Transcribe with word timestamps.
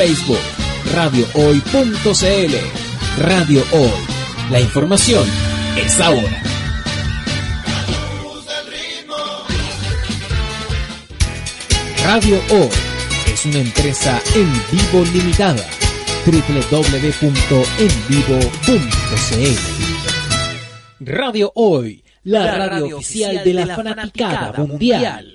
Facebook, 0.00 0.38
radiohoy.cl. 0.94 2.54
Radio 3.20 3.64
Hoy. 3.72 3.90
La 4.48 4.60
información 4.60 5.26
es 5.76 6.00
ahora. 6.00 6.40
Radio 12.04 12.40
Hoy 12.48 12.68
es 13.26 13.44
una 13.46 13.58
empresa 13.58 14.22
en 14.36 14.52
vivo 14.70 15.04
limitada. 15.12 15.66
www.envivo.cl 16.24 17.50
Radio 21.00 21.50
Hoy, 21.56 22.04
la, 22.22 22.68
radio, 22.68 22.98
oficial 22.98 23.42
de 23.42 23.52
la, 23.52 23.74
fanaticada 23.74 24.52
mundial. 24.58 25.34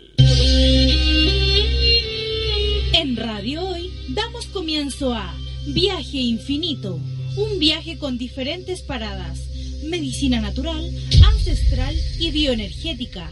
Comienzo 4.73 5.13
a 5.13 5.31
Viaje 5.67 6.17
Infinito, 6.17 6.99
un 7.37 7.59
viaje 7.59 7.99
con 7.99 8.17
diferentes 8.17 8.81
paradas, 8.81 9.37
medicina 9.83 10.41
natural, 10.41 10.83
ancestral 11.23 11.95
y 12.17 12.31
bioenergética, 12.31 13.29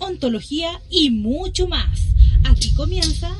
ontología 0.00 0.82
y 0.90 1.10
mucho 1.10 1.68
más. 1.68 2.00
Aquí 2.42 2.72
comienza 2.72 3.30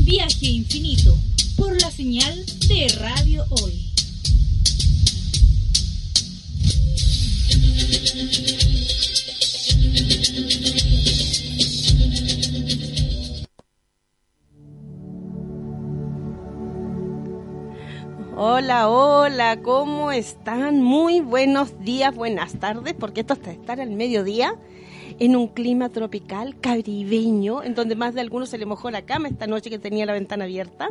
Viaje 0.00 0.44
Infinito 0.44 1.16
por 1.56 1.80
la 1.80 1.90
señal 1.90 2.44
de 2.68 2.88
Radio 2.98 3.46
Hoy. 3.48 3.90
Hola, 18.42 18.88
hola, 18.88 19.60
¿cómo 19.60 20.12
están? 20.12 20.80
Muy 20.80 21.20
buenos 21.20 21.78
días, 21.84 22.14
buenas 22.14 22.54
tardes, 22.54 22.94
porque 22.94 23.20
esto 23.20 23.34
está 23.34 23.50
estar 23.50 23.82
al 23.82 23.90
mediodía 23.90 24.54
en 25.18 25.36
un 25.36 25.46
clima 25.46 25.90
tropical 25.90 26.58
caribeño, 26.58 27.62
en 27.62 27.74
donde 27.74 27.96
más 27.96 28.14
de 28.14 28.22
algunos 28.22 28.48
se 28.48 28.56
le 28.56 28.64
mojó 28.64 28.90
la 28.90 29.02
cama 29.02 29.28
esta 29.28 29.46
noche 29.46 29.68
que 29.68 29.78
tenía 29.78 30.06
la 30.06 30.14
ventana 30.14 30.44
abierta. 30.44 30.88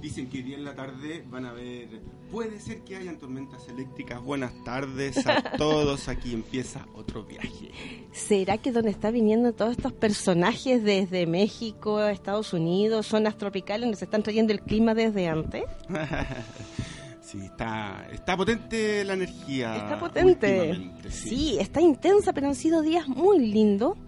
Dicen 0.00 0.30
que 0.30 0.38
hoy 0.38 0.42
día 0.44 0.56
en 0.56 0.64
la 0.64 0.76
tarde 0.76 1.24
van 1.28 1.44
a 1.44 1.52
ver, 1.52 1.88
puede 2.30 2.60
ser 2.60 2.82
que 2.82 2.94
hayan 2.94 3.18
tormentas 3.18 3.68
eléctricas. 3.68 4.22
Buenas 4.22 4.52
tardes 4.62 5.26
a 5.26 5.42
todos, 5.58 6.08
aquí 6.08 6.34
empieza 6.34 6.86
otro 6.94 7.24
viaje. 7.24 7.72
¿Será 8.12 8.58
que 8.58 8.70
donde 8.70 8.90
está 8.90 9.10
viniendo 9.10 9.52
todos 9.52 9.72
estos 9.72 9.92
personajes 9.92 10.84
desde 10.84 11.26
México, 11.26 12.00
Estados 12.04 12.52
Unidos, 12.52 13.06
zonas 13.06 13.36
tropicales, 13.36 13.90
nos 13.90 14.00
están 14.00 14.22
trayendo 14.22 14.52
el 14.52 14.60
clima 14.60 14.94
desde 14.94 15.26
antes? 15.26 15.64
sí, 17.20 17.40
está, 17.40 18.06
está 18.12 18.36
potente 18.36 19.02
la 19.04 19.14
energía. 19.14 19.78
Está 19.78 19.98
potente. 19.98 20.92
Sí. 21.08 21.28
Sí, 21.28 21.58
está 21.58 21.80
intensa, 21.80 22.32
pero 22.32 22.46
han 22.46 22.54
sido 22.54 22.82
días 22.82 23.08
muy 23.08 23.40
lindos, 23.40 23.98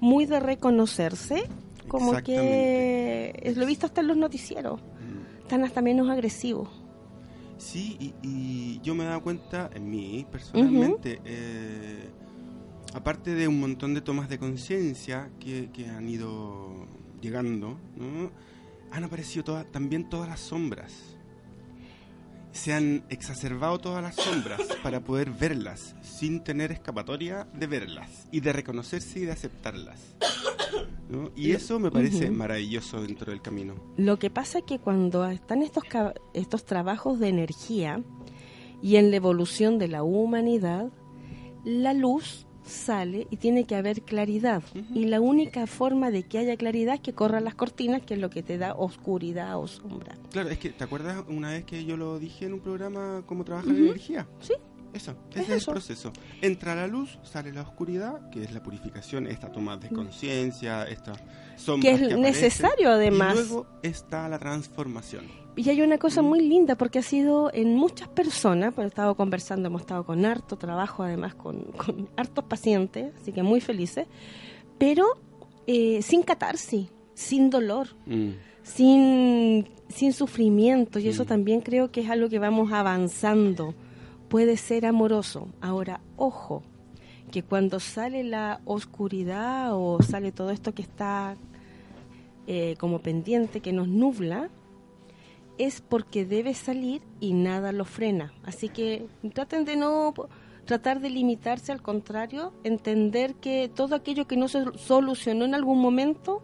muy 0.00 0.26
de 0.26 0.40
reconocerse, 0.40 1.44
como 1.86 2.12
que 2.22 3.52
lo 3.54 3.62
he 3.62 3.66
visto 3.66 3.86
hasta 3.86 4.00
en 4.00 4.08
los 4.08 4.16
noticieros. 4.16 4.80
Están 5.48 5.64
hasta 5.64 5.80
menos 5.80 6.10
agresivos. 6.10 6.68
Sí, 7.56 7.96
y, 7.98 8.14
y 8.22 8.80
yo 8.82 8.94
me 8.94 9.04
he 9.04 9.06
dado 9.06 9.22
cuenta, 9.22 9.70
en 9.74 9.90
mí 9.90 10.26
personalmente, 10.30 11.20
eh, 11.24 12.10
aparte 12.92 13.34
de 13.34 13.48
un 13.48 13.58
montón 13.58 13.94
de 13.94 14.02
tomas 14.02 14.28
de 14.28 14.38
conciencia 14.38 15.30
que, 15.40 15.70
que 15.72 15.88
han 15.88 16.06
ido 16.06 16.86
llegando, 17.22 17.78
¿no? 17.96 18.30
han 18.92 19.04
aparecido 19.04 19.42
todas- 19.44 19.66
también 19.72 20.08
todas 20.10 20.28
las 20.28 20.38
sombras. 20.40 21.16
Se 22.52 22.72
han 22.72 23.04
exacerbado 23.08 23.78
todas 23.78 24.02
las 24.02 24.16
sombras 24.16 24.60
para 24.82 25.00
poder 25.00 25.30
verlas, 25.30 25.94
sin 26.02 26.42
tener 26.42 26.72
escapatoria 26.72 27.46
de 27.54 27.66
verlas, 27.66 28.26
y 28.32 28.40
de 28.40 28.52
reconocerse 28.52 29.20
y 29.20 29.24
de 29.26 29.32
aceptarlas. 29.32 30.16
¿no? 31.08 31.30
Y 31.36 31.52
eso 31.52 31.78
me 31.78 31.90
parece 31.90 32.30
maravilloso 32.30 33.00
dentro 33.00 33.30
del 33.30 33.40
camino. 33.40 33.74
Lo 33.96 34.18
que 34.18 34.30
pasa 34.30 34.58
es 34.58 34.64
que 34.64 34.78
cuando 34.78 35.26
están 35.26 35.62
estos, 35.62 35.84
estos 36.34 36.64
trabajos 36.64 37.18
de 37.18 37.28
energía 37.28 38.02
y 38.82 38.96
en 38.96 39.10
la 39.10 39.16
evolución 39.16 39.78
de 39.78 39.88
la 39.88 40.02
humanidad, 40.02 40.90
la 41.64 41.92
luz 41.94 42.47
sale 42.68 43.26
y 43.30 43.36
tiene 43.36 43.64
que 43.64 43.74
haber 43.74 44.02
claridad. 44.02 44.62
Y 44.94 45.06
la 45.06 45.20
única 45.20 45.66
forma 45.66 46.10
de 46.10 46.22
que 46.22 46.38
haya 46.38 46.56
claridad 46.56 46.94
es 46.94 47.00
que 47.00 47.12
corran 47.12 47.44
las 47.44 47.54
cortinas, 47.54 48.02
que 48.02 48.14
es 48.14 48.20
lo 48.20 48.30
que 48.30 48.42
te 48.42 48.58
da 48.58 48.74
oscuridad 48.74 49.58
o 49.58 49.66
sombra. 49.66 50.16
Claro, 50.30 50.48
es 50.50 50.58
que, 50.58 50.70
¿te 50.70 50.84
acuerdas 50.84 51.24
una 51.28 51.50
vez 51.50 51.64
que 51.64 51.84
yo 51.84 51.96
lo 51.96 52.18
dije 52.18 52.46
en 52.46 52.54
un 52.54 52.60
programa 52.60 53.22
cómo 53.26 53.44
trabaja 53.44 53.72
la 53.72 53.78
energía? 53.78 54.26
Sí. 54.40 54.54
Eso, 54.98 55.16
Es 55.34 55.42
ese 55.42 55.54
es 55.54 55.62
eso. 55.62 55.70
el 55.70 55.74
proceso. 55.74 56.12
Entra 56.42 56.74
la 56.74 56.86
luz, 56.86 57.18
sale 57.22 57.52
la 57.52 57.62
oscuridad, 57.62 58.28
que 58.30 58.42
es 58.42 58.52
la 58.52 58.62
purificación, 58.62 59.26
esta 59.26 59.50
toma 59.50 59.76
de 59.76 59.88
conciencia, 59.88 60.84
esta 60.84 61.12
sombra 61.56 61.88
Que 61.90 61.94
es 61.96 62.18
necesario, 62.18 62.90
además. 62.90 63.34
Y 63.34 63.38
luego 63.38 63.66
está 63.82 64.28
la 64.28 64.38
transformación. 64.38 65.24
Y 65.56 65.68
hay 65.70 65.82
una 65.82 65.98
cosa 65.98 66.22
muy 66.22 66.40
linda 66.46 66.76
porque 66.76 67.00
ha 67.00 67.02
sido 67.02 67.50
en 67.52 67.74
muchas 67.74 68.06
personas, 68.08 68.72
porque 68.74 68.84
he 68.86 68.88
estado 68.88 69.16
conversando, 69.16 69.66
hemos 69.66 69.80
estado 69.82 70.04
con 70.04 70.24
harto 70.24 70.56
trabajo, 70.56 71.02
además 71.02 71.34
con, 71.34 71.62
con 71.72 72.08
hartos 72.16 72.44
pacientes, 72.44 73.12
así 73.20 73.32
que 73.32 73.42
muy 73.42 73.60
felices, 73.60 74.06
pero 74.78 75.04
eh, 75.66 76.00
sin 76.02 76.22
catarsis, 76.22 76.88
sin 77.14 77.50
dolor, 77.50 77.88
sin, 78.62 79.68
sin 79.88 80.12
sufrimiento, 80.12 80.98
y 81.00 81.08
eso 81.08 81.24
Mm. 81.24 81.26
también 81.26 81.60
creo 81.60 81.90
que 81.90 82.02
es 82.02 82.10
algo 82.10 82.28
que 82.28 82.38
vamos 82.38 82.70
avanzando. 82.72 83.74
Puede 84.28 84.56
ser 84.56 84.84
amoroso. 84.84 85.48
Ahora, 85.60 86.00
ojo, 86.16 86.62
que 87.30 87.42
cuando 87.42 87.80
sale 87.80 88.24
la 88.24 88.60
oscuridad 88.64 89.70
o 89.72 90.02
sale 90.02 90.32
todo 90.32 90.50
esto 90.50 90.74
que 90.74 90.82
está 90.82 91.36
eh, 92.46 92.76
como 92.78 93.00
pendiente, 93.00 93.60
que 93.60 93.72
nos 93.72 93.88
nubla, 93.88 94.50
es 95.58 95.80
porque 95.80 96.24
debe 96.24 96.54
salir 96.54 97.02
y 97.20 97.32
nada 97.32 97.72
lo 97.72 97.84
frena. 97.84 98.32
Así 98.44 98.68
que 98.68 99.06
traten 99.34 99.64
de 99.64 99.76
no 99.76 100.14
tratar 100.64 101.00
de 101.00 101.10
limitarse, 101.10 101.72
al 101.72 101.82
contrario, 101.82 102.52
entender 102.62 103.34
que 103.34 103.70
todo 103.74 103.94
aquello 103.94 104.26
que 104.26 104.36
no 104.36 104.48
se 104.48 104.64
solucionó 104.76 105.46
en 105.46 105.54
algún 105.54 105.80
momento, 105.80 106.42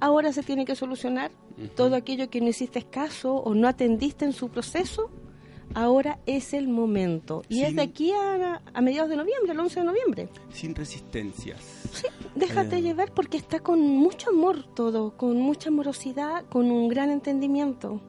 ahora 0.00 0.32
se 0.32 0.42
tiene 0.42 0.64
que 0.64 0.74
solucionar. 0.74 1.30
Todo 1.76 1.94
aquello 1.94 2.28
que 2.28 2.40
no 2.40 2.48
hiciste 2.48 2.82
caso 2.82 3.36
o 3.36 3.54
no 3.54 3.68
atendiste 3.68 4.24
en 4.24 4.32
su 4.32 4.48
proceso, 4.48 5.08
ahora 5.74 6.18
es 6.26 6.52
el 6.52 6.68
momento. 6.68 7.42
Y 7.48 7.62
es 7.62 7.74
de 7.74 7.82
aquí 7.82 8.12
a, 8.12 8.60
a 8.74 8.80
mediados 8.80 9.08
de 9.10 9.16
noviembre, 9.16 9.52
el 9.52 9.60
11 9.60 9.80
de 9.80 9.86
noviembre. 9.86 10.28
Sin 10.50 10.74
resistencias. 10.74 11.60
Sí, 11.92 12.06
déjate 12.34 12.76
Eh. 12.78 12.82
llevar 12.82 13.12
porque 13.12 13.36
está 13.36 13.60
con 13.60 13.80
mucho 13.80 14.30
amor 14.30 14.64
todo, 14.74 15.16
con 15.16 15.40
mucha 15.40 15.70
amorosidad, 15.70 16.44
con 16.46 16.70
un 16.70 16.88
gran 16.88 17.10
entendimiento, 17.10 18.00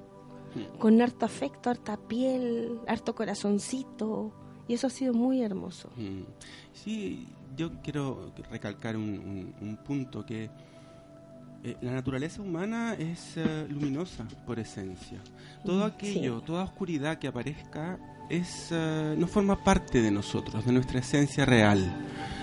Mm. 0.56 0.78
con 0.80 1.02
harto 1.02 1.26
afecto, 1.26 1.70
harta 1.70 1.98
piel, 1.98 2.80
harto 2.88 3.14
corazoncito. 3.16 4.32
Y 4.68 4.74
eso 4.74 4.88
ha 4.88 4.90
sido 4.90 5.14
muy 5.14 5.42
hermoso. 5.42 5.90
Mm. 5.98 6.22
Sí, 6.74 7.28
yo 7.56 7.72
quiero 7.84 8.32
recalcar 8.50 8.96
un, 8.98 9.04
un- 9.62 9.68
un 9.68 9.78
punto 9.78 10.26
que 10.26 10.50
eh, 11.66 11.78
la 11.82 11.94
naturaleza 11.94 12.44
humana 12.44 12.94
es 12.94 13.38
eh, 13.38 13.66
luminosa 13.70 14.24
por 14.46 14.60
esencia. 14.60 15.18
Todo 15.66 15.84
aquello, 15.84 16.40
sí. 16.40 16.46
toda 16.46 16.64
oscuridad 16.64 17.18
que 17.18 17.28
aparezca 17.28 17.98
es 18.30 18.68
eh, 18.70 19.16
no 19.18 19.26
forma 19.26 19.64
parte 19.64 20.00
de 20.00 20.12
nosotros, 20.12 20.64
de 20.64 20.72
nuestra 20.72 21.00
esencia 21.00 21.44
real. 21.44 21.80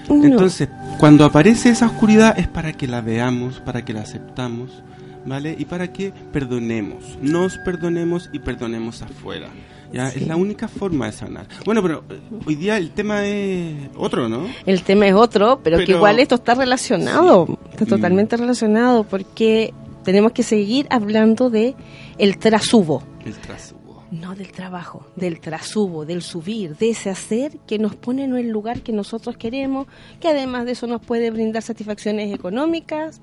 No. 0.09 0.25
Entonces, 0.25 0.69
cuando 0.99 1.25
aparece 1.25 1.69
esa 1.71 1.87
oscuridad 1.87 2.37
es 2.37 2.49
para 2.49 2.73
que 2.73 2.89
la 2.89 3.01
veamos, 3.01 3.61
para 3.61 3.85
que 3.85 3.93
la 3.93 4.01
aceptamos, 4.01 4.83
¿vale? 5.25 5.55
Y 5.57 5.67
para 5.67 5.93
que 5.93 6.13
perdonemos, 6.33 7.17
nos 7.23 7.59
perdonemos 7.59 8.29
y 8.33 8.41
perdonemos 8.41 9.03
afuera. 9.03 9.51
¿Ya? 9.93 10.11
Sí. 10.11 10.21
Es 10.21 10.27
la 10.27 10.37
única 10.37 10.69
forma 10.69 11.07
de 11.07 11.13
sanar. 11.13 11.47
Bueno, 11.65 11.83
pero 11.83 12.05
eh, 12.11 12.21
hoy 12.47 12.55
día 12.57 12.77
el 12.77 12.91
tema 12.93 13.25
es 13.27 13.75
otro, 13.97 14.29
¿no? 14.29 14.47
El 14.67 14.83
tema 14.83 15.07
es 15.07 15.15
otro, 15.15 15.61
pero, 15.63 15.79
que 15.79 15.93
igual 15.93 16.19
esto 16.19 16.37
está 16.37 16.55
relacionado, 16.55 17.59
está 17.71 17.85
Mm. 17.85 17.89
totalmente 17.89 18.37
relacionado, 18.37 19.05
porque 19.05 19.73
Tenemos 20.05 20.33
que 20.33 20.43
seguir 20.43 20.89
hablando 20.91 21.49
de 21.49 21.77
el 22.19 22.37
trasubo. 22.39 23.05
El 23.25 23.35
trasubo. 23.35 24.03
No 24.11 24.35
del 24.35 24.51
trabajo, 24.51 25.07
del 25.15 25.39
trasubo, 25.39 26.05
del 26.05 26.23
subir, 26.23 26.77
de 26.77 26.91
ese 26.91 27.09
hacer 27.09 27.57
que 27.69 27.79
nos 27.79 27.95
pone 27.95 28.25
en 28.25 28.37
el 28.37 28.49
lugar 28.49 28.81
que 28.83 28.91
nosotros 28.93 29.37
queremos, 29.37 29.87
que 30.19 30.27
además 30.27 30.65
de 30.67 30.73
eso 30.73 30.89
nos 30.89 31.03
puede 31.03 31.31
brindar 31.31 31.63
satisfacciones 31.63 32.35
económicas, 32.35 33.21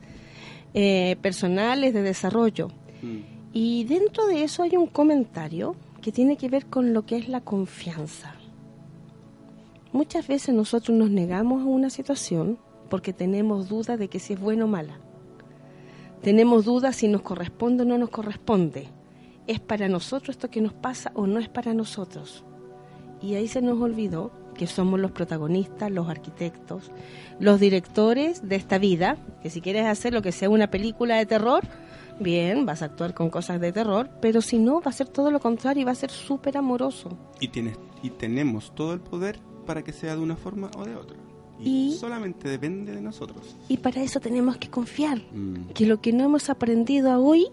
eh, 0.74 1.18
personales, 1.22 1.94
de 1.94 2.02
desarrollo. 2.02 2.70
Mm. 3.02 3.18
Y 3.52 3.84
dentro 3.84 4.26
de 4.28 4.44
eso 4.44 4.64
hay 4.64 4.78
un 4.78 4.88
comentario 4.88 5.76
tiene 6.12 6.38
que 6.38 6.50
ver 6.50 6.66
con 6.66 6.94
lo 6.94 7.06
que 7.06 7.18
es 7.18 7.30
la 7.30 7.42
confianza. 7.42 8.36
Muchas 9.92 10.28
veces 10.28 10.54
nosotros 10.54 10.98
nos 10.98 11.10
negamos 11.10 11.64
a 11.64 11.66
una 11.66 11.90
situación 11.90 12.60
porque 12.90 13.14
tenemos 13.14 13.70
dudas 13.70 13.98
de 13.98 14.08
que 14.08 14.20
si 14.20 14.34
es 14.34 14.40
buena 14.40 14.66
o 14.66 14.68
mala. 14.68 15.00
Tenemos 16.22 16.66
dudas 16.66 16.96
si 16.96 17.08
nos 17.08 17.22
corresponde 17.22 17.84
o 17.84 17.86
no 17.86 17.98
nos 17.98 18.10
corresponde. 18.10 18.90
¿Es 19.48 19.60
para 19.60 19.88
nosotros 19.88 20.36
esto 20.36 20.50
que 20.50 20.62
nos 20.62 20.74
pasa 20.74 21.12
o 21.16 21.26
no 21.26 21.40
es 21.40 21.50
para 21.50 21.74
nosotros? 21.74 22.44
Y 23.22 23.36
ahí 23.36 23.48
se 23.48 23.62
nos 23.62 23.82
olvidó 23.82 24.32
que 24.54 24.68
somos 24.68 25.00
los 25.00 25.12
protagonistas, 25.12 25.90
los 25.90 26.10
arquitectos, 26.10 26.92
los 27.40 27.60
directores 27.60 28.48
de 28.48 28.58
esta 28.58 28.78
vida, 28.78 29.18
que 29.42 29.50
si 29.50 29.62
quieres 29.62 29.86
hacer 29.86 30.14
lo 30.14 30.22
que 30.22 30.32
sea 30.32 30.50
una 30.50 30.70
película 30.70 31.16
de 31.18 31.26
terror, 31.26 31.64
bien, 32.20 32.66
vas 32.66 32.82
a 32.82 32.86
actuar 32.86 33.14
con 33.14 33.30
cosas 33.30 33.60
de 33.60 33.72
terror, 33.72 34.10
pero 34.22 34.42
si 34.42 34.58
no, 34.58 34.82
va 34.82 34.90
a 34.90 34.94
ser 34.94 35.08
todo 35.08 35.32
lo 35.32 35.40
contrario 35.40 35.82
y 35.82 35.86
va 35.86 35.92
a 35.92 35.96
ser 35.96 36.12
súper 36.12 36.58
amoroso. 36.58 37.18
Y, 37.40 37.50
tienes, 37.50 37.78
y 38.04 38.10
tenemos 38.12 38.74
todo 38.76 38.94
el 38.94 39.00
poder 39.00 39.40
para 39.66 39.84
que 39.84 39.94
sea 39.94 40.16
de 40.16 40.22
una 40.22 40.36
forma 40.36 40.70
o 40.78 40.86
de 40.86 40.96
otra. 40.96 41.18
Y, 41.60 41.98
solamente 42.00 42.48
depende 42.48 42.94
de 42.94 43.02
nosotros. 43.02 43.58
Y 43.68 43.78
para 43.78 44.02
eso 44.02 44.20
tenemos 44.20 44.58
que 44.58 44.70
confiar, 44.70 45.20
mm. 45.20 45.72
que 45.74 45.86
lo 45.86 46.00
que 46.00 46.14
no 46.14 46.24
hemos 46.24 46.50
aprendido 46.50 47.22
hoy, 47.22 47.48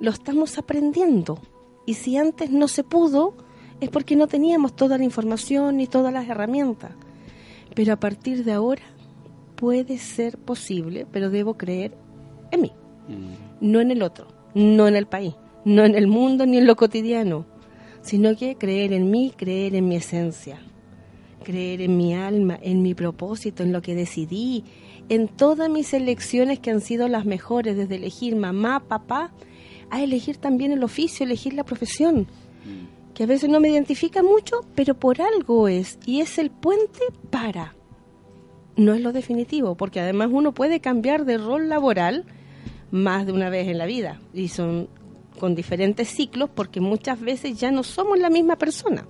lo 0.00 0.10
estamos 0.10 0.56
aprendiendo. 0.58 1.40
Y 1.84 1.94
si 1.94 2.16
antes 2.16 2.50
no 2.50 2.68
se 2.68 2.84
pudo, 2.84 3.34
es 3.80 3.90
porque 3.90 4.16
no 4.16 4.26
teníamos 4.26 4.76
toda 4.76 4.98
la 4.98 5.04
información 5.04 5.76
ni 5.78 5.86
todas 5.86 6.12
las 6.12 6.28
herramientas. 6.28 6.92
Pero 7.74 7.92
a 7.92 7.96
partir 7.96 8.44
de 8.44 8.52
ahora 8.52 8.82
puede 9.56 9.98
ser 9.98 10.38
posible, 10.38 11.06
pero 11.10 11.30
debo 11.30 11.56
creer 11.56 11.96
en 12.52 12.62
mí, 12.62 12.72
mm. 13.08 13.47
No 13.60 13.80
en 13.80 13.90
el 13.90 14.02
otro, 14.02 14.28
no 14.54 14.88
en 14.88 14.96
el 14.96 15.06
país, 15.06 15.34
no 15.64 15.84
en 15.84 15.94
el 15.94 16.06
mundo 16.06 16.46
ni 16.46 16.58
en 16.58 16.66
lo 16.66 16.76
cotidiano, 16.76 17.46
sino 18.02 18.36
que 18.36 18.56
creer 18.56 18.92
en 18.92 19.10
mí, 19.10 19.32
creer 19.36 19.74
en 19.74 19.88
mi 19.88 19.96
esencia 19.96 20.60
creer 21.48 21.80
en 21.80 21.96
mi 21.96 22.14
alma, 22.14 22.58
en 22.60 22.82
mi 22.82 22.92
propósito, 22.92 23.62
en 23.62 23.72
lo 23.72 23.80
que 23.80 23.94
decidí, 23.94 24.64
en 25.08 25.28
todas 25.28 25.70
mis 25.70 25.94
elecciones 25.94 26.58
que 26.58 26.70
han 26.70 26.82
sido 26.82 27.08
las 27.08 27.24
mejores, 27.24 27.74
desde 27.74 27.96
elegir 27.96 28.36
mamá, 28.36 28.80
papá, 28.80 29.32
a 29.88 30.02
elegir 30.02 30.36
también 30.36 30.72
el 30.72 30.84
oficio, 30.84 31.24
elegir 31.24 31.54
la 31.54 31.64
profesión, 31.64 32.20
mm. 32.20 33.14
que 33.14 33.22
a 33.22 33.26
veces 33.26 33.48
no 33.48 33.60
me 33.60 33.70
identifica 33.70 34.22
mucho, 34.22 34.60
pero 34.74 34.92
por 34.92 35.22
algo 35.22 35.68
es, 35.68 35.98
y 36.04 36.20
es 36.20 36.38
el 36.38 36.50
puente 36.50 37.00
para. 37.30 37.74
No 38.76 38.92
es 38.92 39.00
lo 39.00 39.12
definitivo, 39.12 39.74
porque 39.74 40.00
además 40.00 40.28
uno 40.30 40.52
puede 40.52 40.80
cambiar 40.80 41.24
de 41.24 41.38
rol 41.38 41.70
laboral 41.70 42.26
más 42.90 43.26
de 43.26 43.32
una 43.32 43.50
vez 43.50 43.68
en 43.68 43.78
la 43.78 43.86
vida, 43.86 44.20
y 44.32 44.48
son 44.48 44.88
con 45.38 45.54
diferentes 45.54 46.08
ciclos, 46.08 46.50
porque 46.52 46.80
muchas 46.80 47.20
veces 47.20 47.58
ya 47.58 47.70
no 47.70 47.82
somos 47.82 48.18
la 48.18 48.30
misma 48.30 48.56
persona 48.56 49.06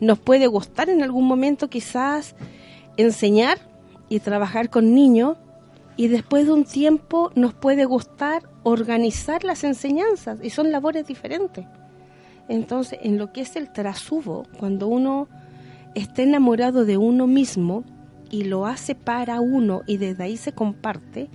nos 0.00 0.18
puede 0.18 0.46
gustar 0.46 0.88
en 0.88 1.02
algún 1.02 1.26
momento 1.26 1.68
quizás 1.68 2.34
enseñar 2.96 3.58
y 4.08 4.20
trabajar 4.20 4.70
con 4.70 4.94
niños 4.94 5.36
y 5.96 6.08
después 6.08 6.46
de 6.46 6.52
un 6.52 6.64
tiempo 6.64 7.30
nos 7.34 7.54
puede 7.54 7.84
gustar 7.84 8.42
organizar 8.62 9.44
las 9.44 9.62
enseñanzas 9.62 10.38
y 10.42 10.50
son 10.50 10.72
labores 10.72 11.06
diferentes. 11.06 11.66
Entonces, 12.48 12.98
en 13.02 13.18
lo 13.18 13.32
que 13.32 13.42
es 13.42 13.54
el 13.56 13.70
trasubo, 13.70 14.44
cuando 14.58 14.88
uno 14.88 15.28
está 15.94 16.22
enamorado 16.22 16.84
de 16.84 16.96
uno 16.96 17.26
mismo 17.26 17.84
y 18.30 18.44
lo 18.44 18.66
hace 18.66 18.94
para 18.94 19.40
uno 19.40 19.82
y 19.86 19.98
desde 19.98 20.24
ahí 20.24 20.36
se 20.36 20.52
comparte, 20.52 21.28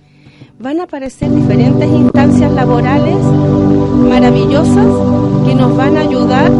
van 0.58 0.80
a 0.80 0.84
aparecer 0.84 1.30
diferentes 1.34 1.88
instancias 1.88 2.50
laborales 2.52 3.16
maravillosas 3.16 4.86
que 5.46 5.54
nos 5.54 5.76
van 5.76 5.96
a 5.96 6.00
ayudar 6.00 6.50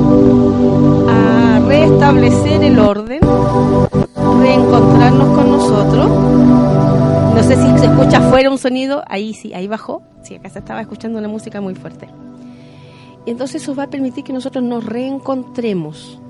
a 1.08 1.60
restablecer 1.66 2.62
el 2.62 2.78
orden, 2.78 3.20
reencontrarnos 4.43 5.28
con 5.37 5.50
nosotros. 5.50 6.10
No 7.34 7.43
sé 7.43 7.56
si 7.56 7.78
se 7.78 7.87
escucha 7.87 8.19
afuera 8.19 8.50
un 8.50 8.58
sonido, 8.58 9.02
ahí 9.08 9.32
sí, 9.32 9.54
ahí 9.54 9.66
bajó, 9.66 10.02
sí, 10.22 10.34
acá 10.34 10.50
se 10.50 10.58
estaba 10.58 10.81
escuchando 10.82 11.19
una 11.19 11.28
música 11.28 11.60
muy 11.60 11.75
fuerte. 11.75 12.08
Entonces 13.25 13.62
eso 13.62 13.75
va 13.75 13.84
a 13.84 13.90
permitir 13.90 14.25
que 14.25 14.32
nosotros 14.32 14.62
nos 14.62 14.84
reencontremos, 14.84 16.20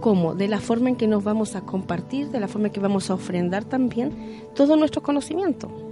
como 0.00 0.34
de 0.34 0.46
la 0.46 0.60
forma 0.60 0.88
en 0.88 0.96
que 0.96 1.08
nos 1.08 1.24
vamos 1.24 1.56
a 1.56 1.62
compartir, 1.62 2.30
de 2.30 2.38
la 2.40 2.48
forma 2.48 2.68
en 2.68 2.72
que 2.72 2.80
vamos 2.80 3.10
a 3.10 3.14
ofrendar 3.14 3.64
también 3.64 4.12
todo 4.54 4.76
nuestro 4.76 5.02
conocimiento. 5.02 5.87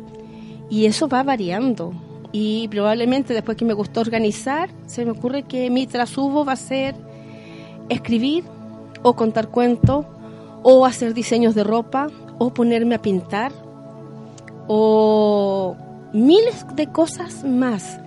Y 0.68 0.86
eso 0.86 1.08
va 1.08 1.22
variando. 1.22 1.92
Y 2.32 2.68
probablemente 2.68 3.34
después 3.34 3.56
que 3.56 3.64
me 3.64 3.72
gustó 3.72 4.00
organizar, 4.00 4.68
se 4.86 5.04
me 5.04 5.12
ocurre 5.12 5.44
que 5.44 5.70
mi 5.70 5.86
trasubo 5.86 6.44
va 6.44 6.52
a 6.52 6.56
ser 6.56 6.94
escribir 7.88 8.44
o 9.02 9.14
contar 9.14 9.48
cuentos 9.48 10.06
o 10.62 10.84
hacer 10.84 11.14
diseños 11.14 11.54
de 11.54 11.64
ropa 11.64 12.08
o 12.38 12.52
ponerme 12.52 12.96
a 12.96 13.02
pintar 13.02 13.52
o 14.66 15.76
miles 16.12 16.66
de 16.74 16.88
cosas 16.88 17.44
más, 17.44 18.00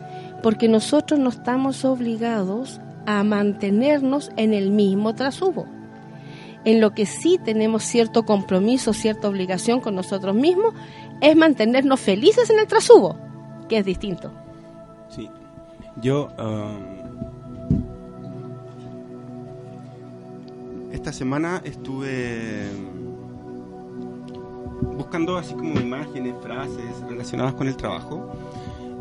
porque 0.43 0.67
nosotros 0.67 1.19
no 1.19 1.29
estamos 1.29 1.85
obligados 1.85 2.81
a 3.05 3.23
mantenernos 3.23 4.31
en 4.35 4.53
el 4.53 4.71
mismo 4.71 5.15
trasubo. 5.15 5.65
En 6.65 6.81
lo 6.81 6.93
que 6.93 7.05
sí 7.05 7.39
tenemos 7.43 7.83
cierto 7.83 8.25
compromiso, 8.25 8.93
cierta 8.93 9.29
obligación 9.29 9.79
con 9.79 9.95
nosotros 9.95 10.35
mismos, 10.35 10.73
es 11.21 11.35
mantenernos 11.35 11.99
felices 11.99 12.49
en 12.49 12.59
el 12.59 12.67
trasubo, 12.67 13.15
que 13.67 13.77
es 13.77 13.85
distinto. 13.85 14.31
Sí, 15.09 15.29
yo 16.01 16.29
um, 16.37 16.99
esta 20.91 21.13
semana 21.13 21.61
estuve 21.63 22.67
buscando 24.97 25.37
así 25.37 25.53
como 25.53 25.79
imágenes, 25.79 26.35
frases 26.41 27.01
relacionadas 27.07 27.53
con 27.53 27.67
el 27.67 27.77
trabajo 27.77 28.31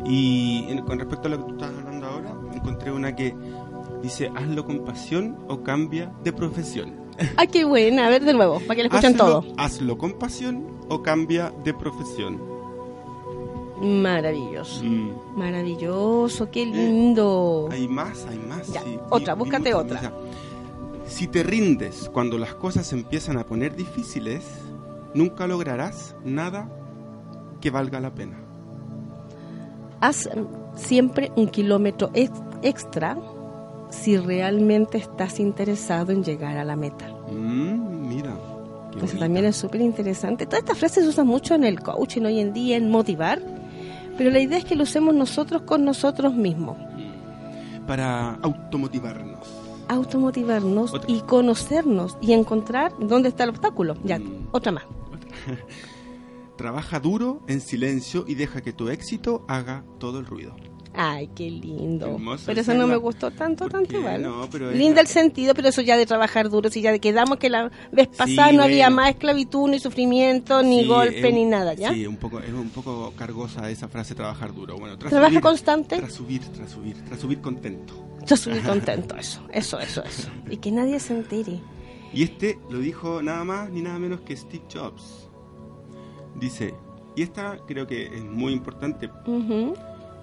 y 0.05 0.77
con 0.85 0.97
respecto 0.97 1.27
a 1.27 1.31
lo 1.31 1.37
que 1.37 1.43
tú 1.43 1.51
estás 1.51 1.71
hablando 1.77 2.07
ahora, 2.07 2.33
encontré 2.53 2.91
una 2.91 3.15
que 3.15 3.35
dice 4.01 4.31
hazlo 4.35 4.65
con 4.65 4.85
pasión 4.85 5.37
o 5.47 5.61
cambia 5.61 6.11
de 6.23 6.31
profesión. 6.33 7.08
¡Ay, 7.35 7.47
qué 7.47 7.65
buena! 7.65 8.07
A 8.07 8.09
ver 8.09 8.23
de 8.23 8.33
nuevo, 8.33 8.59
para 8.61 8.75
que 8.75 8.83
le 8.83 8.87
escuchen 8.87 9.15
todo. 9.15 9.43
Hazlo 9.57 9.97
con 9.97 10.13
pasión 10.13 10.65
o 10.89 11.01
cambia 11.01 11.53
de 11.63 11.73
profesión. 11.73 12.41
Maravilloso. 13.81 14.83
Mm. 14.83 15.37
Maravilloso, 15.37 16.51
qué 16.51 16.65
lindo. 16.65 17.69
hay 17.71 17.87
más, 17.87 18.25
hay 18.25 18.37
más. 18.37 18.71
otra, 19.09 19.35
búscate 19.35 19.73
otra. 19.73 20.13
Si 21.05 21.27
te 21.27 21.43
rindes 21.43 22.09
cuando 22.13 22.37
las 22.37 22.53
cosas 22.53 22.91
empiezan 22.93 23.37
a 23.37 23.45
poner 23.45 23.75
difíciles, 23.75 24.43
nunca 25.13 25.47
lograrás 25.47 26.15
nada 26.23 26.69
que 27.61 27.71
valga 27.71 27.99
la 27.99 28.13
pena. 28.13 28.37
Haz 30.01 30.29
siempre 30.75 31.31
un 31.35 31.47
kilómetro 31.47 32.11
extra 32.13 33.17
si 33.89 34.17
realmente 34.17 34.97
estás 34.97 35.39
interesado 35.39 36.11
en 36.11 36.23
llegar 36.23 36.57
a 36.57 36.63
la 36.63 36.75
meta. 36.75 37.07
Mm, 37.31 38.07
mira. 38.07 38.35
Eso 39.01 39.17
también 39.17 39.45
es 39.45 39.55
súper 39.55 39.81
interesante. 39.81 40.45
Todas 40.45 40.59
estas 40.59 40.77
frases 40.77 41.03
se 41.03 41.09
usan 41.09 41.27
mucho 41.27 41.55
en 41.55 41.63
el 41.63 41.79
coaching 41.79 42.23
hoy 42.23 42.39
en 42.39 42.53
día, 42.53 42.77
en 42.77 42.89
motivar, 42.89 43.41
pero 44.17 44.31
la 44.31 44.39
idea 44.39 44.57
es 44.57 44.65
que 44.65 44.75
lo 44.75 44.83
usemos 44.83 45.13
nosotros 45.15 45.61
con 45.61 45.85
nosotros 45.85 46.33
mismos. 46.33 46.77
Para 47.87 48.35
automotivarnos. 48.35 49.47
Automotivarnos 49.87 50.93
y 51.07 51.21
conocernos 51.21 52.17
y 52.21 52.33
encontrar 52.33 52.93
dónde 52.99 53.29
está 53.29 53.45
el 53.45 53.51
obstáculo. 53.51 53.95
Ya, 54.03 54.19
mm. 54.19 54.49
otra 54.51 54.71
más. 54.71 54.83
Trabaja 56.57 56.99
duro, 56.99 57.41
en 57.47 57.61
silencio 57.61 58.25
y 58.27 58.35
deja 58.35 58.61
que 58.61 58.73
tu 58.73 58.89
éxito 58.89 59.45
haga 59.47 59.85
todo 59.97 60.19
el 60.19 60.25
ruido. 60.25 60.55
Ay, 61.01 61.29
qué 61.33 61.49
lindo. 61.49 62.19
pero 62.45 62.59
eso 62.59 62.73
no 62.73 62.85
me 62.85 62.97
gustó 62.97 63.31
tanto, 63.31 63.69
tanto 63.69 63.95
igual. 63.95 64.21
No, 64.21 64.49
Linda 64.73 64.99
el 64.99 65.07
sentido, 65.07 65.53
pero 65.53 65.69
eso 65.69 65.81
ya 65.81 65.95
de 65.95 66.05
trabajar 66.05 66.49
duro, 66.49 66.69
si 66.69 66.81
ya 66.81 66.91
de 66.91 66.99
quedamos 66.99 67.37
que 67.37 67.49
la 67.49 67.71
vez 67.89 68.09
pasada 68.09 68.51
no 68.51 68.63
había 68.63 68.89
más 68.89 69.11
esclavitud, 69.11 69.69
ni 69.69 69.79
sufrimiento, 69.79 70.61
ni 70.61 70.85
golpe, 70.85 71.31
ni 71.31 71.45
nada, 71.45 71.73
¿ya? 71.73 71.93
Sí, 71.93 72.05
un 72.05 72.17
poco, 72.17 72.41
es 72.41 72.51
un 72.51 72.69
poco 72.69 73.13
cargosa 73.15 73.69
esa 73.69 73.87
frase 73.87 74.13
trabajar 74.13 74.53
duro. 74.53 74.77
Bueno, 74.77 74.97
Trabaja 74.97 75.39
constante. 75.39 75.95
Tras 75.99 76.11
subir, 76.11 76.41
tras 76.41 76.69
subir, 76.69 76.97
tras 77.05 77.17
subir 77.17 77.39
contento. 77.39 77.93
Tras 78.25 78.41
subir 78.41 78.61
contento, 78.63 79.15
eso, 79.15 79.47
eso, 79.53 79.79
eso, 79.79 80.03
eso. 80.03 80.29
Y 80.49 80.57
que 80.57 80.69
nadie 80.69 80.99
se 80.99 81.13
entere. 81.13 81.61
Y 82.13 82.23
este 82.23 82.59
lo 82.69 82.79
dijo 82.79 83.21
nada 83.21 83.45
más 83.45 83.69
ni 83.69 83.81
nada 83.81 83.97
menos 83.99 84.19
que 84.19 84.35
Steve 84.35 84.65
Jobs. 84.69 85.29
Dice, 86.35 86.73
y 87.15 87.21
esta 87.21 87.57
creo 87.65 87.87
que 87.87 88.07
es 88.07 88.23
muy 88.25 88.51
importante. 88.51 89.09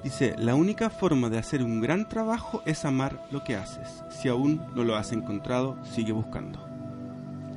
Dice, 0.02 0.34
la 0.38 0.54
única 0.54 0.90
forma 0.90 1.28
de 1.28 1.38
hacer 1.38 1.62
un 1.62 1.80
gran 1.80 2.08
trabajo 2.08 2.62
es 2.64 2.84
amar 2.84 3.26
lo 3.30 3.42
que 3.42 3.56
haces. 3.56 4.04
Si 4.10 4.28
aún 4.28 4.62
no 4.74 4.84
lo 4.84 4.96
has 4.96 5.12
encontrado, 5.12 5.76
sigue 5.84 6.12
buscando. 6.12 6.64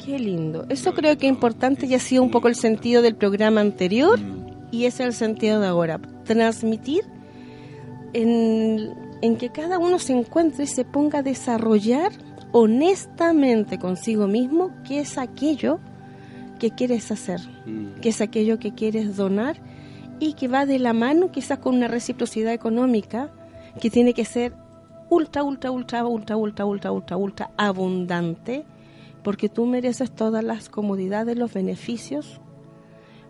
Qué 0.03 0.17
lindo. 0.17 0.65
Eso 0.69 0.93
creo 0.93 1.17
que 1.17 1.27
es 1.27 1.33
importante 1.33 1.85
y 1.85 1.93
ha 1.93 1.99
sido 1.99 2.23
un 2.23 2.31
poco 2.31 2.47
el 2.47 2.55
sentido 2.55 3.01
del 3.01 3.15
programa 3.15 3.61
anterior 3.61 4.19
Mm, 4.19 4.49
y 4.71 4.85
ese 4.85 5.03
es 5.03 5.07
el 5.09 5.13
sentido 5.13 5.59
de 5.59 5.67
ahora. 5.67 5.99
Transmitir 6.25 7.03
en, 8.13 8.93
en 9.21 9.35
que 9.35 9.49
cada 9.49 9.77
uno 9.77 9.99
se 9.99 10.13
encuentre 10.13 10.63
y 10.63 10.67
se 10.67 10.85
ponga 10.85 11.19
a 11.19 11.23
desarrollar 11.23 12.11
honestamente 12.51 13.77
consigo 13.77 14.27
mismo 14.27 14.71
qué 14.87 15.01
es 15.01 15.17
aquello 15.17 15.79
que 16.59 16.71
quieres 16.71 17.11
hacer, 17.11 17.39
mm, 17.65 17.99
qué 18.01 18.09
es 18.09 18.21
aquello 18.21 18.59
que 18.59 18.73
quieres 18.73 19.15
donar 19.15 19.57
y 20.19 20.33
que 20.33 20.47
va 20.47 20.65
de 20.65 20.79
la 20.79 20.93
mano 20.93 21.31
quizás 21.31 21.59
con 21.59 21.75
una 21.75 21.87
reciprocidad 21.87 22.53
económica 22.53 23.31
que 23.79 23.89
tiene 23.89 24.13
que 24.13 24.25
ser 24.25 24.53
ultra, 25.09 25.43
ultra, 25.43 25.71
ultra, 25.71 26.05
ultra, 26.05 26.35
ultra, 26.37 26.65
ultra, 26.65 26.91
ultra, 26.91 27.17
ultra 27.17 27.51
abundante 27.57 28.65
porque 29.23 29.49
tú 29.49 29.65
mereces 29.65 30.11
todas 30.11 30.43
las 30.43 30.69
comodidades, 30.69 31.37
los 31.37 31.53
beneficios 31.53 32.39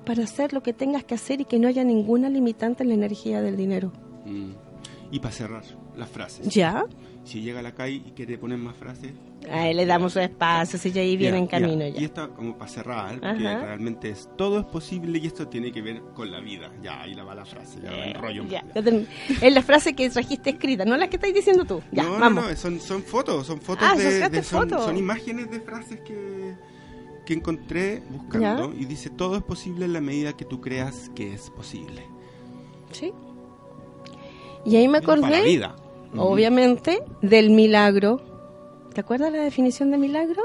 para 0.05 0.23
hacer 0.23 0.53
lo 0.53 0.63
que 0.63 0.73
tengas 0.73 1.03
que 1.03 1.15
hacer 1.15 1.41
y 1.41 1.45
que 1.45 1.59
no 1.59 1.67
haya 1.67 1.83
ninguna 1.83 2.29
limitante 2.29 2.83
en 2.83 2.89
la 2.89 2.95
energía 2.95 3.41
del 3.41 3.57
dinero. 3.57 3.91
mm. 4.25 4.69
Y 5.11 5.19
para 5.19 5.33
cerrar, 5.33 5.63
las 5.97 6.07
frases. 6.07 6.47
¿Ya? 6.47 6.85
Si 7.23 7.41
llega 7.41 7.61
a 7.61 7.63
la 7.63 7.73
calle 7.73 7.95
y 7.95 8.11
quiere 8.11 8.37
poner 8.37 8.59
más 8.59 8.75
frases, 8.75 9.11
A 9.49 9.67
él 9.69 9.77
le 9.77 9.85
damos 9.85 10.13
su 10.13 10.19
espacio, 10.19 10.77
si 10.77 10.91
ya 10.91 11.01
ahí 11.01 11.15
viene 11.15 11.37
en 11.37 11.47
camino 11.47 11.87
Y 11.87 11.93
ya. 11.93 12.01
esto 12.01 12.33
como 12.35 12.57
para 12.57 12.69
cerrar, 12.69 13.19
Ajá. 13.23 13.35
realmente 13.37 14.09
es 14.09 14.29
todo 14.37 14.59
es 14.59 14.65
posible 14.65 15.17
y 15.17 15.27
esto 15.27 15.47
tiene 15.47 15.71
que 15.71 15.81
ver 15.81 16.01
con 16.13 16.29
la 16.29 16.39
vida. 16.41 16.71
Ya, 16.83 17.01
ahí 17.01 17.13
la 17.15 17.23
va 17.23 17.33
la 17.35 17.45
frase, 17.45 17.79
ya 17.81 17.89
más. 17.89 18.49
ya 18.49 18.63
term- 18.73 19.07
Es 19.41 19.53
la 19.53 19.61
frase 19.63 19.93
que 19.95 20.09
trajiste 20.09 20.49
escrita, 20.51 20.83
no 20.85 20.97
la 20.97 21.09
que 21.09 21.15
estás 21.15 21.33
diciendo 21.33 21.63
tú. 21.65 21.81
Ya, 21.91 22.03
no, 22.03 22.13
no, 22.15 22.19
vamos. 22.19 22.45
no, 22.49 22.55
son, 22.57 22.79
son 22.81 23.01
fotos, 23.01 23.47
son 23.47 23.61
fotos 23.61 23.87
Ah, 23.89 23.95
de, 23.95 24.29
de- 24.29 24.43
son, 24.43 24.67
fotos. 24.69 24.83
son 24.83 24.97
imágenes 24.97 25.49
de 25.49 25.61
frases 25.61 26.01
que, 26.01 26.55
que 27.25 27.33
encontré 27.33 28.03
buscando 28.09 28.73
y 28.77 28.85
dice 28.85 29.09
todo 29.09 29.37
es 29.37 29.43
posible 29.43 29.85
en 29.85 29.93
la 29.93 30.01
medida 30.01 30.33
que 30.35 30.43
tú 30.45 30.59
creas 30.59 31.09
que 31.15 31.33
es 31.33 31.49
posible. 31.49 32.03
Sí. 32.91 33.13
Y 34.65 34.75
ahí 34.75 34.87
me 34.89 34.97
acordé, 34.97 35.43
vida. 35.43 35.75
obviamente, 36.17 37.01
del 37.21 37.49
milagro. 37.51 38.21
¿Te 38.99 39.03
acuerdas 39.03 39.31
la 39.31 39.39
definición 39.39 39.91
de 39.91 39.97
milagro? 39.97 40.43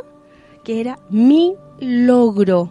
Que 0.62 0.80
era 0.80 1.00
mi 1.10 1.56
logro. 1.80 2.70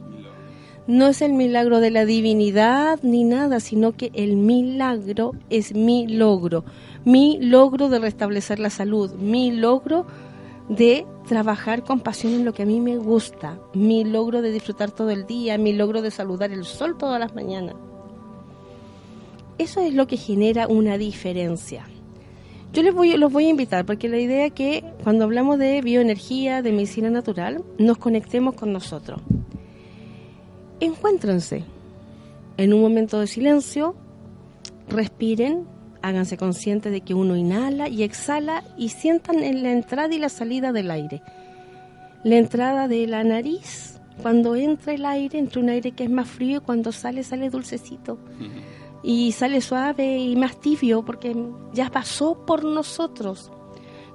No 0.88 1.08
es 1.08 1.22
el 1.22 1.34
milagro 1.34 1.82
de 1.82 1.92
la 1.92 2.06
divinidad 2.06 3.00
ni 3.04 3.26
nada, 3.26 3.60
sino 3.60 3.92
que 3.92 4.10
el 4.14 4.38
milagro 4.38 5.34
es 5.50 5.76
mi 5.76 6.08
logro. 6.08 6.64
Mi 7.04 7.38
logro 7.38 7.90
de 7.90 8.00
restablecer 8.00 8.60
la 8.60 8.70
salud, 8.70 9.12
mi 9.16 9.52
logro 9.52 10.06
de 10.70 11.06
trabajar 11.28 11.84
con 11.84 12.00
pasión 12.00 12.32
en 12.32 12.46
lo 12.46 12.54
que 12.54 12.64
a 12.64 12.66
mí 12.66 12.80
me 12.80 12.96
gusta, 12.96 13.60
mi 13.74 14.06
logro 14.06 14.42
de 14.42 14.54
disfrutar 14.54 14.90
todo 14.90 15.10
el 15.10 15.26
día, 15.26 15.58
mi 15.58 15.74
logro 15.74 16.02
de 16.02 16.12
saludar 16.12 16.54
el 16.54 16.64
sol 16.64 16.98
todas 16.98 17.20
las 17.20 17.36
mañanas. 17.36 17.76
Eso 19.58 19.82
es 19.82 19.94
lo 19.94 20.08
que 20.08 20.16
genera 20.16 20.66
una 20.70 20.98
diferencia. 20.98 21.86
Yo 22.74 22.82
les 22.82 22.92
voy, 22.92 23.16
los 23.18 23.32
voy 23.32 23.46
a 23.46 23.50
invitar 23.50 23.86
porque 23.86 24.10
la 24.10 24.18
idea 24.18 24.48
es 24.48 24.54
que 24.54 24.84
cuando 25.04 25.26
hablamos 25.26 25.60
de 25.60 25.80
bioenergía, 25.82 26.64
de 26.64 26.72
medicina 26.72 27.12
natural, 27.12 27.64
nos 27.78 28.00
conectemos 28.00 28.56
con 28.56 28.74
nosotros. 28.74 29.22
Encuéntrense 30.80 31.64
en 32.58 32.74
un 32.74 32.82
momento 32.82 33.20
de 33.20 33.28
silencio, 33.28 33.96
respiren, 34.90 35.68
háganse 36.02 36.36
conscientes 36.36 36.92
de 36.92 37.02
que 37.02 37.14
uno 37.14 37.36
inhala 37.36 37.90
y 37.90 38.02
exhala 38.02 38.64
y 38.76 38.90
sientan 38.90 39.44
en 39.44 39.62
la 39.62 39.72
entrada 39.72 40.12
y 40.12 40.18
la 40.18 40.30
salida 40.30 40.72
del 40.72 40.90
aire. 40.90 41.22
La 42.24 42.38
entrada 42.38 42.88
de 42.88 43.06
la 43.06 43.24
nariz, 43.24 44.00
cuando 44.24 44.56
entra 44.56 44.94
el 44.94 45.06
aire, 45.06 45.38
entra 45.38 45.62
un 45.62 45.70
aire 45.70 45.92
que 45.92 46.06
es 46.06 46.10
más 46.10 46.28
frío 46.28 46.58
y 46.58 46.62
cuando 46.62 46.92
sale, 46.92 47.24
sale 47.24 47.52
dulcecito 47.52 48.18
y 49.04 49.34
sale 49.34 49.60
suave 49.60 50.18
y 50.18 50.36
más 50.36 50.58
tibio 50.60 51.04
porque 51.04 51.36
ya 51.74 51.90
pasó 51.90 52.46
por 52.46 52.64
nosotros. 52.64 53.52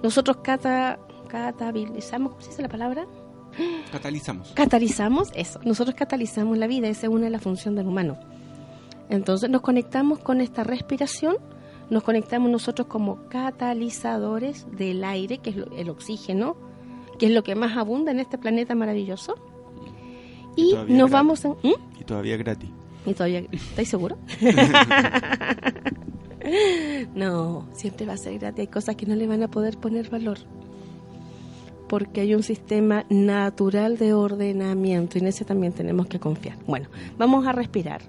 Nosotros 0.02 0.38
cata, 0.42 0.98
catabilizamos, 1.28 2.32
¿cómo 2.32 2.42
se 2.42 2.50
dice 2.50 2.62
la 2.62 2.68
palabra? 2.68 3.06
Catalizamos. 3.92 4.52
Catalizamos 4.54 5.30
eso. 5.34 5.60
Nosotros 5.64 5.94
catalizamos 5.94 6.56
la 6.56 6.66
vida, 6.66 6.88
esa 6.88 7.06
es 7.06 7.12
una 7.12 7.24
de 7.24 7.30
las 7.30 7.42
funciones 7.42 7.78
del 7.78 7.88
humano. 7.88 8.18
Entonces 9.10 9.50
nos 9.50 9.60
conectamos 9.60 10.18
con 10.20 10.40
esta 10.40 10.64
respiración, 10.64 11.36
nos 11.90 12.02
conectamos 12.02 12.50
nosotros 12.50 12.88
como 12.88 13.28
catalizadores 13.28 14.66
del 14.72 15.04
aire, 15.04 15.38
que 15.38 15.50
es 15.50 15.56
el 15.76 15.90
oxígeno, 15.90 16.56
que 17.18 17.26
es 17.26 17.32
lo 17.32 17.42
que 17.42 17.54
más 17.54 17.76
abunda 17.76 18.10
en 18.10 18.20
este 18.20 18.38
planeta 18.38 18.74
maravilloso. 18.74 19.34
Y 20.56 20.72
nos 20.72 20.86
gratis. 20.86 21.10
vamos 21.10 21.44
a... 21.44 21.48
¿Mm? 21.48 22.00
Y 22.00 22.04
todavía 22.04 22.36
gratis. 22.36 22.70
¿Y 23.08 23.14
todavía 23.14 23.44
estáis 23.52 23.88
seguros? 23.88 24.18
no, 27.14 27.68
siempre 27.74 28.06
va 28.06 28.14
a 28.14 28.16
ser 28.16 28.38
gratis. 28.38 28.60
Hay 28.60 28.66
cosas 28.66 28.96
que 28.96 29.06
no 29.06 29.14
le 29.14 29.26
van 29.26 29.42
a 29.42 29.48
poder 29.48 29.78
poner 29.78 30.10
valor. 30.10 30.38
Porque 31.88 32.20
hay 32.20 32.34
un 32.34 32.42
sistema 32.42 33.04
natural 33.08 33.96
de 33.96 34.12
ordenamiento 34.12 35.16
y 35.16 35.22
en 35.22 35.28
ese 35.28 35.44
también 35.44 35.72
tenemos 35.72 36.06
que 36.06 36.20
confiar. 36.20 36.56
Bueno, 36.66 36.88
vamos 37.16 37.46
a 37.46 37.52
respirar. 37.52 38.02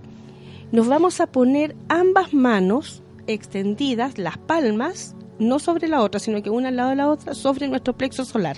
Nos 0.72 0.88
vamos 0.88 1.22
a 1.22 1.28
poner 1.28 1.76
ambas 1.88 2.34
manos 2.34 3.02
extendidas, 3.28 4.18
las 4.18 4.38
palmas, 4.38 5.16
no 5.40 5.60
sobre 5.60 5.88
la 5.88 6.02
otra, 6.02 6.20
sino 6.20 6.44
que 6.44 6.50
una 6.50 6.68
al 6.68 6.76
lado 6.76 6.90
de 6.90 6.96
la 6.98 7.10
otra, 7.10 7.34
sobre 7.34 7.68
nuestro 7.68 7.96
plexo 7.96 8.26
solar. 8.26 8.58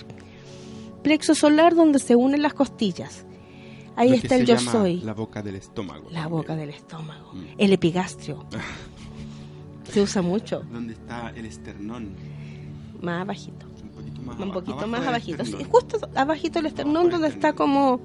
Plexo 1.02 1.34
solar 1.34 1.74
donde 1.74 1.98
se 1.98 2.16
unen 2.16 2.42
las 2.42 2.54
costillas. 2.54 3.24
Ahí 3.96 4.10
Lo 4.10 4.14
está 4.16 4.36
el 4.36 4.46
yo 4.46 4.58
soy. 4.58 5.00
La 5.00 5.12
boca 5.14 5.42
del 5.42 5.56
estómago. 5.56 6.04
La 6.10 6.22
también. 6.22 6.30
boca 6.30 6.56
del 6.56 6.70
estómago. 6.70 7.32
Mm. 7.34 7.44
El 7.58 7.72
epigastrio. 7.72 8.46
Se 9.92 10.00
usa 10.00 10.22
mucho. 10.22 10.62
Donde 10.72 10.94
está 10.94 11.30
el 11.36 11.44
esternón. 11.44 12.14
Más 13.02 13.20
abajito. 13.22 13.66
Un 13.82 13.90
poquito 13.90 14.22
más, 14.22 14.36
Un 14.36 14.42
aba- 14.44 14.52
poquito 14.54 14.72
abajo 14.74 14.88
más 14.88 15.06
abajito. 15.06 15.44
Sí, 15.44 15.56
justo 15.70 15.98
abajito 16.14 16.58
del 16.60 16.66
esternón 16.66 16.96
Abajo 16.96 17.10
donde 17.12 17.28
está 17.28 17.48
esternón. 17.50 17.56
como 17.98 18.00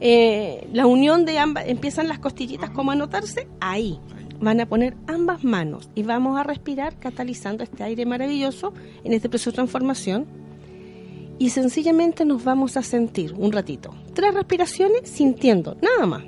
eh, 0.00 0.68
la 0.72 0.86
unión 0.86 1.24
de 1.24 1.38
ambas. 1.38 1.64
Empiezan 1.66 2.08
las 2.08 2.18
costillitas 2.18 2.66
Ajá. 2.66 2.74
como 2.74 2.90
a 2.90 2.94
notarse. 2.94 3.48
Ahí. 3.60 3.98
Ahí. 4.16 4.26
Van 4.40 4.60
a 4.60 4.66
poner 4.66 4.96
ambas 5.06 5.44
manos 5.44 5.88
y 5.94 6.02
vamos 6.02 6.38
a 6.38 6.42
respirar 6.42 6.98
catalizando 6.98 7.62
este 7.62 7.82
aire 7.84 8.04
maravilloso 8.06 8.72
en 9.04 9.12
este 9.12 9.28
proceso 9.28 9.50
de 9.50 9.54
transformación. 9.56 10.26
Y 11.40 11.48
sencillamente 11.48 12.26
nos 12.26 12.44
vamos 12.44 12.76
a 12.76 12.82
sentir 12.82 13.32
un 13.32 13.50
ratito. 13.50 13.94
Tres 14.12 14.34
respiraciones 14.34 15.08
sintiendo, 15.08 15.74
nada 15.80 16.04
más. 16.04 16.22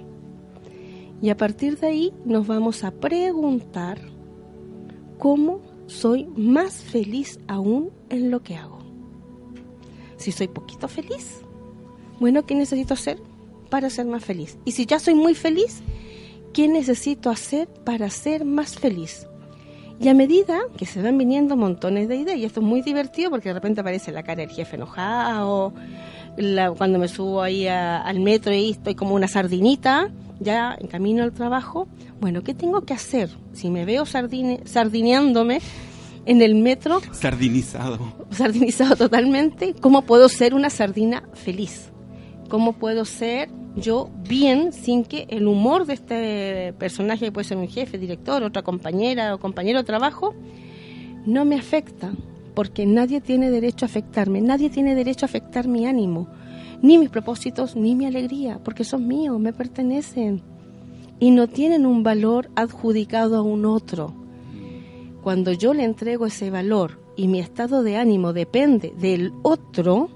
Y 1.21 1.29
a 1.29 1.37
partir 1.37 1.79
de 1.79 1.87
ahí 1.87 2.15
nos 2.25 2.47
vamos 2.47 2.83
a 2.83 2.93
preguntar 2.93 4.01
cómo 5.19 5.61
soy 5.87 6.25
más 6.35 6.83
feliz 6.83 7.39
aún 7.47 7.91
en 8.09 8.31
lo 8.31 8.43
que 8.43 8.57
hago. 8.57 8.79
Si 10.17 10.33
soy 10.33 10.49
poquito 10.49 10.89
feliz, 10.89 11.43
bueno, 12.19 12.47
¿qué 12.47 12.55
necesito 12.55 12.95
hacer 12.95 13.21
para 13.69 13.91
ser 13.91 14.07
más 14.07 14.25
feliz? 14.25 14.57
Y 14.65 14.73
si 14.73 14.87
ya 14.87 14.99
soy 14.99 15.15
muy 15.15 15.35
feliz, 15.35 15.83
¿qué 16.55 16.69
necesito 16.69 17.29
hacer 17.29 17.69
para 17.69 18.09
ser 18.09 18.47
más 18.47 18.77
feliz? 18.77 19.27
Y 20.01 20.09
a 20.09 20.15
medida 20.15 20.59
que 20.77 20.85
se 20.87 21.01
van 21.01 21.17
viniendo 21.17 21.57
montones 21.57 22.09
de 22.09 22.17
ideas, 22.17 22.37
y 22.39 22.45
esto 22.45 22.61
es 22.61 22.67
muy 22.67 22.83
divertido 22.83 23.31
porque 23.31 23.51
de 23.51 23.55
repente 23.55 23.81
aparece 23.81 24.11
la 24.11 24.23
cara 24.25 24.41
del 24.43 24.51
jefe 24.51 24.75
enojado, 24.77 25.73
la- 26.37 26.73
cuando 26.73 26.99
me 26.99 27.07
subo 27.09 27.41
ahí 27.43 27.69
a- 27.69 28.01
al 28.01 28.19
metro 28.21 28.53
y 28.53 28.71
estoy 28.71 28.95
como 28.97 29.15
una 29.15 29.29
sardinita, 29.29 30.11
ya 30.41 30.77
en 30.81 30.89
camino 30.89 31.23
al 31.23 31.33
trabajo, 31.33 31.87
bueno, 32.21 32.43
¿qué 32.43 32.53
tengo 32.53 32.81
que 32.81 32.95
hacer? 32.95 33.31
Si 33.53 33.71
me 33.71 33.85
veo 33.85 34.05
sardine, 34.07 34.61
sardineándome 34.65 35.61
en 36.25 36.43
el 36.43 36.57
metro, 36.57 37.01
Sardinizado. 37.13 37.99
sardinizado 38.31 38.97
totalmente, 38.97 39.75
¿cómo 39.81 40.03
puedo 40.03 40.29
ser 40.29 40.55
una 40.55 40.71
sardina 40.71 41.23
feliz? 41.35 41.92
¿Cómo 42.53 42.75
puedo 42.75 43.07
ser 43.07 43.49
yo 43.77 44.11
bien 44.29 44.75
sin 44.75 45.05
que 45.05 45.27
el 45.31 45.47
humor 45.47 45.87
de 45.87 45.95
este 45.95 46.75
personaje, 46.75 47.25
que 47.25 47.33
puede 47.33 47.49
ser 47.49 47.57
un 47.57 47.67
jefe, 47.67 47.97
director, 47.97 48.43
otra 48.43 48.61
compañera 48.61 49.35
o 49.35 49.41
compañero 49.41 49.79
de 49.79 49.85
trabajo, 49.85 50.35
no 51.25 51.47
me 51.47 51.57
afecta? 51.57 52.13
Porque 52.55 52.85
nadie 52.85 53.23
tiene 53.23 53.51
derecho 53.51 53.87
a 53.87 53.89
afectarme, 53.89 54.43
nadie 54.43 54.69
tiene 54.69 54.95
derecho 54.95 55.25
a 55.25 55.31
afectar 55.31 55.67
mi 55.67 55.87
ánimo, 55.87 56.29
ni 56.83 56.99
mis 56.99 57.09
propósitos, 57.09 57.75
ni 57.75 57.95
mi 57.95 58.05
alegría, 58.05 58.61
porque 58.63 58.85
son 58.85 59.09
míos, 59.09 59.41
me 59.41 59.55
pertenecen 59.55 60.43
y 61.19 61.31
no 61.31 61.47
tienen 61.47 61.87
un 61.87 62.03
valor 62.03 62.51
adjudicado 62.55 63.39
a 63.39 63.43
un 63.43 63.65
otro. 63.65 64.13
Cuando 65.23 65.53
yo 65.53 65.73
le 65.73 65.85
entrego 65.85 66.27
ese 66.27 66.51
valor 66.51 67.01
y 67.17 67.29
mi 67.29 67.41
estado 67.41 67.83
de 67.83 67.97
ánimo 67.97 68.35
depende 68.35 68.93
del 69.01 69.33
otro, 69.43 70.11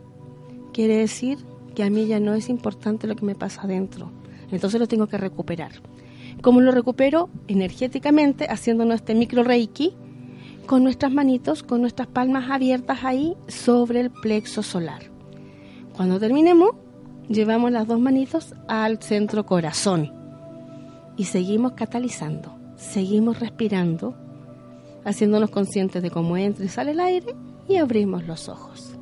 quiere 0.75 0.99
decir 0.99 1.39
que 1.77 1.85
a 1.85 1.91
mí 1.91 2.07
ya 2.07 2.19
no 2.19 2.33
es 2.33 2.49
importante 2.49 3.07
lo 3.07 3.15
que 3.15 3.27
me 3.27 3.35
pasa 3.35 3.63
adentro. 3.63 4.11
Entonces 4.51 4.81
lo 4.81 4.89
tengo 4.89 5.07
que 5.07 5.19
recuperar. 5.19 5.73
cómo 6.41 6.61
lo 6.61 6.73
recupero? 6.73 7.29
Energéticamente, 7.49 8.47
haciéndonos 8.49 8.97
este 8.97 9.15
micro 9.15 9.45
reiki 9.45 9.95
con 10.67 10.83
nuestras 10.83 11.13
manitos, 11.13 11.63
con 11.63 11.83
nuestras 11.83 12.09
palmas 12.09 12.51
abiertas 12.51 13.05
ahí 13.05 13.37
sobre 13.47 14.01
el 14.01 14.11
plexo 14.11 14.63
solar. 14.63 15.03
Cuando 15.95 16.19
terminemos, 16.19 16.71
llevamos 17.29 17.71
las 17.71 17.87
dos 17.87 18.01
manitos 18.01 18.55
al 18.69 19.03
centro 19.03 19.45
corazón 19.45 20.13
y 21.17 21.25
seguimos 21.25 21.73
catalizando, 21.73 22.57
seguimos 22.77 23.39
respirando, 23.39 24.15
haciéndonos 25.05 25.51
conscientes 25.51 26.03
de 26.03 26.11
cómo 26.11 26.37
entra 26.37 26.65
y 26.65 26.69
sale 26.69 26.93
el 26.93 27.01
aire 27.01 27.35
y 27.69 27.77
abrimos 27.77 28.27
los 28.27 28.49
ojos. 28.49 28.96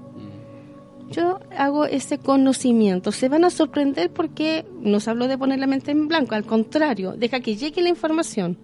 Yo 1.11 1.41
hago 1.57 1.85
ese 1.85 2.19
conocimiento. 2.19 3.13
Se 3.13 3.29
van 3.29 3.45
a 3.45 3.51
sorprender 3.51 4.11
porque 4.11 4.65
nos 4.81 5.09
hablo 5.09 5.29
de 5.29 5.39
poner 5.39 5.59
la 5.59 5.67
mente 5.67 5.91
en 5.91 6.09
blanco. 6.09 6.35
Al 6.35 6.45
contrario, 6.45 7.13
deja 7.17 7.41
que 7.41 7.57
llegue 7.57 7.83
la 7.83 7.89
información 7.89 8.57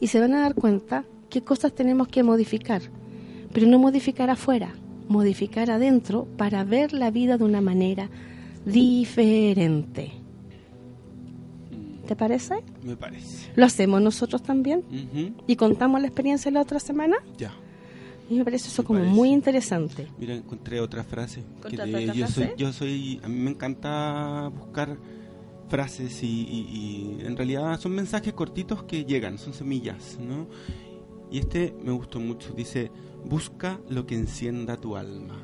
y 0.00 0.08
se 0.08 0.20
van 0.20 0.34
a 0.34 0.40
dar 0.40 0.54
cuenta 0.54 1.04
qué 1.30 1.42
cosas 1.42 1.72
tenemos 1.72 2.08
que 2.08 2.22
modificar. 2.22 2.82
Pero 3.52 3.66
no 3.66 3.78
modificar 3.78 4.30
afuera, 4.30 4.74
modificar 5.08 5.70
adentro 5.70 6.26
para 6.36 6.64
ver 6.64 6.92
la 6.92 7.10
vida 7.10 7.38
de 7.38 7.44
una 7.44 7.60
manera 7.60 8.10
diferente. 8.64 10.12
¿Te 12.06 12.16
parece? 12.16 12.56
Me 12.82 12.96
parece. 12.96 13.52
¿Lo 13.54 13.64
hacemos 13.64 14.02
nosotros 14.02 14.42
también? 14.42 14.82
¿Y 15.46 15.56
contamos 15.56 16.00
la 16.00 16.08
experiencia 16.08 16.50
la 16.50 16.60
otra 16.60 16.80
semana? 16.80 17.16
Ya. 17.38 17.52
Y 18.32 18.38
me 18.38 18.44
parece 18.44 18.68
eso 18.68 18.82
como 18.82 19.00
muy 19.00 19.28
interesante. 19.28 20.08
Mira, 20.18 20.34
encontré 20.34 20.80
otra 20.80 21.04
frase. 21.04 21.44
Que 21.68 21.76
yo, 22.14 22.26
Soy, 22.26 22.50
yo 22.56 22.72
soy, 22.72 23.20
a 23.22 23.28
mí 23.28 23.38
me 23.38 23.50
encanta 23.50 24.48
buscar 24.48 24.96
frases 25.68 26.22
y, 26.22 26.26
y, 26.26 27.18
en 27.26 27.36
realidad 27.36 27.78
son 27.78 27.92
mensajes 27.92 28.32
cortitos 28.32 28.84
que 28.84 29.04
llegan, 29.04 29.36
son 29.36 29.52
semillas, 29.52 30.18
¿no? 30.18 30.46
Y 31.30 31.40
este 31.40 31.74
me 31.82 31.92
gustó 31.92 32.20
mucho, 32.20 32.54
dice, 32.54 32.90
busca 33.22 33.78
lo 33.90 34.06
que 34.06 34.14
encienda 34.14 34.78
tu 34.78 34.96
alma. 34.96 35.38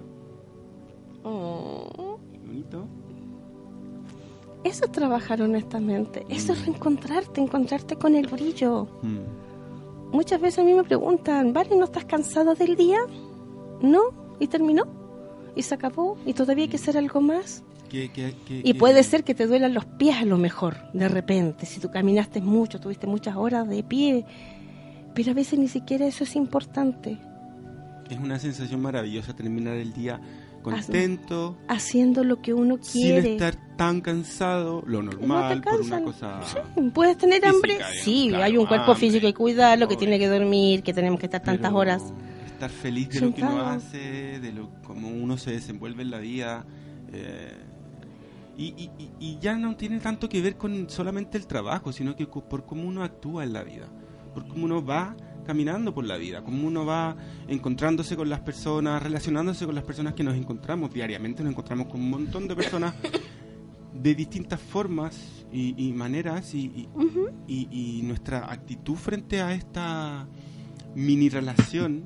Oh. 1.25 2.18
Bonito. 2.47 2.87
Eso 4.64 4.87
es 4.87 4.92
trabajar 4.92 5.42
honestamente, 5.42 6.25
eso 6.30 6.54
es 6.54 6.61
mm. 6.61 6.64
reencontrarte, 6.64 7.40
encontrarte 7.42 7.97
con 7.97 8.14
el 8.14 8.26
brillo. 8.28 8.88
Mm. 9.02 9.48
Muchas 10.12 10.41
veces 10.41 10.61
a 10.61 10.65
mí 10.65 10.73
me 10.73 10.85
preguntan, 10.85 11.53
¿vale, 11.53 11.77
no 11.77 11.85
estás 11.85 12.05
cansado 12.05 12.55
del 12.55 12.77
día? 12.77 12.99
No, 13.83 14.37
y 14.41 14.47
terminó, 14.47 14.87
y 15.55 15.62
se 15.62 15.75
acabó, 15.75 16.17
y 16.25 16.33
todavía 16.33 16.65
hay 16.65 16.71
que 16.71 16.77
hacer 16.77 16.97
algo 16.97 17.21
más. 17.21 17.62
y 17.91 18.75
puede 18.75 19.03
ser 19.03 19.25
que 19.25 19.35
te 19.35 19.47
duelan 19.47 19.75
los 19.75 19.85
pies 19.85 20.17
a 20.17 20.25
lo 20.25 20.38
mejor, 20.38 20.77
de 20.93 21.09
repente, 21.09 21.67
si 21.67 21.81
tú 21.81 21.91
caminaste 21.91 22.41
mucho, 22.41 22.81
tuviste 22.81 23.07
muchas 23.07 23.37
horas 23.37 23.69
de 23.69 23.83
pie, 23.83 24.25
pero 25.15 25.31
a 25.31 25.35
veces 25.35 25.59
ni 25.59 25.69
siquiera 25.69 26.07
eso 26.07 26.25
es 26.25 26.37
importante. 26.37 27.19
Es 28.11 28.19
una 28.19 28.38
sensación 28.38 28.81
maravillosa 28.81 29.35
terminar 29.35 29.77
el 29.77 29.93
día 29.93 30.21
contento. 30.62 31.57
Haciendo 31.69 32.25
lo 32.25 32.41
que 32.41 32.55
uno 32.55 32.79
quiere. 32.79 33.23
Sin 33.23 33.33
estar 33.33 33.77
tan 33.77 34.00
cansado, 34.00 34.83
lo 34.87 35.03
normal, 35.03 35.62
por 35.62 35.81
una 35.81 36.03
cosa... 36.03 36.41
¿Puedes 36.93 37.17
tener 37.17 37.45
hambre? 37.47 37.79
Sí, 38.03 38.35
hay 38.35 38.57
un 38.57 38.67
cuerpo 38.67 38.95
físico 38.95 39.27
que 39.27 39.35
cuidarlo, 39.35 39.88
que 39.88 39.97
tiene 39.97 40.19
que 40.19 40.29
dormir, 40.29 40.83
que 40.83 40.93
tenemos 40.93 41.21
que 41.21 41.27
estar 41.27 41.43
tantas 41.43 41.73
horas. 41.73 42.03
Estar 42.47 42.71
feliz 42.71 43.09
de 43.11 43.21
lo 43.21 43.35
que 43.35 43.43
uno 43.43 43.61
hace, 43.61 44.41
de 44.41 44.53
lo 44.53 44.71
cómo 44.83 45.09
uno 45.09 45.37
se 45.37 45.53
desenvuelve 45.53 46.03
en 46.03 46.11
la 46.11 46.19
vida. 46.19 46.67
Eh, 47.12 47.57
y, 48.57 48.65
y, 48.65 49.11
y, 49.21 49.38
ya 49.38 49.57
no 49.57 49.77
tiene 49.77 50.00
tanto 50.00 50.29
que 50.29 50.43
ver 50.43 50.57
con 50.57 50.91
solamente 50.91 51.38
el 51.38 51.47
trabajo, 51.47 51.93
sino 51.93 52.17
que 52.17 52.27
por 52.27 52.67
cómo 52.67 52.88
uno 52.88 53.05
actúa 53.05 53.45
en 53.45 53.53
la 53.53 53.62
vida, 53.62 53.87
por 54.35 54.49
cómo 54.49 54.65
uno 54.65 54.85
va 54.85 55.15
caminando 55.49 55.95
por 55.95 56.05
la 56.05 56.19
vida, 56.19 56.45
como 56.45 56.67
uno 56.67 56.85
va 56.85 57.17
encontrándose 57.47 58.17
con 58.17 58.28
las 58.28 58.40
personas, 58.40 59.02
relacionándose 59.02 59.64
con 59.64 59.75
las 59.75 59.83
personas 59.83 60.12
que 60.12 60.23
nos 60.23 60.37
encontramos. 60.37 60.93
Diariamente, 60.93 61.43
nos 61.43 61.52
encontramos 61.52 61.87
con 61.87 62.02
un 62.02 62.11
montón 62.11 62.47
de 62.47 62.55
personas 62.55 62.95
de 63.94 64.14
distintas 64.14 64.61
formas 64.61 65.46
y, 65.51 65.90
maneras 65.94 66.53
y, 66.53 66.87
y, 67.46 68.03
nuestra 68.05 68.53
actitud 68.53 68.96
frente 68.96 69.40
a 69.40 69.55
esta 69.55 70.29
mini 70.94 71.31
relación 71.31 72.05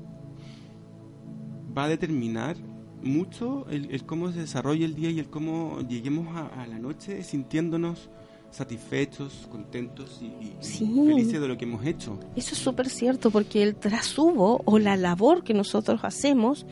va 1.76 1.86
a 1.86 1.88
determinar 1.88 2.56
mucho 3.02 3.66
el, 3.70 4.06
cómo 4.06 4.30
se 4.30 4.38
desarrolla 4.38 4.84
el 4.84 4.94
día 4.94 5.10
y 5.10 5.18
el 5.18 5.28
cómo 5.28 5.80
lleguemos 5.80 6.28
a 6.36 6.64
la 6.68 6.78
noche 6.78 7.24
sintiéndonos 7.24 8.08
satisfechos, 8.52 9.48
contentos 9.50 10.20
y, 10.20 10.52
felices 10.60 11.40
de 11.40 11.48
lo 11.48 11.56
que 11.56 11.64
hemos 11.64 11.84
hecho. 11.84 12.18
Eso 12.36 12.54
es 12.54 12.60
súper 12.60 12.88
cierto, 12.88 13.30
porque 13.30 13.62
el 13.62 13.74
trasubo 13.74 14.60
o 14.64 14.78
la 14.78 14.96
labor 14.96 15.42
que 15.42 15.54
nosotros 15.54 16.00
hacemos 16.04 16.66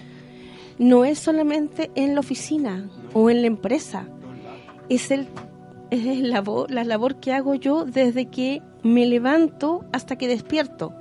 no 0.79 1.05
es 1.05 1.19
solamente 1.19 1.91
en 1.95 2.15
la 2.15 2.21
oficina 2.21 2.89
o 3.15 3.31
en 3.31 3.41
la 3.41 3.49
empresa, 3.49 4.07
es 4.89 5.11
el 5.11 5.27
es 5.91 6.21
labor, 6.21 6.71
la 6.71 6.85
labor 6.85 7.17
que 7.17 7.33
hago 7.33 7.55
yo 7.55 7.85
desde 7.85 8.27
que 8.27 8.63
me 8.85 9.07
levanto 9.07 9.85
hasta 9.93 10.17
que 10.17 10.29
despierto, 10.29 10.93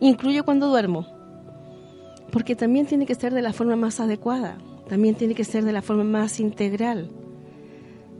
incluyo 0.00 0.44
cuando 0.44 0.68
duermo, 0.68 1.06
porque 2.30 2.54
también 2.54 2.86
tiene 2.86 3.06
que 3.06 3.14
ser 3.14 3.32
de 3.32 3.42
la 3.42 3.52
forma 3.52 3.76
más 3.76 3.98
adecuada, 3.98 4.58
también 4.88 5.14
tiene 5.14 5.34
que 5.34 5.44
ser 5.44 5.64
de 5.64 5.72
la 5.72 5.82
forma 5.82 6.04
más 6.04 6.38
integral. 6.38 7.10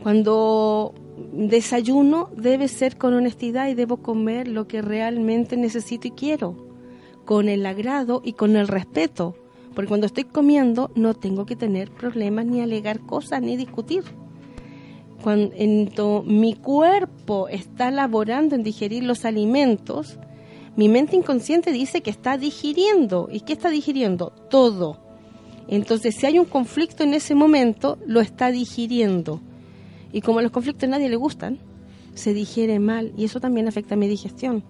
Cuando 0.03 0.95
desayuno 1.33 2.29
debe 2.37 2.69
ser 2.69 2.97
con 2.97 3.15
honestidad 3.15 3.69
y 3.69 3.75
debo 3.75 3.99
comer 3.99 4.49
lo 4.49 4.67
que 4.67 4.83
realmente 4.83 5.57
necesito 5.57 6.09
y 6.09 6.13
quiero, 6.13 6.57
con 7.25 7.49
el 7.49 7.65
agrado 7.67 8.23
y 8.25 8.33
con 8.33 8.57
el 8.57 8.69
respeto, 8.69 9.35
porque 9.75 9.89
cuando 9.89 10.07
estoy 10.07 10.25
comiendo 10.25 10.91
no 10.95 11.15
tengo 11.15 11.47
que 11.47 11.57
tener 11.57 11.91
problemas 11.91 12.47
ni 12.47 12.61
alegar 12.61 13.01
cosas 13.01 13.43
ni 13.43 13.57
discutir. 13.57 14.05
Cuando 15.23 16.25
mi 16.27 16.55
cuerpo 16.55 17.49
está 17.49 17.91
laborando 17.91 18.55
en 18.55 18.63
digerir 18.63 19.05
los 19.05 19.25
alimentos, 19.27 20.19
mi 20.77 20.89
mente 20.89 21.17
inconsciente 21.17 21.73
dice 21.73 22.01
que 22.01 22.11
está 22.11 22.39
digiriendo. 22.39 23.29
¿Y 23.31 23.41
qué 23.41 23.53
está 23.53 23.69
digiriendo? 23.69 24.33
Todo. 24.49 24.99
Entonces, 25.69 26.17
si 26.17 26.25
hay 26.25 26.39
un 26.39 26.47
conflicto 26.47 27.03
en 27.03 27.13
ese 27.13 27.35
momento, 27.35 27.99
lo 28.07 28.21
está 28.21 28.51
digiriendo. 28.51 29.41
Y 30.13 30.21
como 30.23 30.41
los 30.41 30.51
conflictos 30.51 30.89
a 30.89 30.91
nadie 30.91 31.09
le 31.09 31.17
gustan, 31.17 31.59
se 32.15 32.35
digiere 32.35 32.79
mal 32.79 33.13
y 33.17 33.25
eso 33.25 33.41
también 33.41 33.69
afecta 33.69 33.95
a 33.95 33.99
mi 33.99 34.09
digestión. 34.09 34.65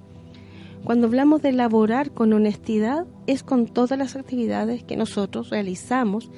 Cuando 0.84 1.06
hablamos 1.06 1.42
de 1.42 1.50
elaborar 1.50 2.12
con 2.12 2.32
honestidad, 2.32 3.06
es 3.26 3.42
con 3.42 3.66
todas 3.66 3.98
las 3.98 4.16
actividades 4.16 4.82
que 4.82 4.96
nosotros 4.96 5.50
realizamos 5.50 6.30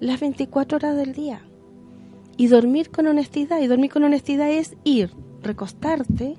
las 0.00 0.20
24 0.20 0.76
horas 0.76 0.96
del 0.96 1.12
día. 1.12 1.42
Y 2.36 2.48
dormir 2.48 2.90
con 2.90 3.06
honestidad, 3.06 3.60
y 3.60 3.66
dormir 3.66 3.90
con 3.90 4.04
honestidad 4.04 4.50
es 4.50 4.76
ir, 4.84 5.10
recostarte 5.42 6.36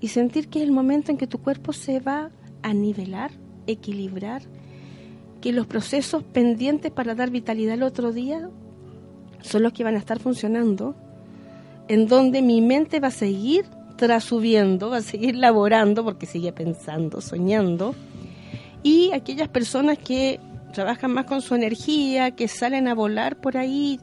y 0.00 0.08
sentir 0.08 0.48
que 0.48 0.60
es 0.60 0.64
el 0.64 0.72
momento 0.72 1.10
en 1.10 1.16
que 1.16 1.26
tu 1.26 1.38
cuerpo 1.38 1.72
se 1.72 2.00
va 2.00 2.30
a 2.62 2.74
nivelar, 2.74 3.32
equilibrar, 3.66 4.42
que 5.40 5.52
los 5.52 5.66
procesos 5.66 6.22
pendientes 6.22 6.90
para 6.90 7.14
dar 7.14 7.30
vitalidad 7.30 7.74
el 7.74 7.82
otro 7.82 8.12
día 8.12 8.48
son 9.42 9.62
los 9.62 9.72
que 9.72 9.84
van 9.84 9.94
a 9.94 9.98
estar 9.98 10.18
funcionando 10.18 10.96
en 11.88 12.06
donde 12.06 12.42
mi 12.42 12.60
mente 12.60 13.00
va 13.00 13.08
a 13.08 13.12
seguir 13.12 13.66
trasubiendo, 13.96 14.90
va 14.90 14.98
a 14.98 15.02
seguir 15.02 15.36
laborando 15.36 16.04
porque 16.04 16.26
sigue 16.26 16.52
pensando, 16.52 17.20
soñando. 17.20 17.94
Y 18.82 19.12
aquellas 19.12 19.48
personas 19.48 19.98
que 19.98 20.40
trabajan 20.72 21.12
más 21.12 21.26
con 21.26 21.40
su 21.40 21.54
energía, 21.54 22.32
que 22.32 22.48
salen 22.48 22.88
a 22.88 22.94
volar 22.94 23.36
por 23.36 23.56
ahí 23.56 24.00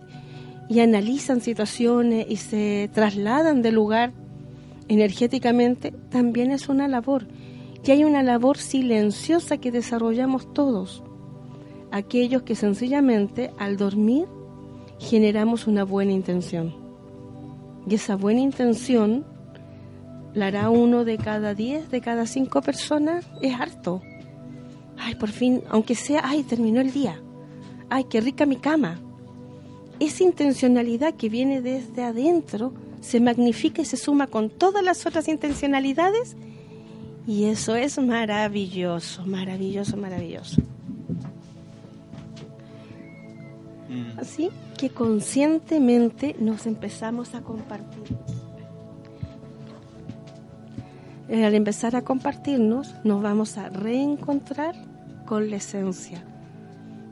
y 0.70 0.80
analizan 0.80 1.42
situaciones 1.42 2.26
y 2.30 2.38
se 2.38 2.90
trasladan 2.94 3.62
de 3.62 3.72
lugar 3.72 4.14
energéticamente, 4.88 5.92
también 6.10 6.52
es 6.52 6.70
una 6.70 6.88
labor. 6.88 7.28
Y 7.84 7.92
hay 7.92 8.04
una 8.04 8.24
labor 8.24 8.58
silenciosa 8.58 9.58
que 9.58 9.72
desarrollamos 9.72 10.54
todos. 10.54 11.04
Aquellos 11.92 12.44
que 12.44 12.56
sencillamente 12.56 13.52
al 13.58 13.76
dormir 13.76 14.26
generamos 15.00 15.68
una 15.68 15.84
buena 15.84 16.12
intención 16.12 16.81
y 17.88 17.96
esa 17.96 18.16
buena 18.16 18.42
intención 18.42 19.26
la 20.34 20.48
hará 20.48 20.70
uno 20.70 21.04
de 21.04 21.18
cada 21.18 21.54
diez, 21.54 21.90
de 21.92 22.02
cada 22.02 22.26
cinco 22.26 22.62
personas, 22.62 23.26
es 23.42 23.60
harto. 23.60 24.02
Ay, 24.98 25.16
por 25.16 25.30
fin, 25.30 25.62
aunque 25.70 25.96
sea, 25.96 26.22
ay, 26.24 26.44
terminó 26.44 26.80
el 26.80 26.92
día. 26.92 27.22
Ay, 27.90 28.06
qué 28.06 28.22
rica 28.22 28.46
mi 28.46 28.56
cama. 28.56 29.00
Esa 30.00 30.24
intencionalidad 30.24 31.16
que 31.16 31.30
viene 31.30 31.62
desde 31.62 32.04
adentro 32.04 32.74
se 33.02 33.20
magnifica 33.20 33.82
y 33.82 33.86
se 33.86 33.98
suma 33.98 34.28
con 34.28 34.50
todas 34.50 34.84
las 34.84 35.06
otras 35.06 35.28
intencionalidades 35.28 36.36
y 37.28 37.46
eso 37.46 37.76
es 37.76 38.00
maravilloso, 38.00 39.26
maravilloso, 39.26 39.98
maravilloso. 39.98 40.62
Mm. 43.90 44.20
Así 44.20 44.50
que 44.82 44.90
conscientemente 44.90 46.36
nos 46.40 46.66
empezamos 46.66 47.36
a 47.36 47.42
compartir. 47.42 48.18
Eh, 51.30 51.46
al 51.46 51.54
empezar 51.54 51.96
a 51.96 52.02
compartirnos, 52.02 52.96
nos 53.04 53.22
vamos 53.22 53.60
a 53.60 53.70
reencontrar 53.70 54.74
con 55.28 55.52
la 55.52 55.58
esencia, 55.58 56.24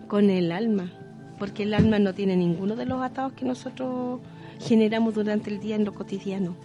con 0.08 0.32
el 0.32 0.52
alma, 0.52 0.92
porque 1.38 1.62
el 1.62 1.76
alma 1.76 2.00
no 2.00 2.16
tiene 2.16 2.36
ninguno 2.36 2.76
de 2.76 2.88
los 2.88 3.04
atados 3.04 3.34
que 3.34 3.46
nosotros 3.46 4.20
generamos 4.60 5.14
durante 5.14 5.52
el 5.52 5.60
día 5.60 5.76
en 5.76 5.86
lo 5.86 5.94
cotidiano. 5.94 6.56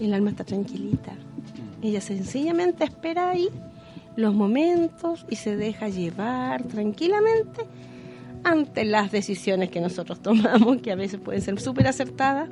El 0.00 0.12
alma 0.12 0.30
está 0.30 0.42
tranquilita. 0.42 1.12
Ella 1.82 2.00
sencillamente 2.00 2.82
espera 2.82 3.30
ahí 3.30 3.48
los 4.16 4.34
momentos 4.34 5.24
y 5.30 5.36
se 5.36 5.54
deja 5.54 5.88
llevar 5.88 6.64
tranquilamente 6.64 7.64
ante 8.46 8.84
las 8.84 9.10
decisiones 9.12 9.70
que 9.70 9.80
nosotros 9.80 10.20
tomamos, 10.22 10.78
que 10.82 10.92
a 10.92 10.96
veces 10.96 11.20
pueden 11.20 11.42
ser 11.42 11.60
súper 11.60 11.88
acertadas 11.88 12.48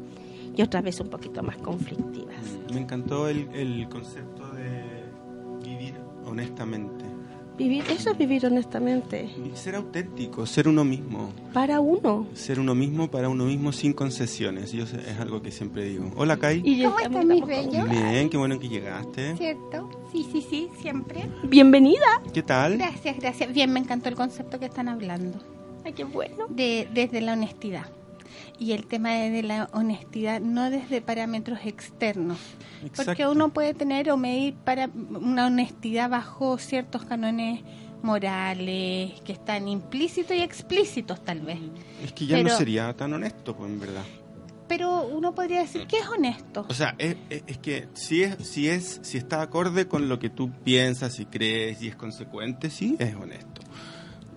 y 0.56 0.62
otras 0.62 0.82
veces 0.82 1.00
un 1.02 1.08
poquito 1.10 1.42
más 1.42 1.56
conflictivas. 1.58 2.36
Me 2.72 2.80
encantó 2.80 3.28
el, 3.28 3.48
el 3.54 3.88
concepto 3.88 4.46
de 4.52 5.04
vivir 5.64 5.94
honestamente. 6.26 7.04
Vivir, 7.56 7.84
eso 7.88 8.10
es 8.10 8.18
vivir 8.18 8.44
honestamente. 8.46 9.30
Ser 9.54 9.76
auténtico, 9.76 10.44
ser 10.44 10.66
uno 10.66 10.82
mismo. 10.82 11.30
Para 11.52 11.78
uno. 11.78 12.26
Ser 12.34 12.58
uno 12.58 12.74
mismo, 12.74 13.08
para 13.08 13.28
uno 13.28 13.44
mismo, 13.44 13.70
sin 13.70 13.92
concesiones. 13.92 14.72
Yo 14.72 14.86
sé- 14.86 14.98
es 15.08 15.20
algo 15.20 15.40
que 15.40 15.52
siempre 15.52 15.84
digo. 15.84 16.10
Hola, 16.16 16.36
Kai. 16.36 16.62
Y 16.64 16.82
¿Cómo 16.82 16.96
mis 16.96 17.04
estamos- 17.06 17.46
bellos? 17.46 17.88
Bien, 17.88 18.28
qué 18.28 18.36
bueno 18.36 18.58
que 18.58 18.68
llegaste. 18.68 19.36
¿Cierto? 19.36 19.88
Sí, 20.10 20.26
sí, 20.32 20.44
sí, 20.50 20.68
siempre. 20.80 21.28
Bienvenida. 21.48 22.20
¿Qué 22.32 22.42
tal? 22.42 22.76
Gracias, 22.76 23.16
gracias. 23.20 23.54
Bien, 23.54 23.72
me 23.72 23.78
encantó 23.78 24.08
el 24.08 24.16
concepto 24.16 24.58
que 24.58 24.66
están 24.66 24.88
hablando. 24.88 25.38
Ay, 25.84 25.92
qué 25.92 26.04
bueno. 26.04 26.46
De, 26.48 26.88
desde 26.92 27.20
la 27.20 27.34
honestidad. 27.34 27.86
Y 28.58 28.72
el 28.72 28.86
tema 28.86 29.10
de, 29.12 29.30
de 29.30 29.42
la 29.42 29.68
honestidad 29.72 30.40
no 30.40 30.70
desde 30.70 31.00
parámetros 31.02 31.58
externos. 31.64 32.38
Porque 32.96 33.26
uno 33.26 33.52
puede 33.52 33.74
tener 33.74 34.10
o 34.10 34.16
medir 34.16 34.54
para 34.54 34.86
una 34.94 35.46
honestidad 35.46 36.08
bajo 36.10 36.56
ciertos 36.58 37.04
cánones 37.04 37.62
morales 38.02 39.20
que 39.24 39.32
están 39.32 39.66
implícitos 39.68 40.36
y 40.36 40.40
explícitos 40.40 41.22
tal 41.24 41.40
vez. 41.40 41.58
Es 42.02 42.12
que 42.12 42.26
ya 42.26 42.36
no 42.42 42.50
sería 42.56 42.92
tan 42.94 43.12
honesto, 43.12 43.56
pues, 43.56 43.70
en 43.70 43.80
verdad. 43.80 44.04
Pero 44.68 45.06
uno 45.06 45.34
podría 45.34 45.60
decir 45.60 45.86
que 45.86 45.98
es 45.98 46.08
honesto. 46.08 46.64
O 46.68 46.74
sea, 46.74 46.94
es, 46.98 47.16
es- 47.28 47.42
es 47.46 47.58
que 47.58 47.88
si 47.94 48.22
es, 48.22 48.36
si 48.48 48.68
es, 48.68 49.00
si 49.02 49.18
está 49.18 49.42
acorde 49.42 49.86
con 49.88 50.08
lo 50.08 50.18
que 50.18 50.30
tú 50.30 50.50
piensas 50.64 51.18
y 51.20 51.26
crees 51.26 51.82
y 51.82 51.88
es 51.88 51.96
consecuente, 51.96 52.70
sí, 52.70 52.96
es 52.98 53.14
honesto. 53.14 53.60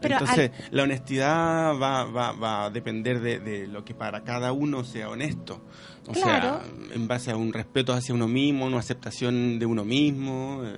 Pero 0.02 0.18
Entonces, 0.20 0.52
la 0.72 0.84
honestidad 0.84 1.74
va, 1.80 2.06
va, 2.06 2.32
va 2.34 2.66
a 2.66 2.70
depender 2.70 3.20
de, 3.20 3.40
de 3.40 3.68
lo 3.68 3.84
que 3.84 3.94
para 3.96 4.24
cada 4.24 4.52
uno 4.52 4.84
sea 4.84 5.10
honesto. 5.10 5.62
O 6.08 6.12
Claro. 6.14 6.62
sea, 6.62 6.94
en 6.96 7.08
base 7.08 7.32
a 7.32 7.36
un 7.36 7.52
respeto 7.52 7.94
hacia 7.94 8.14
uno 8.14 8.28
mismo, 8.28 8.66
una 8.66 8.78
aceptación 8.80 9.60
de 9.60 9.66
uno 9.66 9.84
mismo, 9.84 10.62
eh, 10.64 10.76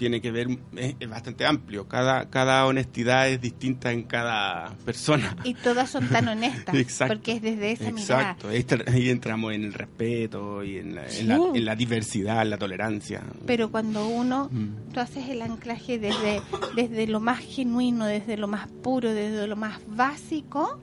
tiene 0.00 0.22
que 0.22 0.30
ver, 0.30 0.48
es, 0.76 0.96
es 0.98 1.08
bastante 1.10 1.44
amplio. 1.44 1.86
Cada, 1.86 2.30
cada 2.30 2.64
honestidad 2.66 3.28
es 3.28 3.38
distinta 3.38 3.92
en 3.92 4.04
cada 4.04 4.74
persona. 4.86 5.36
Y 5.44 5.52
todas 5.52 5.90
son 5.90 6.08
tan 6.08 6.26
honestas. 6.26 6.74
Exacto. 6.74 7.14
Porque 7.14 7.32
es 7.32 7.42
desde 7.42 7.72
esa 7.72 7.92
mirada. 7.92 8.00
Exacto, 8.00 8.48
ahí, 8.48 8.62
tra- 8.62 8.88
ahí 8.90 9.10
entramos 9.10 9.52
en 9.52 9.64
el 9.64 9.74
respeto 9.74 10.64
y 10.64 10.78
en 10.78 10.94
la, 10.94 11.02
en 11.06 11.28
la, 11.28 11.36
Sí. 11.36 11.42
en 11.54 11.64
la 11.66 11.76
diversidad, 11.76 12.40
en 12.40 12.48
la 12.50 12.56
tolerancia. 12.56 13.22
Pero 13.46 13.70
cuando 13.70 14.08
uno, 14.08 14.48
Mm. 14.50 14.92
tú 14.94 15.00
haces 15.00 15.28
el 15.28 15.42
anclaje 15.42 15.98
desde, 15.98 16.40
desde 16.74 17.06
lo 17.06 17.20
más 17.20 17.40
genuino, 17.40 18.06
desde 18.06 18.38
lo 18.38 18.48
más 18.48 18.68
puro, 18.82 19.12
desde 19.12 19.46
lo 19.46 19.56
más 19.56 19.80
básico, 19.86 20.80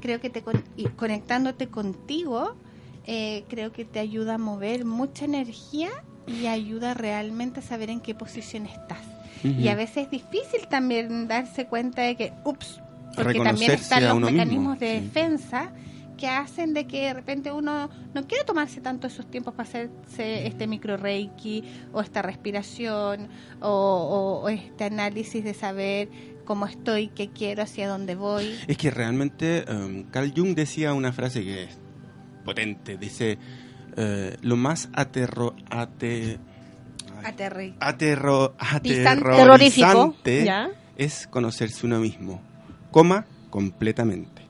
creo 0.00 0.20
que 0.20 0.28
te 0.28 0.42
y 0.76 0.84
conectándote 0.88 1.68
contigo, 1.68 2.56
eh, 3.06 3.44
creo 3.48 3.70
que 3.70 3.84
te 3.84 4.00
ayuda 4.00 4.34
a 4.34 4.38
mover 4.38 4.84
mucha 4.84 5.24
energía 5.24 5.90
y 6.26 6.46
ayuda 6.46 6.94
realmente 6.94 7.60
a 7.60 7.62
saber 7.62 7.90
en 7.90 8.00
qué 8.00 8.14
posición 8.14 8.66
estás. 8.66 8.98
Y 9.44 9.68
a 9.68 9.74
veces 9.76 10.04
es 10.04 10.10
difícil 10.10 10.66
también 10.68 11.28
darse 11.28 11.66
cuenta 11.66 12.02
de 12.02 12.16
que, 12.16 12.32
ups, 12.44 12.80
porque 13.14 13.38
también 13.38 13.70
están 13.72 14.04
los 14.04 14.18
mecanismos 14.20 14.48
mismo, 14.48 14.76
de 14.76 14.98
sí. 14.98 15.04
defensa 15.04 15.70
que 16.16 16.26
hacen 16.28 16.72
de 16.74 16.86
que 16.86 17.02
de 17.02 17.12
repente 17.14 17.52
uno 17.52 17.88
no 18.14 18.26
quiere 18.26 18.42
tomarse 18.44 18.80
tanto 18.80 19.06
esos 19.06 19.26
tiempos 19.30 19.52
para 19.54 19.68
hacerse 19.68 20.46
este 20.46 20.66
micro 20.66 20.96
reiki 20.96 21.62
o 21.92 22.00
esta 22.00 22.22
respiración 22.22 23.28
o, 23.60 23.68
o- 23.68 24.40
o 24.44 24.48
este 24.48 24.84
análisis 24.84 25.44
de 25.44 25.52
saber 25.54 26.08
cómo 26.46 26.66
estoy, 26.66 27.08
qué 27.08 27.28
quiero, 27.28 27.62
hacia 27.62 27.86
dónde 27.88 28.14
voy. 28.16 28.50
Es 28.66 28.78
que 28.78 28.90
realmente 28.90 29.64
um, 29.70 30.04
Carl 30.04 30.32
Jung 30.34 30.54
decía 30.56 30.92
una 30.94 31.12
frase 31.12 31.44
que 31.44 31.64
es 31.64 31.78
potente, 32.44 32.96
dice, 32.96 33.38
eh, 33.96 34.36
lo 34.42 34.56
más 34.56 34.88
aterro, 34.94 35.54
ate- 35.70 36.38
Aterri. 37.24 37.74
aterro, 37.80 38.54
aterrorizante 38.58 40.44
¿Ya? 40.44 40.70
es 40.96 41.26
conocerse 41.26 41.86
uno 41.86 41.98
mismo, 42.00 42.40
coma, 42.90 43.26
completamente. 43.50 44.42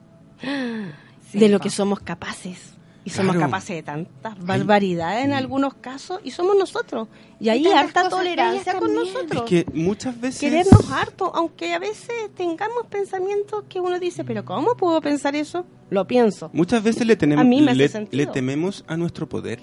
Sí, 1.32 1.40
de 1.40 1.48
lo 1.48 1.58
que 1.58 1.70
somos 1.70 1.98
capaces. 1.98 2.75
Y 3.06 3.10
somos 3.10 3.36
Claro. 3.36 3.48
capaces 3.50 3.76
de 3.76 3.82
tantas 3.84 4.36
barbaridades 4.44 5.24
en 5.24 5.30
Mm. 5.30 5.34
algunos 5.34 5.74
casos 5.74 6.18
y 6.24 6.32
somos 6.32 6.56
nosotros. 6.58 7.06
Y 7.38 7.48
ahí 7.50 7.62
tantas 7.62 7.84
harta 8.04 8.08
tolerancia 8.08 8.76
con 8.78 8.92
nosotros. 8.94 9.44
Es 9.44 9.64
que 9.64 9.66
muchas 9.72 10.20
veces... 10.20 10.40
Querernos 10.40 10.90
harto, 10.90 11.30
aunque 11.34 11.72
a 11.72 11.78
veces 11.78 12.14
tengamos 12.36 12.86
pensamientos 12.90 13.62
que 13.68 13.78
uno 13.80 14.00
dice, 14.00 14.24
pero 14.24 14.44
¿cómo 14.44 14.76
puedo 14.76 15.00
pensar 15.00 15.36
eso? 15.36 15.64
Lo 15.88 16.06
pienso. 16.08 16.50
Muchas 16.52 16.82
veces 16.82 17.06
le, 17.06 17.14
tenemos, 17.14 17.44
A 17.44 17.48
mí 17.48 17.62
me 17.62 17.70
hace 17.70 17.78
le, 17.78 17.88
sentido. 17.88 18.24
le 18.24 18.26
tememos 18.32 18.84
a 18.88 18.96
nuestro 18.96 19.28
poder, 19.28 19.60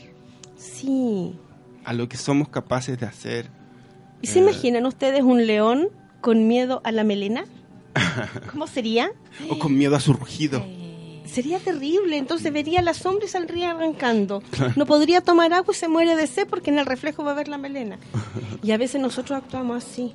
Sí. 0.55 1.35
a 1.83 1.91
lo 1.91 2.07
que 2.07 2.15
somos 2.15 2.47
capaces 2.47 2.97
de 2.97 3.05
hacer. 3.05 3.49
¿Y 4.21 4.27
se 4.27 4.39
Eh. 4.39 4.41
imaginan 4.43 4.85
ustedes 4.85 5.21
un 5.21 5.45
león 5.45 5.89
con 6.21 6.47
miedo 6.47 6.79
a 6.85 6.93
la 6.93 7.03
melena? 7.03 7.43
¿Cómo 8.51 8.67
sería? 8.67 9.11
O 9.49 9.59
con 9.59 9.77
miedo 9.77 9.97
a 9.97 9.99
su 9.99 10.13
rugido. 10.13 10.59
Eh, 10.65 10.82
Sería 11.25 11.59
terrible, 11.59 12.17
entonces 12.17 12.51
vería 12.53 12.81
la 12.81 12.93
sombra 12.93 13.25
y 13.25 13.29
saldría 13.29 13.71
arrancando. 13.71 14.43
No 14.75 14.85
podría 14.85 15.21
tomar 15.21 15.53
agua 15.53 15.73
y 15.73 15.77
se 15.77 15.87
muere 15.87 16.15
de 16.15 16.27
sed 16.27 16.47
porque 16.49 16.69
en 16.69 16.79
el 16.79 16.85
reflejo 16.85 17.23
va 17.23 17.31
a 17.31 17.35
ver 17.35 17.47
la 17.47 17.57
melena. 17.57 17.97
Y 18.61 18.71
a 18.71 18.77
veces 18.77 19.01
nosotros 19.01 19.37
actuamos 19.41 19.83
así. 19.83 20.13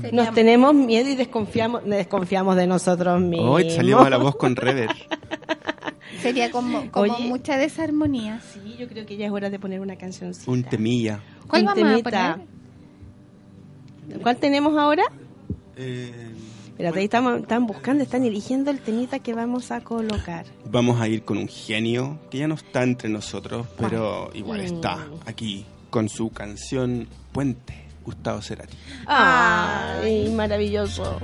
sería- 0.00 0.12
Nos 0.24 0.34
tenemos 0.34 0.74
miedo 0.74 1.08
y 1.08 1.16
desconfiamos, 1.16 1.82
desconfiamos 1.84 2.56
de 2.56 2.66
nosotros 2.66 3.20
mismos. 3.20 3.50
Hoy 3.56 3.70
salimos 3.70 4.06
a 4.06 4.10
la 4.10 4.18
voz 4.18 4.36
con 4.36 4.54
Rever. 4.54 4.90
Sería 6.22 6.50
como, 6.50 6.90
como 6.90 7.12
Oye. 7.14 7.24
mucha 7.26 7.58
desarmonía. 7.58 8.40
Sí, 8.52 8.76
yo 8.78 8.88
creo 8.88 9.04
que 9.04 9.16
ya 9.16 9.26
es 9.26 9.32
hora 9.32 9.50
de 9.50 9.58
poner 9.58 9.80
una 9.80 9.96
cancioncita. 9.96 10.50
Un 10.50 10.62
temilla. 10.64 11.20
¿Cuál 11.48 11.62
Un 11.62 11.66
vamos 11.66 12.00
a 12.00 12.02
poner? 12.02 12.40
¿Cuál 14.22 14.36
tenemos 14.36 14.78
ahora? 14.78 15.02
Eh, 15.76 16.12
Espérate, 16.74 16.98
ahí 16.98 17.04
estamos, 17.04 17.40
están 17.40 17.68
buscando, 17.68 18.02
están 18.02 18.24
eligiendo 18.24 18.72
el 18.72 18.80
temita 18.80 19.20
que 19.20 19.32
vamos 19.32 19.70
a 19.70 19.80
colocar. 19.80 20.44
Vamos 20.64 21.00
a 21.00 21.06
ir 21.06 21.22
con 21.24 21.38
un 21.38 21.46
genio 21.46 22.18
que 22.30 22.38
ya 22.38 22.48
no 22.48 22.56
está 22.56 22.82
entre 22.82 23.08
nosotros, 23.08 23.66
pero 23.78 24.28
igual 24.34 24.60
Mm. 24.60 24.64
está 24.64 25.06
aquí 25.24 25.64
con 25.90 26.08
su 26.08 26.30
canción 26.30 27.06
Puente, 27.30 27.74
Gustavo 28.04 28.42
Cerati. 28.42 28.76
¡Ay, 29.06 30.28
maravilloso! 30.34 31.20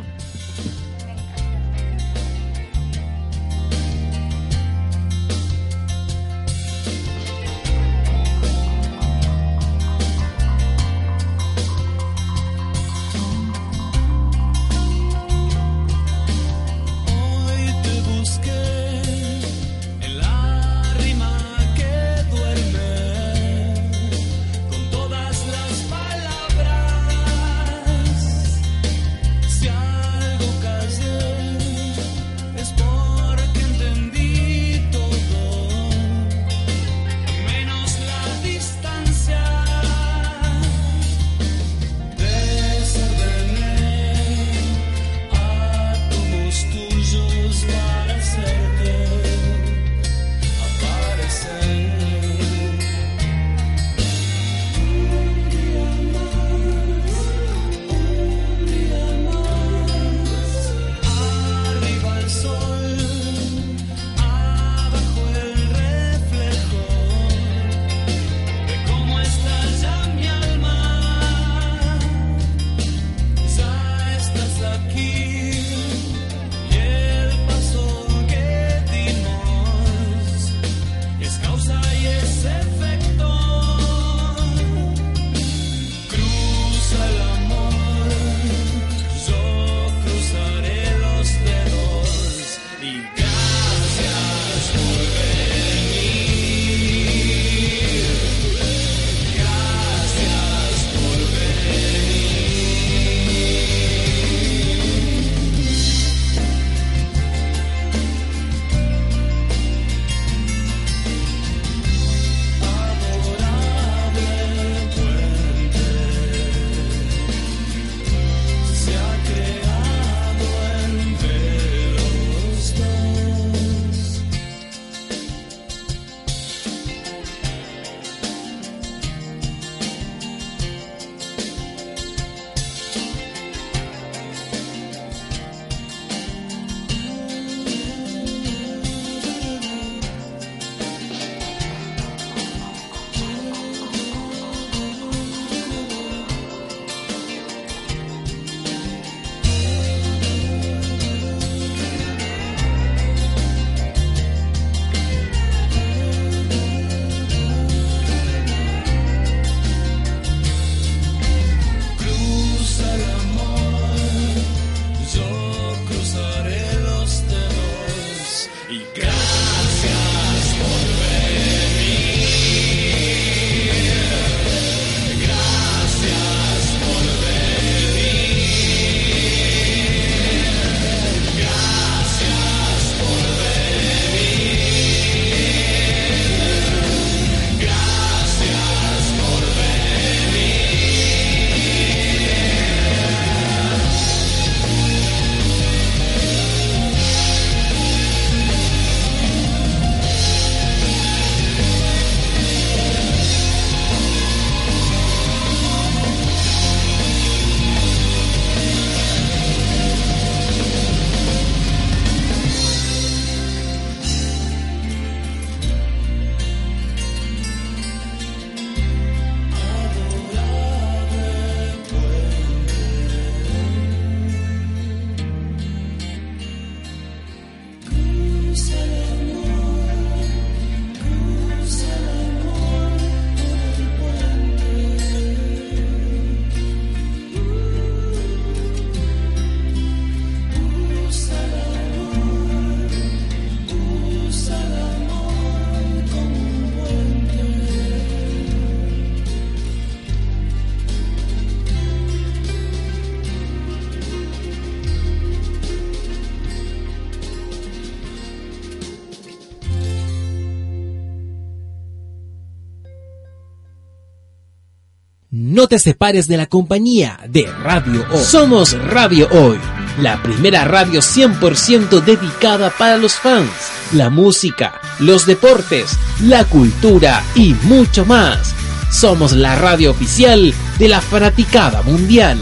No 265.61 265.69
te 265.69 265.79
separes 265.79 266.27
de 266.27 266.39
la 266.39 266.47
compañía 266.47 267.21
de 267.29 267.47
Radio 267.63 268.07
Hoy. 268.11 268.25
Somos 268.25 268.73
Radio 268.89 269.29
Hoy, 269.31 269.59
la 270.01 270.23
primera 270.23 270.65
radio 270.65 271.03
100% 271.03 272.03
dedicada 272.03 272.71
para 272.71 272.97
los 272.97 273.13
fans, 273.13 273.51
la 273.93 274.09
música, 274.09 274.81
los 275.01 275.27
deportes, 275.27 275.99
la 276.23 276.47
cultura 276.47 277.23
y 277.35 277.53
mucho 277.65 278.07
más. 278.07 278.55
Somos 278.91 279.33
la 279.33 279.55
radio 279.55 279.91
oficial 279.91 280.55
de 280.79 280.89
la 280.89 281.03
fanaticada 281.03 281.83
mundial. 281.83 282.41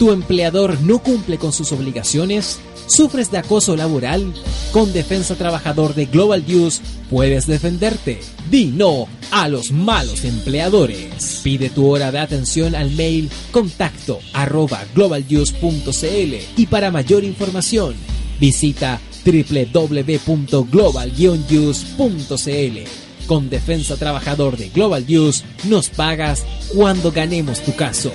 ¿Tu 0.00 0.10
empleador 0.10 0.80
no 0.80 0.98
cumple 0.98 1.38
con 1.38 1.52
sus 1.52 1.70
obligaciones? 1.70 2.58
¿Sufres 2.88 3.30
de 3.30 3.38
acoso 3.38 3.76
laboral? 3.76 4.34
Con 4.72 4.92
Defensa 4.92 5.36
Trabajador 5.36 5.94
de 5.94 6.06
Global 6.06 6.44
News 6.46 6.82
puedes 7.08 7.46
defenderte. 7.46 8.20
Di 8.50 8.66
no 8.66 9.06
a 9.34 9.48
los 9.48 9.72
malos 9.72 10.24
empleadores. 10.24 11.40
Pide 11.42 11.68
tu 11.68 11.88
hora 11.88 12.12
de 12.12 12.20
atención 12.20 12.76
al 12.76 12.92
mail 12.92 13.28
contacto 13.50 14.20
globalnews.cl 14.94 16.34
y 16.56 16.66
para 16.66 16.92
mayor 16.92 17.24
información 17.24 17.96
visita 18.38 19.00
www.global 19.24 21.12
Con 23.26 23.50
Defensa 23.50 23.96
Trabajador 23.96 24.56
de 24.56 24.68
Global 24.68 25.04
News 25.08 25.44
nos 25.64 25.88
pagas 25.88 26.44
cuando 26.72 27.10
ganemos 27.10 27.60
tu 27.60 27.74
caso. 27.74 28.12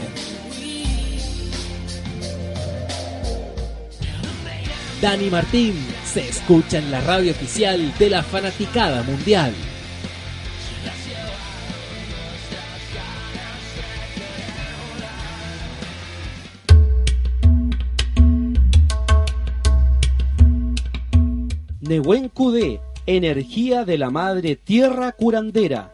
Dani 5.02 5.30
Martín 5.30 5.74
se 6.06 6.30
escucha 6.30 6.78
en 6.78 6.92
la 6.92 7.02
radio 7.02 7.32
oficial 7.32 7.94
de 8.00 8.10
la 8.10 8.24
Fanaticada 8.24 9.04
Mundial. 9.04 9.54
Nehuen 21.90 22.30
Cudé, 22.30 22.82
energía 23.08 23.84
de 23.84 23.98
la 23.98 24.12
madre 24.12 24.56
tierra 24.56 25.12
curandera. 25.12 25.92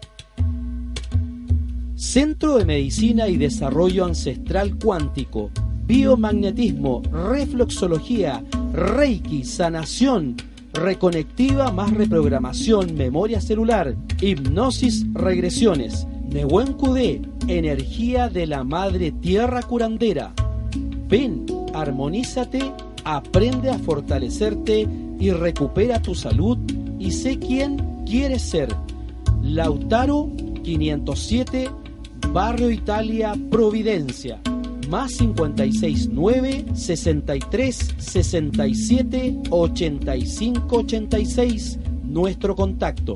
Centro 1.96 2.58
de 2.58 2.66
Medicina 2.66 3.30
y 3.30 3.38
Desarrollo 3.38 4.04
Ancestral 4.04 4.78
Cuántico, 4.78 5.52
biomagnetismo, 5.88 7.02
reflexología, 7.30 8.44
reiki, 8.74 9.46
sanación, 9.46 10.36
reconectiva 10.74 11.72
más 11.72 11.94
reprogramación, 11.94 12.96
memoria 12.96 13.40
celular, 13.40 13.96
hipnosis, 14.20 15.06
regresiones. 15.14 16.06
Nehuen 16.28 16.74
Cudé, 16.74 17.22
energía 17.48 18.28
de 18.28 18.48
la 18.48 18.66
madre 18.66 19.14
tierra 19.14 19.64
curandera. 19.64 20.34
Ven, 21.08 21.46
armonízate, 21.74 22.74
aprende 23.06 23.70
a 23.70 23.80
fortalecerte 23.80 24.88
y 25.20 25.32
recupera 25.32 26.02
tu 26.02 26.16
salud 26.16 26.58
y 27.00 27.12
sé 27.12 27.40
quién 27.40 27.78
quieres 28.06 28.42
ser. 28.42 28.76
Lautaro 29.42 30.30
507, 30.64 31.70
Barrio 32.34 32.72
Italia, 32.72 33.34
Providencia. 33.50 34.42
Más 34.90 35.14
569 35.14 36.66
63 36.74 37.96
67 37.98 39.38
85 39.50 40.76
86. 40.76 41.80
Nuestro 42.04 42.56
contacto. 42.56 43.16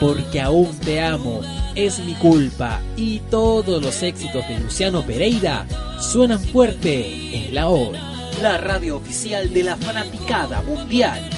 Porque 0.00 0.40
aún 0.40 0.74
te 0.80 1.02
amo, 1.02 1.42
es 1.74 1.98
mi 2.00 2.14
culpa 2.14 2.80
y 2.96 3.18
todos 3.30 3.82
los 3.82 4.02
éxitos 4.02 4.48
de 4.48 4.58
Luciano 4.60 5.02
Pereira 5.02 5.66
suenan 5.98 6.40
fuerte 6.40 7.46
en 7.46 7.54
la 7.54 7.68
hoy, 7.68 7.98
la 8.42 8.56
radio 8.58 8.96
oficial 8.96 9.52
de 9.52 9.62
la 9.64 9.76
fanaticada 9.76 10.62
mundial. 10.62 11.28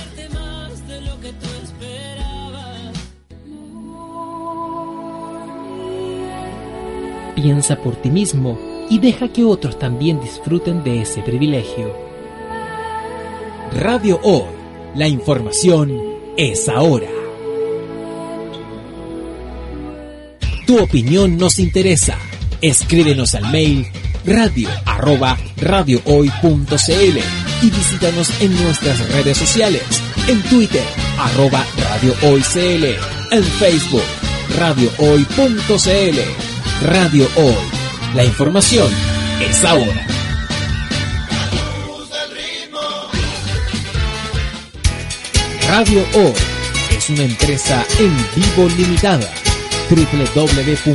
Piensa 7.36 7.76
por 7.76 7.94
ti 7.96 8.10
mismo 8.10 8.58
y 8.90 8.98
deja 8.98 9.28
que 9.28 9.44
otros 9.44 9.78
también 9.78 10.20
disfruten 10.20 10.82
de 10.82 11.02
ese 11.02 11.20
privilegio. 11.20 11.94
Radio 13.72 14.18
Hoy, 14.24 14.46
la 14.94 15.06
información 15.06 15.92
es 16.36 16.68
ahora. 16.68 17.08
Tu 20.66 20.82
opinión 20.82 21.36
nos 21.36 21.58
interesa. 21.58 22.18
Escríbenos 22.60 23.34
al 23.34 23.52
mail 23.52 23.86
radio 24.26 24.68
arroba 24.84 25.38
radiohoy.cl 25.56 27.18
y 27.62 27.70
visítanos 27.70 28.40
en 28.40 28.62
nuestras 28.62 29.12
redes 29.12 29.38
sociales. 29.38 29.82
En 30.26 30.42
Twitter, 30.42 30.82
arroba 31.18 31.64
radiohoycl. 31.76 32.96
En 33.30 33.44
Facebook, 33.44 34.02
radiohoy.cl. 34.58 36.55
Radio 36.82 37.26
Hoy. 37.36 37.54
La 38.14 38.24
información 38.24 38.88
es 39.40 39.64
ahora. 39.64 40.06
Radio 45.68 46.04
Hoy 46.14 46.34
es 46.90 47.10
una 47.10 47.22
empresa 47.22 47.84
en 47.98 48.14
vivo 48.36 48.68
limitada 48.76 49.28
www.envivo.cl 49.88 50.86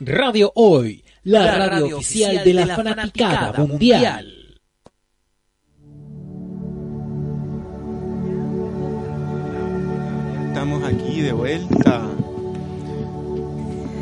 Radio 0.00 0.52
Hoy, 0.54 1.04
la, 1.24 1.68
radio, 1.68 1.96
oficial 1.98 2.44
de 2.44 2.54
la, 2.54 2.76
fanaticada, 2.76 3.52
mundial. 3.56 4.41
Estamos 10.62 10.84
aquí 10.84 11.20
de 11.22 11.32
vuelta. 11.32 12.08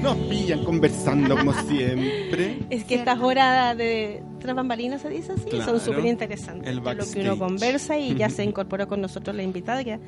Nos 0.02 0.14
pillan 0.28 0.62
conversando 0.62 1.34
como 1.38 1.54
siempre. 1.66 2.58
Es 2.68 2.84
que 2.84 2.96
estas 2.96 3.18
horas 3.18 3.74
de 3.78 4.22
tras 4.40 4.54
bambalinas 4.54 5.00
se 5.00 5.08
dice 5.08 5.32
así, 5.32 5.48
Claro. 5.48 5.64
son 5.64 5.80
súper 5.80 6.04
interesantes. 6.04 6.74
Lo 6.74 6.82
que 6.82 7.20
uno 7.22 7.38
conversa 7.38 7.96
y 7.96 8.14
ya 8.14 8.28
se 8.28 8.44
incorporó 8.44 8.86
con 8.88 9.00
nosotros 9.00 9.34
la 9.34 9.42
invitada, 9.42 9.82
que 9.84 9.98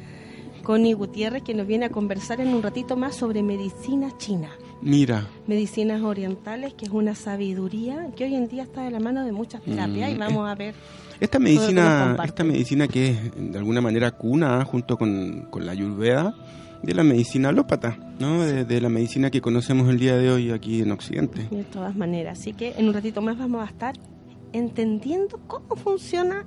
Connie 0.63 0.93
Gutiérrez, 0.95 1.43
que 1.43 1.55
nos 1.55 1.67
viene 1.67 1.87
a 1.87 1.89
conversar 1.91 2.41
en 2.41 2.49
un 2.55 2.63
ratito 2.63 2.97
más 2.97 3.15
sobre 3.17 3.43
medicina 3.43 4.17
china. 4.19 4.49
Mira, 4.81 5.27
Medicinas 5.47 6.03
orientales, 6.03 6.75
que 6.75 6.87
es 6.87 6.91
una 6.91 7.15
sabiduría 7.15 8.09
que 8.17 8.25
hoy 8.25 8.35
en 8.35 8.49
día 8.49 8.63
está 8.65 8.83
de 8.85 8.91
la 8.91 9.01
mano 9.01 9.25
de 9.25 9.33
muchas 9.33 9.63
terapias 9.63 10.11
Mm, 10.11 10.15
y 10.15 10.19
vamos 10.19 10.49
a 10.51 10.55
ver. 10.55 10.75
esta 11.21 11.39
medicina, 11.39 12.17
esta 12.25 12.43
medicina 12.45 12.89
que 12.89 13.09
es 13.11 13.17
de 13.53 13.59
alguna 13.59 13.81
manera 13.81 14.11
cuna 14.13 14.65
junto 14.65 14.97
con, 14.97 15.47
con 15.51 15.65
la 15.67 15.73
ayurveda 15.73 16.35
de 16.83 16.95
la 16.95 17.05
medicina 17.05 17.51
alópata, 17.51 17.97
¿no? 18.19 18.41
De, 18.43 18.65
de 18.65 18.81
la 18.81 18.89
medicina 18.89 19.31
que 19.31 19.41
conocemos 19.41 19.89
el 19.89 19.99
día 20.01 20.17
de 20.17 20.31
hoy 20.33 20.51
aquí 20.51 20.81
en 20.81 20.91
Occidente. 20.91 21.47
De 21.51 21.63
todas 21.65 21.95
maneras, 21.95 22.41
así 22.41 22.53
que 22.55 22.75
en 22.77 22.89
un 22.89 22.95
ratito 22.95 23.23
más 23.23 23.39
vamos 23.39 23.63
a 23.63 23.67
estar 23.71 23.95
entendiendo 24.53 25.39
cómo 25.47 25.77
funciona 25.77 26.45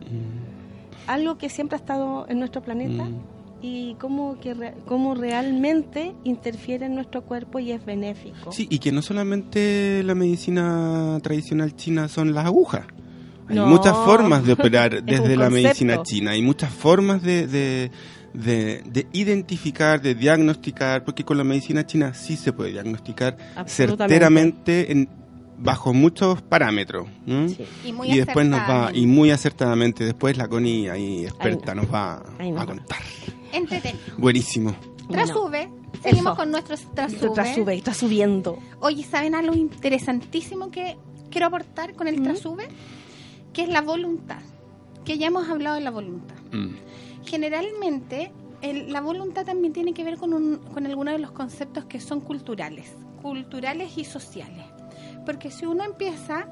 algo 1.08 1.38
que 1.38 1.49
siempre 1.49 1.75
ha 1.78 1.80
estado 1.80 2.25
en 2.28 2.39
nuestro 2.39 2.62
planeta 2.62 3.06
Mm. 3.06 3.35
Y 3.65 3.95
cómo, 3.99 4.39
que 4.39 4.54
re- 4.54 4.75
cómo 4.86 5.15
realmente 5.15 6.13
interfiere 6.23 6.86
en 6.86 6.95
nuestro 6.95 7.23
cuerpo 7.23 7.60
y 7.60 7.71
es 7.71 7.84
benéfico. 7.86 8.51
Sí, 8.51 8.67
y 8.69 8.80
que 8.80 8.91
no 8.91 9.01
solamente 9.01 10.01
la 10.04 10.13
medicina 10.15 11.17
tradicional 11.23 11.75
china 11.75 12.08
son 12.08 12.34
las 12.34 12.45
agujas. 12.45 12.86
Hay 13.47 13.56
No. 13.56 13.67
muchas 13.67 13.93
formas 13.95 14.45
de 14.45 14.54
operar 14.60 15.04
desde 15.04 15.36
la 15.38 15.49
medicina 15.49 16.01
china. 16.04 16.32
Hay 16.32 16.41
muchas 16.41 16.71
formas 16.71 17.21
de, 17.21 17.47
de, 17.47 17.91
de- 18.34 18.82
de 18.86 19.08
identificar, 19.13 20.01
de 20.01 20.15
diagnosticar, 20.15 21.04
porque 21.04 21.23
con 21.23 21.38
la 21.38 21.43
medicina 21.43 21.86
china 21.86 22.13
sí 22.13 22.36
se 22.38 22.54
puede 22.54 22.71
diagnosticar 22.71 23.37
certeramente 23.67 24.92
en, 24.92 25.08
bajo 25.58 25.94
muchos 25.94 26.42
parámetros. 26.42 27.08
¿no? 27.25 27.48
Sí. 27.48 27.60
Y 27.85 27.94
muy 27.94 28.10
y 28.12 28.17
después 28.17 28.46
nos 28.48 28.60
va, 28.60 28.63
acertadamente. 28.63 29.00
y 29.00 29.08
muy 29.08 29.31
acertadamente, 29.31 30.04
después 30.06 30.37
la 30.37 30.48
Connie, 30.48 30.90
ahí 30.90 31.23
experta, 31.25 31.73
no. 31.75 31.83
nos 31.83 31.94
va 31.94 32.15
a 32.58 32.65
contar. 32.65 33.00
Entretenido. 33.56 34.03
Buenísimo. 34.17 34.75
Trasube. 35.10 35.69
Seguimos 36.03 36.33
Eso. 36.33 36.35
con 36.35 36.51
nuestros 36.51 36.81
trasube. 36.93 37.27
Está 37.27 37.53
sube, 37.56 37.75
está 37.75 37.93
subiendo. 37.93 38.60
Oye, 38.79 39.03
¿saben 39.03 39.33
algo 39.35 39.56
interesantísimo 39.56 40.69
que 40.71 40.97
quiero 41.31 41.47
aportar 41.47 41.93
con 41.95 42.08
el 42.08 42.19
¿Mm? 42.19 42.23
trasube? 42.23 42.67
Que 43.53 43.63
es 43.63 43.69
la 43.69 43.81
voluntad. 43.81 44.41
Que 45.06 45.17
ya 45.17 45.27
hemos 45.27 45.47
hablado 45.49 45.75
de 45.75 45.81
la 45.81 45.91
voluntad. 45.91 46.35
Mm. 46.51 46.75
Generalmente, 47.25 48.31
el- 48.62 48.91
la 48.91 49.01
voluntad 49.01 49.45
también 49.45 49.73
tiene 49.73 49.93
que 49.93 50.03
ver 50.03 50.17
con, 50.17 50.33
un, 50.33 50.58
con 50.73 50.85
algunos 50.85 51.13
de 51.13 51.19
los 51.19 51.31
conceptos 51.31 51.85
que 51.85 51.99
son 51.99 52.21
culturales. 52.21 52.93
Culturales 53.21 53.97
y 53.97 54.06
sociales. 54.06 54.65
Porque 55.25 55.49
si 55.51 55.65
uno 55.65 55.83
empieza 55.83 56.47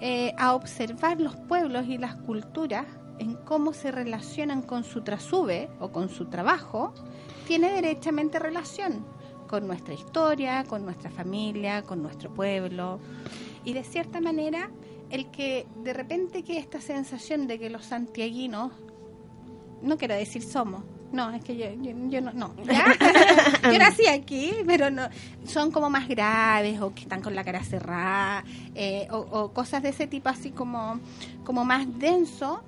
eh, 0.00 0.32
a 0.38 0.54
observar 0.54 1.20
los 1.20 1.34
pueblos 1.36 1.86
y 1.88 1.98
las 1.98 2.14
culturas 2.16 2.86
en 3.18 3.34
cómo 3.34 3.72
se 3.72 3.90
relacionan 3.90 4.62
con 4.62 4.84
su 4.84 5.02
trasube 5.02 5.68
o 5.80 5.90
con 5.90 6.08
su 6.08 6.26
trabajo, 6.26 6.92
tiene 7.46 7.72
derechamente 7.72 8.38
relación 8.38 9.04
con 9.48 9.66
nuestra 9.66 9.94
historia, 9.94 10.64
con 10.64 10.84
nuestra 10.84 11.10
familia, 11.10 11.82
con 11.82 12.02
nuestro 12.02 12.32
pueblo. 12.32 13.00
Y 13.64 13.72
de 13.72 13.82
cierta 13.82 14.20
manera, 14.20 14.70
el 15.10 15.30
que 15.30 15.66
de 15.82 15.92
repente 15.92 16.44
que 16.44 16.58
esta 16.58 16.80
sensación 16.80 17.46
de 17.46 17.58
que 17.58 17.70
los 17.70 17.86
santiaguinos, 17.86 18.72
no 19.82 19.96
quiero 19.96 20.14
decir 20.14 20.42
somos, 20.42 20.84
no, 21.10 21.30
es 21.30 21.42
que 21.42 21.56
yo, 21.56 21.66
yo, 21.80 21.92
yo 22.08 22.20
no, 22.20 22.32
no, 22.34 22.54
yo 23.62 23.78
nací 23.78 24.06
aquí, 24.06 24.52
pero 24.66 24.90
no, 24.90 25.08
son 25.46 25.70
como 25.70 25.88
más 25.88 26.06
graves 26.06 26.80
o 26.82 26.94
que 26.94 27.02
están 27.02 27.22
con 27.22 27.34
la 27.34 27.44
cara 27.44 27.64
cerrada 27.64 28.44
eh, 28.74 29.08
o, 29.10 29.16
o 29.18 29.52
cosas 29.54 29.82
de 29.82 29.88
ese 29.88 30.06
tipo 30.06 30.28
así 30.28 30.50
como, 30.50 31.00
como 31.44 31.64
más 31.64 31.86
denso, 31.98 32.62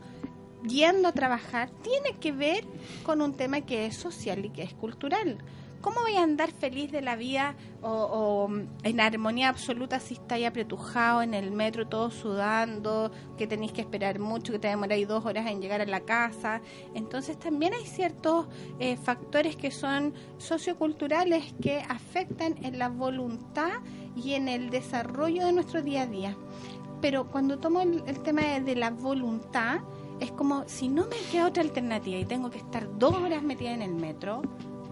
yendo 0.67 1.09
a 1.09 1.13
trabajar, 1.13 1.71
tiene 1.83 2.19
que 2.19 2.33
ver 2.33 2.65
con 3.05 3.23
un 3.23 3.35
tema 3.35 3.61
que 3.63 3.87
es 3.87 3.97
social 3.97 4.45
y 4.45 4.51
que 4.51 4.63
es 4.63 4.75
cultural. 4.75 5.39
¿Cómo 5.81 6.03
voy 6.03 6.15
a 6.17 6.23
andar 6.23 6.53
feliz 6.53 6.93
de 6.93 7.01
la 7.01 7.17
vida 7.17 7.55
o, 7.81 7.89
o 7.89 8.51
en 8.83 9.01
armonía 9.01 9.49
absoluta 9.49 9.99
si 9.99 10.13
estáis 10.13 10.47
apretujado 10.47 11.23
en 11.23 11.33
el 11.33 11.53
metro, 11.53 11.89
todo 11.89 12.11
sudando, 12.11 13.11
que 13.39 13.47
tenéis 13.47 13.73
que 13.73 13.81
esperar 13.81 14.19
mucho, 14.19 14.53
que 14.53 14.59
te 14.59 14.69
demoráis 14.69 15.09
dos 15.09 15.25
horas 15.25 15.47
en 15.47 15.63
llegar 15.63 15.81
a 15.81 15.87
la 15.87 16.01
casa? 16.01 16.61
Entonces 16.95 17.39
también 17.39 17.73
hay 17.73 17.87
ciertos 17.87 18.47
eh, 18.79 18.99
factores 18.99 19.57
que 19.57 19.71
son 19.71 20.13
socioculturales 20.37 21.55
que 21.63 21.79
afectan 21.89 22.63
en 22.63 22.79
la 22.79 22.91
voluntad 22.91 23.81
y 24.15 24.35
en 24.35 24.49
el 24.49 24.69
desarrollo 24.69 25.47
de 25.47 25.53
nuestro 25.55 25.81
día 25.81 26.03
a 26.03 26.07
día. 26.07 26.37
Pero 27.01 27.31
cuando 27.31 27.59
tomo 27.59 27.81
el, 27.81 28.03
el 28.07 28.23
tema 28.23 28.43
de, 28.43 28.61
de 28.61 28.77
la 28.77 28.91
voluntad, 28.91 29.81
es 30.21 30.31
como 30.33 30.65
si 30.69 30.89
no 30.89 31.07
me 31.07 31.17
queda 31.31 31.47
otra 31.47 31.63
alternativa 31.63 32.19
y 32.19 32.25
tengo 32.25 32.51
que 32.51 32.59
estar 32.59 32.87
dos 32.99 33.15
horas 33.15 33.43
metida 33.43 33.73
en 33.73 33.83
el 33.83 33.95
metro, 33.95 34.43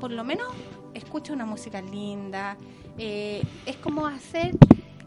por 0.01 0.11
lo 0.11 0.25
menos 0.25 0.47
escucho 0.95 1.33
una 1.33 1.45
música 1.47 1.81
linda. 1.81 2.57
eh, 2.99 3.43
es 3.67 3.77
como 3.77 4.07
hacer 4.07 4.57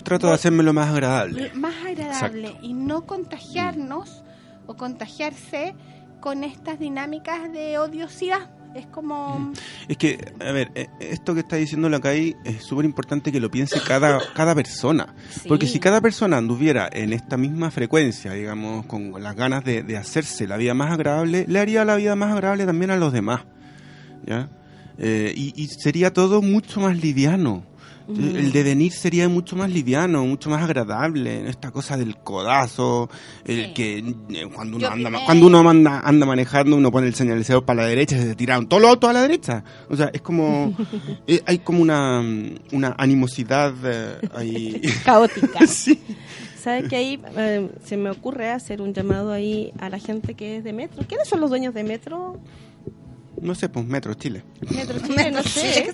Trato 0.03 0.27
de 0.27 0.33
hacerme 0.33 0.63
lo 0.63 0.73
más 0.73 0.89
agradable. 0.89 1.51
más 1.53 1.75
agradable 1.85 2.57
y 2.61 2.73
no 2.73 3.05
contagiarnos 3.05 4.23
o 4.65 4.75
contagiarse 4.75 5.75
con 6.21 6.43
estas 6.43 6.79
dinámicas 6.79 7.51
de 7.51 7.77
odiosidad. 7.77 8.49
Es 8.73 8.85
como... 8.87 9.51
Es 9.87 9.97
que, 9.97 10.33
a 10.39 10.51
ver, 10.51 10.71
eh, 10.75 10.87
esto 10.99 11.33
que 11.33 11.41
está 11.41 11.57
diciendo 11.57 11.89
la 11.89 11.99
CAI 11.99 12.37
es 12.45 12.63
súper 12.63 12.85
importante 12.85 13.31
que 13.31 13.39
lo 13.39 13.51
piense 13.51 13.81
cada, 13.85 14.19
cada 14.33 14.55
persona. 14.55 15.13
Sí. 15.29 15.47
Porque 15.47 15.67
si 15.67 15.79
cada 15.79 15.99
persona 15.99 16.37
anduviera 16.37 16.89
en 16.91 17.11
esta 17.11 17.35
misma 17.37 17.69
frecuencia, 17.71 18.31
digamos, 18.33 18.85
con 18.85 19.21
las 19.21 19.35
ganas 19.35 19.65
de, 19.65 19.83
de 19.83 19.97
hacerse 19.97 20.47
la 20.47 20.57
vida 20.57 20.73
más 20.73 20.91
agradable, 20.91 21.45
le 21.47 21.59
haría 21.59 21.83
la 21.83 21.97
vida 21.97 22.15
más 22.15 22.31
agradable 22.31 22.65
también 22.65 22.91
a 22.91 22.95
los 22.95 23.11
demás. 23.11 23.41
¿Ya? 24.25 24.49
Eh, 24.97 25.33
y, 25.35 25.53
y 25.61 25.67
sería 25.67 26.13
todo 26.13 26.41
mucho 26.41 26.79
más 26.79 26.95
liviano. 26.95 27.65
El 28.09 28.51
devenir 28.51 28.91
sería 28.91 29.29
mucho 29.29 29.55
más 29.55 29.69
liviano, 29.69 30.25
mucho 30.25 30.49
más 30.49 30.61
agradable. 30.63 31.47
Esta 31.49 31.71
cosa 31.71 31.97
del 31.97 32.17
codazo, 32.17 33.09
el 33.45 33.65
Sí. 33.67 33.73
que 33.73 33.97
eh, 33.99 34.47
cuando 34.53 34.77
uno 34.77 34.87
Yo 34.87 34.91
anda, 34.91 35.09
primero. 35.09 35.25
cuando 35.25 35.47
uno 35.47 35.69
anda, 35.69 35.99
anda 36.03 36.25
manejando, 36.25 36.75
uno 36.75 36.91
pone 36.91 37.07
el 37.07 37.15
señalizador 37.15 37.63
para 37.65 37.83
la 37.83 37.87
derecha 37.87 38.17
y 38.17 38.21
se 38.21 38.35
tiraron 38.35 38.67
todos 38.67 38.81
los 38.81 38.89
autos 38.91 39.09
a 39.09 39.13
la 39.13 39.21
derecha. 39.21 39.63
O 39.89 39.95
sea, 39.95 40.09
es 40.13 40.21
como, 40.21 40.75
eh, 41.27 41.41
hay 41.45 41.59
como 41.59 41.81
una, 41.81 42.21
una 42.71 42.95
animosidad 42.97 43.73
eh, 43.83 44.17
ahí. 44.35 44.81
Caótica. 45.05 45.65
sí. 45.67 45.99
¿Sabes 46.61 46.87
que 46.89 46.95
ahí 46.95 47.19
eh, 47.37 47.69
se 47.83 47.97
me 47.97 48.11
ocurre 48.11 48.49
hacer 48.51 48.81
un 48.83 48.93
llamado 48.93 49.31
ahí 49.31 49.71
a 49.79 49.89
la 49.89 49.97
gente 49.97 50.35
que 50.35 50.57
es 50.57 50.63
de 50.63 50.73
Metro? 50.73 51.03
¿Quiénes 51.07 51.27
son 51.27 51.39
los 51.39 51.49
dueños 51.49 51.73
de 51.73 51.83
Metro? 51.83 52.37
No 53.39 53.55
sé, 53.55 53.69
pues 53.69 53.85
Metro 53.85 54.13
Chile. 54.13 54.43
Metro 54.69 54.99
Chile, 54.99 55.31
no 55.31 55.43
sé. 55.43 55.93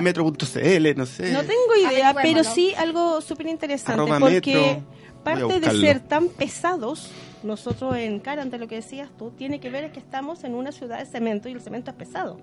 Metro.cl, 0.00 0.96
no 0.96 1.06
sé. 1.06 1.32
No 1.32 1.40
tengo 1.40 1.90
idea, 1.90 2.14
pero 2.14 2.44
sí 2.44 2.74
algo 2.76 3.20
súper 3.20 3.46
interesante 3.46 4.02
porque 4.18 4.54
Metro. 4.54 4.98
Parte 5.22 5.60
de 5.60 5.70
ser 5.80 6.00
tan 6.00 6.28
pesados, 6.28 7.10
nosotros 7.42 7.96
en 7.96 8.18
cara 8.20 8.40
ante 8.42 8.56
lo 8.56 8.66
que 8.66 8.76
decías 8.76 9.10
tú, 9.18 9.30
tiene 9.30 9.60
que 9.60 9.68
ver 9.68 9.84
es 9.84 9.92
que 9.92 9.98
estamos 9.98 10.44
en 10.44 10.54
una 10.54 10.72
ciudad 10.72 10.98
de 10.98 11.06
cemento 11.06 11.48
y 11.48 11.52
el 11.52 11.60
cemento 11.60 11.90
es 11.90 11.96
pesado. 11.96 12.38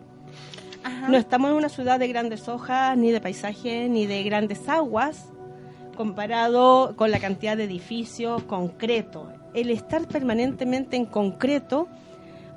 Ajá. 0.83 1.07
No 1.09 1.17
estamos 1.17 1.49
en 1.49 1.57
una 1.57 1.69
ciudad 1.69 1.99
de 1.99 2.07
grandes 2.07 2.47
hojas, 2.47 2.95
ni 2.97 3.11
de 3.11 3.21
paisaje, 3.21 3.89
ni 3.89 4.05
de 4.05 4.21
grandes 4.23 4.69
aguas, 4.69 5.29
comparado 5.95 6.95
con 6.95 7.09
la 7.09 7.19
cantidad 7.19 7.57
de 7.57 7.63
edificios, 7.63 8.43
concreto. 8.43 9.31
El 9.53 9.71
estar 9.71 10.07
permanentemente 10.07 10.95
en 10.95 11.05
concreto 11.05 11.87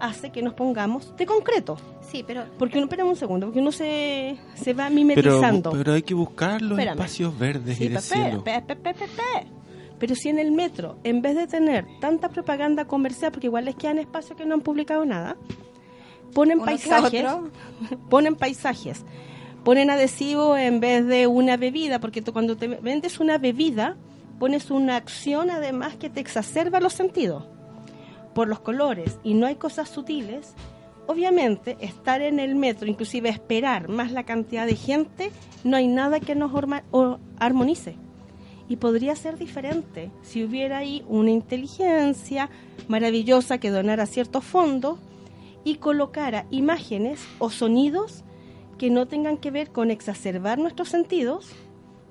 hace 0.00 0.30
que 0.30 0.42
nos 0.42 0.54
pongamos 0.54 1.16
de 1.16 1.26
concreto. 1.26 1.76
Sí, 2.00 2.24
pero 2.26 2.44
Porque 2.58 2.78
uno, 2.78 2.84
espérame 2.86 3.08
un 3.10 3.16
segundo, 3.16 3.46
porque 3.46 3.60
uno 3.60 3.72
se, 3.72 4.36
se 4.54 4.72
va 4.72 4.84
pero, 4.84 4.94
mimetizando. 4.94 5.70
pero 5.72 5.92
hay 5.94 6.02
que 6.02 6.14
buscar 6.14 6.62
los 6.62 6.72
Espérame. 6.78 6.96
espacios 6.98 7.38
verdes 7.38 7.76
Sí, 7.78 7.84
y 7.84 7.88
de 7.88 7.94
pe- 7.96 8.00
cielo. 8.02 8.44
pe- 8.44 8.62
pe- 8.62 8.76
pe- 8.76 8.94
pe- 8.94 9.06
pe. 9.06 9.46
Pero 9.98 10.14
si 10.14 10.28
en 10.28 10.38
el 10.38 10.52
metro, 10.52 10.98
en 11.04 11.22
vez 11.22 11.34
de 11.36 11.46
tener 11.48 11.84
tanta 12.00 12.28
propaganda 12.28 12.84
comercial, 12.86 13.32
porque 13.32 13.48
igual 13.48 13.64
les 13.64 13.74
quedan 13.74 13.98
espacios 13.98 14.36
que 14.38 14.46
no 14.46 14.54
han 14.54 14.60
publicado 14.60 15.04
nada, 15.04 15.36
ponen 16.34 16.58
Uno 16.58 16.66
paisajes, 16.66 17.24
otro. 17.24 17.50
ponen 18.08 18.36
paisajes, 18.36 19.04
ponen 19.64 19.90
adhesivo 19.90 20.56
en 20.56 20.78
vez 20.80 21.04
de 21.06 21.26
una 21.26 21.56
bebida, 21.56 21.98
porque 22.00 22.22
tú 22.22 22.32
cuando 22.32 22.56
te 22.56 22.68
vendes 22.68 23.18
una 23.18 23.38
bebida, 23.38 23.96
pones 24.38 24.70
una 24.70 24.94
acción 24.96 25.50
además 25.50 25.96
que 25.96 26.08
te 26.10 26.20
exacerba 26.20 26.78
los 26.80 26.92
sentidos 26.92 27.44
por 28.34 28.48
los 28.48 28.60
colores 28.60 29.18
y 29.22 29.34
no 29.34 29.46
hay 29.46 29.56
cosas 29.56 29.88
sutiles, 29.88 30.54
obviamente 31.06 31.76
estar 31.80 32.20
en 32.20 32.38
el 32.38 32.54
metro, 32.54 32.86
inclusive 32.86 33.28
esperar 33.28 33.88
más 33.88 34.12
la 34.12 34.24
cantidad 34.24 34.66
de 34.66 34.76
gente, 34.76 35.30
no 35.64 35.76
hay 35.76 35.88
nada 35.88 36.20
que 36.20 36.34
nos 36.34 36.52
armonice. 37.38 37.96
Y 38.68 38.76
podría 38.76 39.16
ser 39.16 39.38
diferente 39.38 40.10
si 40.22 40.44
hubiera 40.44 40.78
ahí 40.78 41.02
una 41.08 41.30
inteligencia 41.30 42.50
maravillosa 42.86 43.58
que 43.58 43.70
donara 43.70 44.04
ciertos 44.04 44.44
fondos 44.44 44.98
y 45.64 45.76
colocara 45.76 46.46
imágenes 46.50 47.26
o 47.38 47.48
sonidos 47.48 48.24
que 48.76 48.90
no 48.90 49.08
tengan 49.08 49.38
que 49.38 49.50
ver 49.50 49.70
con 49.70 49.90
exacerbar 49.90 50.58
nuestros 50.58 50.90
sentidos 50.90 51.50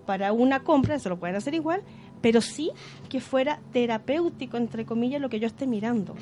para 0.07 0.33
una 0.33 0.63
compra, 0.63 0.95
eso 0.95 1.09
lo 1.09 1.19
pueden 1.19 1.35
hacer 1.35 1.53
igual, 1.53 1.83
pero 2.21 2.41
sí 2.41 2.71
que 3.09 3.19
fuera 3.21 3.59
terapéutico, 3.73 4.57
entre 4.57 4.85
comillas, 4.85 5.21
lo 5.21 5.29
que 5.29 5.39
yo 5.39 5.47
esté 5.47 5.67
mirando, 5.67 6.15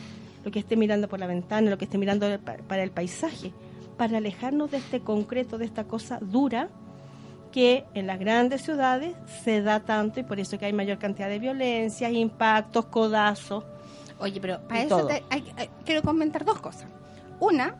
lo 0.43 0.51
que 0.51 0.59
esté 0.59 0.75
mirando 0.75 1.07
por 1.07 1.19
la 1.19 1.27
ventana, 1.27 1.69
lo 1.69 1.77
que 1.77 1.85
esté 1.85 1.97
mirando 1.97 2.27
pa- 2.39 2.57
para 2.67 2.83
el 2.83 2.91
paisaje, 2.91 3.51
para 3.97 4.17
alejarnos 4.17 4.71
de 4.71 4.77
este 4.77 4.99
concreto, 4.99 5.57
de 5.57 5.65
esta 5.65 5.85
cosa 5.85 6.19
dura 6.21 6.69
que 7.51 7.85
en 7.93 8.05
las 8.07 8.19
grandes 8.19 8.61
ciudades 8.63 9.15
se 9.43 9.61
da 9.61 9.79
tanto 9.79 10.19
y 10.19 10.23
por 10.23 10.39
eso 10.39 10.57
que 10.59 10.65
hay 10.65 10.73
mayor 10.73 10.97
cantidad 10.97 11.29
de 11.29 11.39
violencia, 11.39 12.09
impactos, 12.11 12.85
codazos. 12.87 13.63
Oye, 14.19 14.39
pero 14.41 14.59
para 14.67 14.81
eso 14.83 15.07
te- 15.07 15.23
hay- 15.29 15.53
hay- 15.57 15.69
quiero 15.85 16.01
comentar 16.01 16.43
dos 16.43 16.59
cosas. 16.59 16.85
Una, 17.39 17.75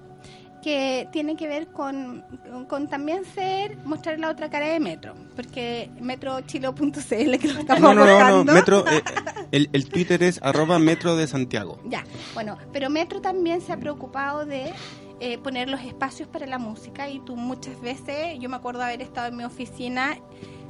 que 0.66 1.08
tiene 1.12 1.36
que 1.36 1.48
ver 1.48 1.68
con, 1.68 2.26
con 2.68 2.88
también 2.88 3.24
ser, 3.24 3.78
mostrar 3.86 4.18
la 4.20 4.32
otra 4.32 4.50
cara 4.50 4.66
de 4.66 4.80
Metro, 4.80 5.14
porque 5.36 5.92
metrochilo.cl 6.02 7.38
que 7.38 7.54
lo 7.54 7.60
estamos 7.60 7.82
No, 7.82 7.94
no, 7.94 8.04
no, 8.06 8.44
no. 8.44 8.52
Metro, 8.52 8.84
eh, 8.88 9.04
el, 9.52 9.70
el 9.74 9.88
Twitter 9.88 10.24
es 10.24 10.42
arroba 10.42 10.80
Metro 10.80 11.16
de 11.16 11.28
Santiago. 11.28 11.78
Ya, 11.86 12.04
bueno, 12.34 12.58
pero 12.74 12.90
Metro 12.90 13.22
también 13.22 13.62
se 13.62 13.74
ha 13.74 13.78
preocupado 13.78 14.44
de 14.48 14.74
eh, 15.20 15.38
poner 15.38 15.70
los 15.70 15.82
espacios 15.82 16.28
para 16.28 16.48
la 16.48 16.58
música 16.58 17.10
y 17.12 17.20
tú 17.20 17.36
muchas 17.36 17.80
veces, 17.80 18.40
yo 18.40 18.50
me 18.50 18.56
acuerdo 18.56 18.82
haber 18.82 19.04
estado 19.04 19.28
en 19.28 19.38
mi 19.38 19.44
oficina 19.44 20.18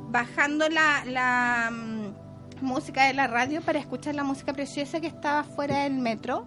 bajando 0.10 0.68
la, 0.68 1.06
la 1.06 1.72
mm, 1.72 2.66
música 2.66 3.06
de 3.08 3.14
la 3.14 3.28
radio 3.28 3.62
para 3.62 3.80
escuchar 3.80 4.14
la 4.14 4.26
música 4.26 4.52
preciosa 4.52 5.00
que 5.00 5.08
estaba 5.08 5.46
fuera 5.46 5.84
del 5.86 5.94
metro. 5.94 6.46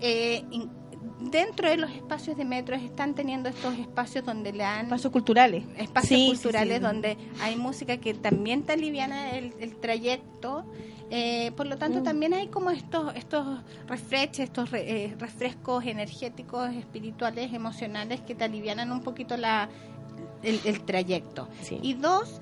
Eh, 0.00 0.42
in- 0.50 0.79
dentro 1.20 1.68
de 1.68 1.76
los 1.76 1.90
espacios 1.90 2.36
de 2.36 2.44
metro 2.44 2.74
están 2.76 3.14
teniendo 3.14 3.48
estos 3.48 3.78
espacios 3.78 4.24
donde 4.24 4.52
le 4.52 4.64
dan 4.64 4.84
Espacios 4.86 5.12
culturales. 5.12 5.64
espacios 5.76 6.18
Sí, 6.20 6.26
culturales 6.28 6.78
sí. 6.78 6.82
donde 6.82 7.16
hay 7.42 7.56
música 7.56 7.96
que 7.98 8.14
también 8.14 8.62
te 8.62 8.72
aliviana 8.72 9.30
el, 9.32 9.52
el 9.60 9.76
trayecto. 9.76 10.64
Eh, 11.12 11.50
por 11.56 11.66
lo 11.66 11.76
tanto, 11.76 12.00
Mm. 12.00 12.04
también 12.04 12.34
hay 12.34 12.46
como 12.48 12.70
estos 12.70 13.14
estos 13.16 13.60
refrescos, 13.88 14.38
estos 14.38 14.70
re- 14.70 15.04
eh, 15.06 15.14
refrescos 15.18 15.84
energéticos, 15.84 16.70
espirituales, 16.72 17.52
emocionales 17.52 18.20
que 18.20 18.34
te 18.36 18.44
alivianan 18.44 18.92
un 18.92 19.02
poquito 19.02 19.36
la, 19.36 19.68
el, 20.42 20.60
el 20.64 20.80
trayecto. 20.82 21.48
Sí. 21.62 21.78
Y 21.82 21.94
dos, 21.94 22.40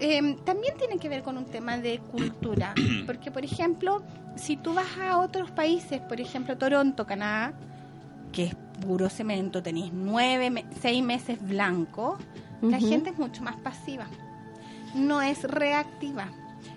eh, 0.00 0.36
también 0.44 0.76
tiene 0.76 0.98
que 0.98 1.08
ver 1.08 1.22
con 1.22 1.38
un 1.38 1.46
tema 1.46 1.78
de 1.78 1.98
cultura. 1.98 2.74
Porque, 3.06 3.30
por 3.30 3.42
ejemplo, 3.44 4.02
si 4.36 4.56
tú 4.58 4.74
vas 4.74 4.98
a 5.00 5.16
otros 5.18 5.50
países, 5.50 6.00
por 6.02 6.20
ejemplo, 6.20 6.58
Toronto, 6.58 7.06
Canadá, 7.06 7.54
que 8.34 8.44
es 8.44 8.54
puro 8.84 9.08
cemento, 9.08 9.62
tenéis 9.62 9.92
nueve, 9.92 10.64
seis 10.80 11.02
meses 11.02 11.40
blanco, 11.40 12.18
la 12.60 12.78
gente 12.78 13.10
es 13.10 13.18
mucho 13.18 13.42
más 13.42 13.56
pasiva. 13.56 14.06
No 14.94 15.22
es 15.22 15.44
reactiva. 15.44 16.30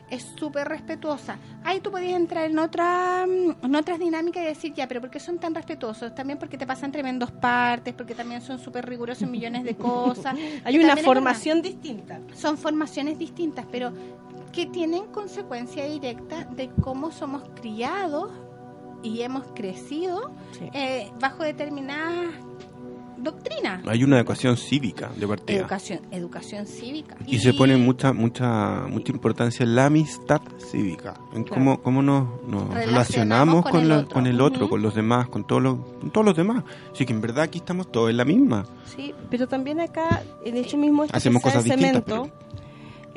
Es 0.10 0.24
súper 0.38 0.70
respetuosa. 0.70 1.38
Ahí 1.64 1.82
tú 1.82 1.92
podías 1.92 2.14
entrar 2.14 2.50
en 2.50 2.60
otra 2.60 3.26
mm, 3.28 3.66
en 3.66 3.76
otras 3.76 4.00
dinámicas 4.00 4.44
y 4.44 4.46
decir, 4.46 4.74
ya, 4.74 4.88
pero 4.88 5.02
¿por 5.02 5.10
qué 5.10 5.20
son 5.20 5.38
tan 5.38 5.54
respetuosos? 5.54 6.16
También 6.16 6.40
porque 6.40 6.58
te 6.58 6.66
pasan 6.66 6.92
tremendos 6.92 7.32
partes, 7.32 7.94
porque 7.94 8.16
también 8.16 8.42
son 8.42 8.60
súper 8.60 8.88
rigurosos 8.88 9.24
en 9.24 9.32
millones 9.32 9.64
de 9.66 9.76
cosas. 9.76 10.36
Hay 10.64 10.78
una 10.78 10.96
formación 10.96 11.62
distinta. 11.62 12.22
son 12.34 12.58
formaciones 12.58 13.18
distintas, 13.18 13.66
pero 13.70 13.92
que 14.54 14.66
tienen 14.66 15.08
consecuencia 15.08 15.86
directa 15.86 16.46
de 16.46 16.70
cómo 16.82 17.12
somos 17.12 17.44
criados 17.56 18.32
y 19.04 19.22
hemos 19.22 19.44
crecido 19.56 20.32
Sí. 20.52 20.70
eh, 20.74 21.12
bajo 21.20 21.44
determinadas 21.44 22.34
doctrinas. 23.18 23.82
Hay 23.88 24.04
una 24.04 24.18
educación 24.20 24.58
cívica 24.58 25.10
de 25.16 25.28
partida. 25.28 25.60
Educación, 25.60 26.00
educación 26.12 26.68
cívica. 26.68 27.16
Y, 27.26 27.40
se 27.40 27.52
pone 27.54 27.76
mucha 27.76 28.14
mucha 28.14 28.86
mucha 28.88 29.12
importancia 29.12 29.64
en 29.64 29.76
la 29.76 29.88
amistad 29.88 30.40
cívica, 30.72 31.16
en 31.34 31.44
cómo, 31.44 31.82
cómo 31.82 32.02
nos, 32.04 32.28
nos 32.48 32.72
Relacionamos 32.74 32.76
relacionamos 32.76 33.64
con 33.64 33.72
con, 33.72 33.82
el 33.82 33.88
la- 33.90 33.98
otro. 34.00 34.14
con 34.14 34.28
el 34.28 34.42
otro, 34.42 34.70
con 34.70 34.82
los 34.84 34.94
demás, 34.94 35.28
con 35.30 35.46
todos 35.48 35.62
los, 35.64 35.78
con 36.00 36.12
todos 36.12 36.26
los 36.28 36.38
demás. 36.38 36.64
Así 36.94 37.06
que 37.06 37.14
en 37.14 37.22
verdad 37.22 37.46
aquí 37.46 37.58
estamos 37.58 37.92
todos 37.92 38.10
en 38.12 38.18
la 38.18 38.26
misma. 38.26 38.66
Sí, 38.86 39.14
pero 39.32 39.48
también 39.48 39.80
acá, 39.80 40.22
el 40.46 40.56
hecho 40.58 40.78
mismo 40.78 41.06
Hacemos 41.12 41.42
cosas 41.42 41.64
distintas, 41.64 42.04
cemento, 42.06 42.30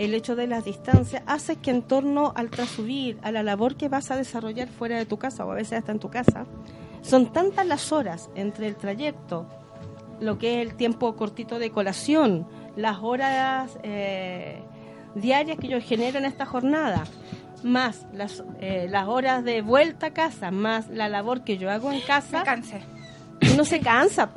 el 0.05 0.15
hecho 0.15 0.35
de 0.35 0.47
las 0.47 0.65
distancias, 0.65 1.23
hace 1.27 1.57
que 1.57 1.71
en 1.71 1.83
torno 1.83 2.33
al 2.35 2.49
trasubir, 2.49 3.19
a 3.23 3.31
la 3.31 3.43
labor 3.43 3.77
que 3.77 3.91
vas 3.91 4.11
a 4.11 4.17
desarrollar 4.17 4.69
fuera 4.69 4.97
de 4.97 5.05
tu 5.05 5.19
casa 5.19 5.45
o 5.45 5.53
a 5.53 5.55
veces 5.55 5.79
hasta 5.79 5.93
en 5.93 5.99
tu 5.99 6.09
casa, 6.09 6.47
son 7.03 7.33
tantas 7.35 7.67
las 7.67 7.93
horas 7.93 8.31
entre 8.35 8.67
el 8.67 8.77
trayecto, 8.77 9.47
lo 10.19 10.39
que 10.39 10.61
es 10.61 10.67
el 10.67 10.75
tiempo 10.75 11.15
cortito 11.17 11.59
de 11.59 11.71
colación, 11.71 12.47
las 12.77 12.99
horas 13.03 13.79
eh, 13.83 14.63
diarias 15.15 15.59
que 15.59 15.69
yo 15.69 15.79
genero 15.83 16.19
en 16.19 16.25
esta 16.25 16.47
jornada, 16.47 17.05
más 17.63 18.07
las, 18.15 18.43
eh, 18.61 18.87
las 18.89 19.07
horas 19.07 19.45
de 19.45 19.61
vuelta 19.61 20.07
a 20.07 20.15
casa, 20.15 20.51
más 20.51 20.89
la 20.89 21.11
labor 21.11 21.45
que 21.45 21.59
yo 21.59 21.71
hago 21.71 21.93
en 21.93 22.01
casa 22.01 22.39
Me 22.39 22.45
cansé. 22.45 22.81
uno 23.53 23.67
se 23.67 23.81
cansa. 23.81 24.31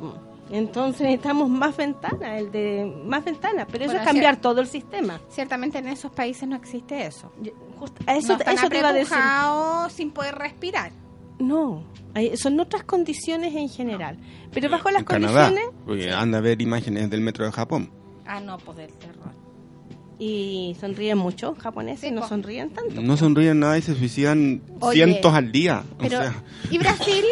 Entonces 0.50 1.00
necesitamos 1.02 1.48
más 1.48 1.76
ventanas, 1.76 2.38
el 2.38 2.50
de 2.52 2.92
más 3.06 3.24
ventanas, 3.24 3.66
pero 3.70 3.84
eso 3.84 3.92
Bueno, 3.92 4.02
es 4.02 4.06
cambiar 4.06 4.36
todo 4.36 4.60
el 4.60 4.66
sistema. 4.66 5.20
Ciertamente 5.30 5.78
en 5.78 5.88
esos 5.88 6.12
países 6.12 6.46
no 6.48 6.56
existe 6.56 7.06
eso. 7.06 7.32
Yo- 7.40 7.52
just- 7.78 7.96
a 8.06 8.16
eso, 8.16 8.28
no 8.34 8.38
están 8.38 8.54
eso 8.54 8.68
te 8.68 8.78
iba 8.78 8.88
a 8.88 8.92
decir. 8.92 9.16
sin 9.90 10.10
poder 10.10 10.34
respirar. 10.34 10.92
No, 11.38 11.82
hay- 12.14 12.36
son 12.36 12.60
otras 12.60 12.84
condiciones 12.84 13.54
en 13.56 13.68
general, 13.68 14.18
pero 14.52 14.68
bajo 14.70 14.90
las 14.90 15.00
en 15.00 15.06
Canadá, 15.06 15.46
condiciones 15.46 15.74
porque 15.84 16.12
anda 16.12 16.38
a 16.38 16.40
ver 16.40 16.60
imágenes 16.62 17.10
del 17.10 17.20
metro 17.22 17.44
de 17.46 17.50
Japón. 17.52 17.90
Ah, 18.26 18.40
no, 18.40 18.58
poder 18.58 18.90
terror. 18.92 19.32
y 20.16 20.76
sonríen 20.80 21.18
mucho 21.18 21.56
japoneses, 21.58 22.08
Sí, 22.08 22.14
no 22.14 22.20
po. 22.20 22.28
sonríen 22.28 22.70
tanto. 22.70 23.02
No 23.02 23.16
sonríen 23.16 23.58
nada 23.58 23.76
y 23.76 23.82
se 23.82 23.96
suicidan 23.96 24.62
Oye, 24.78 25.04
cientos 25.04 25.34
al 25.34 25.50
día. 25.50 25.82
Pero, 25.98 26.18
o 26.18 26.22
sea, 26.22 26.34
y 26.70 26.78
Brasil, 26.78 27.24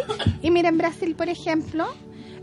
y 0.43 0.51
mira, 0.51 0.69
en 0.69 0.79
Brasil, 0.79 1.15
por 1.15 1.29
ejemplo, 1.29 1.87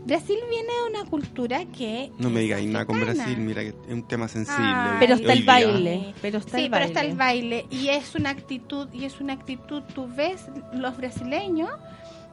Brasil 0.06 0.38
viene 0.48 0.68
de 0.68 0.98
una 0.98 1.08
cultura 1.10 1.64
que... 1.66 2.10
no 2.18 2.30
me 2.30 2.40
es 2.40 2.44
digáis 2.46 2.68
nada 2.68 2.84
con. 2.86 3.00
Brasil, 3.00 3.36
mira 3.38 3.62
que 3.62 3.68
es 3.68 3.74
un 3.92 4.02
tema 4.08 4.28
sensible. 4.28 4.64
Ay, 4.64 4.96
Pero 5.00 5.14
está 5.14 5.32
el 5.32 5.44
baile, 5.44 6.14
pero 6.22 6.38
está 6.38 6.58
sí, 6.58 6.64
el 6.64 6.70
pero 6.70 6.80
baile. 6.86 6.86
está 6.86 7.00
el 7.08 7.16
baile 7.16 7.66
y 7.70 7.88
es 7.88 8.14
una 8.14 8.30
actitud 8.30 8.88
y 8.92 9.04
es 9.04 9.20
una 9.20 9.34
actitud. 9.34 9.82
Tú 9.94 10.08
ves 10.14 10.46
los 10.72 10.96
brasileños, 10.96 11.70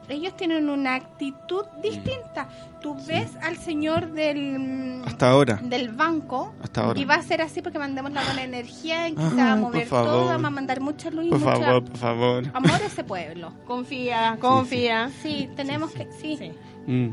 ellos 0.08 0.34
tienen 0.36 0.70
una 0.70 0.94
actitud 0.94 1.64
distinta. 1.82 2.48
Tú 2.80 2.96
ves 3.06 3.28
al 3.42 3.56
señor 3.58 4.12
del 4.12 5.02
Hasta 5.04 5.30
ahora. 5.30 5.56
del 5.62 5.90
banco 5.90 6.54
Hasta 6.62 6.82
ahora. 6.84 6.98
y 7.00 7.04
va 7.04 7.16
a 7.16 7.22
ser 7.22 7.42
así 7.42 7.60
porque 7.60 7.78
mandemos 7.78 8.12
la 8.12 8.24
buena 8.24 8.44
energía 8.44 9.06
en 9.08 9.16
que 9.16 9.22
se 9.22 9.28
Ay, 9.28 9.36
va 9.36 9.52
a 9.52 9.56
mover 9.56 9.88
todo, 9.88 10.26
vamos 10.26 10.44
a 10.46 10.50
mandar 10.50 10.80
mucha 10.80 11.10
luz 11.10 11.26
y 11.26 11.30
Por 11.30 11.40
mucho 11.40 11.50
favor, 11.60 11.84
por 11.84 11.96
favor. 11.98 12.44
amor 12.54 12.70
a 12.82 12.86
ese 12.86 13.04
pueblo. 13.04 13.52
Confía, 13.66 14.38
confía. 14.40 15.10
Sí, 15.22 15.50
tenemos 15.56 15.90
que 15.90 16.08
sí. 16.18 16.36
Sí. 16.38 16.52
Mm. 16.86 17.10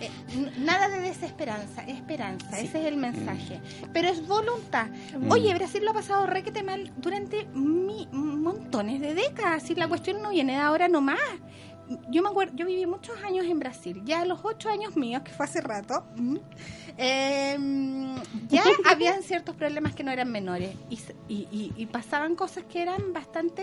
Eh, 0.00 0.10
nada 0.58 0.88
de 0.88 1.00
desesperanza, 1.00 1.82
esperanza, 1.84 2.58
ese 2.60 2.80
es 2.80 2.86
el 2.86 2.96
mensaje. 2.96 3.60
Pero 3.92 4.08
es 4.08 4.26
voluntad. 4.26 4.88
Oye, 5.30 5.54
Brasil 5.54 5.84
lo 5.84 5.92
ha 5.92 5.94
pasado 5.94 6.26
requete 6.26 6.62
mal 6.62 6.92
durante 6.98 7.46
mi- 7.54 8.06
montones 8.12 9.00
de 9.00 9.14
décadas. 9.14 9.68
Y 9.70 9.74
la 9.74 9.88
cuestión 9.88 10.20
no 10.22 10.30
viene 10.30 10.52
de 10.54 10.58
ahora 10.58 10.88
nomás. 10.88 11.18
Yo 12.10 12.20
me 12.22 12.28
acuerdo, 12.28 12.52
yo 12.56 12.66
viví 12.66 12.84
muchos 12.84 13.16
años 13.22 13.46
en 13.46 13.60
Brasil. 13.60 14.02
Ya 14.04 14.22
a 14.22 14.24
los 14.24 14.40
ocho 14.44 14.68
años 14.68 14.96
míos, 14.96 15.22
que 15.24 15.30
fue 15.30 15.46
hace 15.46 15.60
rato, 15.60 16.04
mm, 16.16 16.36
eh, 16.98 17.56
ya 18.48 18.62
habían 18.90 19.22
ciertos 19.22 19.54
problemas 19.56 19.94
que 19.94 20.02
no 20.02 20.10
eran 20.10 20.30
menores. 20.30 20.74
Y, 20.90 20.98
y- 21.28 21.48
y- 21.52 21.72
y 21.76 21.86
pasaban 21.86 22.34
cosas 22.34 22.64
que 22.64 22.82
eran 22.82 23.12
bastante 23.12 23.62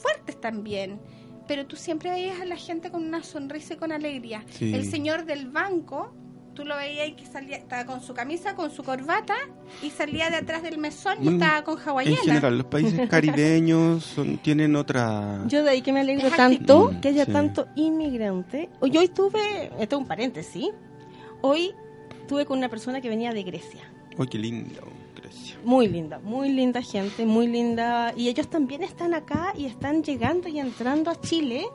fuertes 0.00 0.40
también. 0.40 1.00
Pero 1.46 1.66
tú 1.66 1.76
siempre 1.76 2.10
veías 2.10 2.40
a 2.40 2.44
la 2.46 2.56
gente 2.56 2.90
con 2.90 3.04
una 3.04 3.22
sonrisa 3.22 3.74
y 3.74 3.76
con 3.76 3.92
alegría. 3.92 4.44
Sí. 4.50 4.74
El 4.74 4.84
señor 4.90 5.26
del 5.26 5.50
banco, 5.50 6.14
tú 6.54 6.64
lo 6.64 6.74
veías 6.76 7.08
y 7.08 7.12
que 7.12 7.26
salía, 7.26 7.56
estaba 7.58 7.84
con 7.84 8.00
su 8.00 8.14
camisa, 8.14 8.54
con 8.54 8.70
su 8.70 8.82
corbata 8.82 9.34
y 9.82 9.90
salía 9.90 10.30
de 10.30 10.36
atrás 10.36 10.62
del 10.62 10.78
mesón 10.78 11.18
y 11.20 11.28
Mm, 11.28 11.32
estaba 11.34 11.64
con 11.64 11.78
En 11.82 11.88
hawaiana. 11.88 12.22
general, 12.22 12.56
los 12.58 12.66
países 12.68 13.08
caribeños 13.10 14.04
son- 14.04 14.38
tienen 14.38 14.74
otra... 14.76 15.40
Yo 15.48 15.62
de 15.64 15.70
ahí 15.70 15.82
que 15.82 15.92
me 15.92 16.00
alegro 16.00 16.28
Es 16.28 16.36
tanto 16.36 16.84
actitud. 16.86 17.00
que 17.00 17.08
haya 17.08 17.24
Sí. 17.26 17.32
tanto 17.32 17.66
inmigrante. 17.76 18.70
Hoy, 18.80 18.96
hoy 18.96 19.08
tuve, 19.08 19.66
esto 19.80 19.96
es 19.96 20.00
un 20.00 20.06
paréntesis, 20.06 20.68
hoy 21.42 21.72
tuve 22.26 22.46
con 22.46 22.56
una 22.56 22.70
persona 22.70 23.02
que 23.02 23.10
venía 23.10 23.32
de 23.32 23.42
Grecia. 23.42 23.82
¡Uy, 24.16 24.28
qué 24.28 24.38
lindo! 24.38 24.80
Muy 25.64 25.88
linda, 25.88 26.18
muy 26.22 26.50
linda 26.50 26.82
gente, 26.82 27.24
muy 27.26 27.46
linda. 27.46 28.12
Y 28.16 28.28
ellos 28.28 28.48
también 28.48 28.82
están 28.82 29.14
acá 29.14 29.54
y 29.56 29.64
están 29.66 30.02
llegando 30.02 30.48
y 30.48 30.58
entrando 30.58 31.10
a 31.10 31.20
Chile 31.20 31.66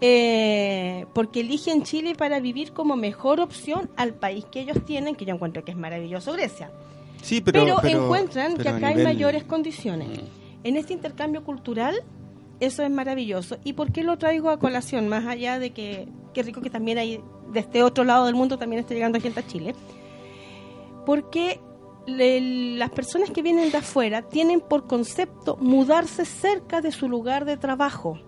eh, 0.00 1.06
porque 1.14 1.40
eligen 1.40 1.82
Chile 1.82 2.14
para 2.14 2.40
vivir 2.40 2.72
como 2.72 2.96
mejor 2.96 3.40
opción 3.40 3.88
al 3.96 4.14
país 4.14 4.44
que 4.50 4.60
ellos 4.60 4.84
tienen, 4.84 5.14
que 5.14 5.24
yo 5.24 5.34
encuentro 5.34 5.64
que 5.64 5.70
es 5.70 5.76
maravilloso 5.76 6.32
Grecia. 6.32 6.70
Sí, 7.22 7.40
pero... 7.40 7.64
Pero, 7.64 7.78
pero- 7.80 8.04
encuentran 8.04 8.56
que 8.56 8.64
pero 8.64 8.76
acá 8.76 8.88
hay 8.88 9.02
mayores 9.02 9.44
condiciones. 9.44 10.20
En 10.62 10.76
este 10.76 10.92
intercambio 10.92 11.44
cultural, 11.44 11.94
eso 12.60 12.82
es 12.82 12.90
maravilloso. 12.90 13.56
¿Y 13.64 13.74
por 13.74 13.92
qué 13.92 14.02
lo 14.02 14.18
traigo 14.18 14.50
a 14.50 14.58
colación? 14.58 15.08
Más 15.08 15.24
allá 15.26 15.58
de 15.58 15.70
que 15.70 16.08
qué 16.34 16.42
rico 16.42 16.60
que 16.60 16.70
también 16.70 16.98
hay, 16.98 17.20
de 17.52 17.60
este 17.60 17.82
otro 17.82 18.04
lado 18.04 18.26
del 18.26 18.34
mundo 18.34 18.58
también 18.58 18.80
está 18.80 18.92
llegando 18.92 19.20
gente 19.20 19.40
a 19.40 19.46
Chile. 19.46 19.74
porque 21.06 21.60
le- 22.06 22.76
las 22.76 22.90
personas 22.90 23.30
que 23.30 23.42
vienen 23.42 23.70
de 23.70 23.78
afuera 23.78 24.22
tienen 24.22 24.60
por 24.60 24.86
concepto 24.86 25.56
mudarse 25.60 26.24
cerca 26.24 26.80
de 26.80 26.92
su 26.92 27.08
lugar 27.08 27.44
de 27.44 27.56
trabajo 27.56 28.18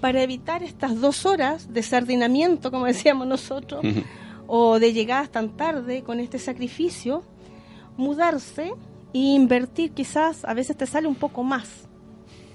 para 0.00 0.22
evitar 0.22 0.62
estas 0.62 0.98
dos 1.00 1.26
horas 1.26 1.72
de 1.74 1.82
sardinamiento, 1.82 2.70
como 2.70 2.86
decíamos 2.92 3.26
nosotros, 3.26 3.82
o 4.46 4.78
de 4.78 4.92
llegadas 4.92 5.30
tan 5.30 5.50
tarde 5.56 6.02
con 6.02 6.20
este 6.20 6.38
sacrificio, 6.38 7.22
mudarse 7.96 8.72
e 9.12 9.18
invertir 9.18 9.92
quizás, 9.92 10.44
a 10.44 10.54
veces 10.54 10.76
te 10.76 10.86
sale 10.86 11.06
un 11.08 11.14
poco 11.16 11.42
más, 11.42 11.68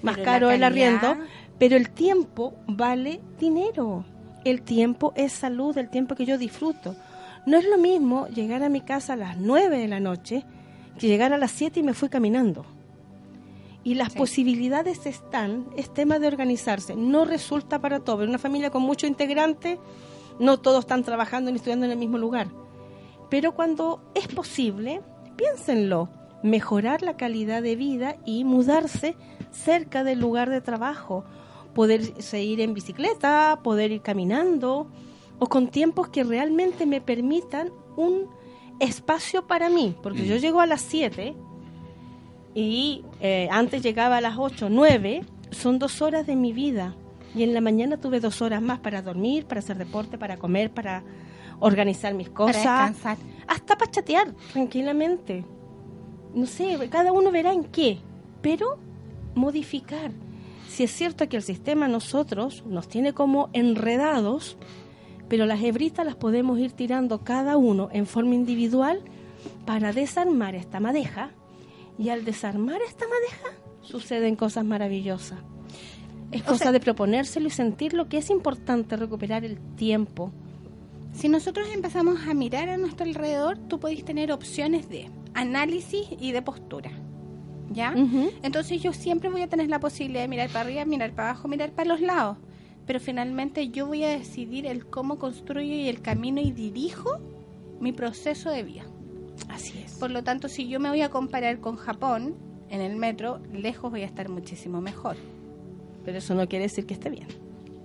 más 0.02 0.14
Pero 0.16 0.24
caro 0.24 0.50
el 0.50 0.64
arriendo, 0.64 1.16
pero 1.58 1.76
el 1.76 1.90
tiempo 1.90 2.54
vale 2.66 3.20
dinero. 3.38 4.04
El 4.44 4.62
tiempo 4.62 5.12
es 5.16 5.32
salud, 5.32 5.76
el 5.76 5.88
tiempo 5.90 6.14
que 6.14 6.24
yo 6.24 6.38
disfruto. 6.38 6.94
No 7.46 7.56
es 7.56 7.64
lo 7.68 7.78
mismo 7.78 8.26
llegar 8.28 8.62
a 8.62 8.68
mi 8.68 8.80
casa 8.80 9.14
a 9.14 9.16
las 9.16 9.38
9 9.38 9.78
de 9.78 9.88
la 9.88 10.00
noche 10.00 10.44
que 10.98 11.06
llegar 11.08 11.32
a 11.32 11.38
las 11.38 11.52
7 11.52 11.80
y 11.80 11.82
me 11.82 11.94
fui 11.94 12.08
caminando. 12.08 12.64
Y 13.84 13.94
las 13.94 14.12
Sí. 14.12 14.18
posibilidades 14.18 15.06
están, 15.06 15.66
es 15.76 15.92
tema 15.94 16.18
de 16.18 16.26
organizarse. 16.26 16.96
No 16.96 17.24
resulta 17.24 17.80
para 17.80 18.00
todo. 18.00 18.22
En 18.24 18.30
una 18.30 18.38
familia 18.38 18.70
con 18.70 18.82
muchos 18.82 19.08
integrantes, 19.08 19.78
no 20.40 20.58
todos 20.58 20.80
están 20.80 21.04
trabajando 21.04 21.50
ni 21.50 21.56
estudiando 21.58 21.86
en 21.86 21.92
el 21.92 21.98
mismo 21.98 22.18
lugar. 22.18 22.48
Pero 23.30 23.54
cuando 23.54 24.02
es 24.14 24.26
posible, 24.28 25.02
piénsenlo, 25.36 26.08
mejorar 26.42 27.02
la 27.02 27.16
calidad 27.16 27.62
de 27.62 27.76
vida 27.76 28.16
y 28.24 28.44
mudarse 28.44 29.16
cerca 29.52 30.02
del 30.02 30.18
lugar 30.18 30.50
de 30.50 30.60
trabajo, 30.60 31.24
poder 31.74 32.00
ir 32.34 32.60
en 32.60 32.74
bicicleta, 32.74 33.60
poder 33.62 33.92
ir 33.92 34.02
caminando 34.02 34.88
o 35.38 35.46
con 35.46 35.68
tiempos 35.68 36.08
que 36.08 36.24
realmente 36.24 36.86
me 36.86 37.00
permitan 37.00 37.70
un 37.96 38.28
espacio 38.80 39.46
para 39.46 39.68
mí, 39.70 39.94
porque 40.02 40.26
yo 40.26 40.36
llego 40.36 40.60
a 40.60 40.66
las 40.66 40.82
7 40.82 41.34
y 42.54 43.04
eh, 43.20 43.48
antes 43.50 43.82
llegaba 43.82 44.16
a 44.18 44.20
las 44.20 44.36
8, 44.38 44.68
9, 44.70 45.24
son 45.50 45.78
dos 45.78 46.00
horas 46.02 46.26
de 46.26 46.36
mi 46.36 46.52
vida. 46.52 46.94
Y 47.34 47.42
en 47.42 47.52
la 47.52 47.60
mañana 47.60 47.98
tuve 47.98 48.18
dos 48.18 48.40
horas 48.40 48.62
más 48.62 48.78
para 48.78 49.02
dormir, 49.02 49.44
para 49.46 49.58
hacer 49.58 49.76
deporte, 49.76 50.16
para 50.16 50.38
comer, 50.38 50.70
para 50.70 51.04
organizar 51.60 52.14
mis 52.14 52.30
Para 52.30 52.36
cosas, 52.46 52.54
descansar. 52.94 53.18
hasta 53.46 53.76
para 53.76 53.90
chatear 53.90 54.34
tranquilamente. 54.52 55.44
No 56.34 56.46
sé, 56.46 56.78
cada 56.90 57.12
uno 57.12 57.30
verá 57.30 57.52
en 57.52 57.64
qué, 57.64 57.98
pero 58.40 58.78
modificar. 59.34 60.12
Si 60.68 60.84
es 60.84 60.90
cierto 60.90 61.28
que 61.28 61.36
el 61.36 61.42
sistema 61.42 61.86
a 61.86 61.88
nosotros 61.88 62.64
nos 62.66 62.88
tiene 62.88 63.12
como 63.12 63.50
enredados, 63.52 64.56
pero 65.28 65.46
las 65.46 65.62
hebritas 65.62 66.04
las 66.06 66.14
podemos 66.16 66.58
ir 66.58 66.72
tirando 66.72 67.24
cada 67.24 67.56
uno 67.56 67.88
en 67.92 68.06
forma 68.06 68.34
individual 68.34 69.00
para 69.64 69.92
desarmar 69.92 70.54
esta 70.54 70.80
madeja. 70.80 71.30
Y 71.98 72.10
al 72.10 72.24
desarmar 72.24 72.80
esta 72.86 73.06
madeja 73.08 73.58
suceden 73.82 74.36
cosas 74.36 74.64
maravillosas. 74.64 75.38
Es 76.30 76.42
O 76.42 76.46
cosa 76.46 76.64
sea- 76.64 76.72
de 76.72 76.80
proponérselo 76.80 77.46
y 77.46 77.50
sentir 77.50 77.94
lo 77.94 78.08
que 78.08 78.18
es 78.18 78.30
importante 78.30 78.96
recuperar 78.96 79.44
el 79.44 79.58
tiempo. 79.76 80.32
Si 81.12 81.28
nosotros 81.28 81.66
empezamos 81.72 82.26
a 82.26 82.34
mirar 82.34 82.68
a 82.68 82.76
nuestro 82.76 83.06
alrededor, 83.06 83.56
tú 83.68 83.80
podés 83.80 84.04
tener 84.04 84.30
opciones 84.32 84.88
de 84.90 85.08
análisis 85.34 86.06
y 86.20 86.32
de 86.32 86.42
postura. 86.42 86.90
¿Ya? 87.70 87.94
Entonces 88.42 88.80
yo 88.82 88.92
siempre 88.92 89.28
voy 89.28 89.42
a 89.42 89.48
tener 89.48 89.68
la 89.68 89.80
posibilidad 89.80 90.22
de 90.22 90.28
mirar 90.28 90.48
para 90.50 90.60
arriba, 90.60 90.84
mirar 90.84 91.12
para 91.12 91.30
abajo, 91.30 91.48
mirar 91.48 91.72
para 91.72 91.88
los 91.88 92.00
lados. 92.00 92.36
Pero 92.86 93.00
finalmente 93.00 93.68
yo 93.68 93.86
voy 93.86 94.04
a 94.04 94.08
decidir 94.08 94.66
el 94.66 94.86
cómo 94.86 95.18
construyo 95.18 95.74
y 95.74 95.88
el 95.88 96.00
camino 96.00 96.40
y 96.40 96.52
dirijo 96.52 97.18
mi 97.80 97.92
proceso 97.92 98.50
de 98.50 98.62
vida. 98.62 98.84
Así 99.48 99.78
es. 99.84 99.94
Por 99.94 100.10
lo 100.10 100.22
tanto, 100.22 100.48
si 100.48 100.68
yo 100.68 100.80
me 100.80 100.88
voy 100.88 101.02
a 101.02 101.10
comparar 101.10 101.60
con 101.60 101.76
Japón 101.76 102.36
en 102.68 102.80
el 102.80 102.96
metro, 102.96 103.40
lejos 103.52 103.90
voy 103.90 104.02
a 104.02 104.06
estar 104.06 104.28
muchísimo 104.28 104.80
mejor. 104.80 105.16
Pero 106.04 106.18
eso 106.18 106.34
no 106.34 106.48
quiere 106.48 106.64
decir 106.66 106.86
que 106.86 106.94
esté 106.94 107.10
bien. 107.10 107.26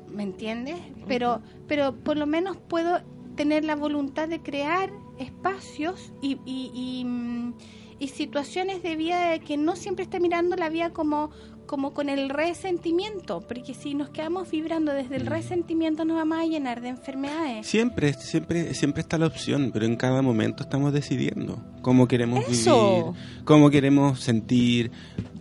¿Me 0.07 0.23
entiendes? 0.23 0.77
Pero, 1.07 1.41
pero 1.67 1.95
por 1.95 2.17
lo 2.17 2.27
menos 2.27 2.57
puedo 2.57 3.01
tener 3.35 3.63
la 3.63 3.75
voluntad 3.75 4.27
de 4.27 4.41
crear 4.41 4.91
espacios 5.17 6.13
y, 6.21 6.37
y, 6.45 6.71
y, 6.73 7.05
mm, 7.05 7.53
y 7.99 8.07
situaciones 8.09 8.83
de 8.83 8.95
vida 8.95 9.29
de 9.29 9.39
que 9.39 9.57
no 9.57 9.75
siempre 9.75 10.03
esté 10.03 10.19
mirando 10.19 10.55
la 10.55 10.69
vida 10.69 10.91
como, 10.91 11.31
como 11.71 11.93
con 11.93 12.09
el 12.09 12.27
resentimiento, 12.27 13.39
porque 13.47 13.73
si 13.73 13.93
nos 13.93 14.09
quedamos 14.09 14.51
vibrando 14.51 14.91
desde 14.91 15.15
el 15.15 15.25
resentimiento 15.25 16.03
nos 16.03 16.17
vamos 16.17 16.39
a 16.39 16.43
llenar 16.43 16.81
de 16.81 16.89
enfermedades. 16.89 17.65
Siempre, 17.65 18.11
siempre, 18.11 18.73
siempre 18.73 18.99
está 18.99 19.17
la 19.17 19.27
opción, 19.27 19.71
pero 19.73 19.85
en 19.85 19.95
cada 19.95 20.21
momento 20.21 20.63
estamos 20.63 20.91
decidiendo 20.91 21.63
cómo 21.81 22.09
queremos 22.09 22.43
Eso. 22.49 23.13
vivir, 23.13 23.45
cómo 23.45 23.69
queremos 23.69 24.19
sentir, 24.19 24.91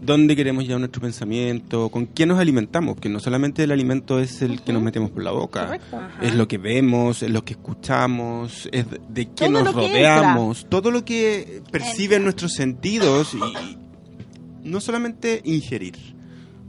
dónde 0.01 0.37
queremos 0.37 0.63
llevar 0.63 0.79
nuestro 0.79 1.03
pensamiento, 1.03 1.89
con 1.89 2.07
qué 2.07 2.27
nos 2.27 2.39
alimentamos, 2.39 3.01
que 3.01 3.09
no 3.09 3.19
solamente 3.19 3.65
el 3.65 3.73
alimento 3.73 4.21
es 4.21 4.41
el 4.41 4.63
que 4.63 4.73
nos 4.73 4.83
metemos 4.83 5.11
por 5.11 5.25
la 5.25 5.33
boca, 5.33 5.81
es 6.23 6.37
lo 6.37 6.47
que 6.47 6.59
vemos, 6.59 7.25
es 7.25 7.31
lo 7.33 7.45
que 7.45 7.55
escuchamos, 7.55 8.69
es 8.71 8.87
de 8.89 9.27
qué 9.27 9.47
Todo 9.47 9.51
nos 9.51 9.75
rodeamos, 9.75 10.69
todo 10.71 10.93
lo 10.93 11.05
que 11.05 11.61
perciben 11.73 12.23
nuestros 12.23 12.53
sentidos 12.53 13.35
y 13.35 13.79
no 14.63 14.81
solamente 14.81 15.41
ingerir, 15.45 16.20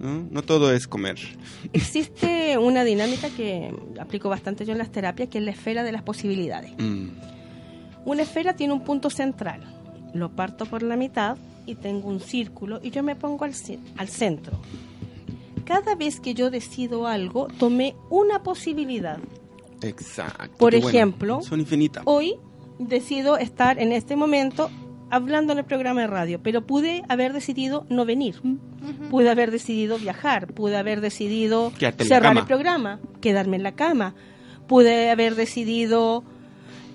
¿no? 0.02 0.28
No 0.30 0.41
todo 0.41 0.74
es 0.74 0.88
comer. 0.88 1.18
Existe 1.74 2.58
una 2.58 2.84
dinámica 2.84 3.30
que 3.30 3.74
aplico 3.99 4.30
bastante 4.30 4.66
yo 4.66 4.72
en 4.72 4.80
las 4.80 4.91
terapias, 4.91 5.30
que 5.30 5.38
es 5.38 5.43
la 5.43 5.52
esfera 5.52 5.84
de 5.84 5.91
las 5.91 6.02
posibilidades. 6.02 6.72
Mm. 6.78 7.10
Una 8.06 8.24
esfera 8.24 8.56
tiene 8.56 8.74
un 8.74 8.84
punto 8.84 9.10
central. 9.10 9.62
Lo 10.14 10.32
parto 10.36 10.66
por 10.66 10.82
la 10.84 10.95
mitad 10.95 11.38
y 11.66 11.76
tengo 11.76 12.10
un 12.10 12.20
círculo 12.20 12.80
y 12.82 12.89
yo 12.89 13.04
me 13.04 13.16
pongo 13.16 13.45
al, 13.45 13.54
al 13.97 14.10
centro. 14.10 14.60
Cada 15.66 15.95
vez 15.95 16.20
que 16.20 16.34
yo 16.34 16.49
decido 16.49 17.08
algo, 17.08 17.47
tomé 17.60 17.95
una 18.10 18.43
posibilidad. 18.43 19.20
Exacto. 19.82 20.58
Por 20.58 20.74
bueno. 20.74 20.89
ejemplo, 20.89 21.41
son 21.41 21.60
infinitas. 21.60 22.04
Hoy 22.06 22.36
decido 22.80 23.38
estar 23.38 23.80
en 23.80 23.91
este 23.91 24.16
momento 24.16 24.70
hablando 25.12 25.53
en 25.53 25.59
el 25.59 25.66
programa 25.66 26.01
de 26.01 26.07
radio, 26.07 26.39
pero 26.41 26.66
pude 26.66 27.03
haber 27.09 27.34
decidido 27.34 27.86
no 27.89 28.05
venir. 28.05 28.41
Pude 29.12 29.30
haber 29.30 29.51
decidido 29.51 29.99
viajar, 29.99 30.47
pude 30.47 30.78
haber 30.78 31.01
decidido 31.01 31.72
cerrar 31.99 32.36
el 32.36 32.45
programa, 32.45 32.99
quedarme 33.20 33.57
en 33.57 33.64
la 33.64 33.74
cama, 33.74 34.16
pude 34.68 35.12
haber 35.12 35.36
decidido, 35.36 36.24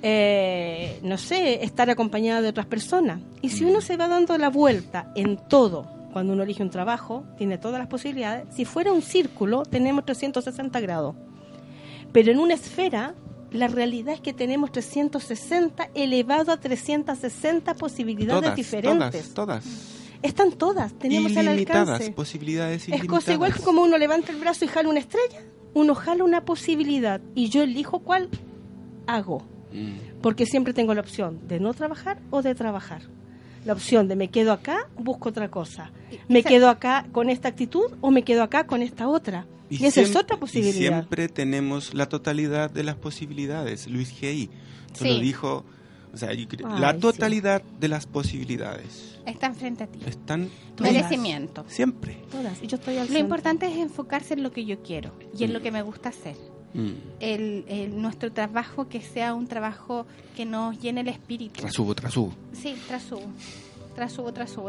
eh, 0.02 0.98
no 1.02 1.18
sé, 1.18 1.62
estar 1.62 1.90
acompañada 1.90 2.40
de 2.40 2.48
otras 2.48 2.66
personas. 2.66 3.20
Y 3.42 3.50
si 3.50 3.64
uno 3.64 3.80
se 3.80 3.96
va 3.96 4.08
dando 4.08 4.36
la 4.38 4.48
vuelta 4.48 5.12
en 5.14 5.36
todo, 5.48 5.86
cuando 6.12 6.32
uno 6.32 6.42
elige 6.42 6.62
un 6.62 6.70
trabajo, 6.70 7.24
tiene 7.36 7.58
todas 7.58 7.78
las 7.78 7.88
posibilidades, 7.88 8.46
si 8.50 8.64
fuera 8.64 8.92
un 8.92 9.02
círculo, 9.02 9.62
tenemos 9.62 10.06
360 10.06 10.80
grados. 10.80 11.14
Pero 12.12 12.32
en 12.32 12.38
una 12.38 12.54
esfera, 12.54 13.14
la 13.56 13.68
realidad 13.68 14.14
es 14.14 14.20
que 14.20 14.32
tenemos 14.32 14.72
360 14.72 15.90
elevado 15.94 16.52
a 16.52 16.56
360 16.58 17.74
posibilidades 17.74 18.42
todas, 18.42 18.56
diferentes. 18.56 19.34
todas, 19.34 19.64
todas. 19.64 19.64
Están 20.22 20.52
todas, 20.52 20.92
tenemos 20.94 21.36
al 21.36 21.44
Ilimitadas, 21.46 21.88
alcance. 21.88 22.12
posibilidades 22.12 22.82
Es 22.82 22.88
ilimitadas. 22.88 23.24
cosa 23.24 23.32
igual 23.32 23.52
que 23.54 23.62
como 23.62 23.82
uno 23.82 23.98
levanta 23.98 24.32
el 24.32 24.38
brazo 24.38 24.64
y 24.64 24.68
jala 24.68 24.88
una 24.88 25.00
estrella, 25.00 25.40
uno 25.74 25.94
jala 25.94 26.24
una 26.24 26.44
posibilidad 26.44 27.20
y 27.34 27.48
yo 27.48 27.62
elijo 27.62 28.00
cuál 28.00 28.28
hago. 29.06 29.42
Mm. 29.72 30.20
Porque 30.22 30.46
siempre 30.46 30.72
tengo 30.72 30.94
la 30.94 31.00
opción 31.02 31.46
de 31.46 31.60
no 31.60 31.74
trabajar 31.74 32.18
o 32.30 32.42
de 32.42 32.54
trabajar. 32.54 33.02
La 33.64 33.72
opción 33.72 34.08
de 34.08 34.16
me 34.16 34.28
quedo 34.28 34.52
acá, 34.52 34.88
busco 34.96 35.28
otra 35.28 35.50
cosa. 35.50 35.90
Me 36.28 36.42
quedo 36.44 36.68
acá 36.68 37.06
con 37.12 37.28
esta 37.28 37.48
actitud 37.48 37.92
o 38.00 38.10
me 38.10 38.22
quedo 38.22 38.42
acá 38.42 38.66
con 38.66 38.80
esta 38.80 39.08
otra. 39.08 39.46
Y, 39.68 39.76
esa 39.76 39.86
es 39.86 39.94
siempre- 40.08 40.20
otra 40.20 40.36
y 40.36 40.40
posibilidad. 40.40 40.74
siempre 41.00 41.28
tenemos 41.28 41.94
la 41.94 42.08
totalidad 42.08 42.70
de 42.70 42.84
las 42.84 42.96
posibilidades. 42.96 43.86
Luis 43.88 44.12
G.I. 44.20 44.50
Sí. 44.94 45.08
lo 45.08 45.18
dijo. 45.20 45.64
O 46.14 46.16
sea, 46.18 46.30
Ay, 46.30 46.48
la 46.78 46.92
sí. 46.94 46.98
totalidad 47.00 47.62
de 47.78 47.88
las 47.88 48.06
posibilidades 48.06 49.18
Están 49.26 49.54
frente 49.54 49.84
a 49.84 49.86
ti. 49.86 49.98
están 50.06 50.48
todas, 50.74 50.92
Merecimiento. 50.92 51.64
siempre. 51.68 52.16
Todas. 52.30 52.62
Y 52.62 52.68
yo 52.68 52.76
estoy 52.76 52.94
al 52.94 53.00
Lo 53.00 53.06
centro. 53.08 53.18
importante 53.20 53.66
es 53.66 53.76
enfocarse 53.76 54.32
en 54.34 54.42
lo 54.42 54.50
que 54.50 54.64
yo 54.64 54.82
quiero 54.82 55.12
y 55.38 55.44
en 55.44 55.52
lo 55.52 55.60
que 55.60 55.70
me 55.70 55.82
gusta 55.82 56.08
hacer. 56.08 56.36
Mm. 56.72 56.90
El, 57.20 57.64
el- 57.68 58.00
nuestro 58.00 58.32
trabajo 58.32 58.88
que 58.88 59.02
sea 59.02 59.34
un 59.34 59.46
trabajo 59.46 60.06
que 60.36 60.46
nos 60.46 60.80
llene 60.80 61.02
el 61.02 61.08
espíritu. 61.08 61.60
Trasubo, 61.60 61.94
trasubo. 61.94 62.32
Sí, 62.52 62.74
trasubo. 62.88 63.22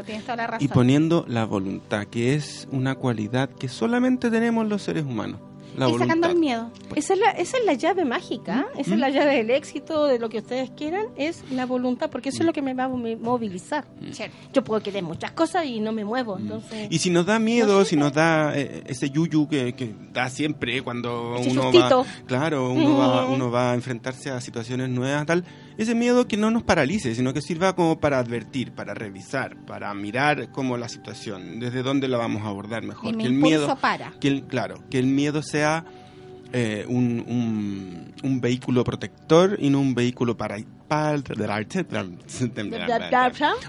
Tienes 0.05 0.23
toda 0.23 0.35
la 0.37 0.47
razón. 0.47 0.65
Y 0.65 0.67
poniendo 0.69 1.25
la 1.27 1.45
voluntad, 1.45 2.05
que 2.05 2.33
es 2.35 2.67
una 2.71 2.95
cualidad 2.95 3.49
que 3.49 3.67
solamente 3.67 4.29
tenemos 4.31 4.67
los 4.67 4.81
seres 4.81 5.03
humanos. 5.05 5.39
La 5.77 5.85
sacando 5.85 6.05
voluntad. 6.07 6.31
el 6.31 6.37
miedo. 6.39 6.71
Esa 6.95 7.13
es 7.13 7.19
la, 7.19 7.29
esa 7.31 7.57
es 7.59 7.65
la 7.65 7.73
llave 7.73 8.03
mágica, 8.03 8.65
esa 8.79 8.93
es 8.95 8.99
la 8.99 9.09
llave 9.11 9.35
del 9.35 9.51
éxito, 9.51 10.07
de 10.07 10.17
lo 10.17 10.27
que 10.27 10.39
ustedes 10.39 10.71
quieran, 10.71 11.05
es 11.17 11.43
la 11.51 11.67
voluntad, 11.67 12.09
porque 12.09 12.29
eso 12.29 12.39
es 12.39 12.45
lo 12.47 12.53
que 12.53 12.63
me 12.63 12.73
va 12.73 12.85
a 12.85 12.87
mo- 12.87 12.97
movilizar. 13.19 13.85
Cierto. 14.11 14.35
Yo 14.53 14.63
puedo 14.63 14.81
querer 14.81 15.03
muchas 15.03 15.33
cosas 15.33 15.67
y 15.67 15.79
no 15.79 15.91
me 15.91 16.03
muevo, 16.03 16.39
entonces... 16.39 16.87
Y 16.89 16.97
si 16.97 17.11
nos 17.11 17.27
da 17.27 17.37
miedo, 17.37 17.85
si 17.85 17.95
nos 17.95 18.11
da 18.11 18.57
eh, 18.57 18.85
ese 18.87 19.11
yuyu 19.11 19.47
que, 19.47 19.73
que 19.73 19.93
da 20.13 20.29
siempre 20.31 20.81
cuando 20.81 21.35
Ese 21.37 21.51
uno 21.51 21.61
sustito. 21.63 21.99
va, 21.99 22.05
claro, 22.25 22.71
uno 22.71 22.97
va, 22.97 23.27
Mm. 23.27 23.33
uno 23.33 23.51
va 23.51 23.71
a 23.73 23.75
enfrentarse 23.75 24.31
a 24.31 24.41
situaciones 24.41 24.89
nuevas, 24.89 25.27
tal, 25.27 25.43
ese 25.77 25.95
miedo 25.95 26.27
que 26.27 26.37
no 26.37 26.51
nos 26.51 26.63
paralice, 26.63 27.13
sino 27.15 27.33
que 27.33 27.41
sirva 27.41 27.75
como 27.75 27.99
para 27.99 28.19
advertir, 28.19 28.71
para 28.71 28.93
revisar, 28.93 29.55
para 29.65 29.93
mirar 29.93 30.51
como 30.51 30.77
la 30.77 30.89
situación, 30.89 31.59
desde 31.59 31.83
dónde 31.83 32.07
la 32.07 32.17
vamos 32.17 32.43
a 32.43 32.47
abordar 32.47 32.83
mejor. 32.83 33.13
Y 33.13 33.17
que 33.17 33.25
el 33.25 33.33
miedo, 33.33 33.77
para. 33.77 34.11
que 34.19 34.27
el, 34.27 34.43
claro, 34.43 34.83
que 34.89 34.99
el 34.99 35.07
miedo 35.07 35.41
sea 35.43 35.85
eh, 36.53 36.85
un, 36.87 37.23
un, 37.27 38.13
un 38.23 38.41
vehículo 38.41 38.83
protector 38.83 39.57
y 39.59 39.69
no 39.69 39.79
un 39.79 39.93
vehículo 39.93 40.37
para, 40.37 40.57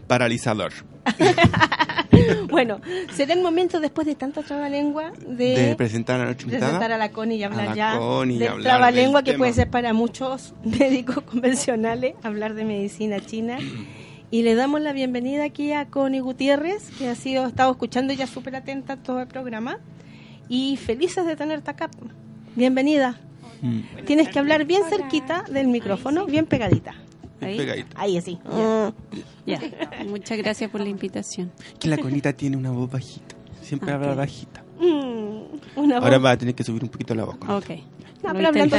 paralizador. 0.06 0.72
Bueno, 2.48 2.80
será 3.12 3.34
el 3.34 3.42
momento 3.42 3.80
después 3.80 4.06
de 4.06 4.14
tanta 4.14 4.42
trabalengua 4.42 5.12
de, 5.26 5.68
De 5.68 5.76
presentar 5.76 6.20
a 6.20 6.24
nuestra 6.24 6.46
de 6.46 6.54
invitada. 6.54 6.72
sentar 6.72 6.92
a 6.92 6.98
la 6.98 7.10
Connie 7.10 7.36
y 7.38 7.42
hablar 7.42 7.66
A 7.66 7.70
la 7.70 7.74
ya 7.74 7.98
Connie 7.98 8.36
y 8.36 8.38
del 8.38 8.48
hablar 8.48 8.64
trabalengua 8.64 9.20
del 9.20 9.24
que 9.24 9.30
tema. 9.32 9.42
puede 9.42 9.52
ser 9.52 9.70
para 9.70 9.92
muchos 9.92 10.54
médicos 10.64 11.22
convencionales 11.22 12.14
hablar 12.22 12.54
de 12.54 12.64
medicina 12.64 13.20
china. 13.20 13.58
Y 14.30 14.42
le 14.42 14.54
damos 14.54 14.82
la 14.82 14.92
bienvenida 14.92 15.44
aquí 15.44 15.72
a 15.72 15.86
Connie 15.86 16.20
Gutiérrez, 16.20 16.90
que 16.98 17.08
ha 17.08 17.14
sido 17.14 17.46
estado 17.46 17.70
escuchando 17.70 18.12
ya 18.12 18.26
súper 18.26 18.56
atenta 18.56 18.96
todo 18.96 19.20
el 19.22 19.26
programa. 19.26 19.78
Y 20.50 20.76
felices 20.76 21.24
de 21.24 21.34
tenerte 21.34 21.70
acá. 21.70 21.88
Bienvenida. 22.54 23.18
Mm. 23.62 24.04
Tienes 24.04 24.28
que 24.28 24.38
hablar 24.38 24.66
bien 24.66 24.82
cerquita 24.86 25.44
del 25.50 25.68
micrófono, 25.68 26.26
bien 26.26 26.44
pegadita. 26.44 26.94
Ahí. 27.40 28.18
Ya. 29.46 29.60
Muchas 30.08 30.38
gracias 30.38 30.70
por 30.70 30.80
la 30.80 30.88
invitación. 30.88 31.50
Que 31.78 31.88
la 31.88 31.98
conita 31.98 32.32
tiene 32.32 32.56
una 32.56 32.70
voz 32.70 32.90
bajita. 32.90 33.34
Siempre 33.62 33.92
Ah, 33.92 33.94
habla 33.96 34.14
bajita. 34.14 34.64
Mm, 34.80 35.78
una 35.78 35.98
Ahora 35.98 36.18
voz- 36.18 36.24
va 36.26 36.30
a 36.32 36.36
tener 36.38 36.54
que 36.54 36.64
subir 36.64 36.82
un 36.82 36.88
poquito 36.90 37.14
la 37.14 37.24
voz. 37.24 37.36
Ok. 37.48 37.70
No, 38.20 38.32
pero 38.34 38.48
hablando 38.48 38.76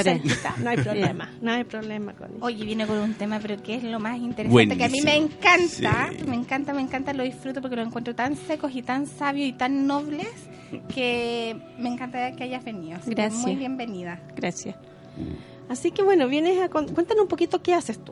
no 0.62 0.70
hay 0.70 0.78
problema, 0.84 1.30
no 1.42 1.52
hay 1.54 1.64
problema 1.64 2.12
con 2.14 2.28
eso. 2.36 2.38
Oye, 2.46 2.66
viene 2.66 2.86
con 2.86 2.98
un 2.98 3.14
tema, 3.14 3.40
pero 3.40 3.56
que 3.64 3.76
es 3.76 3.84
lo 3.84 3.98
más 4.00 4.18
interesante, 4.18 4.50
Buenísimo. 4.52 4.78
que 4.78 4.84
a 4.86 4.90
mí 4.90 5.02
me 5.02 5.16
encanta, 5.16 6.10
Sí. 6.12 6.26
me 6.28 6.36
encanta, 6.36 6.74
me 6.74 6.82
encanta, 6.82 7.14
lo 7.14 7.24
disfruto 7.24 7.62
porque 7.62 7.78
lo 7.78 7.84
encuentro 7.84 8.14
tan 8.14 8.36
secos 8.36 8.76
y 8.76 8.82
tan 8.82 9.08
sabios 9.08 9.48
y 9.48 9.54
tan 9.54 9.88
nobles 9.88 10.28
que 10.94 11.56
me 11.78 11.88
encanta 11.88 12.34
que 12.34 12.44
hayas 12.44 12.66
venido. 12.66 13.00
Gracias. 13.06 13.42
Muy 13.42 13.56
bienvenida. 13.56 14.22
Gracias. 14.36 14.76
Así 15.70 15.92
que 15.92 16.04
bueno, 16.04 16.28
vienes 16.28 16.60
a 16.62 16.68
cuéntanos 16.68 17.22
un 17.22 17.28
poquito 17.30 17.62
qué 17.62 17.74
haces 17.74 17.98
tú. 18.04 18.12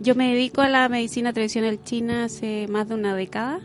Yo 0.00 0.14
me 0.14 0.32
dedico 0.34 0.60
a 0.60 0.68
la 0.68 0.88
medicina 0.88 1.32
tradicional 1.32 1.82
china 1.82 2.24
hace 2.24 2.66
más 2.68 2.88
de 2.88 2.94
una 2.94 3.14
década. 3.14 3.60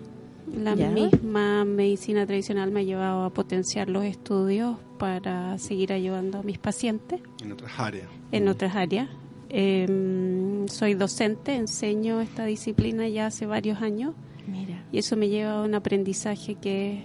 La 0.56 0.74
Ya. 0.76 0.90
misma 0.90 1.64
medicina 1.66 2.26
tradicional 2.26 2.72
me 2.72 2.80
ha 2.80 2.84
llevado 2.84 3.24
a 3.24 3.30
potenciar 3.32 3.90
los 3.90 4.04
estudios 4.06 4.78
para 4.98 5.58
seguir 5.60 5.94
ayudando 5.94 6.40
a 6.40 6.44
mis 6.44 6.58
pacientes 6.58 7.22
En 7.44 7.52
otras 7.52 7.80
áreas. 7.80 8.08
en 8.32 8.48
otras 8.48 8.76
áreas. 8.76 9.10
Em, 9.50 10.68
soy 10.68 10.94
docente, 10.94 11.56
enseño 11.56 12.22
esta 12.22 12.46
disciplina 12.46 13.08
ya 13.08 13.28
hace 13.28 13.46
varios 13.46 13.82
años 13.82 14.14
Mira. 14.48 14.84
y 14.92 15.00
eso 15.00 15.16
me 15.18 15.28
lleva 15.30 15.60
a 15.60 15.64
un 15.64 15.74
aprendizaje 15.76 16.56
que 16.56 16.94
es 16.94 17.00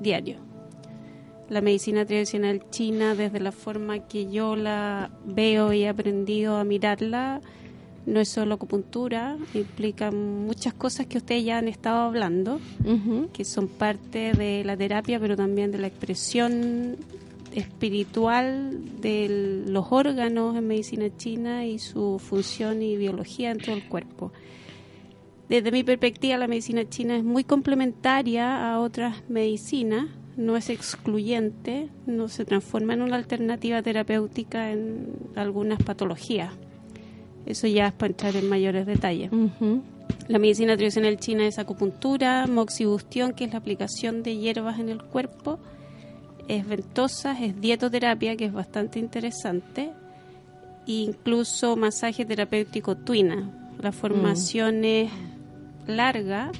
diario. 0.00 0.36
La 1.50 1.60
medicina 1.60 2.04
tradicional 2.06 2.62
china, 2.70 3.14
desde 3.14 3.38
la 3.40 3.52
forma 3.52 4.00
que 4.08 4.30
yo 4.30 4.56
la 4.56 5.10
veo 5.26 5.72
y 5.74 5.82
he 5.84 5.88
aprendido 5.88 6.56
a 6.56 6.64
mirarla, 6.64 7.42
no 8.06 8.20
es 8.20 8.28
solo 8.28 8.54
acupuntura, 8.54 9.36
implica 9.54 10.10
muchas 10.10 10.74
cosas 10.74 11.06
que 11.06 11.18
ustedes 11.18 11.44
ya 11.44 11.58
han 11.58 11.68
estado 11.68 12.02
hablando, 12.02 12.60
que 13.32 13.44
son 13.44 13.68
parte 13.68 14.32
de 14.32 14.62
la 14.64 14.76
terapia, 14.76 15.18
pero 15.18 15.36
también 15.36 15.70
de 15.70 15.78
la 15.78 15.86
expresión 15.86 16.96
espiritual 17.54 19.00
de 19.00 19.64
los 19.66 19.86
órganos 19.90 20.56
en 20.56 20.66
medicina 20.66 21.06
china 21.16 21.64
y 21.64 21.78
su 21.78 22.18
función 22.18 22.82
y 22.82 22.96
biología 22.96 23.50
dentro 23.50 23.74
del 23.74 23.88
cuerpo. 23.88 24.32
Desde 25.48 25.70
mi 25.70 25.84
perspectiva, 25.84 26.36
la 26.38 26.48
medicina 26.48 26.88
china 26.88 27.16
es 27.16 27.24
muy 27.24 27.44
complementaria 27.44 28.72
a 28.72 28.80
otras 28.80 29.28
medicinas, 29.28 30.06
no 30.36 30.56
es 30.56 30.68
excluyente, 30.68 31.90
no 32.06 32.28
se 32.28 32.44
transforma 32.44 32.94
en 32.94 33.02
una 33.02 33.16
alternativa 33.16 33.82
terapéutica 33.82 34.72
en 34.72 35.12
algunas 35.36 35.82
patologías. 35.82 36.52
Eso 37.46 37.66
ya 37.66 37.88
es 37.88 37.92
para 37.92 38.10
entrar 38.10 38.36
en 38.36 38.48
mayores 38.48 38.86
detalles. 38.86 39.30
La 40.28 40.38
medicina 40.38 40.76
tradicional 40.76 41.18
china 41.18 41.46
es 41.46 41.58
acupuntura, 41.58 42.46
moxibustión, 42.46 43.32
que 43.32 43.44
es 43.44 43.52
la 43.52 43.58
aplicación 43.58 44.22
de 44.22 44.36
hierbas 44.36 44.78
en 44.78 44.88
el 44.88 45.02
cuerpo, 45.02 45.58
es 46.48 46.66
ventosa, 46.66 47.38
es 47.42 47.60
dietoterapia, 47.60 48.36
que 48.36 48.46
es 48.46 48.52
bastante 48.52 48.98
interesante, 48.98 49.92
e 50.86 50.92
incluso 50.92 51.76
masaje 51.76 52.24
terapéutico 52.24 52.96
tuina. 52.96 53.50
La 53.80 53.92
formación 53.92 54.84
es 54.84 55.10
larga, 55.86 56.52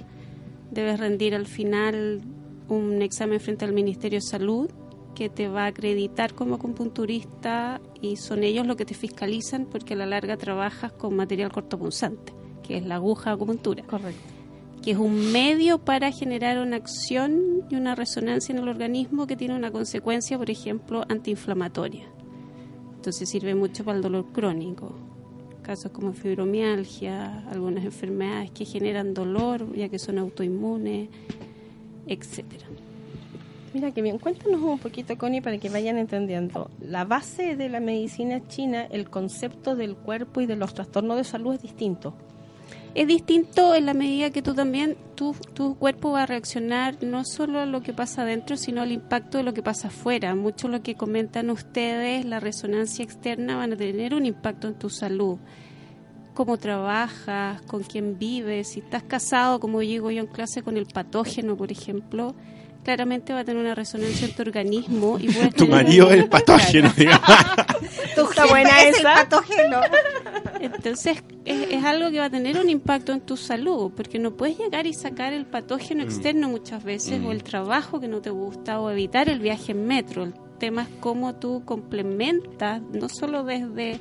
debes 0.70 0.98
rendir 0.98 1.34
al 1.34 1.46
final 1.46 2.22
un 2.68 3.02
examen 3.02 3.40
frente 3.40 3.64
al 3.64 3.72
Ministerio 3.72 4.18
de 4.18 4.26
Salud 4.26 4.70
que 5.14 5.28
te 5.28 5.48
va 5.48 5.64
a 5.64 5.66
acreditar 5.66 6.34
como 6.34 6.56
acupunturista 6.56 7.80
y 8.00 8.16
son 8.16 8.42
ellos 8.42 8.66
los 8.66 8.76
que 8.76 8.84
te 8.84 8.94
fiscalizan 8.94 9.66
porque 9.66 9.94
a 9.94 9.96
la 9.96 10.06
larga 10.06 10.36
trabajas 10.36 10.92
con 10.92 11.16
material 11.16 11.52
cortopunzante, 11.52 12.32
que 12.62 12.76
es 12.76 12.84
la 12.84 12.96
aguja 12.96 13.30
de 13.30 13.36
acupuntura. 13.36 13.84
Correcto. 13.84 14.20
Que 14.82 14.90
es 14.90 14.98
un 14.98 15.32
medio 15.32 15.78
para 15.78 16.12
generar 16.12 16.58
una 16.58 16.76
acción 16.76 17.64
y 17.70 17.76
una 17.76 17.94
resonancia 17.94 18.52
en 18.52 18.58
el 18.58 18.68
organismo 18.68 19.26
que 19.26 19.36
tiene 19.36 19.54
una 19.54 19.70
consecuencia, 19.70 20.36
por 20.36 20.50
ejemplo, 20.50 21.04
antiinflamatoria. 21.08 22.06
Entonces 22.96 23.28
sirve 23.28 23.54
mucho 23.54 23.84
para 23.84 23.96
el 23.96 24.02
dolor 24.02 24.26
crónico. 24.32 24.94
Casos 25.62 25.92
como 25.92 26.12
fibromialgia, 26.12 27.48
algunas 27.48 27.84
enfermedades 27.84 28.50
que 28.50 28.66
generan 28.66 29.14
dolor, 29.14 29.74
ya 29.74 29.88
que 29.88 29.98
son 29.98 30.18
autoinmunes, 30.18 31.08
etcétera. 32.06 32.66
Mira 33.74 33.90
que 33.90 34.02
bien, 34.02 34.18
cuéntanos 34.20 34.62
un 34.62 34.78
poquito, 34.78 35.18
Connie, 35.18 35.40
para 35.40 35.58
que 35.58 35.68
vayan 35.68 35.98
entendiendo. 35.98 36.70
La 36.80 37.04
base 37.04 37.56
de 37.56 37.68
la 37.68 37.80
medicina 37.80 38.46
china, 38.46 38.86
el 38.88 39.10
concepto 39.10 39.74
del 39.74 39.96
cuerpo 39.96 40.40
y 40.40 40.46
de 40.46 40.54
los 40.54 40.74
trastornos 40.74 41.16
de 41.16 41.24
salud 41.24 41.54
es 41.54 41.62
distinto. 41.62 42.14
Es 42.94 43.08
distinto 43.08 43.74
en 43.74 43.86
la 43.86 43.92
medida 43.92 44.30
que 44.30 44.42
tú 44.42 44.54
también, 44.54 44.96
tu, 45.16 45.34
tu 45.54 45.74
cuerpo 45.74 46.12
va 46.12 46.22
a 46.22 46.26
reaccionar 46.26 47.02
no 47.02 47.24
solo 47.24 47.58
a 47.58 47.66
lo 47.66 47.82
que 47.82 47.92
pasa 47.92 48.22
adentro, 48.22 48.56
sino 48.56 48.80
al 48.80 48.92
impacto 48.92 49.38
de 49.38 49.44
lo 49.44 49.52
que 49.52 49.62
pasa 49.64 49.88
afuera. 49.88 50.36
Mucho 50.36 50.68
lo 50.68 50.80
que 50.80 50.94
comentan 50.94 51.50
ustedes, 51.50 52.24
la 52.24 52.38
resonancia 52.38 53.02
externa, 53.02 53.56
van 53.56 53.72
a 53.72 53.76
tener 53.76 54.14
un 54.14 54.24
impacto 54.24 54.68
en 54.68 54.74
tu 54.74 54.88
salud. 54.88 55.38
Cómo 56.32 56.58
trabajas, 56.58 57.60
con 57.62 57.82
quién 57.82 58.20
vives, 58.20 58.68
si 58.68 58.80
estás 58.80 59.02
casado, 59.02 59.58
como 59.58 59.80
digo 59.80 60.12
yo 60.12 60.20
en 60.20 60.28
clase, 60.28 60.62
con 60.62 60.76
el 60.76 60.86
patógeno, 60.86 61.56
por 61.56 61.72
ejemplo, 61.72 62.36
claramente 62.84 63.32
va 63.32 63.40
a 63.40 63.44
tener 63.44 63.60
una 63.60 63.74
resonancia 63.74 64.28
en 64.28 64.34
tu 64.34 64.42
organismo. 64.42 65.18
y 65.18 65.28
puedes 65.28 65.54
Tu 65.54 65.66
marido 65.66 66.10
es 66.10 66.18
el 66.20 66.28
patógeno, 66.28 66.92
digamos. 66.96 67.28
Tu 68.14 68.26
jefe 68.26 68.48
buena 68.48 68.82
es 68.82 68.98
esa. 68.98 69.20
el 69.20 69.28
patógeno. 69.28 69.80
Entonces 70.60 71.22
es, 71.44 71.70
es 71.70 71.84
algo 71.84 72.10
que 72.10 72.20
va 72.20 72.26
a 72.26 72.30
tener 72.30 72.58
un 72.58 72.70
impacto 72.70 73.12
en 73.12 73.20
tu 73.20 73.36
salud, 73.36 73.92
porque 73.96 74.18
no 74.18 74.36
puedes 74.36 74.58
llegar 74.58 74.86
y 74.86 74.94
sacar 74.94 75.32
el 75.32 75.46
patógeno 75.46 76.02
externo 76.02 76.48
muchas 76.48 76.84
veces, 76.84 77.20
o 77.24 77.32
el 77.32 77.42
trabajo 77.42 77.98
que 78.00 78.08
no 78.08 78.20
te 78.20 78.30
gusta, 78.30 78.78
o 78.78 78.90
evitar 78.90 79.28
el 79.28 79.40
viaje 79.40 79.72
en 79.72 79.86
metro. 79.86 80.24
El 80.24 80.34
tema 80.58 80.82
es 80.82 80.88
cómo 81.00 81.34
tú 81.34 81.64
complementas, 81.64 82.80
no 82.92 83.08
solo 83.08 83.42
desde 83.44 84.00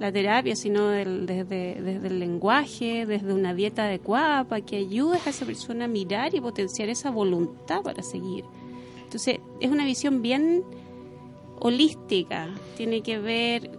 la 0.00 0.10
terapia, 0.10 0.56
sino 0.56 0.88
del- 0.88 1.26
desde, 1.26 1.80
desde 1.80 2.08
el 2.08 2.18
lenguaje, 2.18 3.06
desde 3.06 3.32
una 3.32 3.54
dieta 3.54 3.84
adecuada, 3.84 4.44
para 4.44 4.64
que 4.64 4.76
ayudes 4.78 5.26
a 5.26 5.30
esa 5.30 5.46
persona 5.46 5.84
a 5.84 5.88
mirar 5.88 6.34
y 6.34 6.40
potenciar 6.40 6.88
esa 6.88 7.10
voluntad 7.10 7.82
para 7.82 8.02
seguir. 8.02 8.44
Entonces 9.04 9.38
es 9.60 9.70
una 9.70 9.84
visión 9.84 10.22
bien 10.22 10.64
holística, 11.60 12.48
tiene 12.76 13.02
que 13.02 13.18
ver 13.18 13.70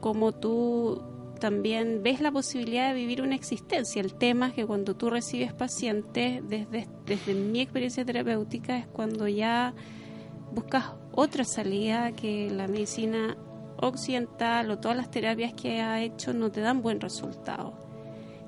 cómo 0.00 0.32
tú 0.32 1.00
también 1.40 2.02
ves 2.02 2.20
la 2.20 2.30
posibilidad 2.30 2.88
de 2.88 2.94
vivir 2.94 3.22
una 3.22 3.34
existencia. 3.34 4.00
El 4.00 4.14
tema 4.14 4.48
es 4.48 4.54
que 4.54 4.66
cuando 4.66 4.94
tú 4.94 5.10
recibes 5.10 5.52
pacientes, 5.52 6.40
desde, 6.48 6.86
desde 7.06 7.34
mi 7.34 7.60
experiencia 7.60 8.04
terapéutica, 8.04 8.76
es 8.78 8.86
cuando 8.86 9.26
ya 9.26 9.74
buscas 10.54 10.92
otra 11.12 11.44
salida 11.44 12.12
que 12.12 12.50
la 12.50 12.68
medicina 12.68 13.36
occidental 13.82 14.70
o 14.70 14.78
todas 14.78 14.96
las 14.96 15.10
terapias 15.10 15.52
que 15.52 15.80
ha 15.80 16.02
hecho 16.02 16.32
no 16.32 16.50
te 16.50 16.60
dan 16.60 16.82
buen 16.82 17.00
resultado. 17.00 17.74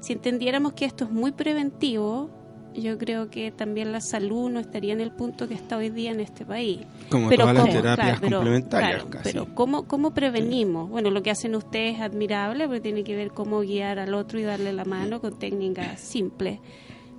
Si 0.01 0.12
entendiéramos 0.12 0.74
que 0.74 0.85
esto 0.85 1.05
es 1.05 1.11
muy 1.11 1.32
preventivo, 1.32 2.30
yo 2.74 2.99
creo 2.99 3.30
que 3.30 3.53
también 3.53 3.93
la 3.93 4.01
salud 4.01 4.51
no 4.51 4.61
estaría 4.61 4.93
en 4.93 5.01
el 5.01 5.12
punto 5.12 5.49
que 5.49 5.55
está 5.55 5.76
hoy 5.76 5.91
día 5.91 6.11
en 6.11 6.20
este 6.20 6.45
país. 6.45 6.80
Como 7.09 7.30
todas 7.30 7.55
las 7.55 7.64
¿cómo? 7.64 7.72
terapias 7.72 8.20
pero, 8.20 8.39
complementarias, 8.39 8.91
claro, 8.93 9.11
casi. 9.11 9.32
pero 9.32 9.55
¿cómo, 9.55 9.87
¿cómo 9.87 10.12
prevenimos? 10.12 10.91
Bueno, 10.91 11.11
lo 11.11 11.22
que 11.22 11.30
hacen 11.30 11.55
ustedes 11.55 11.97
es 11.97 12.01
admirable, 12.01 12.66
porque 12.66 12.80
tiene 12.80 13.05
que 13.05 13.16
ver 13.16 13.30
cómo 13.30 13.61
guiar 13.61 13.99
al 13.99 14.14
otro 14.14 14.39
y 14.39 14.43
darle 14.43 14.72
la 14.72 14.85
mano 14.85 15.20
con 15.20 15.39
técnicas 15.39 16.01
simples 16.01 16.61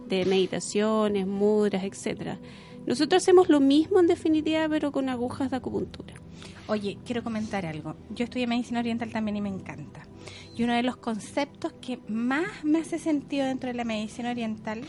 de 0.07 0.25
meditaciones, 0.25 1.25
mudras, 1.25 1.83
etcétera. 1.83 2.39
Nosotros 2.85 3.23
hacemos 3.23 3.49
lo 3.49 3.59
mismo 3.59 3.99
en 3.99 4.07
definitiva, 4.07 4.67
pero 4.69 4.91
con 4.91 5.09
agujas 5.09 5.49
de 5.49 5.57
acupuntura. 5.57 6.13
Oye, 6.67 6.97
quiero 7.05 7.23
comentar 7.23 7.65
algo. 7.65 7.95
Yo 8.09 8.23
estudié 8.23 8.47
medicina 8.47 8.79
oriental 8.79 9.11
también 9.11 9.37
y 9.37 9.41
me 9.41 9.49
encanta. 9.49 10.07
Y 10.57 10.63
uno 10.63 10.73
de 10.73 10.81
los 10.81 10.97
conceptos 10.97 11.73
que 11.73 11.99
más 12.07 12.63
me 12.63 12.79
hace 12.79 12.97
sentido 12.97 13.45
dentro 13.45 13.67
de 13.67 13.75
la 13.75 13.83
medicina 13.83 14.31
oriental 14.31 14.81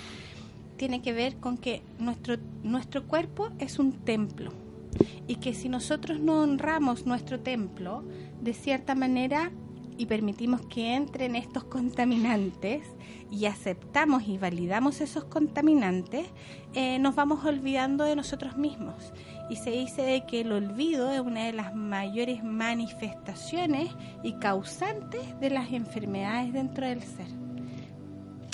tiene 0.78 1.02
que 1.02 1.12
ver 1.12 1.36
con 1.36 1.58
que 1.58 1.82
nuestro, 1.98 2.36
nuestro 2.62 3.06
cuerpo 3.06 3.50
es 3.58 3.78
un 3.78 3.92
templo. 3.92 4.52
Y 5.26 5.36
que 5.36 5.52
si 5.52 5.68
nosotros 5.68 6.18
no 6.18 6.40
honramos 6.40 7.04
nuestro 7.04 7.40
templo, 7.40 8.04
de 8.40 8.54
cierta 8.54 8.94
manera, 8.94 9.50
y 9.98 10.06
permitimos 10.06 10.60
que 10.62 10.94
entren 10.94 11.36
estos 11.36 11.64
contaminantes 11.64 12.82
y 13.30 13.46
aceptamos 13.46 14.28
y 14.28 14.38
validamos 14.38 15.00
esos 15.00 15.24
contaminantes, 15.24 16.26
eh, 16.74 16.98
nos 16.98 17.14
vamos 17.14 17.44
olvidando 17.44 18.04
de 18.04 18.16
nosotros 18.16 18.56
mismos. 18.56 19.12
Y 19.48 19.56
se 19.56 19.70
dice 19.70 20.02
de 20.02 20.24
que 20.26 20.40
el 20.40 20.50
olvido 20.52 21.12
es 21.12 21.20
una 21.20 21.44
de 21.44 21.52
las 21.52 21.74
mayores 21.74 22.42
manifestaciones 22.42 23.90
y 24.22 24.32
causantes 24.34 25.20
de 25.40 25.50
las 25.50 25.72
enfermedades 25.72 26.52
dentro 26.52 26.86
del 26.86 27.00
ser. 27.02 27.26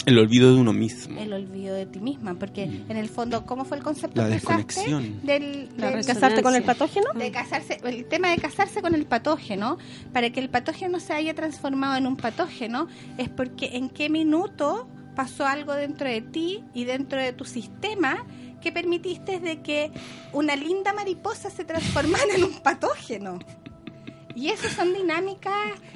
El 0.05 0.19
olvido 0.19 0.53
de 0.53 0.61
uno 0.61 0.73
mismo. 0.73 1.19
El 1.21 1.33
olvido 1.33 1.75
de 1.77 1.87
ti 1.87 2.01
misma, 2.01 2.35
porque 2.35 2.65
en 2.65 2.97
el 2.97 3.09
fondo, 3.09 3.47
¿cómo 3.47 3.65
fue 3.65 3.77
el 3.77 3.85
concepto 3.85 4.21
La 4.21 4.29
que 4.31 4.37
usaste? 4.37 4.57
desconexión. 4.65 5.21
Del, 5.25 5.69
La 5.77 5.91
del- 5.93 6.05
¿Casarte 6.05 6.43
con 6.43 6.57
el 6.57 6.65
patógeno? 6.65 7.07
de 7.15 7.31
casarse, 7.31 7.79
el 7.85 8.05
tema 8.07 8.31
de 8.33 8.39
casarse 8.39 8.83
con 8.83 8.97
el 8.97 9.07
patógeno, 9.07 9.79
para 10.13 10.31
que 10.31 10.41
el 10.41 10.49
patógeno 10.51 10.99
se 10.99 11.13
haya 11.13 11.35
transformado 11.35 11.97
en 11.97 12.09
un 12.09 12.17
patógeno, 12.17 12.89
es 13.17 13.29
porque 13.29 13.77
en 13.77 13.89
qué 13.91 14.09
minuto 14.11 14.89
pasó 15.15 15.47
algo 15.47 15.73
dentro 15.75 16.09
de 16.09 16.21
ti 16.21 16.65
y 16.75 16.83
dentro 16.85 17.21
de 17.21 17.33
tu 17.33 17.45
sistema 17.45 18.27
que 18.63 18.73
permitiste 18.73 19.39
de 19.41 19.61
que 19.61 19.91
una 20.33 20.57
linda 20.57 20.93
mariposa 20.95 21.51
se 21.51 21.65
transformara 21.65 22.35
en 22.35 22.45
un 22.45 22.61
patógeno. 22.61 23.39
Y 24.35 24.49
eso 24.49 24.67
son 24.71 24.95
dinámicas 24.95 25.53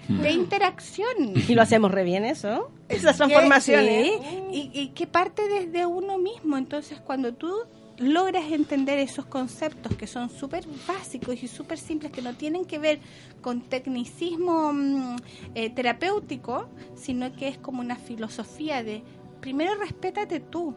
de 0.09 0.31
interacción. 0.31 1.33
Y 1.49 1.55
lo 1.55 1.63
hacemos 1.63 1.91
re 1.91 2.05
bien 2.05 2.25
eso. 2.27 2.71
Esas 2.91 3.13
Que- 3.13 3.25
transformaciones. 3.25 4.11
sí, 4.21 4.39
y, 4.53 4.71
y 4.79 4.89
que 4.89 5.07
parte 5.07 5.49
desde 5.49 5.87
uno 5.87 6.19
mismo. 6.19 6.59
Entonces, 6.59 7.01
cuando 7.01 7.33
tú 7.33 7.51
logras 7.99 8.53
entender 8.53 8.99
esos 8.99 9.25
conceptos 9.25 9.97
que 9.97 10.07
son 10.07 10.29
súper 10.29 10.67
básicos 10.87 11.43
y 11.43 11.49
súper 11.49 11.79
simples, 11.79 12.13
que 12.13 12.21
no 12.21 12.35
tienen 12.35 12.67
que 12.67 12.79
ver 12.79 13.01
con 13.41 13.63
tecnicismo 13.63 14.71
mm, 14.75 15.17
eh, 15.55 15.71
terapéutico, 15.71 16.69
sino 16.95 17.35
que 17.35 17.49
es 17.49 17.57
como 17.57 17.81
una 17.81 17.97
filosofía 17.97 18.83
de, 18.83 19.03
primero 19.41 19.77
respétate 19.77 20.41
tú, 20.41 20.75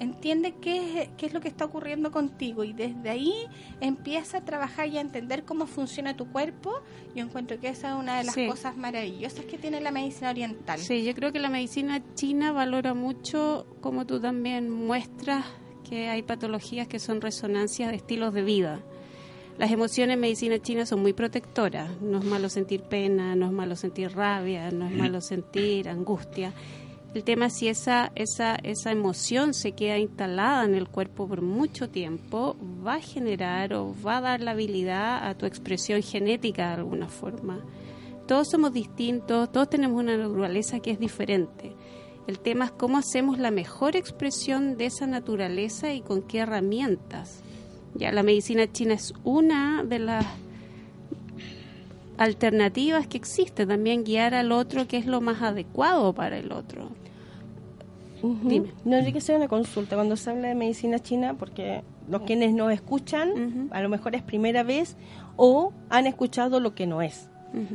entiende 0.00 0.54
qué 0.60 1.02
es, 1.02 1.08
qué 1.16 1.26
es 1.26 1.32
lo 1.34 1.40
que 1.40 1.46
está 1.48 1.66
ocurriendo 1.66 2.10
contigo 2.10 2.64
y 2.64 2.72
desde 2.72 3.08
ahí 3.10 3.32
empieza 3.80 4.38
a 4.38 4.40
trabajar 4.44 4.88
y 4.88 4.98
a 4.98 5.00
entender 5.00 5.44
cómo 5.44 5.66
funciona 5.66 6.16
tu 6.16 6.26
cuerpo. 6.32 6.80
Yo 7.14 7.22
encuentro 7.24 7.60
que 7.60 7.68
esa 7.68 7.90
es 7.90 7.94
una 8.00 8.18
de 8.18 8.24
las 8.24 8.34
Sí. 8.34 8.46
cosas 8.48 8.76
maravillosas 8.76 9.44
que 9.44 9.58
tiene 9.58 9.80
la 9.80 9.92
medicina 9.92 10.30
oriental. 10.30 10.78
Sí, 10.80 11.04
yo 11.04 11.14
creo 11.14 11.32
que 11.32 11.38
la 11.38 11.50
medicina 11.50 12.02
china 12.14 12.50
valora 12.52 12.94
mucho, 12.94 13.66
como 13.80 14.06
tú 14.06 14.18
también 14.20 14.70
muestras, 14.70 15.44
que 15.88 16.08
hay 16.08 16.22
patologías 16.22 16.88
que 16.88 16.98
son 16.98 17.20
resonancias 17.20 17.90
de 17.90 17.96
estilos 17.96 18.32
de 18.34 18.42
vida. 18.42 18.80
Las 19.58 19.70
emociones 19.72 20.14
en 20.14 20.20
medicina 20.20 20.58
china 20.58 20.86
son 20.86 21.02
muy 21.02 21.12
protectoras. 21.12 21.90
No 22.00 22.18
es 22.20 22.24
malo 22.24 22.48
sentir 22.48 22.82
pena, 22.84 23.34
no 23.36 23.44
es 23.46 23.52
malo 23.52 23.76
sentir 23.76 24.12
rabia, 24.12 24.70
no 24.70 24.86
es 24.86 24.92
malo 24.92 25.20
sentir 25.20 25.88
angustia. 25.90 26.54
El 27.12 27.24
tema 27.24 27.46
es 27.46 27.54
si 27.54 27.66
esa, 27.66 28.12
esa, 28.14 28.54
esa 28.62 28.92
emoción 28.92 29.52
se 29.52 29.72
queda 29.72 29.98
instalada 29.98 30.64
en 30.64 30.76
el 30.76 30.88
cuerpo 30.88 31.26
por 31.26 31.42
mucho 31.42 31.90
tiempo, 31.90 32.56
va 32.86 32.94
a 32.94 33.00
generar 33.00 33.74
o 33.74 33.94
va 34.06 34.18
a 34.18 34.20
dar 34.20 34.40
la 34.40 34.52
habilidad 34.52 35.28
a 35.28 35.36
tu 35.36 35.44
expresión 35.44 36.02
genética 36.02 36.68
de 36.68 36.74
alguna 36.74 37.08
forma. 37.08 37.64
Todos 38.28 38.48
somos 38.48 38.72
distintos, 38.72 39.50
todos 39.50 39.68
tenemos 39.68 39.98
una 39.98 40.16
naturaleza 40.16 40.78
que 40.78 40.92
es 40.92 41.00
diferente. 41.00 41.74
El 42.28 42.38
tema 42.38 42.66
es 42.66 42.70
cómo 42.70 42.98
hacemos 42.98 43.40
la 43.40 43.50
mejor 43.50 43.96
expresión 43.96 44.76
de 44.76 44.86
esa 44.86 45.08
naturaleza 45.08 45.92
y 45.92 46.02
con 46.02 46.22
qué 46.22 46.38
herramientas. 46.38 47.42
Ya 47.94 48.12
la 48.12 48.22
medicina 48.22 48.70
china 48.70 48.94
es 48.94 49.14
una 49.24 49.82
de 49.82 49.98
las 49.98 50.24
alternativas 52.20 53.06
que 53.06 53.16
existe, 53.16 53.66
también 53.66 54.04
guiar 54.04 54.34
al 54.34 54.52
otro 54.52 54.86
que 54.86 54.98
es 54.98 55.06
lo 55.06 55.22
más 55.22 55.40
adecuado 55.40 56.12
para 56.12 56.36
el 56.36 56.52
otro. 56.52 56.90
Dime. 58.22 58.74
No, 58.84 59.00
yo 59.00 59.10
que 59.10 59.18
hacer 59.18 59.36
una 59.36 59.48
consulta 59.48 59.96
cuando 59.96 60.16
se 60.16 60.28
habla 60.28 60.48
de 60.48 60.54
medicina 60.54 60.98
china, 60.98 61.34
porque 61.38 61.82
los 62.10 62.20
quienes 62.22 62.52
nos 62.52 62.70
escuchan, 62.72 63.70
a 63.70 63.80
lo 63.80 63.88
mejor 63.88 64.14
es 64.14 64.22
primera 64.22 64.62
vez 64.62 64.98
o 65.36 65.72
han 65.88 66.06
escuchado 66.06 66.60
lo 66.60 66.74
que 66.74 66.86
no 66.86 67.00
es. 67.00 67.30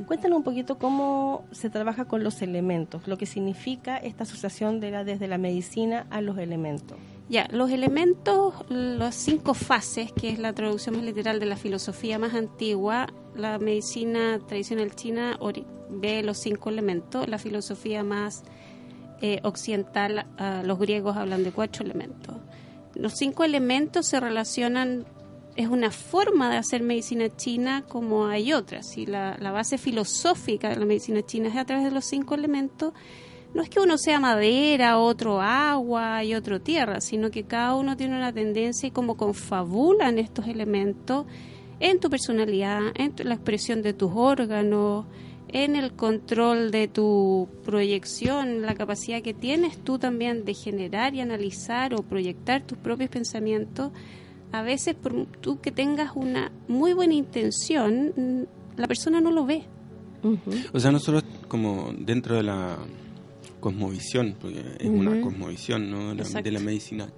Cuéntanos 0.05 0.37
un 0.37 0.43
poquito 0.43 0.77
cómo 0.77 1.43
se 1.51 1.71
trabaja 1.71 2.05
con 2.05 2.23
los 2.23 2.43
elementos, 2.43 3.07
lo 3.07 3.17
que 3.17 3.25
significa 3.25 3.97
esta 3.97 4.23
asociación 4.23 4.79
de 4.79 4.91
la, 4.91 5.03
desde 5.03 5.27
la 5.27 5.39
medicina 5.39 6.05
a 6.11 6.21
los 6.21 6.37
elementos. 6.37 6.97
Ya, 7.27 7.47
los 7.51 7.71
elementos, 7.71 8.53
las 8.69 9.15
cinco 9.15 9.55
fases, 9.55 10.11
que 10.11 10.29
es 10.29 10.37
la 10.37 10.53
traducción 10.53 10.95
más 10.95 11.05
literal 11.05 11.39
de 11.39 11.47
la 11.47 11.55
filosofía 11.55 12.19
más 12.19 12.35
antigua, 12.35 13.07
la 13.35 13.57
medicina 13.57 14.39
tradicional 14.47 14.95
china 14.95 15.39
ve 15.89 16.21
los 16.21 16.37
cinco 16.37 16.69
elementos, 16.69 17.27
la 17.27 17.39
filosofía 17.39 18.03
más 18.03 18.43
eh, 19.21 19.39
occidental, 19.41 20.27
ah, 20.37 20.61
los 20.63 20.77
griegos 20.77 21.17
hablan 21.17 21.43
de 21.43 21.51
cuatro 21.51 21.83
elementos. 21.83 22.35
Los 22.93 23.13
cinco 23.13 23.43
elementos 23.43 24.05
se 24.05 24.19
relacionan, 24.19 25.05
es 25.55 25.67
una 25.67 25.89
forma 25.89 26.51
de 26.51 26.57
hacer 26.57 26.83
medicina 26.83 27.35
china 27.35 27.85
como 27.87 28.27
hay 28.27 28.53
otras, 28.53 28.97
y 28.97 29.07
la 29.07 29.51
base 29.51 29.79
filosófica 29.79 30.69
de 30.69 30.75
la 30.75 30.85
medicina 30.85 31.23
china 31.23 31.49
es 31.49 31.55
a 31.55 31.65
través 31.65 31.85
de 31.85 31.91
los 31.91 32.05
cinco 32.05 32.35
elementos 32.35 32.93
no 33.55 33.63
es 33.63 33.69
que 33.69 33.79
uno 33.79 33.97
sea 33.97 34.19
madera, 34.19 34.99
otro 34.99 35.41
agua 35.41 36.23
y 36.23 36.35
otro 36.35 36.61
tierra, 36.61 37.01
sino 37.01 37.31
que 37.31 37.43
cada 37.45 37.73
uno 37.75 37.97
tiene 37.97 38.15
una 38.17 38.31
tendencia 38.31 38.87
y 38.87 38.91
como 38.91 39.15
confabulan 39.17 40.19
estos 40.19 40.45
elementos 40.47 41.25
en 41.79 41.99
tu 41.99 42.09
personalidad, 42.09 42.81
en 42.95 43.13
tu- 43.15 43.23
la 43.23 43.33
expresión 43.33 43.81
de 43.81 43.93
tus 43.93 44.11
órganos, 44.13 45.05
en 45.49 45.75
el 45.75 45.93
control 45.93 46.69
de 46.71 46.87
tu 46.89 47.47
proyección, 47.65 48.61
la 48.61 48.75
capacidad 48.75 49.21
que 49.21 49.33
tienes 49.33 49.77
tú 49.77 49.97
también 49.99 50.43
de 50.43 50.53
generar 50.53 51.15
y 51.15 51.21
analizar 51.21 51.93
o 51.93 52.03
proyectar 52.03 52.61
tus 52.63 52.77
propios 52.77 53.09
pensamientos. 53.09 53.91
A 54.51 54.61
veces, 54.63 54.95
por 54.95 55.25
tú 55.41 55.59
que 55.61 55.71
tengas 55.71 56.11
una 56.15 56.51
muy 56.67 56.93
buena 56.93 57.13
intención, 57.13 58.13
mm, 58.15 58.79
la 58.79 58.87
persona 58.87 59.21
no 59.21 59.31
lo 59.31 59.45
ve. 59.45 59.63
O 60.73 60.79
sea, 60.79 60.91
nosotros 60.91 61.23
como 61.47 61.91
dentro 61.97 62.35
de 62.35 62.43
la 62.43 62.77
cosmovisión, 63.65 64.35
porque 64.39 64.59
es 64.79 64.87
una 64.87 65.19
cosmovisión 65.21 65.89
¿no? 65.89 66.13
de, 66.13 66.23
la, 66.23 66.41
de 66.43 66.51
la 66.51 66.59
medicina 66.59 67.09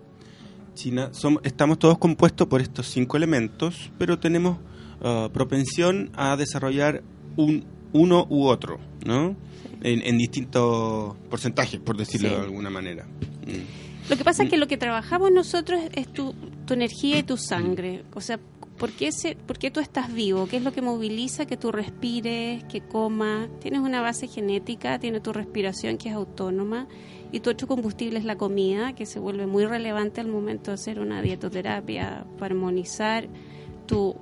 china, 0.75 1.09
somos, 1.11 1.41
estamos 1.43 1.77
todos 1.77 1.97
compuestos 1.97 2.47
por 2.47 2.61
estos 2.61 2.87
cinco 2.87 3.17
elementos, 3.17 3.91
pero 3.97 4.17
tenemos 4.17 4.57
ah, 5.01 5.27
propensión 5.33 6.09
a 6.15 6.37
desarrollar 6.37 7.03
un 7.35 7.65
uno 7.91 8.25
u 8.29 8.45
otro, 8.45 8.79
¿no? 9.05 9.35
En, 9.81 10.01
en 10.05 10.17
distintos 10.17 11.17
porcentajes, 11.29 11.81
por 11.81 11.97
decirlo 11.97 12.29
Sí. 12.29 12.35
de 12.35 12.41
alguna 12.41 12.69
manera. 12.69 13.03
Mm. 13.05 14.09
Lo 14.09 14.15
que 14.15 14.23
pasa 14.23 14.43
es 14.43 14.49
que 14.49 14.57
lo 14.57 14.67
que 14.67 14.77
trabajamos 14.77 15.31
nosotros 15.31 15.81
es 15.93 16.07
tu, 16.13 16.33
tu 16.65 16.73
energía 16.75 17.19
y 17.19 17.23
tu 17.23 17.35
sangre. 17.35 18.05
O 18.13 18.21
sea, 18.21 18.39
¿por 18.77 18.91
qué, 18.91 19.11
se, 19.11 19.35
¿por 19.35 19.57
qué 19.57 19.71
tú 19.71 19.79
estás 19.79 20.13
vivo? 20.13 20.47
¿Qué 20.47 20.57
es 20.57 20.63
lo 20.63 20.71
que 20.71 20.81
moviliza 20.81 21.45
que 21.45 21.57
tú 21.57 21.71
respires, 21.71 22.63
que 22.65 22.81
comas? 22.81 23.49
Tienes 23.59 23.81
una 23.81 24.01
base 24.01 24.27
genética, 24.27 24.99
tienes 24.99 25.23
tu 25.23 25.33
respiración 25.33 25.97
que 25.97 26.09
es 26.09 26.15
autónoma 26.15 26.87
y 27.31 27.39
tu 27.39 27.49
otro 27.49 27.67
combustible 27.67 28.19
es 28.19 28.25
la 28.25 28.37
comida, 28.37 28.93
que 28.93 29.05
se 29.05 29.19
vuelve 29.19 29.47
muy 29.47 29.65
relevante 29.65 30.21
al 30.21 30.27
momento 30.27 30.71
de 30.71 30.75
hacer 30.75 30.99
una 30.99 31.21
dietoterapia 31.21 32.25
para 32.37 32.53
armonizar 32.53 33.27
tu, 33.85 34.15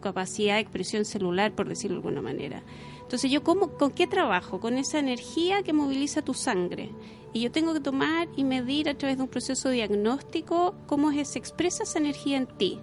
capacidad 0.00 0.54
de 0.54 0.60
expresión 0.60 1.04
celular, 1.04 1.52
por 1.52 1.68
decirlo 1.68 1.96
de 1.96 2.08
alguna 2.08 2.22
manera. 2.22 2.62
Entonces, 3.02 3.30
¿yo 3.30 3.42
con 3.42 3.90
qué 3.90 4.06
trabajo? 4.06 4.60
Con 4.60 4.78
esa 4.78 4.98
energía 4.98 5.62
que 5.62 5.72
moviliza 5.72 6.22
tu 6.22 6.32
sangre. 6.32 6.90
Y 7.32 7.40
yo 7.40 7.52
tengo 7.52 7.72
que 7.74 7.80
tomar 7.80 8.28
y 8.36 8.44
medir 8.44 8.88
a 8.88 8.94
través 8.94 9.16
de 9.16 9.24
un 9.24 9.28
proceso 9.28 9.70
diagnóstico 9.70 10.74
cómo 10.86 11.12
se 11.24 11.38
expresa 11.38 11.84
esa 11.84 11.98
energía 11.98 12.36
en 12.36 12.46
ti. 12.46 12.80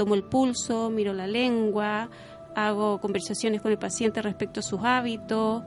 Tomo 0.00 0.14
el 0.14 0.22
pulso, 0.22 0.88
miro 0.88 1.12
la 1.12 1.26
lengua, 1.26 2.08
hago 2.56 3.02
conversaciones 3.02 3.60
con 3.60 3.70
el 3.70 3.76
paciente 3.76 4.22
respecto 4.22 4.60
a 4.60 4.62
sus 4.62 4.80
hábitos. 4.82 5.62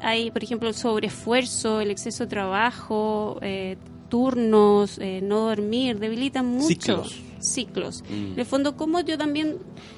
Hay, 0.00 0.32
por 0.32 0.42
ejemplo, 0.42 0.68
el 0.68 0.74
sobreesfuerzo, 0.74 1.80
el 1.80 1.92
exceso 1.92 2.24
de 2.24 2.28
trabajo, 2.28 3.38
eh, 3.40 3.76
turnos, 4.08 4.98
eh, 4.98 5.20
no 5.22 5.46
dormir, 5.46 6.00
debilitan 6.00 6.44
mucho. 6.44 6.66
Ciclos. 6.66 7.27
Ciclos. 7.40 8.02
Mm. 8.08 8.32
En 8.34 8.38
el 8.38 8.46
fondo, 8.46 8.76
cómo 8.76 9.00
yo 9.00 9.16
también 9.18 9.56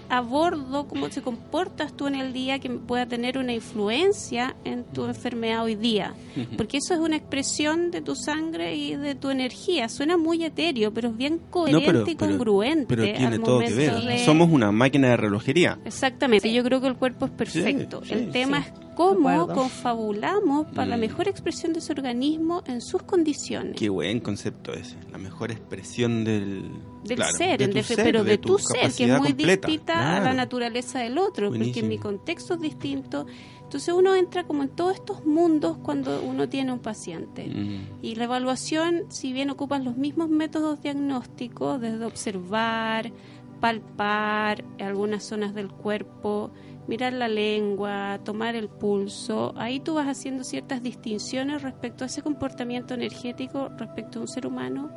abordo 0.09 0.89
cómo 0.89 1.09
te 1.09 1.23
comportas 1.23 1.93
tú 1.97 2.09
en 2.09 2.17
el 2.17 2.33
día 2.33 2.59
que 2.59 2.69
pueda 2.69 3.07
tener 3.07 3.39
una 3.39 3.53
influencia 3.53 4.57
en 4.65 4.83
tu 4.85 5.05
enfermedad 5.05 5.63
hoy 5.65 5.77
día. 5.77 6.15
Porque 6.57 6.79
eso 6.79 6.95
es 6.95 7.01
una 7.01 7.17
expresión 7.17 7.91
de 7.93 8.01
tu 8.01 8.17
sangre 8.17 8.75
y 8.75 8.97
de 8.97 9.15
tu 9.15 9.31
energía. 9.31 9.89
Suena 9.89 10.17
muy 10.17 10.45
etéreo, 10.45 10.93
pero 10.93 11.11
es 11.11 11.17
bien 11.17 11.41
coherente 11.51 12.11
y 12.13 12.17
congruente. 12.17 12.87
pero 12.89 13.03
tiene 13.05 13.27
al 13.27 13.41
todo 13.41 13.61
que 13.61 13.73
ver. 13.73 14.03
de- 14.03 14.25
Somos 14.25 14.51
una 14.51 14.73
máquina 14.73 15.09
de 15.11 15.17
relojería. 15.17 15.79
Exactamente, 15.85 16.53
yo 16.53 16.65
creo 16.65 16.81
que 16.81 16.89
el 16.89 16.97
cuerpo 16.97 17.27
es 17.27 17.31
perfecto. 17.33 18.03
Sí, 18.05 18.15
el 18.15 18.31
tema 18.31 18.63
sí. 18.65 18.71
es 18.75 18.81
cómo 18.97 19.47
confabulamos 19.49 20.67
para 20.75 20.87
la 20.87 20.97
Mm. 20.97 21.01
mejor 21.01 21.29
expresión 21.29 21.73
de 21.73 21.81
su 21.81 21.93
organismo 21.93 22.63
en 22.67 22.81
sus 22.81 23.03
condiciones. 23.03 23.77
Qué 23.77 23.89
buen 23.89 24.21
concepto 24.21 24.73
ese. 24.73 24.97
La 25.11 25.19
mejor 25.19 25.51
expresión 25.53 26.25
del, 26.25 26.65
del 27.05 27.17
claro, 27.17 27.37
ser, 27.37 27.59
de 27.59 27.79
en 27.79 27.85
ser, 27.85 27.97
pero 27.97 28.25
de, 28.25 28.39
tu 28.39 28.57
tu 28.57 28.59
ser, 28.59 28.93
que 28.93 29.05
es 29.05 29.19
muy 29.19 29.29
completa. 29.29 29.67
distinta 29.67 30.17
a 30.17 30.21
la 30.21 30.35
naturaleza 30.35 30.99
del 30.99 31.19
otro, 31.19 31.49
porque 31.49 31.59
Buenísimo. 31.59 31.89
mi 31.89 31.99
contexto 31.99 32.55
es 32.55 32.61
distinto. 32.61 33.27
Entonces 33.63 33.95
uno 33.95 34.17
entra 34.17 34.45
como 34.45 34.65
en 34.65 34.69
todos 34.71 34.95
estos 34.95 35.25
mundos 35.25 35.79
cuando 35.79 36.21
uno 36.23 36.49
tiene 36.49 36.73
un 36.73 36.81
paciente. 36.81 37.47
Mm. 37.47 37.99
Y 38.03 38.17
la 38.17 38.25
evaluación, 38.25 39.05
si 39.11 39.33
bien 39.33 39.49
ocupan 39.49 39.85
los 39.85 39.97
mismos 39.97 40.29
métodos 40.29 40.83
diagnósticos, 40.83 41.81
desde 41.81 42.05
observar, 42.05 43.13
palpar 43.61 44.65
algunas 44.81 45.23
zonas 45.23 45.55
del 45.55 45.69
cuerpo, 45.69 46.51
mirar 46.89 47.13
la 47.13 47.29
lengua, 47.29 48.19
tomar 48.25 48.57
el 48.57 48.69
pulso, 48.69 49.55
ahí 49.57 49.79
tú 49.79 49.95
vas 49.95 50.09
haciendo 50.09 50.43
ciertas 50.43 50.83
distinciones 50.83 51.63
respecto 51.63 52.03
a 52.03 52.09
ese 52.09 52.23
comportamiento 52.23 52.95
energético 52.95 53.69
respecto 53.79 54.19
a 54.19 54.23
un 54.23 54.29
ser 54.29 54.47
humano 54.47 54.91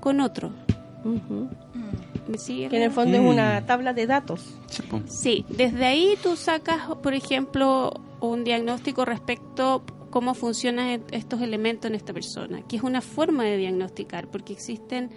con 0.00 0.20
otro. 0.20 0.52
Ujú. 1.04 1.48
¿Me 2.28 2.38
sigue? 2.38 2.68
Que 2.68 2.76
en 2.78 2.82
el 2.84 2.90
fondo 2.90 3.18
Mm. 3.18 3.24
es 3.26 3.30
una 3.32 3.66
tabla 3.66 3.92
de 3.92 4.06
datos. 4.06 4.58
Sí, 5.06 5.44
desde 5.50 5.84
ahí 5.84 6.14
tú 6.22 6.36
sacas, 6.36 6.88
por 7.02 7.14
ejemplo, 7.14 7.92
un 8.20 8.44
diagnóstico 8.44 9.04
respecto 9.04 9.84
cómo 10.10 10.34
funcionan 10.34 11.02
estos 11.10 11.40
elementos 11.42 11.90
en 11.90 11.94
esta 11.96 12.12
persona, 12.12 12.62
que 12.62 12.76
es 12.76 12.82
una 12.82 13.00
forma 13.00 13.44
de 13.44 13.56
diagnosticar, 13.58 14.28
porque 14.28 14.52
existen 14.52 15.10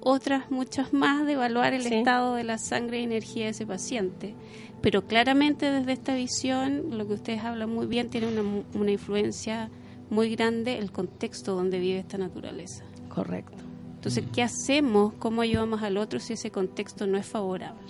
otras 0.00 0.50
muchas 0.50 0.92
más 0.92 1.26
de 1.26 1.32
evaluar 1.32 1.74
el 1.74 1.82
Sí. 1.82 1.94
estado 1.96 2.34
de 2.36 2.44
la 2.44 2.56
sangre 2.56 3.00
y 3.00 3.04
energía 3.04 3.44
de 3.46 3.50
ese 3.50 3.66
paciente. 3.66 4.34
Pero 4.80 5.04
claramente 5.06 5.70
desde 5.72 5.92
esta 5.92 6.14
visión, 6.14 6.96
lo 6.96 7.06
que 7.06 7.14
ustedes 7.14 7.42
hablan 7.42 7.68
muy 7.70 7.86
bien, 7.86 8.08
tiene 8.10 8.28
una, 8.28 8.44
mu- 8.44 8.62
una 8.74 8.92
influencia 8.92 9.70
muy 10.08 10.34
grande 10.34 10.78
el 10.78 10.92
contexto 10.92 11.56
donde 11.56 11.80
vive 11.80 11.98
esta 11.98 12.16
naturaleza. 12.16 12.84
Correcto. 13.08 13.56
Entonces, 13.98 14.24
¿qué 14.32 14.42
hacemos? 14.42 15.12
¿Cómo 15.18 15.42
ayudamos 15.42 15.82
al 15.82 15.96
otro 15.96 16.20
si 16.20 16.34
ese 16.34 16.50
contexto 16.52 17.06
no 17.08 17.18
es 17.18 17.26
favorable? 17.26 17.82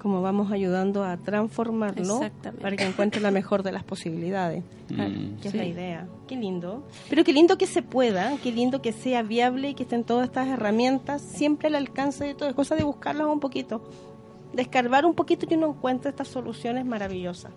Como 0.00 0.22
vamos 0.22 0.50
ayudando 0.52 1.04
a 1.04 1.16
transformarlo 1.16 2.20
para 2.62 2.76
que 2.76 2.84
encuentre 2.84 3.20
la 3.20 3.30
mejor 3.32 3.62
de 3.64 3.72
las 3.72 3.82
posibilidades. 3.84 4.62
Mm. 4.88 5.40
Que 5.40 5.48
es 5.48 5.52
Sí. 5.52 5.58
la 5.58 5.64
idea. 5.66 6.08
Qué 6.28 6.36
lindo. 6.36 6.84
Pero 7.10 7.24
qué 7.24 7.32
lindo 7.32 7.58
que 7.58 7.66
se 7.66 7.82
pueda, 7.82 8.36
qué 8.42 8.52
lindo 8.52 8.80
que 8.80 8.92
sea 8.92 9.22
viable 9.22 9.70
y 9.70 9.74
que 9.74 9.82
estén 9.82 10.04
todas 10.04 10.26
estas 10.26 10.48
herramientas 10.48 11.20
siempre 11.20 11.68
al 11.68 11.74
alcance 11.74 12.24
de 12.24 12.34
todo. 12.34 12.48
Es 12.48 12.54
cosa 12.54 12.76
de 12.76 12.84
buscarlas 12.84 13.26
un 13.26 13.40
poquito, 13.40 13.82
de 14.54 14.62
escarbar 14.62 15.04
un 15.04 15.14
poquito 15.14 15.46
y 15.50 15.54
uno 15.54 15.68
encuentra 15.70 16.10
estas 16.10 16.28
soluciones 16.28 16.86
maravillosas. 16.86 17.52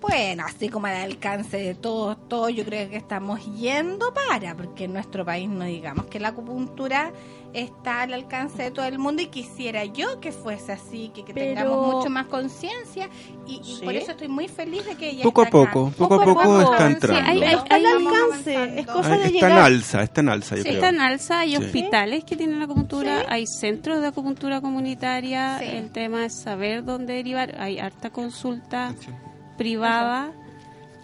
Bueno, 0.00 0.44
así 0.46 0.68
como 0.68 0.86
al 0.86 0.96
alcance 0.96 1.56
de 1.56 1.74
todos, 1.74 2.16
todos 2.28 2.52
yo 2.54 2.64
creo 2.64 2.88
que 2.90 2.96
estamos 2.96 3.40
yendo 3.56 4.12
para, 4.12 4.54
porque 4.54 4.84
en 4.84 4.92
nuestro 4.92 5.24
país 5.24 5.48
no 5.48 5.64
digamos 5.64 6.06
que 6.06 6.20
la 6.20 6.28
acupuntura 6.28 7.12
está 7.54 8.02
al 8.02 8.12
alcance 8.12 8.64
de 8.64 8.70
todo 8.70 8.84
el 8.84 8.98
mundo 8.98 9.22
y 9.22 9.28
quisiera 9.28 9.84
yo 9.86 10.20
que 10.20 10.30
fuese 10.32 10.72
así, 10.72 11.10
que, 11.14 11.24
que 11.24 11.32
Pero- 11.32 11.54
tengamos 11.62 11.94
mucho 11.94 12.10
más 12.10 12.26
conciencia 12.26 13.08
y, 13.46 13.60
y 13.64 13.76
Sí. 13.78 13.84
por 13.84 13.94
eso 13.94 14.10
estoy 14.10 14.28
muy 14.28 14.46
feliz 14.48 14.84
de 14.84 14.96
que 14.96 15.08
ella 15.10 15.22
Poco 15.22 15.40
a 15.40 15.44
está 15.44 15.62
acá. 15.62 15.72
poco, 15.72 15.90
poco 15.96 16.14
a 16.14 16.24
poco 16.24 16.60
está 16.72 16.86
entrando. 16.90 17.32
Sí, 17.32 17.42
hay- 17.42 17.54
está 17.54 17.74
al 17.76 17.86
alcance, 17.86 18.80
es 18.80 18.86
cosa 18.86 19.12
Ay, 19.14 19.18
de 19.20 19.24
está 19.26 19.30
llegar. 19.30 19.50
en 19.52 19.58
alza, 19.58 20.02
está 20.02 20.20
en 20.20 20.28
alza, 20.28 20.56
yo 20.56 20.62
Sí, 20.62 20.68
creo. 20.68 20.74
está 20.74 20.88
en 20.90 21.00
alza, 21.00 21.38
hay 21.40 21.56
Sí. 21.56 21.64
hospitales 21.64 22.24
que 22.24 22.36
tienen 22.36 22.60
acupuntura, 22.62 23.22
hay 23.28 23.46
centros 23.46 24.02
de 24.02 24.08
acupuntura 24.08 24.60
comunitaria, 24.60 25.58
Sí. 25.58 25.64
el 25.64 25.90
tema 25.90 26.26
es 26.26 26.38
saber 26.38 26.84
dónde 26.84 27.14
derivar, 27.14 27.56
hay 27.58 27.78
harta 27.78 28.10
consulta 28.10 28.94
Sí. 29.00 29.08
Privada, 29.56 30.32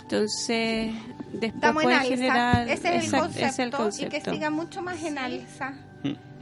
entonces 0.02 0.92
después 1.32 1.54
Estamos 1.54 1.82
en 1.82 1.88
puede 1.88 1.96
alza, 1.96 2.08
generar, 2.08 2.68
ese 2.68 2.96
es 2.96 3.04
el, 3.12 3.20
concepto, 3.20 3.88
es 3.88 3.98
el 3.98 4.06
y 4.06 4.08
que 4.08 4.20
siga 4.20 4.50
mucho 4.50 4.82
más 4.82 5.02
en 5.02 5.18
alza. 5.18 5.74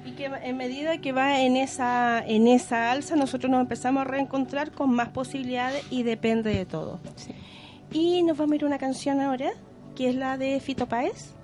Y 0.03 0.13
que 0.13 0.25
en 0.27 0.57
medida 0.57 0.97
que 0.99 1.13
va 1.13 1.41
en 1.41 1.57
esa 1.57 2.25
en 2.27 2.49
esa 2.49 2.91
alza, 2.91 3.17
nosotros 3.17 3.51
nos 3.51 3.61
empezamos 3.61 4.01
a 4.01 4.05
reencontrar 4.05 4.71
con 4.71 4.91
más 4.91 5.11
posibilidades 5.11 5.85
y 5.91 6.05
depende 6.05 6.55
de 6.55 6.65
todo. 6.65 7.01
Y 7.93 8.23
nos 8.23 8.39
vamos 8.39 8.53
a 8.53 8.57
ir 8.57 8.65
a 8.65 8.67
una 8.67 8.79
canción 8.79 9.21
ahora, 9.21 9.51
que 9.95 10.09
es 10.09 10.15
la 10.15 10.39
de 10.39 10.59
Fito 10.61 10.87
Páez, 10.87 11.35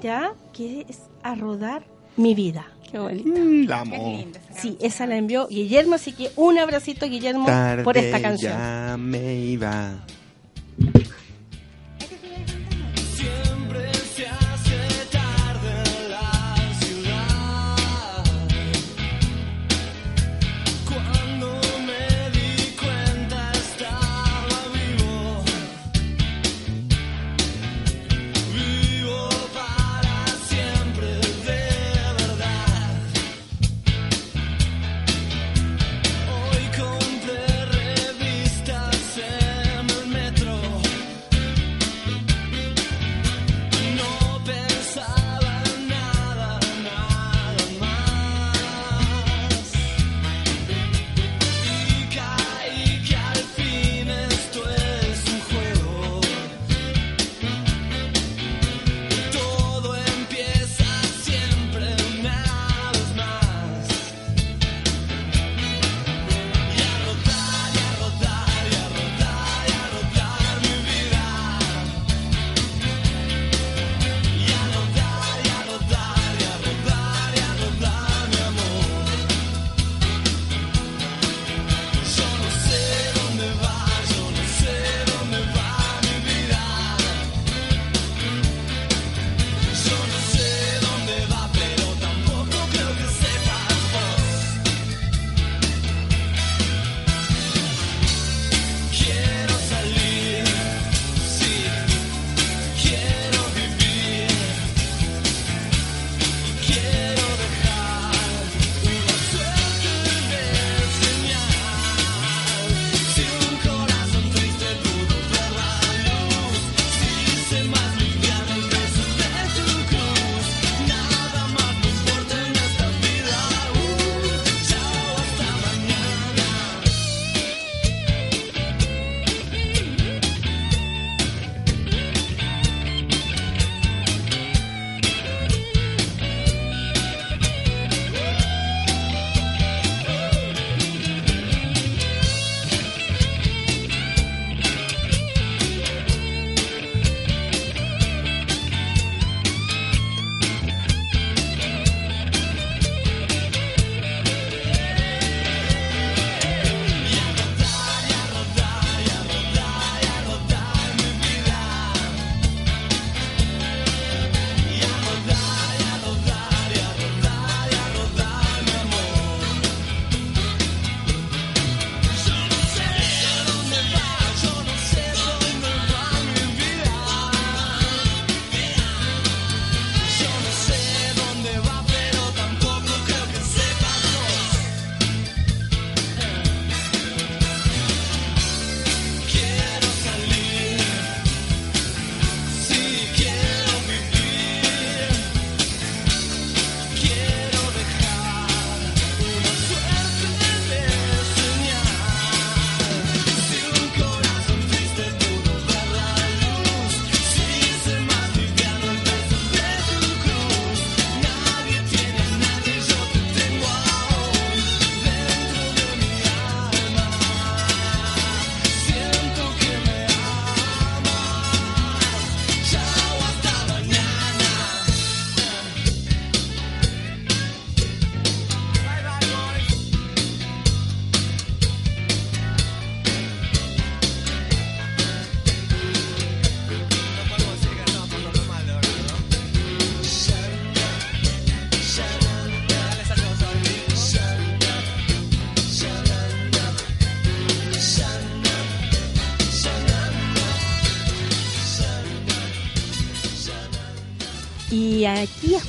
ya, 0.00 0.34
que 0.52 0.86
es 0.88 1.10
A 1.22 1.34
Rodar 1.34 1.84
Mi 2.16 2.34
Vida. 2.34 2.66
Qué 2.90 2.98
bonito. 2.98 3.28
Mm, 3.28 3.66
la 3.66 3.82
Qué 3.82 3.94
amo. 3.96 4.16
linda 4.18 4.40
Sí, 4.60 4.76
esa 4.80 5.06
la 5.06 5.16
envió 5.16 5.46
Guillermo, 5.48 5.94
así 5.94 6.12
que 6.12 6.30
un 6.36 6.58
abracito 6.58 7.06
Guillermo 7.06 7.46
Tarde 7.46 7.82
por 7.84 7.96
esta 7.96 8.20
canción. 8.20 8.52
ya 8.52 8.96
me 8.98 9.34
iba. 9.36 9.94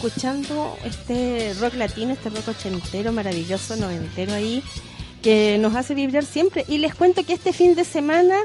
Escuchando 0.05 0.75
este 0.83 1.53
rock 1.59 1.75
latino, 1.75 2.11
este 2.13 2.29
rock 2.31 2.47
ochentero, 2.47 3.11
maravilloso, 3.11 3.75
noventero 3.75 4.33
ahí, 4.33 4.63
que 5.21 5.59
nos 5.59 5.75
hace 5.75 5.93
vibrar 5.93 6.25
siempre. 6.25 6.65
Y 6.67 6.79
les 6.79 6.95
cuento 6.95 7.23
que 7.23 7.33
este 7.33 7.53
fin 7.53 7.75
de 7.75 7.83
semana 7.83 8.35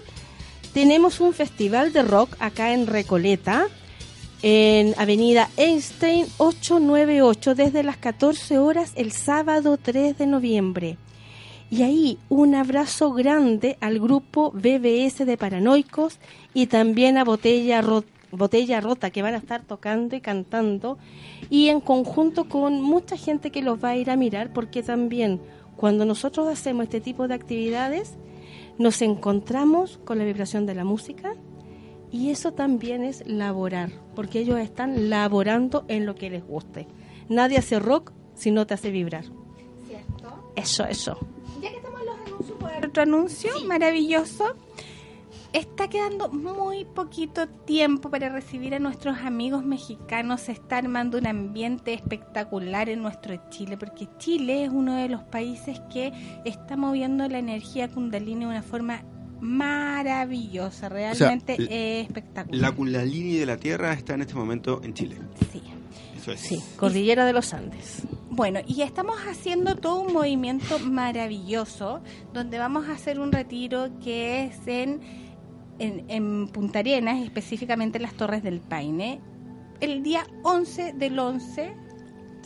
tenemos 0.74 1.18
un 1.20 1.32
festival 1.32 1.94
de 1.94 2.02
rock 2.02 2.36
acá 2.40 2.74
en 2.74 2.86
Recoleta, 2.86 3.68
en 4.42 4.94
Avenida 4.98 5.48
Einstein 5.56 6.26
898, 6.36 7.54
desde 7.54 7.82
las 7.82 7.96
14 7.96 8.58
horas 8.58 8.92
el 8.94 9.12
sábado 9.12 9.78
3 9.82 10.18
de 10.18 10.26
noviembre. 10.26 10.98
Y 11.70 11.84
ahí 11.84 12.18
un 12.28 12.54
abrazo 12.54 13.12
grande 13.14 13.78
al 13.80 13.98
grupo 13.98 14.50
BBS 14.52 15.24
de 15.24 15.38
Paranoicos 15.38 16.18
y 16.52 16.66
también 16.66 17.16
a 17.16 17.24
Botella, 17.24 17.80
Ro- 17.80 18.04
Botella 18.32 18.80
Rota 18.80 19.10
que 19.10 19.22
van 19.22 19.34
a 19.34 19.38
estar 19.38 19.62
tocando 19.62 20.16
y 20.16 20.20
cantando 20.20 20.98
y 21.50 21.68
en 21.68 21.80
conjunto 21.80 22.48
con 22.48 22.82
mucha 22.82 23.16
gente 23.16 23.50
que 23.50 23.62
los 23.62 23.82
va 23.82 23.90
a 23.90 23.96
ir 23.96 24.10
a 24.10 24.16
mirar 24.16 24.52
porque 24.52 24.82
también 24.82 25.40
cuando 25.76 26.04
nosotros 26.04 26.48
hacemos 26.48 26.84
este 26.84 27.00
tipo 27.00 27.28
de 27.28 27.34
actividades 27.34 28.16
nos 28.78 29.00
encontramos 29.02 29.98
con 30.04 30.18
la 30.18 30.24
vibración 30.24 30.66
de 30.66 30.74
la 30.74 30.84
música 30.84 31.34
y 32.10 32.30
eso 32.30 32.52
también 32.52 33.04
es 33.04 33.26
laborar 33.26 33.90
porque 34.14 34.40
ellos 34.40 34.58
están 34.58 35.10
laborando 35.10 35.84
en 35.88 36.06
lo 36.06 36.14
que 36.14 36.30
les 36.30 36.44
guste. 36.44 36.86
Nadie 37.28 37.58
hace 37.58 37.78
rock 37.78 38.12
si 38.34 38.50
no 38.50 38.66
te 38.66 38.74
hace 38.74 38.90
vibrar. 38.90 39.24
¿Cierto? 39.86 40.52
Eso, 40.54 40.84
eso. 40.84 41.18
Ya 41.60 41.70
que 41.70 41.76
estamos 41.76 42.00
en 42.00 42.06
los 42.06 42.18
anuncios, 42.18 42.58
¿puedo 42.58 42.76
otro 42.86 43.02
anuncio 43.02 43.50
maravilloso. 43.66 44.54
Está 45.56 45.88
quedando 45.88 46.28
muy 46.28 46.84
poquito 46.84 47.48
tiempo 47.48 48.10
para 48.10 48.28
recibir 48.28 48.74
a 48.74 48.78
nuestros 48.78 49.16
amigos 49.20 49.64
mexicanos. 49.64 50.42
Se 50.42 50.52
está 50.52 50.76
armando 50.76 51.16
un 51.16 51.26
ambiente 51.26 51.94
espectacular 51.94 52.90
en 52.90 53.00
nuestro 53.00 53.34
Chile, 53.48 53.78
porque 53.78 54.06
Chile 54.18 54.64
es 54.64 54.70
uno 54.70 54.94
de 54.96 55.08
los 55.08 55.22
países 55.22 55.80
que 55.90 56.12
está 56.44 56.76
moviendo 56.76 57.26
la 57.26 57.38
energía 57.38 57.88
kundalini 57.88 58.40
de 58.40 58.50
una 58.50 58.62
forma 58.62 59.02
maravillosa, 59.40 60.90
realmente 60.90 61.54
l- 61.54 62.00
espectacular. 62.02 62.60
La 62.60 62.72
Kundalini 62.72 63.36
de 63.38 63.46
la 63.46 63.56
Tierra 63.56 63.94
está 63.94 64.12
en 64.12 64.20
este 64.22 64.34
momento 64.34 64.82
en 64.84 64.92
Chile. 64.92 65.16
Sí. 65.52 65.62
Eso 66.18 66.32
es. 66.32 66.40
Sí, 66.40 66.62
Cordillera 66.76 67.24
de 67.24 67.32
los 67.32 67.54
Andes. 67.54 68.02
Bueno, 68.28 68.60
y 68.66 68.82
estamos 68.82 69.16
haciendo 69.26 69.76
todo 69.76 70.00
un 70.00 70.12
movimiento 70.12 70.78
maravilloso 70.80 72.02
donde 72.34 72.58
vamos 72.58 72.88
a 72.88 72.92
hacer 72.92 73.18
un 73.20 73.32
retiro 73.32 73.88
que 74.04 74.44
es 74.44 74.66
en, 74.66 75.00
en, 75.78 76.04
en 76.08 76.48
Punta 76.48 76.80
Arenas, 76.80 77.22
específicamente 77.22 77.98
en 77.98 78.02
las 78.02 78.14
Torres 78.14 78.42
del 78.42 78.60
Paine, 78.60 79.20
el 79.80 80.02
día 80.02 80.26
11 80.42 80.94
del 80.94 81.18
11 81.18 81.74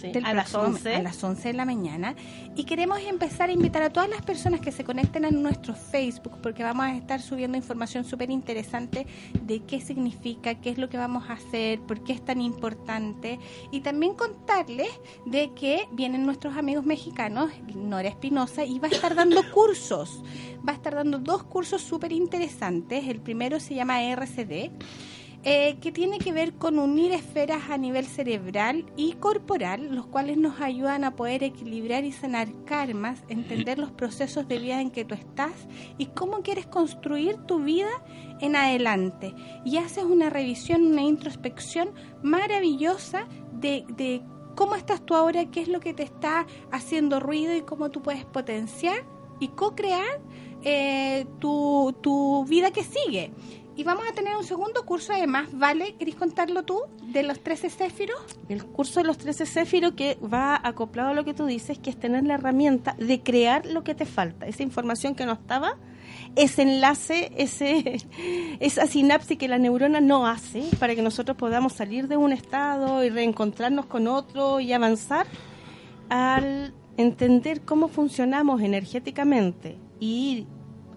Sí, 0.01 0.13
del 0.13 0.25
a 0.25 0.35
las 0.35 0.51
próximo- 0.51 0.75
11. 0.77 0.95
a 0.97 1.03
las 1.03 1.23
11 1.23 1.49
de 1.49 1.55
la 1.55 1.65
mañana. 1.65 2.15
Y 2.57 2.65
queremos 2.65 2.99
empezar 3.01 3.49
a 3.51 3.53
invitar 3.53 3.83
a 3.83 3.91
todas 3.91 4.09
las 4.09 4.23
personas 4.23 4.61
que 4.61 4.73
se 4.73 4.85
conecten 4.85 5.25
a 5.25 5.31
nuestro 5.31 5.75
Facebook 5.75 6.39
porque 6.43 6.63
vamos 6.63 6.87
a 6.87 6.97
estar 6.97 7.21
subiendo 7.21 7.57
información 7.57 8.05
súper 8.05 8.31
interesante 8.31 9.07
de 9.43 9.61
qué 9.65 9.81
significa, 9.81 10.55
qué 10.55 10.71
es 10.71 10.79
lo 10.79 10.89
que 10.89 10.97
vamos 10.97 11.29
a 11.29 11.35
hacer, 11.35 11.81
por 11.81 12.03
qué 12.05 12.13
es 12.13 12.25
tan 12.25 12.41
importante. 12.41 13.39
Y 13.71 13.81
también 13.81 14.15
contarles 14.15 14.89
de 15.27 15.53
que 15.55 15.87
vienen 15.93 16.25
nuestros 16.27 16.57
amigos 16.57 16.85
mexicanos, 16.85 17.51
Nora 17.75 18.09
Espinosa, 18.09 18.65
y 18.65 18.79
va 18.79 18.89
a 18.89 18.91
estar 18.91 19.15
dando 19.15 19.43
cursos, 19.53 20.23
va 20.67 20.73
a 20.73 20.77
estar 20.77 20.95
dando 20.95 21.19
dos 21.19 21.43
cursos 21.45 21.83
súper 21.83 22.13
interesantes, 22.13 23.07
el 23.09 23.21
primero 23.21 23.61
se 23.61 23.75
llama 23.75 24.03
RCD, 24.03 24.71
eh, 25.43 25.78
que 25.80 25.91
tiene 25.91 26.18
que 26.18 26.32
ver 26.32 26.53
con 26.53 26.78
unir 26.78 27.12
esferas 27.12 27.70
a 27.70 27.78
nivel 27.78 28.05
cerebral 28.05 28.84
y 28.95 29.14
corporal, 29.14 29.95
los 29.95 30.07
cuales 30.07 30.36
nos 30.36 30.61
ayudan 30.61 31.03
a 31.03 31.16
poder 31.16 31.43
equilibrar 31.43 32.05
y 32.05 32.12
sanar 32.12 32.49
karmas, 32.66 33.22
entender 33.28 33.78
los 33.78 33.91
procesos 33.91 34.47
de 34.49 34.59
vida 34.59 34.82
en 34.82 34.91
que 34.91 35.07
tú 35.07 35.14
estás 35.14 35.53
y 35.97 36.07
cómo 36.07 36.43
quieres 36.43 36.66
construir 36.66 37.38
tu 37.47 37.61
vida 37.61 37.88
en 38.41 38.55
adelante. 38.55 39.34
Y 39.64 39.78
haces 39.78 40.05
una 40.05 40.28
revisión, 40.28 40.84
una 40.86 41.03
introspección 41.03 41.93
maravillosa 42.22 43.26
de, 43.53 44.22
cómo 44.57 44.74
estás 44.74 45.01
tú 45.07 45.14
ahora, 45.14 45.47
qué 45.47 45.62
es 45.62 45.68
lo 45.68 45.80
que 45.80 45.95
te 45.95 46.03
está 46.03 46.47
haciendo 46.70 47.18
ruido 47.18 47.57
y 47.57 47.62
cómo 47.62 47.91
tú 47.91 48.03
puedes 48.03 48.26
potenciar 48.26 49.07
y 49.38 49.49
co-crear 49.49 50.20
eh, 50.62 51.24
tu, 51.38 51.97
tu 52.03 52.45
vida 52.45 52.70
que 52.70 52.84
sigue. 52.84 53.32
Y 53.81 53.83
vamos 53.83 54.05
a 54.07 54.12
tener 54.12 54.37
un 54.37 54.45
segundo 54.45 54.85
curso 54.85 55.14
además, 55.14 55.49
¿vale? 55.55 55.95
¿Querés 55.95 56.14
contarlo 56.14 56.64
tú? 56.64 56.83
De 57.14 57.22
los 57.22 57.41
13 57.41 57.70
céfiros. 57.70 58.20
El 58.51 58.66
curso 58.66 59.01
de 59.01 59.07
los 59.07 59.16
13 59.16 59.47
céfiros 59.47 59.93
que 59.93 60.18
va 60.22 60.61
acoplado 60.62 61.09
a 61.09 61.14
lo 61.14 61.24
que 61.24 61.33
tú 61.33 61.47
dices, 61.47 61.78
que 61.78 61.89
es 61.89 61.99
tener 61.99 62.24
la 62.24 62.35
herramienta 62.35 62.95
de 62.99 63.22
crear 63.22 63.64
lo 63.64 63.83
que 63.83 63.95
te 63.95 64.05
falta. 64.05 64.47
Esa 64.47 64.62
información 64.64 65.14
que 65.14 65.24
no 65.24 65.33
estaba, 65.33 65.78
ese 66.37 66.61
enlace, 66.61 67.33
ese, 67.39 68.07
esa 68.61 68.87
sinapsis 68.87 69.39
que 69.39 69.49
la 69.49 69.57
neurona 69.57 70.03
no 70.03 70.26
hace 70.26 70.62
para 70.78 70.95
que 70.95 71.01
nosotros 71.01 71.39
podamos 71.39 71.72
salir 71.72 72.07
de 72.07 72.18
un 72.18 72.33
estado 72.33 73.03
y 73.03 73.09
reencontrarnos 73.09 73.87
con 73.87 74.09
otro 74.09 74.61
y 74.61 74.74
avanzar 74.74 75.26
al 76.11 76.74
entender 76.99 77.62
cómo 77.62 77.89
funcionamos 77.89 78.61
energéticamente 78.61 79.78
y 80.01 80.47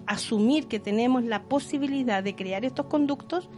asumir 0.07 0.67
que 0.67 0.79
tenemos 0.79 1.23
la 1.23 1.43
posibilidad 1.43 2.23
de 2.23 2.35
crear 2.35 2.65
estos 2.65 2.87
conductos, 2.87 3.49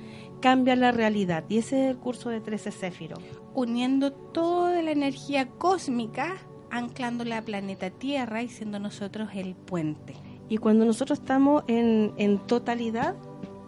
cambia 0.41 0.76
la 0.76 0.91
realidad. 0.91 1.43
Y 1.50 1.58
ese 1.58 1.86
es 1.86 1.91
el 1.91 1.98
curso 1.98 2.30
de 2.30 2.41
13 2.41 2.72
céfiros. 2.72 3.20
uniendo 3.54 4.12
toda 4.12 4.82
la 4.82 4.91
energía 4.91 5.48
cósmica, 5.48 6.36
anclándola 6.70 7.38
a 7.38 7.41
planeta 7.41 7.89
Tierra 7.89 8.43
y 8.43 8.50
siendo 8.50 8.80
nosotros 8.80 9.30
el 9.34 9.56
puente. 9.56 10.14
Y 10.50 10.58
cuando 10.58 10.84
nosotros 10.84 11.20
estamos 11.20 11.64
en, 11.68 12.14
en 12.18 12.38
totalidad, 12.39 13.16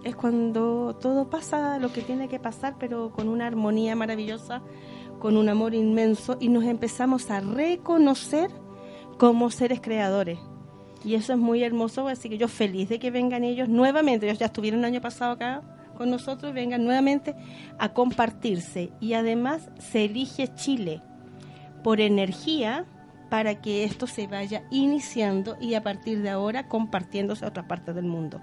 es 0.04 0.16
cuando 0.16 0.96
todo 1.00 1.30
pasa 1.30 1.80
lo 1.80 1.92
que 1.92 2.02
tiene 2.02 2.28
que 2.28 2.40
pasar, 2.40 2.76
pero 2.80 3.12
con 3.12 3.30
una 3.30 3.48
armonía 3.48 3.96
maravillosa, 3.96 4.62
con 5.20 5.38
un 5.38 5.50
amor 5.50 5.74
inmenso, 5.74 6.38
y 6.40 6.50
nos 6.50 6.66
empezamos 6.66 7.32
a 7.32 7.40
reconocer 7.40 8.52
como 9.18 9.50
seres 9.50 9.82
creadores. 9.82 10.40
Y 11.08 11.16
eso 11.16 11.32
es 11.32 11.40
muy 11.40 11.64
hermoso, 11.64 12.06
así 12.10 12.28
que 12.28 12.38
yo 12.38 12.50
feliz 12.50 12.90
de 12.90 13.00
que 13.00 13.12
vengan 13.12 13.46
ellos 13.46 13.70
nuevamente, 13.70 14.26
ellos 14.26 14.40
ya 14.40 14.48
estuvieron 14.48 14.82
el 14.82 14.86
año 14.88 15.00
pasado 15.00 15.32
acá 15.32 15.62
con 15.96 16.10
nosotros, 16.10 16.54
vengan 16.54 16.84
nuevamente 16.84 17.34
a 17.80 17.94
compartirse. 17.94 18.92
Y 19.00 19.14
además 19.14 19.70
se 19.80 20.04
elige 20.04 20.54
Chile 20.56 21.02
por 21.82 22.02
energía 22.02 22.84
para 23.30 23.56
que 23.56 23.86
esto 23.86 24.06
se 24.06 24.28
vaya 24.28 24.64
iniciando 24.70 25.56
y 25.62 25.76
a 25.76 25.82
partir 25.82 26.22
de 26.22 26.30
ahora 26.30 26.68
compartiéndose 26.68 27.46
a 27.46 27.48
otras 27.48 27.68
partes 27.68 27.96
del 27.96 28.06
mundo. 28.06 28.42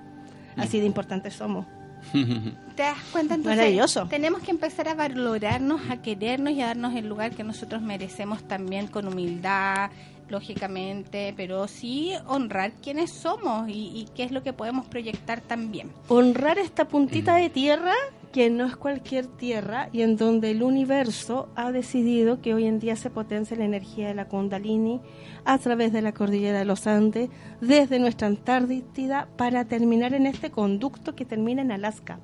Así 0.56 0.80
de 0.80 0.86
importantes 0.86 1.34
somos. 1.34 1.66
¿Te 2.12 2.82
das 2.82 2.98
cuenta? 3.12 3.34
Entonces, 3.34 3.58
Maravilloso. 3.58 4.06
tenemos 4.06 4.40
que 4.40 4.52
empezar 4.52 4.88
a 4.88 4.94
valorarnos, 4.94 5.82
a 5.90 6.00
querernos 6.00 6.54
y 6.54 6.62
a 6.62 6.68
darnos 6.68 6.94
el 6.94 7.08
lugar 7.08 7.32
que 7.32 7.44
nosotros 7.44 7.82
merecemos 7.82 8.42
también 8.48 8.86
con 8.86 9.06
humildad, 9.06 9.90
lógicamente, 10.28 11.34
pero 11.36 11.68
sí 11.68 12.12
honrar 12.26 12.72
quiénes 12.72 13.10
somos 13.10 13.68
y, 13.68 13.90
y 13.94 14.08
qué 14.14 14.24
es 14.24 14.32
lo 14.32 14.42
que 14.42 14.52
podemos 14.52 14.86
proyectar 14.86 15.40
también. 15.40 15.90
Honrar 16.08 16.58
esta 16.58 16.86
puntita 16.86 17.36
de 17.36 17.50
tierra 17.50 17.92
que 18.34 18.50
no 18.50 18.66
es 18.66 18.74
cualquier 18.74 19.28
tierra 19.28 19.88
y 19.92 20.02
en 20.02 20.16
donde 20.16 20.50
el 20.50 20.64
universo 20.64 21.48
ha 21.54 21.70
decidido 21.70 22.40
que 22.40 22.52
hoy 22.52 22.66
en 22.66 22.80
día 22.80 22.96
se 22.96 23.08
potencia 23.08 23.56
la 23.56 23.64
energía 23.64 24.08
de 24.08 24.14
la 24.14 24.26
Kundalini 24.26 25.00
a 25.44 25.56
través 25.58 25.92
de 25.92 26.02
la 26.02 26.10
cordillera 26.10 26.58
de 26.58 26.64
los 26.64 26.88
Andes, 26.88 27.30
desde 27.60 28.00
nuestra 28.00 28.26
Antártida, 28.26 29.28
para 29.36 29.66
terminar 29.66 30.14
en 30.14 30.26
este 30.26 30.50
conducto 30.50 31.14
que 31.14 31.24
termina 31.24 31.62
en 31.62 31.70
Alaska. 31.70 32.18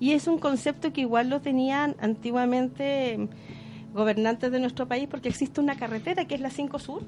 Y 0.00 0.12
es 0.12 0.28
un 0.28 0.38
concepto 0.38 0.94
que 0.94 1.02
igual 1.02 1.28
lo 1.28 1.42
tenían 1.42 1.94
antiguamente 2.00 3.12
eh, 3.12 3.28
gobernantes 3.94 4.50
de 4.52 4.60
nuestro 4.60 4.86
país 4.86 5.06
porque 5.10 5.28
existe 5.30 5.60
una 5.60 5.76
carretera 5.76 6.26
que 6.26 6.34
es 6.34 6.40
la 6.40 6.50
5 6.50 6.78
Sur. 6.78 7.02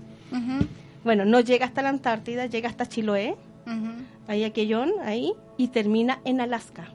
Bueno, 1.04 1.24
no 1.24 1.40
llega 1.40 1.66
hasta 1.66 1.82
la 1.82 1.90
Antártida, 1.90 2.46
llega 2.46 2.68
hasta 2.68 2.86
Chiloé, 2.88 3.36
ujú. 3.66 3.92
ahí 4.26 4.44
a 4.44 4.52
Quellón, 4.52 4.92
ahí, 5.04 5.32
y 5.56 5.68
termina 5.68 6.20
en 6.24 6.40
Alaska. 6.40 6.88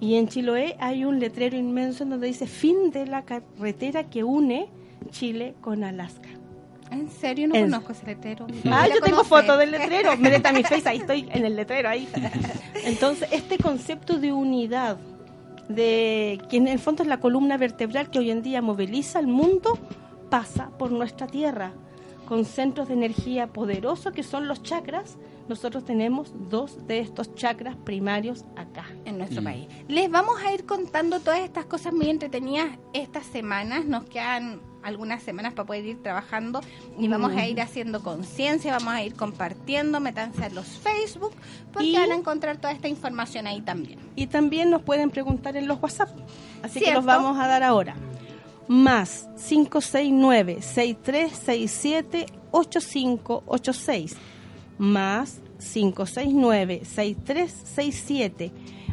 Y 0.00 0.16
en 0.16 0.26
Chiloé 0.28 0.76
hay 0.80 1.04
un 1.04 1.20
letrero 1.20 1.56
inmenso 1.56 2.02
en 2.02 2.10
donde 2.10 2.26
dice 2.26 2.46
fin 2.46 2.90
de 2.90 3.06
la 3.06 3.22
carretera 3.22 4.04
que 4.10 4.24
une 4.24 4.66
Chile 5.10 5.54
con 5.60 5.84
Alaska. 5.84 6.28
En 6.90 7.08
serio, 7.08 7.48
no 7.48 7.54
En- 7.54 7.70
conozco 7.70 7.92
ese 7.92 8.04
letrero. 8.06 8.46
Ah, 8.66 8.86
¿La 8.88 8.94
yo 8.96 9.00
tengo 9.00 9.24
foto 9.24 9.56
del 9.56 9.70
letrero. 9.70 10.14
Métete 10.18 10.48
a 10.48 10.52
mi 10.52 10.62
face, 10.62 10.86
ahí 10.88 10.98
estoy 10.98 11.26
en 11.32 11.46
el 11.46 11.56
letrero, 11.56 11.88
ahí. 11.88 12.06
Entonces, 12.84 13.28
este 13.32 13.56
concepto 13.58 14.18
de 14.18 14.32
unidad, 14.32 14.98
de 15.68 16.40
que 16.50 16.56
en 16.58 16.68
el 16.68 16.78
fondo 16.78 17.02
es 17.02 17.08
la 17.08 17.20
columna 17.20 17.56
vertebral 17.56 18.10
que 18.10 18.18
hoy 18.18 18.30
en 18.30 18.42
día 18.42 18.62
moviliza 18.62 19.18
el 19.18 19.26
mundo, 19.26 19.78
pasa 20.30 20.70
por 20.78 20.90
nuestra 20.92 21.26
tierra, 21.26 21.72
con 22.26 22.44
centros 22.44 22.88
de 22.88 22.94
energía 22.94 23.48
poderosos 23.48 24.12
que 24.12 24.22
son 24.22 24.48
los 24.48 24.62
chakras, 24.62 25.18
nosotros 25.48 25.84
tenemos 25.84 26.32
dos 26.48 26.86
de 26.86 27.00
estos 27.00 27.34
chakras 27.34 27.76
primarios 27.76 28.44
acá. 28.56 28.86
en 29.04 29.18
nuestro 29.18 29.42
Mm. 29.42 29.44
país. 29.44 29.66
Les 29.88 30.10
vamos 30.10 30.36
a 30.42 30.52
ir 30.54 30.64
contando 30.64 31.18
todas 31.20 31.40
estas 31.40 31.64
cosas 31.66 31.92
muy 31.92 32.08
entretenidas 32.08 32.68
estas 32.94 33.26
semanas. 33.26 33.84
Nos 33.84 34.04
quedan 34.04 34.60
algunas 34.82 35.22
semanas 35.22 35.52
para 35.54 35.66
poder 35.66 35.84
ir 35.86 36.02
trabajando 36.02 36.60
y 36.98 37.08
vamos 37.08 37.32
a 37.36 37.46
ir 37.46 37.60
haciendo 37.60 38.02
conciencia, 38.02 38.72
vamos 38.72 38.94
a 38.94 39.02
ir 39.02 39.14
compartiendo, 39.14 40.00
métanse 40.00 40.44
a 40.44 40.50
los 40.50 40.66
Facebook, 40.66 41.32
porque 41.72 41.88
Y- 41.88 41.96
van 41.96 42.12
a 42.12 42.16
encontrar 42.16 42.56
toda 42.58 42.72
esta 42.72 42.88
información 42.88 43.46
ahí 43.46 43.60
también. 43.60 43.98
Y 44.16 44.26
también 44.26 44.70
nos 44.70 44.82
pueden 44.82 45.10
preguntar 45.10 45.56
en 45.56 45.66
los 45.68 45.80
WhatsApp. 45.82 46.10
Así 46.62 46.80
que 46.80 46.92
los 46.92 47.04
vamos 47.04 47.38
a 47.38 47.46
dar 47.46 47.62
ahora. 47.62 47.94
Más 48.68 49.28
569-6367-8586. 52.52 54.16
Más 54.78 55.40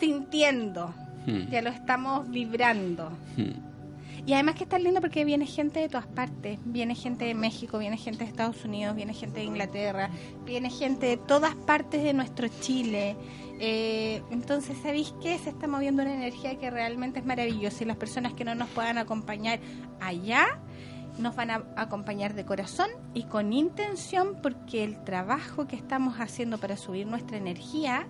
sintiendo, 0.00 0.94
Hmm, 1.26 1.48
ya 1.50 1.60
lo 1.60 1.70
estamos 1.70 2.28
vibrando. 2.30 3.10
hmm. 3.36 3.76
Y 4.26 4.32
además 4.32 4.56
que 4.56 4.64
está 4.64 4.78
lindo 4.80 5.00
porque 5.00 5.24
viene 5.24 5.46
gente 5.46 5.78
de 5.78 5.88
todas 5.88 6.08
partes. 6.08 6.58
Viene 6.64 6.96
gente 6.96 7.24
de 7.24 7.34
México, 7.34 7.78
viene 7.78 7.96
gente 7.96 8.24
de 8.24 8.30
Estados 8.30 8.64
Unidos, 8.64 8.96
viene 8.96 9.14
gente 9.14 9.38
de 9.38 9.46
Inglaterra, 9.46 10.10
viene 10.44 10.68
gente 10.68 11.06
de 11.06 11.16
todas 11.16 11.54
partes 11.54 12.02
de 12.02 12.12
nuestro 12.12 12.48
Chile. 12.48 13.16
Eh, 13.60 14.22
entonces, 14.32 14.76
¿sabéis 14.82 15.14
qué? 15.22 15.38
Se 15.38 15.50
está 15.50 15.68
moviendo 15.68 16.02
una 16.02 16.12
energía 16.12 16.58
que 16.58 16.70
realmente 16.70 17.20
es 17.20 17.24
maravillosa. 17.24 17.84
Y 17.84 17.86
las 17.86 17.96
personas 17.98 18.32
que 18.32 18.44
no 18.44 18.56
nos 18.56 18.68
puedan 18.70 18.98
acompañar 18.98 19.60
allá, 20.00 20.58
nos 21.18 21.34
van 21.36 21.50
a 21.50 21.62
acompañar 21.76 22.34
de 22.34 22.44
corazón 22.44 22.88
y 23.14 23.24
con 23.24 23.52
intención 23.52 24.36
porque 24.42 24.84
el 24.84 25.02
trabajo 25.04 25.66
que 25.66 25.76
estamos 25.76 26.16
haciendo 26.20 26.58
para 26.58 26.76
subir 26.76 27.06
nuestra 27.06 27.36
energía 27.38 28.06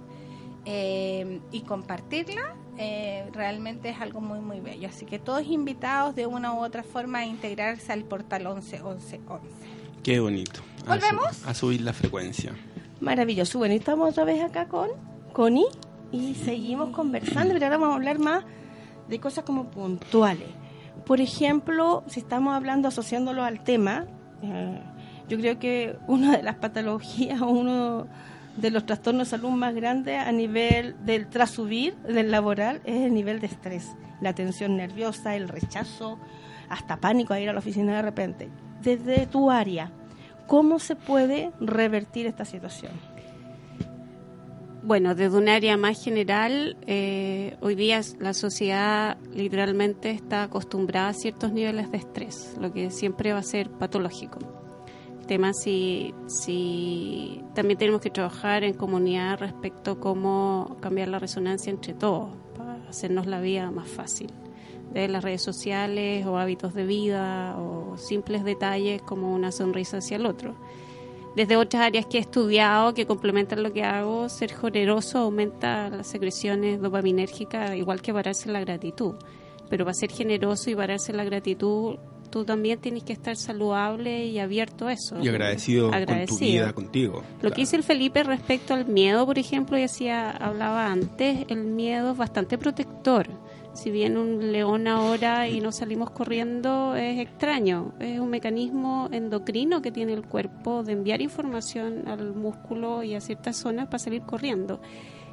eh, 0.65 1.41
y 1.53 1.61
compartirla 1.62 2.55
eh, 2.78 3.28
realmente 3.33 3.89
es 3.91 4.01
algo 4.01 4.20
muy 4.20 4.41
muy 4.41 4.61
bello 4.61 4.89
así 4.89 5.07
que 5.07 5.19
todos 5.19 5.47
invitados 5.47 6.15
de 6.15 6.27
una 6.27 6.53
u 6.55 6.59
otra 6.65 6.83
forma 6.83 7.19
a 7.20 7.24
integrarse 7.27 7.93
al 7.93 8.03
portal 8.05 8.47
11 8.47 8.83
11 8.83 9.20
11 9.27 9.47
Qué 10.03 10.20
bonito. 10.20 10.61
A 10.87 10.91
¿Volvemos? 10.95 11.37
su- 11.37 11.49
A 11.49 11.55
subir 11.55 11.81
la 11.81 11.93
frecuencia. 11.93 12.53
Maravilloso. 13.01 13.59
Bueno, 13.59 13.74
y 13.74 13.78
estamos 13.78 14.09
otra 14.11 14.23
vez 14.24 14.41
acá 14.41 14.69
con 14.69 14.89
Connie 15.33 15.66
y 16.12 16.35
seguimos 16.37 16.91
conversando, 16.91 17.53
pero 17.55 17.66
ahora 17.66 17.77
vamos 17.78 17.93
a 17.93 17.97
hablar 17.97 18.20
más 18.20 18.45
de 19.09 19.19
cosas 19.19 19.43
como 19.45 19.65
puntuales. 19.69 20.47
Por 21.07 21.20
ejemplo, 21.20 22.03
si 22.09 22.19
estamos 22.19 22.55
hablando, 22.55 22.89
asociándolo 22.89 23.45
al 23.45 23.62
tema, 23.62 24.07
eh, 24.43 24.81
yo 25.28 25.39
creo 25.39 25.59
que 25.61 25.97
una 26.09 26.37
de 26.37 26.43
las 26.43 26.57
patologías 26.57 27.41
o 27.41 27.47
uno 27.51 28.09
de 28.57 28.70
los 28.70 28.87
trastornos 28.87 29.28
de 29.28 29.37
salud 29.37 29.51
más 29.51 29.73
grandes 29.74 30.19
a 30.19 30.33
nivel 30.33 30.97
del 31.05 31.28
trasubir 31.28 31.95
del 31.99 32.33
laboral 32.33 32.81
es 32.85 33.03
el 33.03 33.15
nivel 33.15 33.39
de 33.39 33.47
estrés, 33.47 33.95
la 34.20 34.35
tensión 34.35 34.77
nerviosa, 34.77 35.37
el 35.37 35.49
rechazo, 35.49 36.19
hasta 36.69 36.97
pánico 36.97 37.35
a 37.35 37.41
ir 37.41 37.51
a 37.51 37.53
la 37.53 37.61
oficina 37.61 37.95
de 37.95 38.03
repente. 38.03 38.51
Desde 38.83 39.27
tu 39.27 39.51
área, 39.51 39.93
¿cómo 40.49 40.81
se 40.81 40.97
puede 40.97 41.53
revertir 41.61 42.27
esta 42.27 42.45
situación? 42.45 42.93
Bueno, 44.87 45.17
desde 45.17 45.37
un 45.37 45.49
área 45.49 45.77
más 45.77 46.01
general, 46.01 46.77
eh, 46.87 47.57
hoy 47.61 47.75
día 47.75 48.01
la 48.21 48.33
sociedad 48.33 49.19
literalmente 49.35 50.11
está 50.11 50.45
acostumbrada 50.45 51.09
a 51.09 51.13
ciertos 51.13 51.51
niveles 51.51 51.91
de 51.91 51.99
estrés, 51.99 52.55
lo 52.61 52.73
que 52.73 52.93
siempre 52.93 53.33
va 53.33 53.41
a 53.41 53.43
ser 53.43 53.69
patológico. 53.69 54.39
El 55.19 55.27
tema 55.27 55.53
si, 55.55 56.15
si 56.29 57.43
también 57.53 57.79
tenemos 57.81 58.01
que 58.01 58.11
trabajar 58.11 58.63
en 58.63 58.75
comunidad 58.75 59.41
respecto 59.41 59.91
a 59.91 59.99
cómo 59.99 60.77
cambiar 60.81 61.09
la 61.09 61.19
resonancia 61.19 61.71
entre 61.71 61.93
todos 61.93 62.29
para 62.57 62.89
hacernos 62.89 63.27
la 63.27 63.41
vida 63.41 63.69
más 63.73 63.89
fácil. 63.89 64.31
De 64.93 65.09
las 65.09 65.25
redes 65.25 65.43
sociales 65.43 66.25
o 66.27 66.39
hábitos 66.39 66.75
de 66.75 66.87
vida 66.87 67.59
o 67.59 67.97
simples 67.99 68.45
detalles 68.45 69.03
como 69.03 69.35
una 69.35 69.51
sonrisa 69.51 69.97
hacia 69.97 70.17
el 70.17 70.27
otro 70.27 70.55
desde 71.37 71.57
otras 71.59 71.83
áreas 71.83 72.07
que 72.07 72.17
he 72.17 72.21
estudiado 72.21 72.95
que 72.95 73.07
complementan 73.07 73.63
lo 73.63 73.71
que 73.71 73.85
hago, 73.85 74.31
ser 74.31 74.51
generoso 74.55 75.19
aumenta 75.19 75.91
las 75.91 76.07
secreciones 76.07 76.81
dopaminérgicas, 76.81 77.77
igual 77.77 78.01
que 78.01 78.15
pararse 78.15 78.51
la 78.51 78.61
gratitud. 78.61 79.15
Pero 79.69 79.85
para 79.85 79.93
ser 79.93 80.11
generoso 80.11 80.71
y 80.71 80.75
pararse 80.75 81.13
la 81.13 81.25
gratitud, 81.25 81.97
tú 82.31 82.47
también 82.47 82.79
tienes 82.79 83.05
que 83.05 83.13
estar 83.13 83.37
saludable 83.37 84.25
y 84.25 84.39
abierto 84.39 84.87
a 84.87 84.95
eso. 84.95 85.19
Y 85.23 85.29
agradecido, 85.29 85.91
con 85.91 85.93
tu 85.93 85.97
Agradecido. 85.97 86.41
vida, 86.41 86.73
contigo. 86.73 87.23
Lo 87.43 87.51
que 87.51 87.63
dice 87.63 87.77
el 87.77 87.83
Felipe 87.83 88.23
respecto 88.23 88.73
al 88.73 88.87
miedo, 88.87 89.27
por 89.27 89.39
ejemplo, 89.39 89.77
y 89.79 90.09
hablaba 90.09 90.91
antes, 90.91 91.45
el 91.49 91.65
miedo 91.65 92.13
es 92.13 92.17
bastante 92.17 92.57
protector. 92.57 93.29
Si 93.77 93.90
bien 93.90 94.16
un 94.16 94.53
león 94.53 94.89
ahora 94.89 95.48
y 95.48 95.61
no 95.61 95.70
salimos 95.70 96.11
corriendo 96.11 96.97
es 96.97 97.19
extraño, 97.19 97.93
es 98.01 98.19
un 98.19 98.31
mecanismo 98.31 99.11
endocrino 99.12 99.82
que 99.82 99.93
tiene 99.93 100.15
el 100.15 100.24
cuerpo 100.27 100.82
de 100.82 100.93
enviar 100.93 101.20
información 101.20 102.09
al 102.09 102.35
músculo 102.35 103.03
y 103.03 103.15
a 103.15 103.20
ciertas 103.20 103.59
zonas 103.59 103.86
para 103.86 103.98
salir 103.98 104.23
corriendo. 104.23 104.81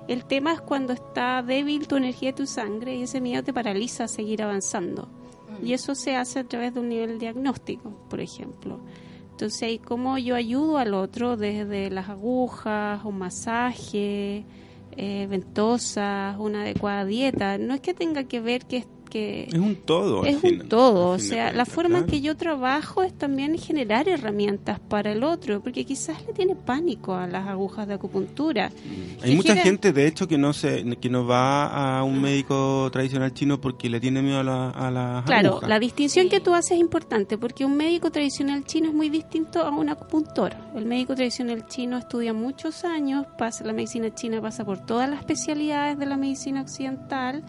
El 0.10 0.26
tema 0.26 0.52
es 0.52 0.60
cuando 0.60 0.92
está 0.92 1.42
débil 1.42 1.88
tu 1.88 1.96
energía 1.96 2.32
y 2.32 2.34
tu 2.34 2.46
sangre 2.46 2.98
y 2.98 3.04
ese 3.04 3.22
miedo 3.22 3.44
te 3.44 3.54
paraliza 3.54 4.04
a 4.04 4.08
seguir 4.10 4.44
avanzando. 4.44 5.08
Y 5.64 5.72
eso 5.72 5.96
se 5.96 6.18
hace 6.18 6.40
a 6.40 6.44
través 6.44 6.74
de 6.74 6.82
un 6.82 6.90
nivel 6.90 7.20
diagnóstico, 7.20 7.92
por 8.10 8.20
ejemplo. 8.20 8.82
Entonces, 9.32 9.80
¿cómo 9.86 10.18
yo 10.18 10.36
ayudo 10.36 10.80
al 10.80 10.94
otro 10.94 11.38
desde 11.38 11.90
las 11.90 12.10
agujas, 12.10 13.06
un 13.06 13.20
masaje, 13.20 14.44
eh, 14.98 15.28
ventosas, 15.28 16.38
una 16.40 16.62
adecuada 16.62 17.06
dieta? 17.06 17.58
No 17.58 17.74
es 17.74 17.82
que 17.82 17.94
tenga 17.94 18.24
que 18.26 18.40
ver 18.40 18.66
que, 18.66 18.86
que 19.14 19.44
Es 19.44 19.54
un 19.60 19.76
todo. 19.76 20.26
es 20.26 20.40
fin- 20.40 20.62
un 20.64 20.68
todo, 20.70 21.10
o 21.12 21.20
sea, 21.20 21.54
la 21.54 21.66
forma 21.66 22.00
en 22.00 22.04
claro. 22.06 22.12
que 22.12 22.22
yo 22.22 22.36
trabajo 22.36 23.04
es 23.04 23.14
también 23.14 23.58
generar 23.60 24.10
herramientas 24.10 24.80
para 24.80 25.12
el 25.12 25.24
otro, 25.24 25.62
porque 25.62 25.86
quizás 25.86 26.26
le 26.26 26.34
tiene 26.34 26.56
pánico 26.56 27.14
a 27.14 27.28
las 27.28 27.48
agujas 27.48 27.88
de 27.88 27.94
acupuntura. 27.94 28.72
Hay 29.22 29.30
que 29.32 29.36
mucha 29.36 29.56
gente, 29.56 29.94
de 29.94 30.08
hecho, 30.08 30.28
que 30.28 30.38
no 30.40 30.52
se, 30.52 30.84
que 30.98 31.10
no 31.10 31.28
va 31.28 32.00
a 32.00 32.04
un 32.04 32.20
médico 32.22 32.90
tradicional 32.92 33.34
chino 33.36 33.62
porque 33.62 33.88
le 33.90 34.00
tiene 34.00 34.22
miedo 34.24 34.40
a, 34.40 34.44
la, 34.44 34.70
a 34.72 34.90
las 34.90 35.26
Claro, 35.26 35.50
agujas. 35.52 35.70
la 35.70 35.80
distinción 35.80 36.28
que 36.30 36.40
tú 36.40 36.56
haces 36.56 36.72
es 36.72 36.80
importante 36.80 37.38
porque 37.38 37.66
un 37.66 37.78
médico 37.78 38.10
tradicional 38.12 38.64
chino 38.66 38.88
es 38.88 38.94
muy 38.96 39.10
distinto 39.10 39.62
a 39.62 39.70
un 39.70 39.90
acupuntor. 39.90 40.56
El 40.76 40.86
médico 40.86 41.14
tradicional 41.14 41.68
chino 41.68 41.98
estudia 42.00 42.34
muchos 42.34 42.84
años, 42.84 43.28
pasa 43.38 43.64
la 43.64 43.74
medicina 43.74 44.14
china 44.16 44.42
pasa 44.42 44.66
por 44.66 44.80
todas 44.86 45.08
las 45.08 45.20
especialidades 45.20 46.00
de 46.00 46.06
la 46.08 46.18
medicina 46.18 46.62
occidental, 46.62 47.44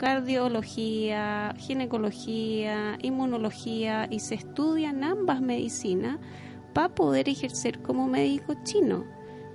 cardiología, 0.00 1.54
ginecología, 1.58 2.96
inmunología 3.02 4.08
y 4.10 4.20
se 4.20 4.34
estudian 4.34 5.04
ambas 5.04 5.42
medicinas 5.42 6.18
para 6.72 6.88
poder 6.88 7.28
ejercer 7.28 7.82
como 7.82 8.06
médico 8.06 8.54
chino. 8.64 9.04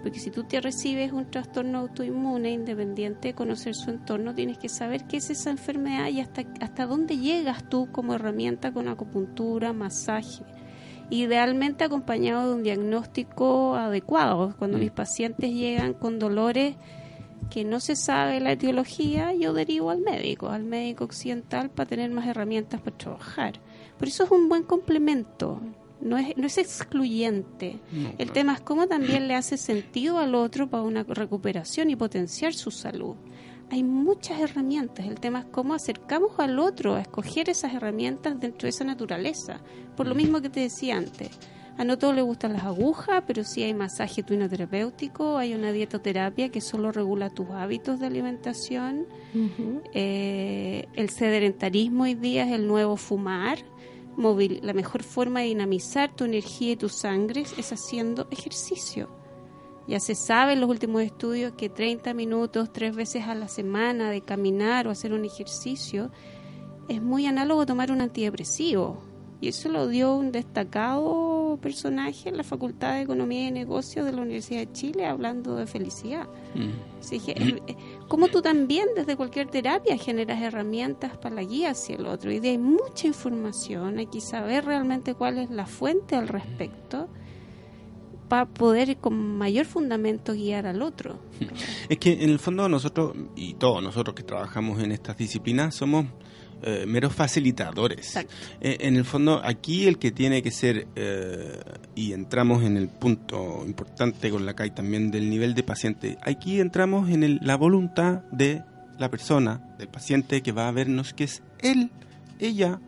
Porque 0.04 0.20
si 0.20 0.30
tú 0.30 0.44
te 0.44 0.62
recibes 0.62 1.12
un 1.14 1.32
trastorno 1.32 1.80
autoinmune 1.80 2.52
independiente 2.52 3.30
de 3.30 3.34
conocer 3.34 3.74
su 3.74 3.90
entorno, 3.90 4.36
tienes 4.36 4.60
que 4.60 4.70
saber 4.70 5.06
qué 5.06 5.18
es 5.18 5.32
esa 5.32 5.50
enfermedad 5.50 6.10
y 6.10 6.20
hasta, 6.20 6.44
hasta 6.62 6.86
dónde 6.86 7.18
llegas 7.18 7.68
tú 7.68 7.90
como 7.92 8.14
herramienta 8.14 8.72
con 8.72 8.88
acupuntura, 8.88 9.74
masaje. 9.74 10.44
Idealmente 11.10 11.84
acompañado 11.86 12.50
de 12.50 12.56
un 12.56 12.62
diagnóstico 12.62 13.74
adecuado. 13.74 14.54
Cuando 14.60 14.78
Mm. 14.78 14.82
mis 14.82 14.92
pacientes 14.92 15.52
llegan 15.52 15.96
con 15.96 16.20
dolores 16.20 16.76
que 17.50 17.64
no 17.64 17.80
se 17.80 17.96
sabe 17.96 18.40
la 18.40 18.52
etiología, 18.52 19.34
yo 19.34 19.54
derivo 19.54 19.90
al 19.90 20.00
médico, 20.02 20.50
al 20.50 20.64
médico 20.64 21.04
occidental 21.06 21.70
para 21.70 21.88
tener 21.88 22.12
más 22.12 22.28
herramientas 22.28 22.82
para 22.82 22.98
trabajar. 22.98 23.60
Por 23.98 24.08
eso 24.08 24.24
es 24.24 24.32
un 24.32 24.50
buen 24.50 24.64
complemento, 24.64 25.62
no 26.02 26.18
es, 26.18 26.36
no 26.38 26.46
es 26.48 26.58
excluyente. 26.58 27.80
No, 27.92 28.10
El 28.10 28.16
claro. 28.16 28.34
tema 28.34 28.54
es 28.54 28.62
cómo 28.62 28.88
también 28.88 29.28
le 29.28 29.36
hace 29.36 29.58
sentido 29.58 30.18
al 30.20 30.36
otro 30.36 30.70
para 30.70 30.84
una 30.84 31.04
recuperación 31.04 31.90
y 31.90 31.96
potenciar 31.96 32.54
su 32.54 32.72
salud. 32.72 33.16
hay 33.72 33.84
muchas 33.84 34.40
herramientas. 34.40 35.08
El 35.08 35.20
tema 35.20 35.40
es 35.40 35.46
cómo 35.46 35.74
acercamos 35.74 36.32
al 36.40 36.60
otro 36.60 36.96
a 36.96 37.02
escoger 37.02 37.50
esas 37.50 37.74
herramientas 37.74 38.40
dentro 38.40 38.66
de 38.68 38.70
esa 38.70 38.84
naturaleza. 38.84 39.62
Por 39.98 40.08
lo 40.08 40.14
mismo 40.16 40.42
que 40.42 40.50
te 40.50 40.60
decía 40.60 40.98
antes. 40.98 41.32
A 41.78 41.84
no 41.84 41.98
todos 41.98 42.16
les 42.16 42.24
gustan 42.24 42.54
las 42.54 42.64
agujas, 42.64 43.24
pero 43.28 43.44
sí 43.44 43.62
hay 43.64 43.74
masaje 43.74 44.24
tuinoterapéutico, 44.24 45.38
hay 45.38 45.54
una 45.54 45.74
dietoterapia 45.74 46.48
que 46.50 46.62
solo 46.62 46.92
regula 46.94 47.30
tus 47.30 47.50
hábitos 47.50 48.00
de 48.00 48.06
alimentación. 48.08 49.06
Eh, 49.94 50.88
el 50.94 51.10
sedentarismo 51.10 52.04
hoy 52.04 52.14
día 52.16 52.46
es 52.46 52.54
el 52.54 52.68
nuevo 52.68 52.96
fumar. 52.96 53.58
Movil- 54.18 54.62
la 54.62 54.72
mejor 54.72 55.04
forma 55.04 55.42
de 55.42 55.48
dinamizar 55.48 56.16
tu 56.16 56.24
energía 56.24 56.72
y 56.72 56.76
tus 56.78 56.94
sangres 56.94 57.54
es 57.58 57.74
haciendo 57.74 58.28
ejercicio. 58.32 59.10
Ya 59.88 60.00
se 60.00 60.16
sabe 60.16 60.54
en 60.54 60.62
los 60.62 60.70
últimos 60.70 61.02
estudios 61.02 61.54
que 61.58 61.68
30 61.70 62.14
minutos, 62.14 62.72
tres 62.72 62.96
veces 62.96 63.26
a 63.26 63.36
la 63.36 63.50
semana 63.50 64.10
de 64.10 64.22
caminar 64.22 64.88
o 64.88 64.92
hacer 64.92 65.12
un 65.14 65.26
ejercicio 65.26 66.10
es 66.88 67.02
muy 67.02 67.26
análogo 67.26 67.62
a 67.62 67.66
tomar 67.66 67.92
un 67.92 68.00
antidepresivo. 68.02 69.02
Y 69.42 69.50
eso 69.50 69.68
lo 69.70 69.88
dio 69.90 70.16
un 70.16 70.32
destacado 70.32 71.04
personaje 71.62 72.30
en 72.30 72.38
la 72.38 72.44
Facultad 72.44 72.96
de 72.96 73.02
Economía 73.02 73.48
y 73.48 73.52
Negocios 73.52 74.06
de 74.06 74.12
la 74.12 74.22
Universidad 74.22 74.60
de 74.60 74.72
Chile 74.72 75.06
hablando 75.06 75.56
de 75.56 75.68
felicidad. 75.68 76.28
Así 77.00 77.20
que, 77.20 77.32
eh, 77.32 77.76
como 78.08 78.28
tú 78.28 78.42
también 78.42 78.88
desde 78.96 79.16
cualquier 79.16 79.48
terapia 79.48 79.98
generas 79.98 80.42
herramientas 80.42 81.18
para 81.18 81.36
la 81.36 81.44
guía 81.44 81.72
hacia 81.72 81.96
el 81.96 82.06
otro. 82.06 82.32
Y 82.32 82.40
de 82.40 82.50
ahí 82.50 82.58
mucha 82.58 83.08
información, 83.08 83.98
hay 83.98 84.08
que 84.08 84.22
saber 84.22 84.66
realmente 84.66 85.14
cuál 85.14 85.38
es 85.38 85.50
la 85.50 85.66
fuente 85.66 86.16
al 86.16 86.28
respecto 86.28 87.08
para 88.28 88.46
poder 88.46 88.98
con 88.98 89.38
mayor 89.38 89.66
fundamento 89.66 90.34
guiar 90.34 90.66
al 90.66 90.82
otro. 90.82 91.20
Es 91.90 92.00
que 92.00 92.24
en 92.24 92.30
el 92.30 92.40
fondo 92.40 92.68
nosotros, 92.68 93.16
y 93.36 93.54
todos 93.54 93.84
nosotros 93.84 94.16
que 94.16 94.24
trabajamos 94.24 94.82
en 94.82 94.92
estas 94.92 95.18
disciplinas, 95.18 95.76
somos 95.76 96.08
eh, 96.66 96.86
meros 96.88 97.14
facilitadores. 97.14 98.16
Eh, 98.60 98.78
en 98.82 98.96
el 98.96 99.06
fondo, 99.06 99.40
aquí 99.44 99.88
el 99.88 99.98
que 100.00 100.12
tiene 100.12 100.42
que 100.42 100.52
ser, 100.52 100.88
eh, 100.96 101.60
y 101.96 102.12
entramos 102.14 102.64
en 102.64 102.76
el 102.78 102.88
punto 102.90 103.64
importante 103.66 104.30
con 104.32 104.46
la 104.46 104.56
CAI 104.56 104.72
también 104.74 105.12
del 105.12 105.30
nivel 105.30 105.54
de 105.54 105.64
paciente, 105.64 106.18
aquí 106.24 106.60
entramos 106.60 107.10
en 107.10 107.24
el- 107.24 107.40
la 107.44 107.56
voluntad 107.56 108.24
de 108.32 108.64
la 108.98 109.10
persona, 109.10 109.76
del 109.78 109.88
paciente 109.90 110.42
que 110.42 110.52
va 110.52 110.68
a 110.68 110.72
vernos, 110.72 111.14
que 111.14 111.26
es 111.26 111.42
él, 111.60 111.92
ella, 112.40 112.80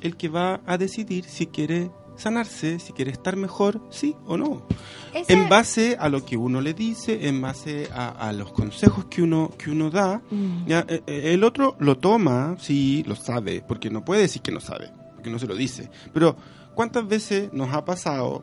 el 0.00 0.16
que 0.16 0.28
va 0.28 0.60
a 0.66 0.76
decidir 0.78 1.24
si 1.24 1.46
quiere 1.46 1.90
sanarse, 2.22 2.78
si 2.78 2.92
quiere 2.92 3.10
estar 3.10 3.36
mejor, 3.36 3.80
sí 3.90 4.16
o 4.26 4.36
no. 4.36 4.66
Esa- 5.14 5.32
En 5.32 5.48
base 5.48 5.96
a 6.00 6.08
lo 6.08 6.24
que 6.24 6.36
uno 6.36 6.60
le 6.60 6.72
dice, 6.74 7.28
en 7.28 7.40
base 7.42 7.88
a, 7.92 8.08
a 8.08 8.32
los 8.32 8.52
consejos 8.52 9.04
que 9.06 9.22
uno 9.22 9.50
que 9.58 9.70
uno 9.70 9.90
da, 9.90 10.22
ya, 10.66 10.84
eh, 10.88 11.02
eh, 11.06 11.34
el 11.34 11.44
otro 11.44 11.76
lo 11.80 11.98
toma, 11.98 12.56
sí, 12.58 13.02
lo 13.06 13.14
sabe, 13.16 13.62
porque 13.66 13.90
no 13.90 14.04
puede 14.04 14.22
decir 14.22 14.40
que 14.42 14.52
no 14.52 14.60
sabe, 14.60 14.90
porque 15.14 15.30
no 15.30 15.38
se 15.38 15.46
lo 15.46 15.54
dice. 15.54 15.90
Pero 16.14 16.36
¿cuántas 16.74 17.06
veces 17.06 17.52
nos 17.52 17.74
ha 17.74 17.84
pasado 17.84 18.42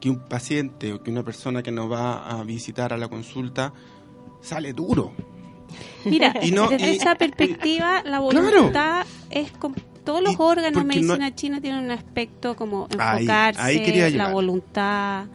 que 0.00 0.08
un 0.08 0.20
paciente 0.20 0.92
o 0.92 1.02
que 1.02 1.10
una 1.10 1.24
persona 1.24 1.62
que 1.62 1.72
nos 1.72 1.90
va 1.90 2.26
a 2.30 2.42
visitar 2.44 2.92
a 2.92 2.96
la 2.96 3.08
consulta 3.08 3.72
sale 4.40 4.72
duro? 4.72 5.12
Mira, 6.04 6.32
Y 6.42 6.52
no- 6.52 6.68
desde 6.68 6.92
y- 6.92 6.96
esa 6.96 7.14
perspectiva, 7.16 7.96
la 8.04 8.20
Claro. 8.30 8.52
voluntad 8.62 9.04
es 9.28 9.50
con 9.52 9.74
todos 10.08 10.22
los 10.22 10.36
órganos 10.40 10.72
de 10.72 10.86
porque 10.86 11.00
no- 11.02 11.06
medicina 11.14 11.34
china 11.34 11.60
tienen 11.60 11.84
un 11.84 11.90
aspecto 11.90 12.56
como 12.56 12.84
enfocarse, 12.90 13.60
ahí 13.60 14.10
la 14.12 14.30
voluntad, 14.32 15.26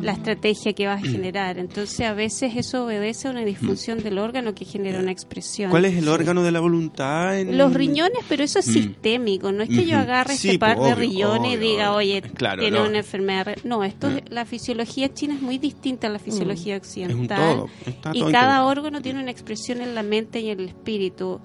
la 0.00 0.12
estrategia 0.12 0.72
que 0.72 0.86
vas 0.86 1.02
a 1.02 1.06
generar. 1.06 1.58
Entonces, 1.58 2.00
a 2.06 2.14
veces 2.14 2.54
eso 2.56 2.86
obedece 2.86 3.28
a 3.28 3.30
una 3.30 3.44
disfunción 3.44 4.02
del 4.02 4.18
órgano 4.18 4.54
que 4.54 4.64
genera 4.64 5.00
una 5.00 5.10
expresión. 5.12 5.70
¿Cuál 5.70 5.84
es 5.84 5.96
el 5.98 6.08
órgano 6.08 6.42
de 6.42 6.50
la 6.50 6.60
voluntad? 6.60 7.38
En... 7.38 7.58
Los 7.58 7.74
riñones, 7.74 8.18
pero 8.26 8.42
eso 8.42 8.58
es 8.60 8.68
Mm. 8.68 8.72
sistémico, 8.72 9.52
no 9.52 9.64
es 9.64 9.68
que 9.68 9.84
yo 9.84 9.98
agarre 9.98 10.34
Sí, 10.34 10.48
este 10.48 10.58
par 10.58 10.78
pues, 10.78 10.88
de 10.88 10.94
obvio, 10.94 11.10
riñones 11.34 11.52
y 11.52 11.56
diga, 11.58 11.90
obvio. 11.90 11.98
oye, 11.98 12.22
Claro, 12.22 12.62
tiene 12.62 12.78
no. 12.78 12.86
una 12.88 12.98
enfermedad. 12.98 13.56
No, 13.64 13.84
esto 13.84 14.08
Mm. 14.08 14.16
es- 14.16 14.22
la 14.30 14.46
fisiología 14.46 15.12
china 15.12 15.34
es 15.34 15.42
muy 15.42 15.58
distinta 15.58 16.06
a 16.06 16.10
la 16.10 16.18
fisiología 16.18 16.78
occidental. 16.78 17.38
todo, 17.38 17.68
está 17.84 18.12
y 18.14 18.20
todo 18.20 18.32
cada 18.32 18.64
órgano 18.64 19.02
tiene 19.02 19.20
una 19.20 19.30
expresión 19.30 19.82
en 19.82 19.94
la 19.94 20.02
mente 20.02 20.40
y 20.40 20.48
en 20.48 20.60
el 20.60 20.68
espíritu. 20.68 21.40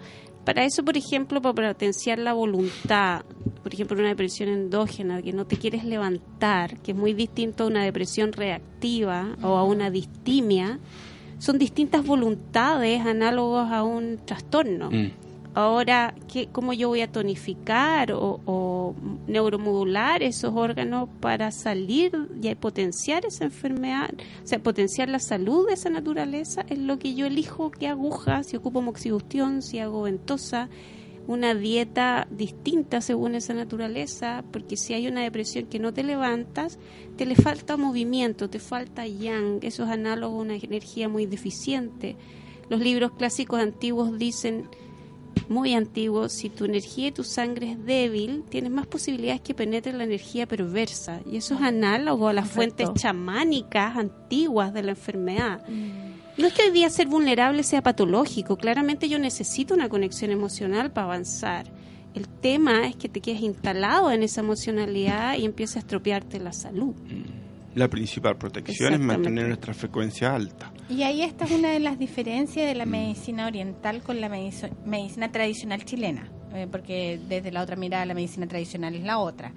Para 0.48 0.64
eso, 0.64 0.82
por 0.86 0.96
ejemplo, 0.96 1.42
para 1.42 1.74
potenciar 1.74 2.20
la 2.20 2.32
voluntad, 2.32 3.26
por 3.62 3.74
ejemplo, 3.74 4.00
una 4.00 4.08
depresión 4.08 4.48
endógena, 4.48 5.22
que 5.22 5.34
no 5.34 5.46
te 5.46 5.58
quieres 5.58 5.84
levantar, 5.84 6.80
que 6.80 6.92
es 6.94 6.98
muy 6.98 7.14
distinto 7.14 7.66
a 7.66 7.68
una 7.68 7.84
depresión 7.84 8.32
reactiva 8.32 9.36
o 9.42 9.58
a 9.58 9.66
una 9.66 9.92
distimia, 9.92 10.80
son 11.38 11.58
distintas 11.58 12.06
voluntades 12.06 13.06
análogos 13.06 13.70
a 13.70 13.84
un 13.84 14.20
trastorno. 14.26 14.90
Mm. 14.90 15.12
Ahora, 15.58 16.14
¿qué, 16.32 16.50
¿cómo 16.52 16.72
yo 16.72 16.88
voy 16.88 17.02
a 17.02 17.12
tonificar 17.12 18.12
o, 18.12 18.42
o 18.46 18.94
neuromodular 19.26 20.22
esos 20.22 20.54
órganos 20.56 21.10
para 21.20 21.50
salir 21.50 22.12
y 22.40 22.54
potenciar 22.54 23.26
esa 23.26 23.46
enfermedad? 23.46 24.12
O 24.44 24.48
sea, 24.48 24.60
potenciar 24.60 25.10
la 25.10 25.18
salud 25.18 25.66
de 25.66 25.74
esa 25.74 25.90
naturaleza 25.90 26.64
es 26.70 26.78
lo 26.78 27.00
que 27.00 27.16
yo 27.16 27.26
elijo 27.26 27.72
qué 27.72 27.88
aguja, 27.88 28.44
si 28.44 28.56
ocupo 28.56 28.84
moxibustión, 28.84 29.64
si 29.64 29.80
hago 29.80 30.04
ventosa, 30.04 30.70
una 31.26 31.56
dieta 31.56 32.28
distinta 32.30 33.02
según 33.02 33.34
esa 33.34 33.56
naturaleza, 33.56 34.44
porque 34.52 34.78
si 34.78 34.94
hay 34.94 35.08
una 35.08 35.24
depresión 35.24 35.66
que 35.66 35.80
no 35.80 35.92
te 35.92 36.04
levantas, 36.04 36.78
te 37.16 37.26
le 37.26 37.34
falta 37.34 37.78
movimiento, 37.78 38.48
te 38.48 38.60
falta 38.60 39.08
yang, 39.08 39.58
eso 39.64 39.86
es 39.86 39.90
análogo 39.90 40.38
a 40.38 40.44
una 40.44 40.56
energía 40.56 41.10
muy 41.10 41.26
deficiente. 41.26 42.16
Los 42.70 42.80
libros 42.80 43.14
clásicos 43.14 43.60
antiguos 43.60 44.20
dicen 44.20 44.70
muy 45.50 45.74
antiguo, 45.74 46.30
si 46.30 46.50
tu 46.50 46.66
energía 46.66 47.08
y 47.08 47.12
tu 47.12 47.24
sangre 47.24 47.72
es 47.72 47.86
débil, 47.86 48.44
tienes 48.50 48.72
más 48.72 48.88
posibilidades 48.88 49.42
que 49.42 49.54
penetre 49.54 49.94
la 49.94 50.04
energía 50.04 50.48
perversa. 50.48 51.22
Y 51.30 51.38
eso 51.38 51.56
es 51.56 51.62
análogo 51.62 52.28
a 52.28 52.34
las 52.34 52.50
fuentes 52.50 52.90
chamánicas 52.94 53.98
antiguas 53.98 54.74
de 54.74 54.84
la 54.84 54.92
enfermedad. 54.92 55.62
No 56.38 56.46
es 56.46 56.54
que 56.54 56.64
hoy 56.64 56.72
día 56.72 56.90
ser 56.90 57.08
vulnerable 57.08 57.64
sea 57.64 57.82
patológico, 57.82 58.58
claramente 58.58 59.10
yo 59.10 59.18
necesito 59.18 59.74
una 59.74 59.90
conexión 59.90 60.32
emocional 60.32 60.92
para 60.92 61.06
avanzar. 61.06 61.66
El 62.14 62.28
tema 62.28 62.88
es 62.88 62.96
que 62.96 63.10
te 63.10 63.22
quedes 63.22 63.42
instalado 63.42 64.12
en 64.12 64.24
esa 64.24 64.42
emocionalidad 64.42 65.38
y 65.38 65.46
empieza 65.46 65.80
a 65.80 65.82
estropearte 65.82 66.40
la 66.40 66.54
salud. 66.54 66.96
La 67.76 67.88
principal 67.88 68.38
protección 68.38 68.94
es 68.94 69.00
mantener 69.00 69.48
nuestra 69.48 69.74
frecuencia 69.74 70.34
alta. 70.34 70.72
Y 70.90 71.04
ahí 71.04 71.22
está 71.22 71.46
una 71.54 71.72
de 71.72 71.80
las 71.80 72.00
diferencias 72.00 72.66
de 72.66 72.74
la 72.76 72.86
medicina 72.86 73.48
oriental 73.48 74.02
con 74.02 74.22
la 74.22 74.30
medici- 74.30 74.72
medicina 74.86 75.32
tradicional 75.32 75.84
chilena, 75.84 76.32
eh, 76.54 76.68
porque 76.72 77.20
desde 77.28 77.52
la 77.52 77.62
otra 77.62 77.76
mirada 77.76 78.06
la 78.06 78.14
medicina 78.14 78.48
tradicional 78.48 78.96
es 78.96 79.04
la 79.04 79.20
otra. 79.20 79.52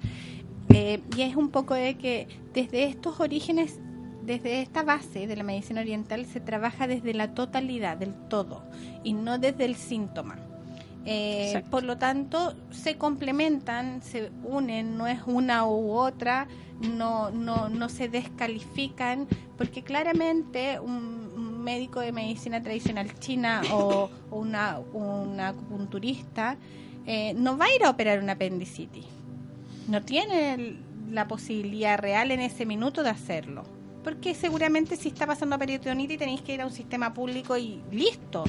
Eh, 0.73 0.99
y 1.15 1.21
es 1.21 1.35
un 1.37 1.49
poco 1.49 1.73
de 1.73 1.95
que 1.95 2.27
desde 2.53 2.83
estos 2.83 3.21
orígenes, 3.21 3.79
desde 4.23 4.61
esta 4.61 4.83
base 4.83 5.25
de 5.25 5.35
la 5.37 5.43
medicina 5.43 5.81
oriental, 5.81 6.25
se 6.25 6.41
trabaja 6.41 6.85
desde 6.85 7.13
la 7.13 7.33
totalidad, 7.33 7.95
del 7.95 8.13
todo, 8.27 8.63
y 9.03 9.13
no 9.13 9.37
desde 9.37 9.63
el 9.65 9.75
síntoma. 9.75 10.37
Eh, 11.05 11.63
por 11.71 11.83
lo 11.83 11.97
tanto, 11.97 12.53
se 12.71 12.97
complementan, 12.97 14.01
se 14.03 14.31
unen, 14.43 14.97
no 14.97 15.07
es 15.07 15.19
una 15.25 15.65
u 15.65 15.93
otra, 15.93 16.47
no, 16.79 17.31
no, 17.31 17.69
no 17.69 17.89
se 17.89 18.07
descalifican, 18.07 19.27
porque 19.57 19.83
claramente 19.83 20.79
un, 20.79 21.31
un 21.35 21.63
médico 21.63 21.99
de 21.99 22.11
medicina 22.11 22.61
tradicional 22.61 23.17
china 23.19 23.61
o, 23.71 24.09
una, 24.31 24.79
una 24.93 25.49
acupunturista 25.49 26.57
eh, 27.05 27.33
no 27.35 27.57
va 27.57 27.65
a 27.65 27.75
ir 27.75 27.83
a 27.83 27.89
operar 27.89 28.19
una 28.19 28.33
apendicitis. 28.33 29.05
No 29.87 30.03
tiene 30.03 30.77
la 31.09 31.27
posibilidad 31.27 31.97
real 31.97 32.31
en 32.31 32.39
ese 32.39 32.65
minuto 32.65 33.03
de 33.03 33.09
hacerlo. 33.09 33.63
Porque 34.03 34.33
seguramente 34.33 34.95
si 34.95 35.09
está 35.09 35.27
pasando 35.27 35.59
peritonitis 35.59 36.17
tenéis 36.17 36.41
que 36.41 36.53
ir 36.53 36.61
a 36.61 36.65
un 36.65 36.71
sistema 36.71 37.13
público 37.13 37.57
y 37.57 37.81
listo. 37.91 38.43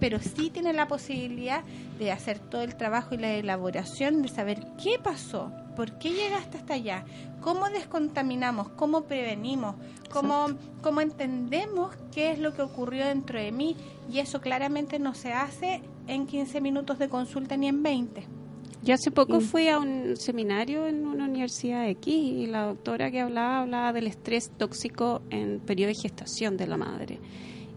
Pero 0.00 0.18
sí 0.18 0.50
tiene 0.50 0.72
la 0.72 0.88
posibilidad 0.88 1.62
de 1.98 2.10
hacer 2.10 2.38
todo 2.38 2.62
el 2.62 2.76
trabajo 2.76 3.14
y 3.14 3.18
la 3.18 3.32
elaboración 3.34 4.22
de 4.22 4.28
saber 4.28 4.66
qué 4.82 4.98
pasó, 4.98 5.52
por 5.76 5.98
qué 5.98 6.10
llegaste 6.10 6.58
hasta 6.58 6.74
allá, 6.74 7.04
cómo 7.40 7.68
descontaminamos, 7.68 8.68
cómo 8.70 9.02
prevenimos, 9.02 9.76
cómo, 10.10 10.48
cómo 10.82 11.00
entendemos 11.00 11.94
qué 12.12 12.32
es 12.32 12.38
lo 12.38 12.54
que 12.54 12.62
ocurrió 12.62 13.06
dentro 13.06 13.38
de 13.38 13.52
mí. 13.52 13.76
Y 14.10 14.18
eso 14.18 14.40
claramente 14.40 14.98
no 14.98 15.14
se 15.14 15.32
hace 15.32 15.82
en 16.06 16.26
15 16.26 16.60
minutos 16.60 16.98
de 16.98 17.08
consulta 17.08 17.56
ni 17.56 17.68
en 17.68 17.82
20. 17.82 18.43
Yo 18.84 18.94
hace 18.94 19.10
poco 19.10 19.40
fui 19.40 19.68
a 19.68 19.78
un 19.78 20.16
seminario 20.16 20.86
en 20.86 21.06
una 21.06 21.24
universidad 21.24 21.88
X 21.88 22.14
y 22.14 22.46
la 22.46 22.66
doctora 22.66 23.10
que 23.10 23.20
hablaba 23.20 23.60
hablaba 23.62 23.92
del 23.94 24.06
estrés 24.06 24.50
tóxico 24.56 25.22
en 25.30 25.60
periodo 25.60 25.88
de 25.88 25.94
gestación 25.94 26.56
de 26.56 26.66
la 26.66 26.76
madre 26.76 27.18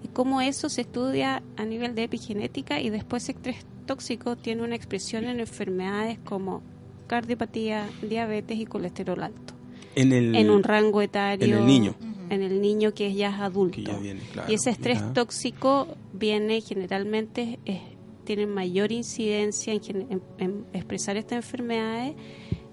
y 0.04 0.08
cómo 0.10 0.42
eso 0.42 0.68
se 0.70 0.82
estudia 0.82 1.42
a 1.56 1.66
nivel 1.66 1.96
de 1.96 2.04
epigenética 2.04 2.82
y 2.82 2.90
después 2.90 3.24
ese 3.24 3.32
estrés 3.34 3.66
tóxico 3.86 4.36
tiene 4.36 4.64
una 4.64 4.76
expresión 4.76 5.24
en 5.26 5.40
enfermedades 5.40 6.20
como 6.26 6.62
cardiopatía, 7.08 7.88
diabetes 8.02 8.58
y 8.60 8.66
colesterol 8.66 9.24
alto 9.24 9.54
En 9.96 10.12
el, 10.12 10.36
en 10.36 10.50
un 10.50 10.62
rango 10.64 11.02
etario 11.02 11.48
en 11.48 11.54
el 11.62 11.66
niño. 11.66 11.96
en 12.30 12.42
el 12.42 12.62
niño 12.62 12.94
que 12.94 13.14
ya 13.14 13.30
es 13.30 13.40
adulto. 13.40 13.78
Que 13.78 13.84
ya 13.84 13.98
viene, 13.98 14.20
claro. 14.34 14.52
y 14.52 14.56
ese 14.56 14.72
estrés 14.72 15.00
Ya. 15.00 15.14
tóxico 15.14 15.88
viene 16.12 16.60
generalmente, 16.60 17.60
es- 17.66 17.80
tiene 18.28 18.46
mayor 18.46 18.92
incidencia 18.92 19.74
en, 19.74 19.82
en- 20.12 20.22
en 20.38 20.66
expresar 20.74 21.16
estas 21.18 21.38
enfermedades 21.38 22.16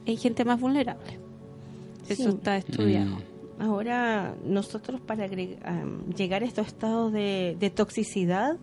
en 0.05 0.16
gente 0.18 0.44
más 0.44 0.60
vulnerable. 0.60 1.18
Eso 2.09 2.24
Sí. 2.24 2.28
está 2.28 2.56
estudiado. 2.56 3.16
Mm. 3.16 3.62
Ahora, 3.62 4.35
nosotros 4.44 5.01
para 5.01 5.24
agregar- 5.24 5.86
llegar 6.16 6.43
a 6.43 6.47
estos 6.47 6.66
estados 6.66 7.12
de, 7.12 7.56
de 7.59 7.70
toxicidad, 7.70 8.56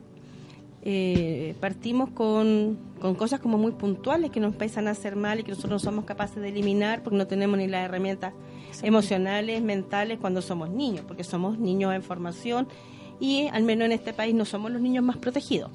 eh, 0.83 1.55
partimos 1.59 2.09
con, 2.09 2.77
con 2.99 3.13
cosas 3.15 3.39
como 3.39 3.57
muy 3.57 3.71
puntuales 3.71 4.31
que 4.31 4.39
nos 4.39 4.53
empiezan 4.53 4.87
a 4.87 4.91
hacer 4.91 5.15
mal 5.15 5.39
y 5.39 5.43
que 5.43 5.51
nosotros 5.51 5.71
no 5.71 5.79
somos 5.79 6.05
capaces 6.05 6.41
de 6.41 6.49
eliminar 6.49 7.03
porque 7.03 7.17
no 7.17 7.27
tenemos 7.27 7.57
ni 7.57 7.67
las 7.67 7.85
herramientas 7.85 8.33
emocionales, 8.81 9.61
mentales 9.61 10.17
cuando 10.19 10.41
somos 10.41 10.69
niños, 10.71 11.05
porque 11.07 11.23
somos 11.23 11.57
niños 11.59 11.93
en 11.93 12.01
formación 12.01 12.67
y 13.19 13.47
al 13.49 13.63
menos 13.63 13.85
en 13.85 13.91
este 13.91 14.11
país 14.13 14.33
no 14.33 14.43
somos 14.45 14.71
los 14.71 14.81
niños 14.81 15.03
más 15.03 15.17
protegidos. 15.17 15.69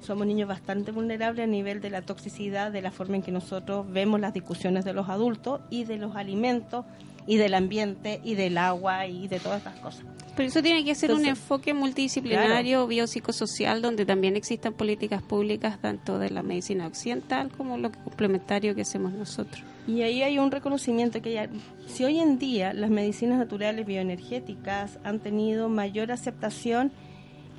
Somos 0.00 0.26
niños 0.26 0.48
bastante 0.48 0.92
vulnerables 0.92 1.44
a 1.44 1.46
nivel 1.46 1.80
de 1.80 1.90
la 1.90 2.02
toxicidad, 2.02 2.72
de 2.72 2.82
la 2.82 2.90
forma 2.90 3.16
en 3.16 3.22
que 3.22 3.32
nosotros 3.32 3.90
vemos 3.90 4.20
las 4.20 4.34
discusiones 4.34 4.84
de 4.84 4.92
los 4.92 5.08
adultos 5.08 5.60
y 5.70 5.84
de 5.84 5.98
los 5.98 6.16
alimentos 6.16 6.84
y 7.26 7.36
del 7.36 7.54
ambiente 7.54 8.20
y 8.24 8.34
del 8.34 8.58
agua 8.58 9.06
y 9.06 9.28
de 9.28 9.38
todas 9.40 9.58
estas 9.58 9.78
cosas. 9.80 10.04
Pero 10.36 10.48
eso 10.48 10.62
tiene 10.62 10.84
que 10.84 10.94
ser 10.94 11.12
un 11.12 11.26
enfoque 11.26 11.74
multidisciplinario, 11.74 12.86
biopsicosocial, 12.86 13.82
donde 13.82 14.06
también 14.06 14.36
existan 14.36 14.72
políticas 14.72 15.22
públicas 15.22 15.78
tanto 15.80 16.18
de 16.18 16.30
la 16.30 16.42
medicina 16.42 16.86
occidental 16.86 17.50
como 17.50 17.76
lo 17.76 17.92
complementario 17.92 18.74
que 18.74 18.82
hacemos 18.82 19.12
nosotros. 19.12 19.62
Y 19.86 20.02
ahí 20.02 20.22
hay 20.22 20.38
un 20.38 20.50
reconocimiento 20.50 21.20
que 21.20 21.32
ya, 21.32 21.48
si 21.86 22.04
hoy 22.04 22.20
en 22.20 22.38
día 22.38 22.72
las 22.72 22.90
medicinas 22.90 23.38
naturales 23.38 23.84
bioenergéticas 23.84 24.98
han 25.04 25.18
tenido 25.18 25.68
mayor 25.68 26.12
aceptación, 26.12 26.90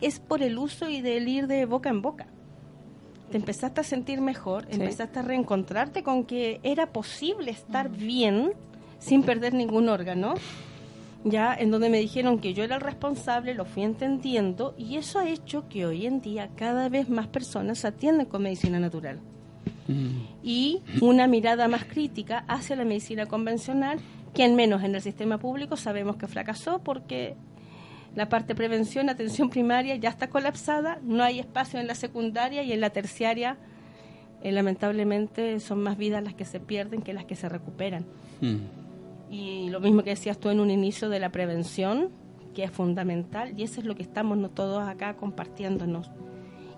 es 0.01 0.19
por 0.19 0.41
el 0.43 0.57
uso 0.57 0.89
y 0.89 1.01
del 1.01 1.27
ir 1.27 1.47
de 1.47 1.65
boca 1.65 1.89
en 1.89 2.01
boca. 2.01 2.27
Te 3.31 3.37
empezaste 3.37 3.81
a 3.81 3.83
sentir 3.83 4.19
mejor, 4.19 4.65
Sí. 4.69 4.75
empezaste 4.81 5.19
a 5.19 5.21
reencontrarte 5.21 6.03
con 6.03 6.25
que 6.25 6.59
era 6.63 6.87
posible 6.91 7.51
estar 7.51 7.89
bien 7.89 8.51
sin 8.99 9.23
perder 9.23 9.53
ningún 9.53 9.87
órgano. 9.89 10.33
Ya 11.23 11.53
en 11.53 11.69
donde 11.69 11.89
me 11.89 11.99
dijeron 11.99 12.39
que 12.39 12.53
yo 12.55 12.63
era 12.63 12.75
el 12.75 12.81
responsable, 12.81 13.53
lo 13.53 13.63
fui 13.65 13.83
entendiendo 13.83 14.73
y 14.77 14.97
eso 14.97 15.19
ha 15.19 15.29
hecho 15.29 15.69
que 15.69 15.85
hoy 15.85 16.07
en 16.07 16.19
día 16.19 16.49
cada 16.55 16.89
vez 16.89 17.09
más 17.09 17.27
personas 17.27 17.77
se 17.79 17.87
atienden 17.87 18.25
con 18.25 18.41
medicina 18.43 18.79
natural 18.79 19.19
y 20.41 20.81
una 21.01 21.27
mirada 21.27 21.67
más 21.67 21.83
crítica 21.85 22.43
hacia 22.47 22.75
la 22.75 22.85
medicina 22.85 23.25
convencional, 23.25 23.99
que 24.33 24.43
al 24.43 24.53
menos 24.53 24.83
en 24.83 24.95
el 24.95 25.01
sistema 25.01 25.37
público 25.37 25.75
sabemos 25.75 26.15
que 26.15 26.27
fracasó 26.27 26.79
porque 26.79 27.35
la 28.15 28.27
parte 28.29 28.55
prevención, 28.55 29.09
atención 29.09 29.49
primaria 29.49 29.95
ya 29.95 30.09
está 30.09 30.29
colapsada, 30.29 30.99
no 31.03 31.23
hay 31.23 31.39
espacio 31.39 31.79
en 31.79 31.87
la 31.87 31.95
secundaria 31.95 32.63
y 32.63 32.73
en 32.73 32.81
la 32.81 32.89
terciaria 32.89 33.57
eh, 34.43 34.51
lamentablemente 34.51 35.59
son 35.59 35.81
más 35.83 35.97
vidas 35.97 36.23
las 36.23 36.33
que 36.33 36.45
se 36.45 36.59
pierden 36.59 37.01
que 37.01 37.13
las 37.13 37.25
que 37.25 37.35
se 37.35 37.47
recuperan. 37.47 38.05
Mm. 38.41 38.57
Y 39.29 39.69
lo 39.69 39.79
mismo 39.79 40.03
que 40.03 40.09
decías 40.09 40.37
tú 40.37 40.49
en 40.49 40.59
un 40.59 40.69
inicio 40.69 41.09
de 41.09 41.19
la 41.19 41.29
prevención, 41.29 42.09
que 42.53 42.63
es 42.63 42.71
fundamental, 42.71 43.53
y 43.57 43.63
eso 43.63 43.79
es 43.79 43.85
lo 43.85 43.95
que 43.95 44.03
estamos 44.03 44.37
no, 44.37 44.49
todos 44.49 44.83
acá 44.83 45.15
compartiéndonos. 45.15 46.11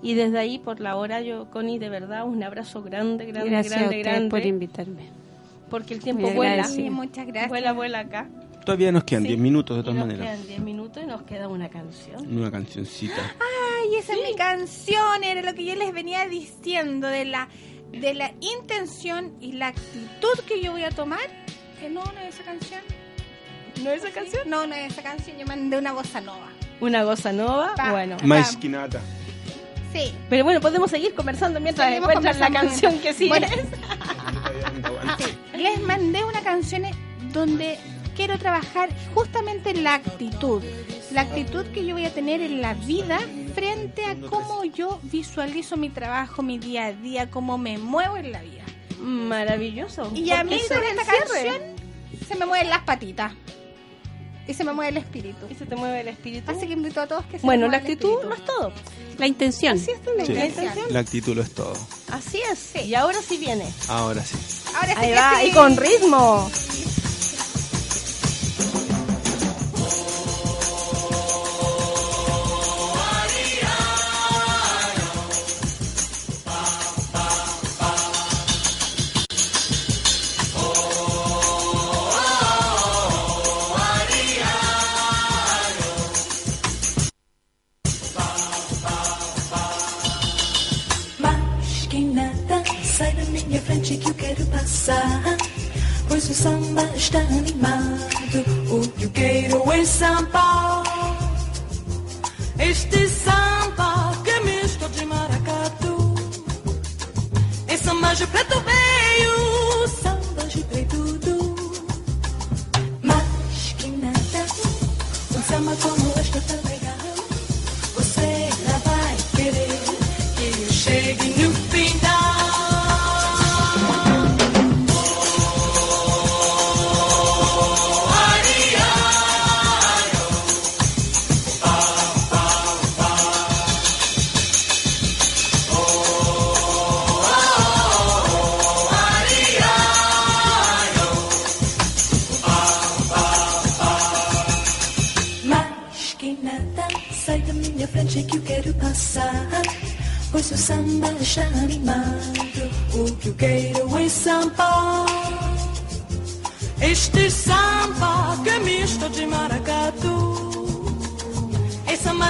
Y 0.03 0.13
desde 0.15 0.37
ahí, 0.37 0.59
por 0.59 0.81
la 0.81 0.97
hora, 0.97 1.21
yo, 1.21 1.49
Connie, 1.49 1.79
de 1.79 1.89
verdad, 1.89 2.27
un 2.27 2.43
abrazo 2.43 2.83
grande, 2.83 3.25
grande, 3.25 3.49
Gracias 3.49 3.73
a 3.73 3.77
grande, 3.77 3.97
ustedes 3.97 4.13
grande. 4.13 4.29
por 4.29 4.45
invitarme. 4.45 5.03
porque 5.69 5.93
el 5.95 6.01
tiempo 6.01 6.29
vuela. 6.31 6.65
Sí, 6.65 6.89
muchas 6.89 7.25
gracias. 7.25 7.49
Vuela, 7.49 7.73
vuela 7.73 7.99
acá. 7.99 8.29
Todavía 8.65 8.91
nos 8.91 9.03
quedan 9.03 9.23
Sí. 9.23 9.27
10 9.29 9.39
minutos 9.39 9.75
de 9.77 9.81
Y 9.81 9.83
todas 9.83 9.97
nos 9.97 10.07
maneras. 10.07 10.27
quedan 10.35 10.47
10 10.47 10.59
minutos 10.61 11.03
y 11.03 11.05
nos 11.05 11.21
queda 11.23 11.47
una 11.47 11.69
canción. 11.69 12.37
Una 12.37 12.51
cancioncita. 12.51 13.21
Ay, 13.39 13.95
esa 13.99 14.13
es 14.13 14.19
mi 14.29 14.35
canción, 14.35 15.23
era 15.23 15.41
lo 15.41 15.53
que 15.53 15.65
yo 15.65 15.75
les 15.75 15.91
venía 15.93 16.27
diciendo 16.27 17.07
de 17.07 17.25
la 17.25 17.47
de 17.91 18.15
la 18.15 18.31
intención 18.39 19.33
y 19.39 19.51
la 19.51 19.67
actitud 19.67 20.39
que 20.47 20.59
yo 20.61 20.71
voy 20.71 20.83
a 20.83 20.89
tomar. 20.89 21.19
Que 21.79 21.89
no, 21.91 22.03
no 22.03 22.19
es 22.21 22.33
esa 22.35 22.43
canción. 22.43 22.81
¿No 23.83 23.91
es 23.91 24.03
esa 24.03 24.11
canción? 24.11 24.49
No, 24.49 24.65
no 24.65 24.73
es 24.73 24.91
esa 24.93 25.03
canción, 25.03 25.37
yo 25.37 25.45
mandé 25.45 25.77
una 25.77 25.91
bossa 25.93 26.19
nova. 26.21 26.47
Una 26.79 27.03
goza 27.03 27.31
nova, 27.31 27.75
Pa. 27.75 27.91
bueno. 27.91 28.17
Más 28.23 28.49
esquinata. 28.51 28.99
Sí. 29.93 30.11
Pero 30.27 30.43
bueno, 30.43 30.59
podemos 30.59 30.89
seguir 30.89 31.13
conversando 31.13 31.59
mientras 31.59 31.87
Seguimos 31.87 32.09
encuentran 32.09 32.39
la 32.39 32.49
canción 32.59 32.97
que 32.99 33.13
sí 33.13 33.27
Bueno. 33.29 33.45
es. 33.45 33.63
Les 35.61 35.79
mandé 35.83 36.23
una 36.23 36.41
canción 36.41 36.83
donde 37.31 37.77
quiero 38.15 38.37
trabajar 38.37 38.89
justamente 39.13 39.73
la 39.73 39.95
actitud. 39.95 40.61
La 41.11 41.21
actitud 41.21 41.65
que 41.67 41.85
yo 41.85 41.93
voy 41.95 42.05
a 42.05 42.13
tener 42.13 42.41
en 42.41 42.61
la 42.61 42.73
vida 42.73 43.19
frente 43.53 44.03
a 44.05 44.15
cómo 44.15 44.63
yo 44.65 44.99
visualizo 45.03 45.77
mi 45.77 45.89
trabajo, 45.89 46.41
mi 46.41 46.57
día 46.57 46.85
a 46.87 46.93
día, 46.93 47.29
cómo 47.29 47.57
me 47.57 47.77
muevo 47.77 48.17
en 48.17 48.31
la 48.31 48.41
vida. 48.41 48.63
Maravilloso. 48.99 50.11
Y 50.15 50.31
a 50.31 50.43
mí 50.43 50.59
con 50.67 50.83
es 50.83 50.89
esta 50.91 51.05
canción 51.05 51.73
se 52.27 52.35
me 52.35 52.45
mueven 52.45 52.69
las 52.69 52.83
patitas. 52.83 53.33
Y 54.47 54.53
se 54.53 54.63
me 54.65 54.73
mueve 54.73 54.89
el 54.89 54.97
espíritu. 54.97 55.45
Y 55.49 55.55
se 55.55 55.65
te 55.65 55.75
mueve 55.75 56.01
el 56.01 56.07
espíritu. 56.09 56.51
Así 56.51 56.67
que 56.67 56.73
invito 56.73 56.99
a 56.99 57.07
todos 57.07 57.25
que 57.25 57.39
se 57.39 57.45
bueno, 57.45 57.67
la 57.69 57.77
actitud 57.77 58.17
no 58.27 58.33
es 58.35 58.43
todo. 58.43 58.73
La 59.17 59.27
intención. 59.27 59.77
Así 59.77 59.91
es 59.91 59.97
Sí. 59.99 60.09
la 60.17 60.25
intención. 60.45 60.85
La 60.93 60.99
actitud 60.99 61.35
lo 61.35 61.43
es 61.43 61.53
todo. 61.53 61.73
Así 62.11 62.41
es. 62.51 62.75
Y 62.85 62.93
ahora 62.95 63.21
sí 63.21 63.37
viene. 63.37 63.65
Ahora 63.87 64.21
sí. 64.23 64.35
Ahora 64.75 64.93
sí 64.95 64.99
Ahí 64.99 65.11
va, 65.13 65.39
sí. 65.39 65.47
y 65.47 65.51
con 65.51 65.77
ritmo. 65.77 66.49
Samba 96.43 96.83
está 96.93 97.19
animado, 97.19 98.43
o 98.69 98.85
que 98.89 99.05
eu 99.05 99.09
quero 99.11 99.71
é 99.71 99.85
samba. 99.85 100.83
Este 102.59 103.07
samba 103.07 104.11
que 104.25 104.29
é 104.29 104.39
misto 104.41 104.89
de 104.89 105.05
maracatu. 105.05 106.15
É 107.67 107.77
samba 107.77 108.13
de 108.13 108.27
preto 108.27 108.52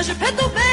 je 0.04 0.12
pète 0.12 0.44
au 0.44 0.50
bel 0.50 0.73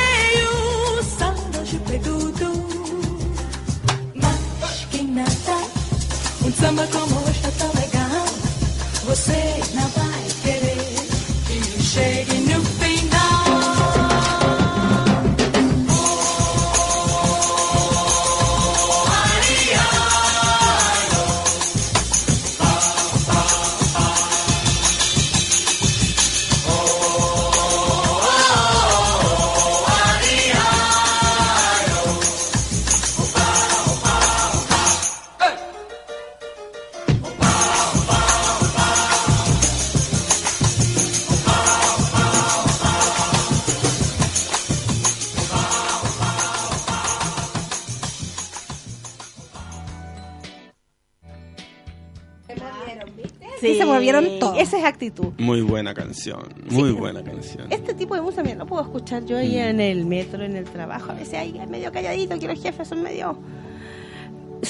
actitud. 54.90 55.32
Muy 55.38 55.62
buena 55.62 55.94
canción, 55.94 56.42
muy 56.70 56.92
buena 56.92 57.22
canción. 57.22 57.66
Este 57.70 57.94
tipo 57.94 58.14
de 58.14 58.20
música 58.20 58.42
mira, 58.42 58.56
lo 58.56 58.66
puedo 58.66 58.82
escuchar 58.82 59.24
yo 59.24 59.38
ahí 59.38 59.58
en 59.58 59.80
el 59.80 60.04
metro, 60.04 60.44
en 60.44 60.56
el 60.56 60.64
trabajo. 60.64 61.12
A 61.12 61.14
veces 61.14 61.34
ahí 61.34 61.58
es 61.58 61.68
medio 61.68 61.90
calladito, 61.90 62.38
que 62.38 62.46
los 62.46 62.62
jefes 62.62 62.88
son 62.88 63.02
medio 63.02 63.38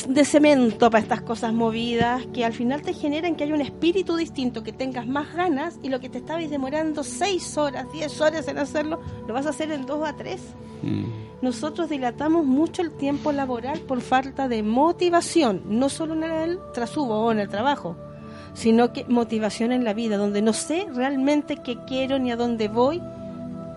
de 0.08 0.24
cemento 0.24 0.88
para 0.88 1.02
estas 1.02 1.22
cosas 1.22 1.52
movidas 1.52 2.24
que 2.32 2.44
al 2.44 2.52
final 2.52 2.82
te 2.82 2.92
generan 2.92 3.34
que 3.34 3.44
haya 3.44 3.54
un 3.54 3.60
espíritu 3.60 4.16
distinto, 4.16 4.62
que 4.62 4.72
tengas 4.72 5.06
más 5.06 5.34
ganas 5.34 5.78
y 5.82 5.88
lo 5.88 5.98
que 5.98 6.08
te 6.08 6.18
estabais 6.18 6.50
demorando 6.50 7.02
seis 7.02 7.58
horas, 7.58 7.86
diez 7.92 8.20
horas 8.20 8.46
en 8.48 8.58
hacerlo, 8.58 9.00
lo 9.26 9.34
vas 9.34 9.46
a 9.46 9.50
hacer 9.50 9.72
en 9.72 9.86
dos 9.86 10.06
a 10.06 10.14
tres. 10.14 10.42
Mm. 10.82 11.04
Nosotros 11.42 11.88
dilatamos 11.88 12.44
mucho 12.44 12.82
el 12.82 12.92
tiempo 12.92 13.32
laboral 13.32 13.80
por 13.80 14.00
falta 14.00 14.46
de 14.46 14.62
motivación, 14.62 15.62
no 15.66 15.88
solo 15.88 16.14
en 16.14 16.24
el 16.24 16.58
trasubo 16.72 17.18
o 17.18 17.32
en 17.32 17.40
el 17.40 17.48
trabajo, 17.48 17.96
sino 18.54 18.92
que 18.92 19.04
motivación 19.08 19.72
en 19.72 19.84
la 19.84 19.94
vida, 19.94 20.16
donde 20.16 20.42
no 20.42 20.52
sé 20.52 20.86
realmente 20.94 21.56
qué 21.56 21.76
quiero 21.86 22.18
ni 22.18 22.30
a 22.30 22.36
dónde 22.36 22.68
voy. 22.68 23.00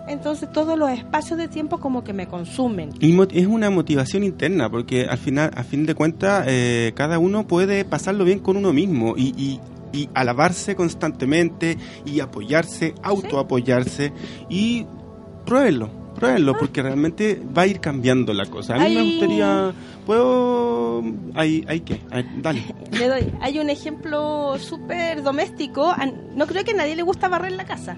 Entonces 0.08 0.52
todos 0.52 0.78
los 0.78 0.90
espacios 0.90 1.38
de 1.40 1.48
tiempo 1.48 1.80
como 1.80 2.04
que 2.04 2.12
me 2.12 2.28
consumen. 2.28 2.90
Y 3.00 3.18
es 3.34 3.48
una 3.48 3.70
motivación 3.70 4.24
interna, 4.26 4.70
porque 4.70 5.06
al 5.06 5.18
final, 5.18 5.52
a 5.56 5.64
fin 5.64 5.86
de 5.86 5.96
cuentas, 5.96 6.46
eh, 6.50 6.92
cada 6.96 7.20
uno 7.20 7.48
puede 7.48 7.86
pasarlo 7.86 8.26
bien 8.26 8.40
con 8.40 8.58
uno 8.58 8.74
mismo 8.74 9.16
y, 9.18 9.34
y- 9.38 9.60
y 9.98 10.10
alabarse 10.16 10.76
constantemente 10.76 11.78
y 12.04 12.20
apoyarse, 12.20 12.96
autoapoyarse 13.04 14.12
y 14.50 14.86
pruébenlo, 15.46 15.90
pruébenlo, 16.24 16.58
porque 16.58 16.82
realmente 16.82 17.42
va 17.56 17.64
a 17.64 17.68
ir 17.68 17.80
cambiando 17.80 18.34
la 18.34 18.46
cosa. 18.46 18.76
A 18.76 18.80
mí 18.80 18.96
me 18.96 19.02
gustaría, 19.04 19.72
puedo, 20.06 21.04
hay, 21.36 21.64
hay 21.68 21.84
Ay, 22.12 22.26
dale. 22.42 22.64
Le 22.92 23.08
doy. 23.08 23.32
Hay 23.42 23.60
un 23.60 23.70
ejemplo 23.70 24.58
súper 24.60 25.22
doméstico. 25.24 25.94
No 26.36 26.48
creo 26.48 26.64
que 26.64 26.72
a 26.72 26.76
nadie 26.76 26.96
le 26.96 27.04
gusta 27.04 27.28
barrer 27.28 27.52
la 27.54 27.66
casa. 27.66 27.98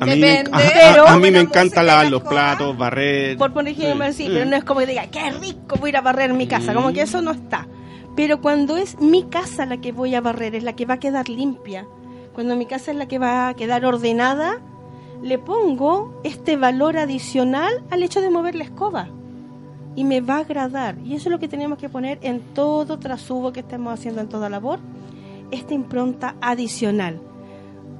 A 0.00 0.06
mí, 0.06 0.16
me, 0.16 0.38
a- 0.52 0.56
a- 0.56 0.60
Pero- 0.92 1.08
a 1.08 1.16
mí 1.18 1.30
me 1.30 1.40
encanta 1.40 1.82
lavar 1.82 2.04
la 2.04 2.10
los 2.10 2.22
platos, 2.22 2.76
barrer. 2.78 3.36
Por 3.36 3.52
poner 3.52 3.72
ejemplo, 3.72 4.06
Sí, 4.12 4.24
sí, 4.24 4.30
pero 4.32 4.44
no 4.44 4.56
es 4.56 4.64
como 4.64 4.80
que 4.80 4.86
diga, 4.86 5.06
qué 5.08 5.30
rico 5.32 5.76
voy 5.80 5.88
a 5.88 5.90
ir 5.90 5.96
a 5.96 6.00
barrer 6.02 6.32
mi 6.34 6.46
casa. 6.46 6.72
Como 6.74 6.92
que 6.92 7.02
eso 7.02 7.20
no 7.22 7.32
está. 7.32 7.66
Pero 8.16 8.40
cuando 8.40 8.76
es 8.76 9.00
mi 9.00 9.24
casa 9.24 9.64
la 9.66 9.76
que 9.80 9.92
voy 9.92 10.14
a 10.14 10.20
barrer, 10.20 10.54
es 10.54 10.62
la 10.64 10.74
que 10.74 10.86
va 10.86 10.94
a 10.94 10.98
quedar 10.98 11.28
limpia. 11.28 11.86
Cuando 12.34 12.54
mi 12.56 12.66
casa 12.66 12.92
es 12.92 12.96
la 12.96 13.06
que 13.08 13.18
va 13.18 13.48
a 13.48 13.54
quedar 13.54 13.84
ordenada, 13.84 14.58
le 15.22 15.38
pongo 15.38 16.20
este 16.24 16.56
valor 16.56 16.96
adicional 16.96 17.84
al 17.90 18.02
hecho 18.02 18.20
de 18.20 18.30
mover 18.30 18.54
la 18.54 18.64
escoba. 18.64 19.08
Y 19.96 20.04
me 20.04 20.20
va 20.20 20.36
a 20.36 20.40
agradar. 20.40 20.96
Y 21.04 21.14
eso 21.14 21.28
es 21.28 21.32
lo 21.32 21.38
que 21.40 21.48
tenemos 21.48 21.78
que 21.78 21.88
poner 21.88 22.18
en 22.22 22.40
todo 22.54 22.98
trasubo 22.98 23.52
que 23.52 23.60
estemos 23.60 23.92
haciendo 23.92 24.20
en 24.20 24.28
toda 24.28 24.48
labor. 24.48 24.78
Esta 25.50 25.74
impronta 25.74 26.36
adicional. 26.40 27.20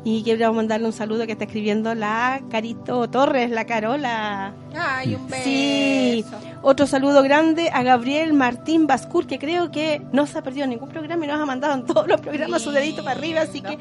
Y 0.05 0.23
quiero 0.23 0.53
mandarle 0.53 0.87
un 0.87 0.93
saludo 0.93 1.27
que 1.27 1.33
está 1.33 1.45
escribiendo 1.45 1.95
la 1.95 2.41
Carito 2.51 3.11
Torres, 3.11 3.51
la 3.51 3.65
Carola. 3.65 4.55
Ay, 4.77 5.17
un 5.17 5.27
beso. 5.27 5.43
Sí, 5.43 6.25
otro 6.63 6.87
saludo 6.87 7.23
grande 7.23 7.71
a 7.71 7.83
Gabriel 7.83 8.33
Martín 8.33 8.87
Bascur, 8.87 9.27
que 9.27 9.39
creo 9.39 9.73
que 9.73 10.01
no 10.13 10.27
se 10.27 10.39
ha 10.39 10.43
perdido 10.43 10.67
ningún 10.69 10.89
programa 10.89 11.25
y 11.25 11.29
nos 11.29 11.41
ha 11.41 11.47
mandado 11.47 11.75
en 11.75 11.85
todos 11.85 12.07
los 12.07 12.21
programas 12.21 12.63
su 12.63 12.71
dedito 12.71 13.03
para 13.03 13.19
arriba, 13.19 13.41
así 13.41 13.61
que 13.61 13.77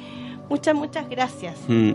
muchas, 0.50 0.74
muchas 0.74 1.08
gracias. 1.08 1.56
Mm. 1.68 1.92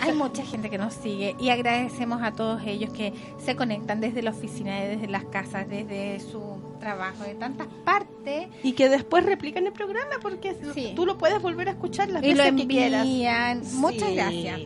Hay 0.00 0.12
mucha 0.14 0.44
gente 0.44 0.70
que 0.70 0.78
nos 0.78 0.94
sigue 0.94 1.34
y 1.40 1.48
agradecemos 1.50 2.22
a 2.22 2.32
todos 2.32 2.62
ellos 2.66 2.92
que 2.92 3.12
se 3.44 3.56
conectan 3.56 4.00
desde 4.00 4.22
la 4.22 4.30
oficina, 4.30 4.80
desde 4.80 5.08
las 5.08 5.24
casas, 5.24 5.68
desde 5.68 6.20
su 6.20 6.40
trabajo, 6.80 7.24
de 7.24 7.34
tantas 7.34 7.66
partes. 7.84 8.48
Y 8.62 8.72
que 8.72 8.88
después 8.88 9.24
replican 9.24 9.66
el 9.66 9.72
programa 9.72 10.14
porque 10.22 10.54
Sí. 10.74 10.92
tú 10.94 11.06
lo 11.06 11.16
puedes 11.18 11.40
volver 11.40 11.68
a 11.68 11.72
escuchar 11.72 12.08
las 12.10 12.22
Y 12.22 12.34
lo 12.34 12.44
veces 12.44 12.60
que 12.60 12.66
quieras. 12.68 13.06
envían. 13.06 13.62
Muchas 13.74 14.08
Sí. 14.08 14.14
gracias. 14.14 14.60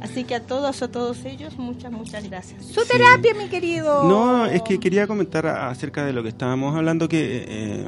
Así 0.00 0.22
que 0.22 0.36
a 0.36 0.46
todos, 0.46 0.80
a 0.80 0.88
todos 0.90 1.24
ellos, 1.24 1.58
muchas, 1.58 1.90
muchas 1.90 2.22
gracias. 2.28 2.64
Su 2.66 2.86
terapia, 2.86 3.34
mi 3.34 3.48
querido. 3.48 4.04
No, 4.04 4.46
es 4.46 4.62
que 4.62 4.78
quería 4.78 5.08
comentar 5.08 5.44
acerca 5.46 6.04
de 6.06 6.12
lo 6.12 6.22
que 6.22 6.28
estábamos 6.28 6.76
hablando, 6.76 7.08
que 7.08 7.44
eh, 7.48 7.84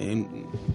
en- 0.00 0.26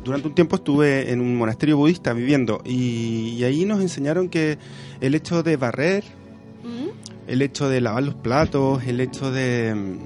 durante 0.03 0.27
un 0.27 0.35
tiempo 0.35 0.55
estuve 0.57 1.11
en 1.11 1.19
un 1.21 1.35
monasterio 1.37 1.77
budista 1.77 2.13
viviendo 2.13 2.61
y, 2.63 3.35
y 3.37 3.43
ahí 3.43 3.65
nos 3.65 3.81
enseñaron 3.81 4.29
que 4.29 4.57
el 5.01 5.15
hecho 5.15 5.41
de 5.43 5.57
barrer, 5.57 6.03
¿Mm? 6.63 7.29
el 7.31 7.41
hecho 7.41 7.67
de 7.69 7.81
lavar 7.81 8.03
los 8.03 8.15
platos, 8.15 8.83
el 8.85 8.99
hecho 9.01 9.31
de, 9.31 9.97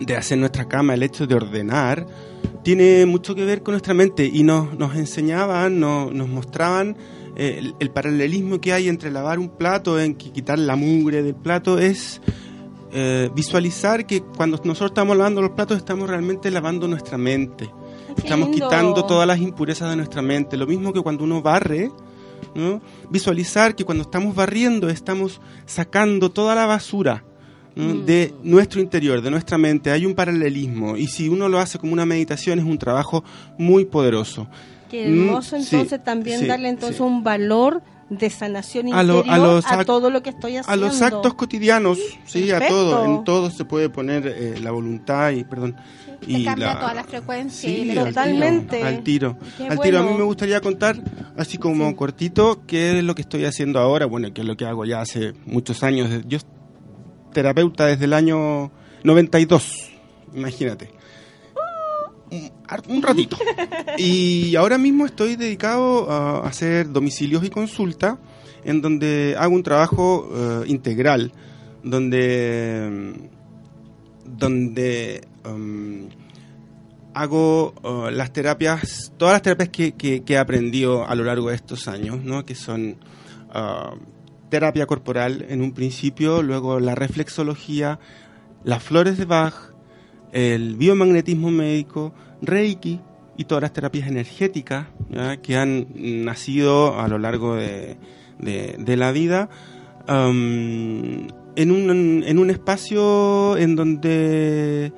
de 0.00 0.16
hacer 0.16 0.38
nuestra 0.38 0.66
cama, 0.68 0.94
el 0.94 1.02
hecho 1.02 1.26
de 1.26 1.34
ordenar, 1.36 2.06
tiene 2.64 3.06
mucho 3.06 3.34
que 3.34 3.44
ver 3.44 3.62
con 3.62 3.72
nuestra 3.72 3.94
mente 3.94 4.24
y 4.32 4.42
nos, 4.42 4.76
nos 4.78 4.94
enseñaban, 4.96 5.80
nos, 5.80 6.12
nos 6.12 6.28
mostraban 6.28 6.96
eh, 7.36 7.56
el, 7.58 7.74
el 7.80 7.90
paralelismo 7.90 8.60
que 8.60 8.72
hay 8.72 8.88
entre 8.88 9.10
lavar 9.10 9.38
un 9.38 9.48
plato, 9.48 9.98
en 10.00 10.14
que 10.14 10.30
quitar 10.30 10.58
la 10.58 10.76
mugre 10.76 11.22
del 11.22 11.34
plato, 11.34 11.78
es 11.78 12.20
eh, 12.92 13.30
visualizar 13.34 14.06
que 14.06 14.20
cuando 14.20 14.58
nosotros 14.64 14.90
estamos 14.90 15.16
lavando 15.16 15.40
los 15.42 15.52
platos 15.52 15.78
estamos 15.78 16.08
realmente 16.08 16.50
lavando 16.50 16.86
nuestra 16.88 17.16
mente. 17.18 17.70
Estamos 18.16 18.48
quitando 18.50 19.04
todas 19.04 19.26
las 19.26 19.38
impurezas 19.40 19.90
de 19.90 19.96
nuestra 19.96 20.22
mente. 20.22 20.56
Lo 20.56 20.66
mismo 20.66 20.92
que 20.92 21.00
cuando 21.00 21.24
uno 21.24 21.42
barre, 21.42 21.90
¿no? 22.54 22.80
visualizar 23.10 23.74
que 23.74 23.84
cuando 23.84 24.02
estamos 24.02 24.34
barriendo 24.34 24.88
estamos 24.88 25.40
sacando 25.66 26.30
toda 26.30 26.54
la 26.54 26.66
basura 26.66 27.24
¿no? 27.74 27.94
Mm. 27.94 28.04
de 28.04 28.34
nuestro 28.42 28.80
interior, 28.80 29.22
de 29.22 29.30
nuestra 29.30 29.56
mente. 29.58 29.90
Hay 29.90 30.04
un 30.06 30.14
paralelismo 30.14 30.96
y 30.96 31.06
si 31.06 31.28
uno 31.28 31.48
lo 31.48 31.58
hace 31.58 31.78
como 31.78 31.92
una 31.92 32.04
meditación 32.06 32.58
es 32.58 32.64
un 32.64 32.78
trabajo 32.78 33.24
muy 33.58 33.84
poderoso. 33.86 34.46
Qué 34.90 35.06
hermoso 35.06 35.56
Mm, 35.56 35.62
sí, 35.62 35.74
entonces 35.76 36.04
también 36.04 36.40
sí, 36.40 36.46
darle 36.46 36.68
entonces 36.68 36.98
sí. 36.98 37.02
un 37.02 37.24
valor 37.24 37.80
de 38.10 38.28
sanación 38.28 38.92
A 38.92 39.02
lo- 39.02 39.18
interior 39.20 39.34
a 39.34 39.38
los 39.38 39.64
a 39.72 39.84
todo 39.86 40.10
lo 40.10 40.22
que 40.22 40.28
estoy 40.30 40.58
haciendo. 40.58 40.70
A 40.70 40.88
los 40.88 41.00
actos 41.00 41.32
cotidianos, 41.32 41.98
sí, 42.26 42.50
a 42.50 42.68
todo. 42.68 43.06
En 43.06 43.24
todo 43.24 43.48
se 43.50 43.64
puede 43.64 43.88
poner 43.88 44.26
eh, 44.26 44.60
la 44.62 44.70
voluntad 44.70 45.30
y, 45.30 45.44
perdón, 45.44 45.76
Te 46.04 46.11
y 46.26 46.44
cambia 46.44 46.74
la- 46.74 46.80
toda 46.80 46.94
la 46.94 47.04
frecuencia 47.04 47.68
Sí, 47.70 47.92
Totalmente. 47.94 48.82
Al 48.82 49.02
tiro. 49.02 49.36
Qué 49.56 49.66
Al 49.68 49.80
tiro. 49.80 49.98
A 49.98 50.02
mí 50.02 50.14
me 50.16 50.24
gustaría 50.24 50.60
contar, 50.60 50.96
así 51.36 51.58
como 51.58 51.88
Sí. 51.90 51.94
cortito, 51.94 52.62
qué 52.66 52.98
es 52.98 53.04
lo 53.04 53.14
que 53.14 53.22
estoy 53.22 53.44
haciendo 53.44 53.78
ahora. 53.80 54.06
Bueno, 54.06 54.32
que 54.32 54.40
es 54.42 54.46
lo 54.46 54.56
que 54.56 54.64
hago 54.66 54.84
ya 54.84 55.00
hace 55.00 55.32
muchos 55.46 55.82
años. 55.82 56.08
Yo 56.26 56.38
terapeuta 57.32 57.86
desde 57.86 58.04
el 58.04 58.12
año 58.12 58.70
92, 59.04 59.90
imagínate. 60.34 60.90
Un 62.88 63.02
ratito. 63.02 63.36
Y 63.98 64.56
ahora 64.56 64.78
mismo 64.78 65.04
estoy 65.04 65.36
dedicado 65.36 66.10
a 66.10 66.46
hacer 66.46 66.90
domicilios 66.90 67.44
y 67.44 67.50
consulta, 67.50 68.18
en 68.64 68.80
donde 68.80 69.34
hago 69.38 69.54
un 69.54 69.62
trabajo 69.62 70.30
eh, 70.34 70.64
integral, 70.68 71.30
donde, 71.82 73.12
donde 74.24 75.26
um, 75.46 76.08
hago 77.14 77.74
uh, 77.82 78.10
las 78.10 78.32
terapias, 78.32 79.12
todas 79.16 79.34
las 79.34 79.42
terapias 79.42 79.68
que, 79.68 79.92
que- 79.92 80.22
he 80.26 80.38
aprendido 80.38 81.06
a 81.06 81.14
lo 81.14 81.24
largo 81.24 81.50
de 81.50 81.56
estos 81.56 81.88
años, 81.88 82.22
¿no? 82.24 82.44
que 82.44 82.54
son 82.54 82.96
uh, 83.54 83.96
terapia 84.48 84.86
corporal 84.86 85.44
en 85.48 85.60
un 85.62 85.72
principio, 85.72 86.42
luego 86.42 86.80
la 86.80 86.94
reflexología, 86.94 87.98
las 88.64 88.82
flores 88.82 89.18
de 89.18 89.24
Bach, 89.26 89.54
el 90.32 90.76
biomagnetismo 90.76 91.50
médico, 91.50 92.14
Reiki 92.40 93.00
y 93.36 93.44
todas 93.44 93.62
las 93.62 93.72
terapias 93.72 94.08
energéticas 94.08 94.86
que 95.42 95.56
han 95.56 95.86
nacido 96.24 96.98
a 97.00 97.08
lo 97.08 97.18
largo 97.18 97.56
de, 97.56 97.96
de- 98.38 98.96
la 98.96 99.12
vida. 99.12 99.48
um, 100.08 101.28
en, 101.54 101.70
un, 101.70 102.24
en 102.26 102.38
un 102.38 102.50
espacio 102.50 103.56
en 103.58 103.76
donde 103.76 104.92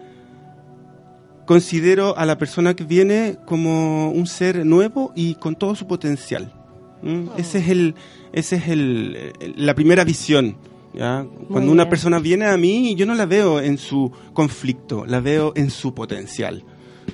considero 1.47 2.17
a 2.17 2.27
la 2.27 2.39
persona 2.39 2.75
que 2.75 2.85
viene 2.85 3.37
como 3.47 4.11
un 4.11 4.27
ser 4.27 4.65
nuevo 4.65 5.13
y 5.15 5.35
con 5.37 5.57
todo 5.57 5.75
su 5.75 5.87
potencial. 5.87 6.53
¿m? 7.03 7.29
Ese 7.37 7.59
es 7.59 7.69
el, 7.69 7.95
ese 8.33 8.57
es 8.57 8.69
el, 8.69 9.33
la 9.57 9.75
primera 9.75 10.05
visión. 10.05 10.57
¿ya? 10.93 11.27
Cuando 11.49 11.73
una 11.73 11.89
persona 11.89 12.19
viene 12.19 12.47
a 12.47 12.57
mí, 12.57 12.95
yo 12.95 13.07
no 13.07 13.15
la 13.15 13.27
veo 13.27 13.61
en 13.61 13.79
su 13.79 14.11
conflicto, 14.33 15.05
la 15.07 15.21
veo 15.21 15.53
en 15.57 15.71
su 15.71 15.95
potencial. 15.95 16.65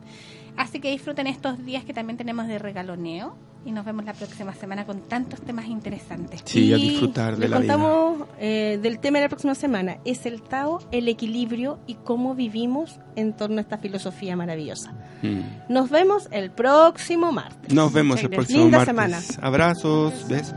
Así 0.57 0.79
que 0.79 0.91
disfruten 0.91 1.27
estos 1.27 1.63
días 1.65 1.83
que 1.83 1.93
también 1.93 2.17
tenemos 2.17 2.47
de 2.47 2.59
regaloneo. 2.59 3.35
Y 3.65 3.71
nos 3.71 3.85
vemos 3.85 4.03
la 4.03 4.11
próxima 4.13 4.53
semana 4.53 4.85
con 4.85 4.99
tantos 5.07 5.39
temas 5.39 5.67
interesantes. 5.67 6.41
Sí, 6.43 6.73
a 6.73 6.77
Y 6.77 6.89
disfrutar 6.89 7.37
de 7.37 7.47
la 7.47 7.59
vida. 7.59 7.75
contamos 7.75 8.27
eh, 8.37 8.77
del 8.81 8.99
tema 8.99 9.19
de 9.19 9.23
la 9.23 9.29
próxima 9.29 9.55
semana. 9.55 9.99
Es 10.03 10.25
el 10.25 10.41
Tao, 10.41 10.81
el 10.91 11.07
equilibrio 11.07 11.79
y 11.87 11.93
cómo 11.95 12.35
vivimos 12.35 12.99
en 13.15 13.31
torno 13.31 13.59
a 13.59 13.61
esta 13.61 13.77
filosofía 13.77 14.35
maravillosa. 14.35 14.91
Mm. 15.21 15.39
Nos 15.73 15.89
vemos 15.89 16.27
el 16.31 16.51
próximo 16.51 17.31
martes. 17.31 17.73
Nos 17.73 17.93
vemos 17.93 18.17
Muchas 18.17 18.23
el 18.25 18.29
gracias. 18.31 18.45
próximo 18.47 18.63
Linda 18.63 18.77
martes. 18.79 19.25
semana. 19.27 19.47
Abrazos, 19.47 20.27
besos. 20.27 20.53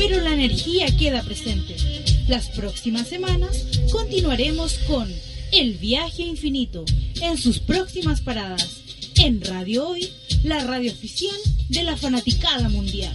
Pero 0.00 0.18
la 0.22 0.32
energía 0.32 0.86
queda 0.96 1.22
presente. 1.22 1.76
Las 2.26 2.48
próximas 2.48 3.06
semanas 3.06 3.66
continuaremos 3.92 4.78
con 4.86 5.06
El 5.52 5.74
viaje 5.74 6.22
infinito 6.22 6.86
en 7.20 7.36
sus 7.36 7.58
próximas 7.58 8.22
paradas 8.22 8.80
en 9.16 9.42
Radio 9.42 9.88
Hoy, 9.88 10.10
la 10.42 10.64
radio 10.64 10.90
oficial 10.90 11.36
de 11.68 11.82
la 11.82 11.98
fanaticada 11.98 12.70
mundial. 12.70 13.12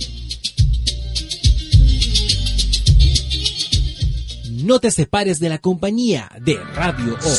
No 4.51 4.79
te 4.79 4.91
separes 4.91 5.39
de 5.39 5.49
la 5.49 5.57
compañía 5.57 6.29
de 6.39 6.55
Radio 6.75 7.15
O. 7.15 7.35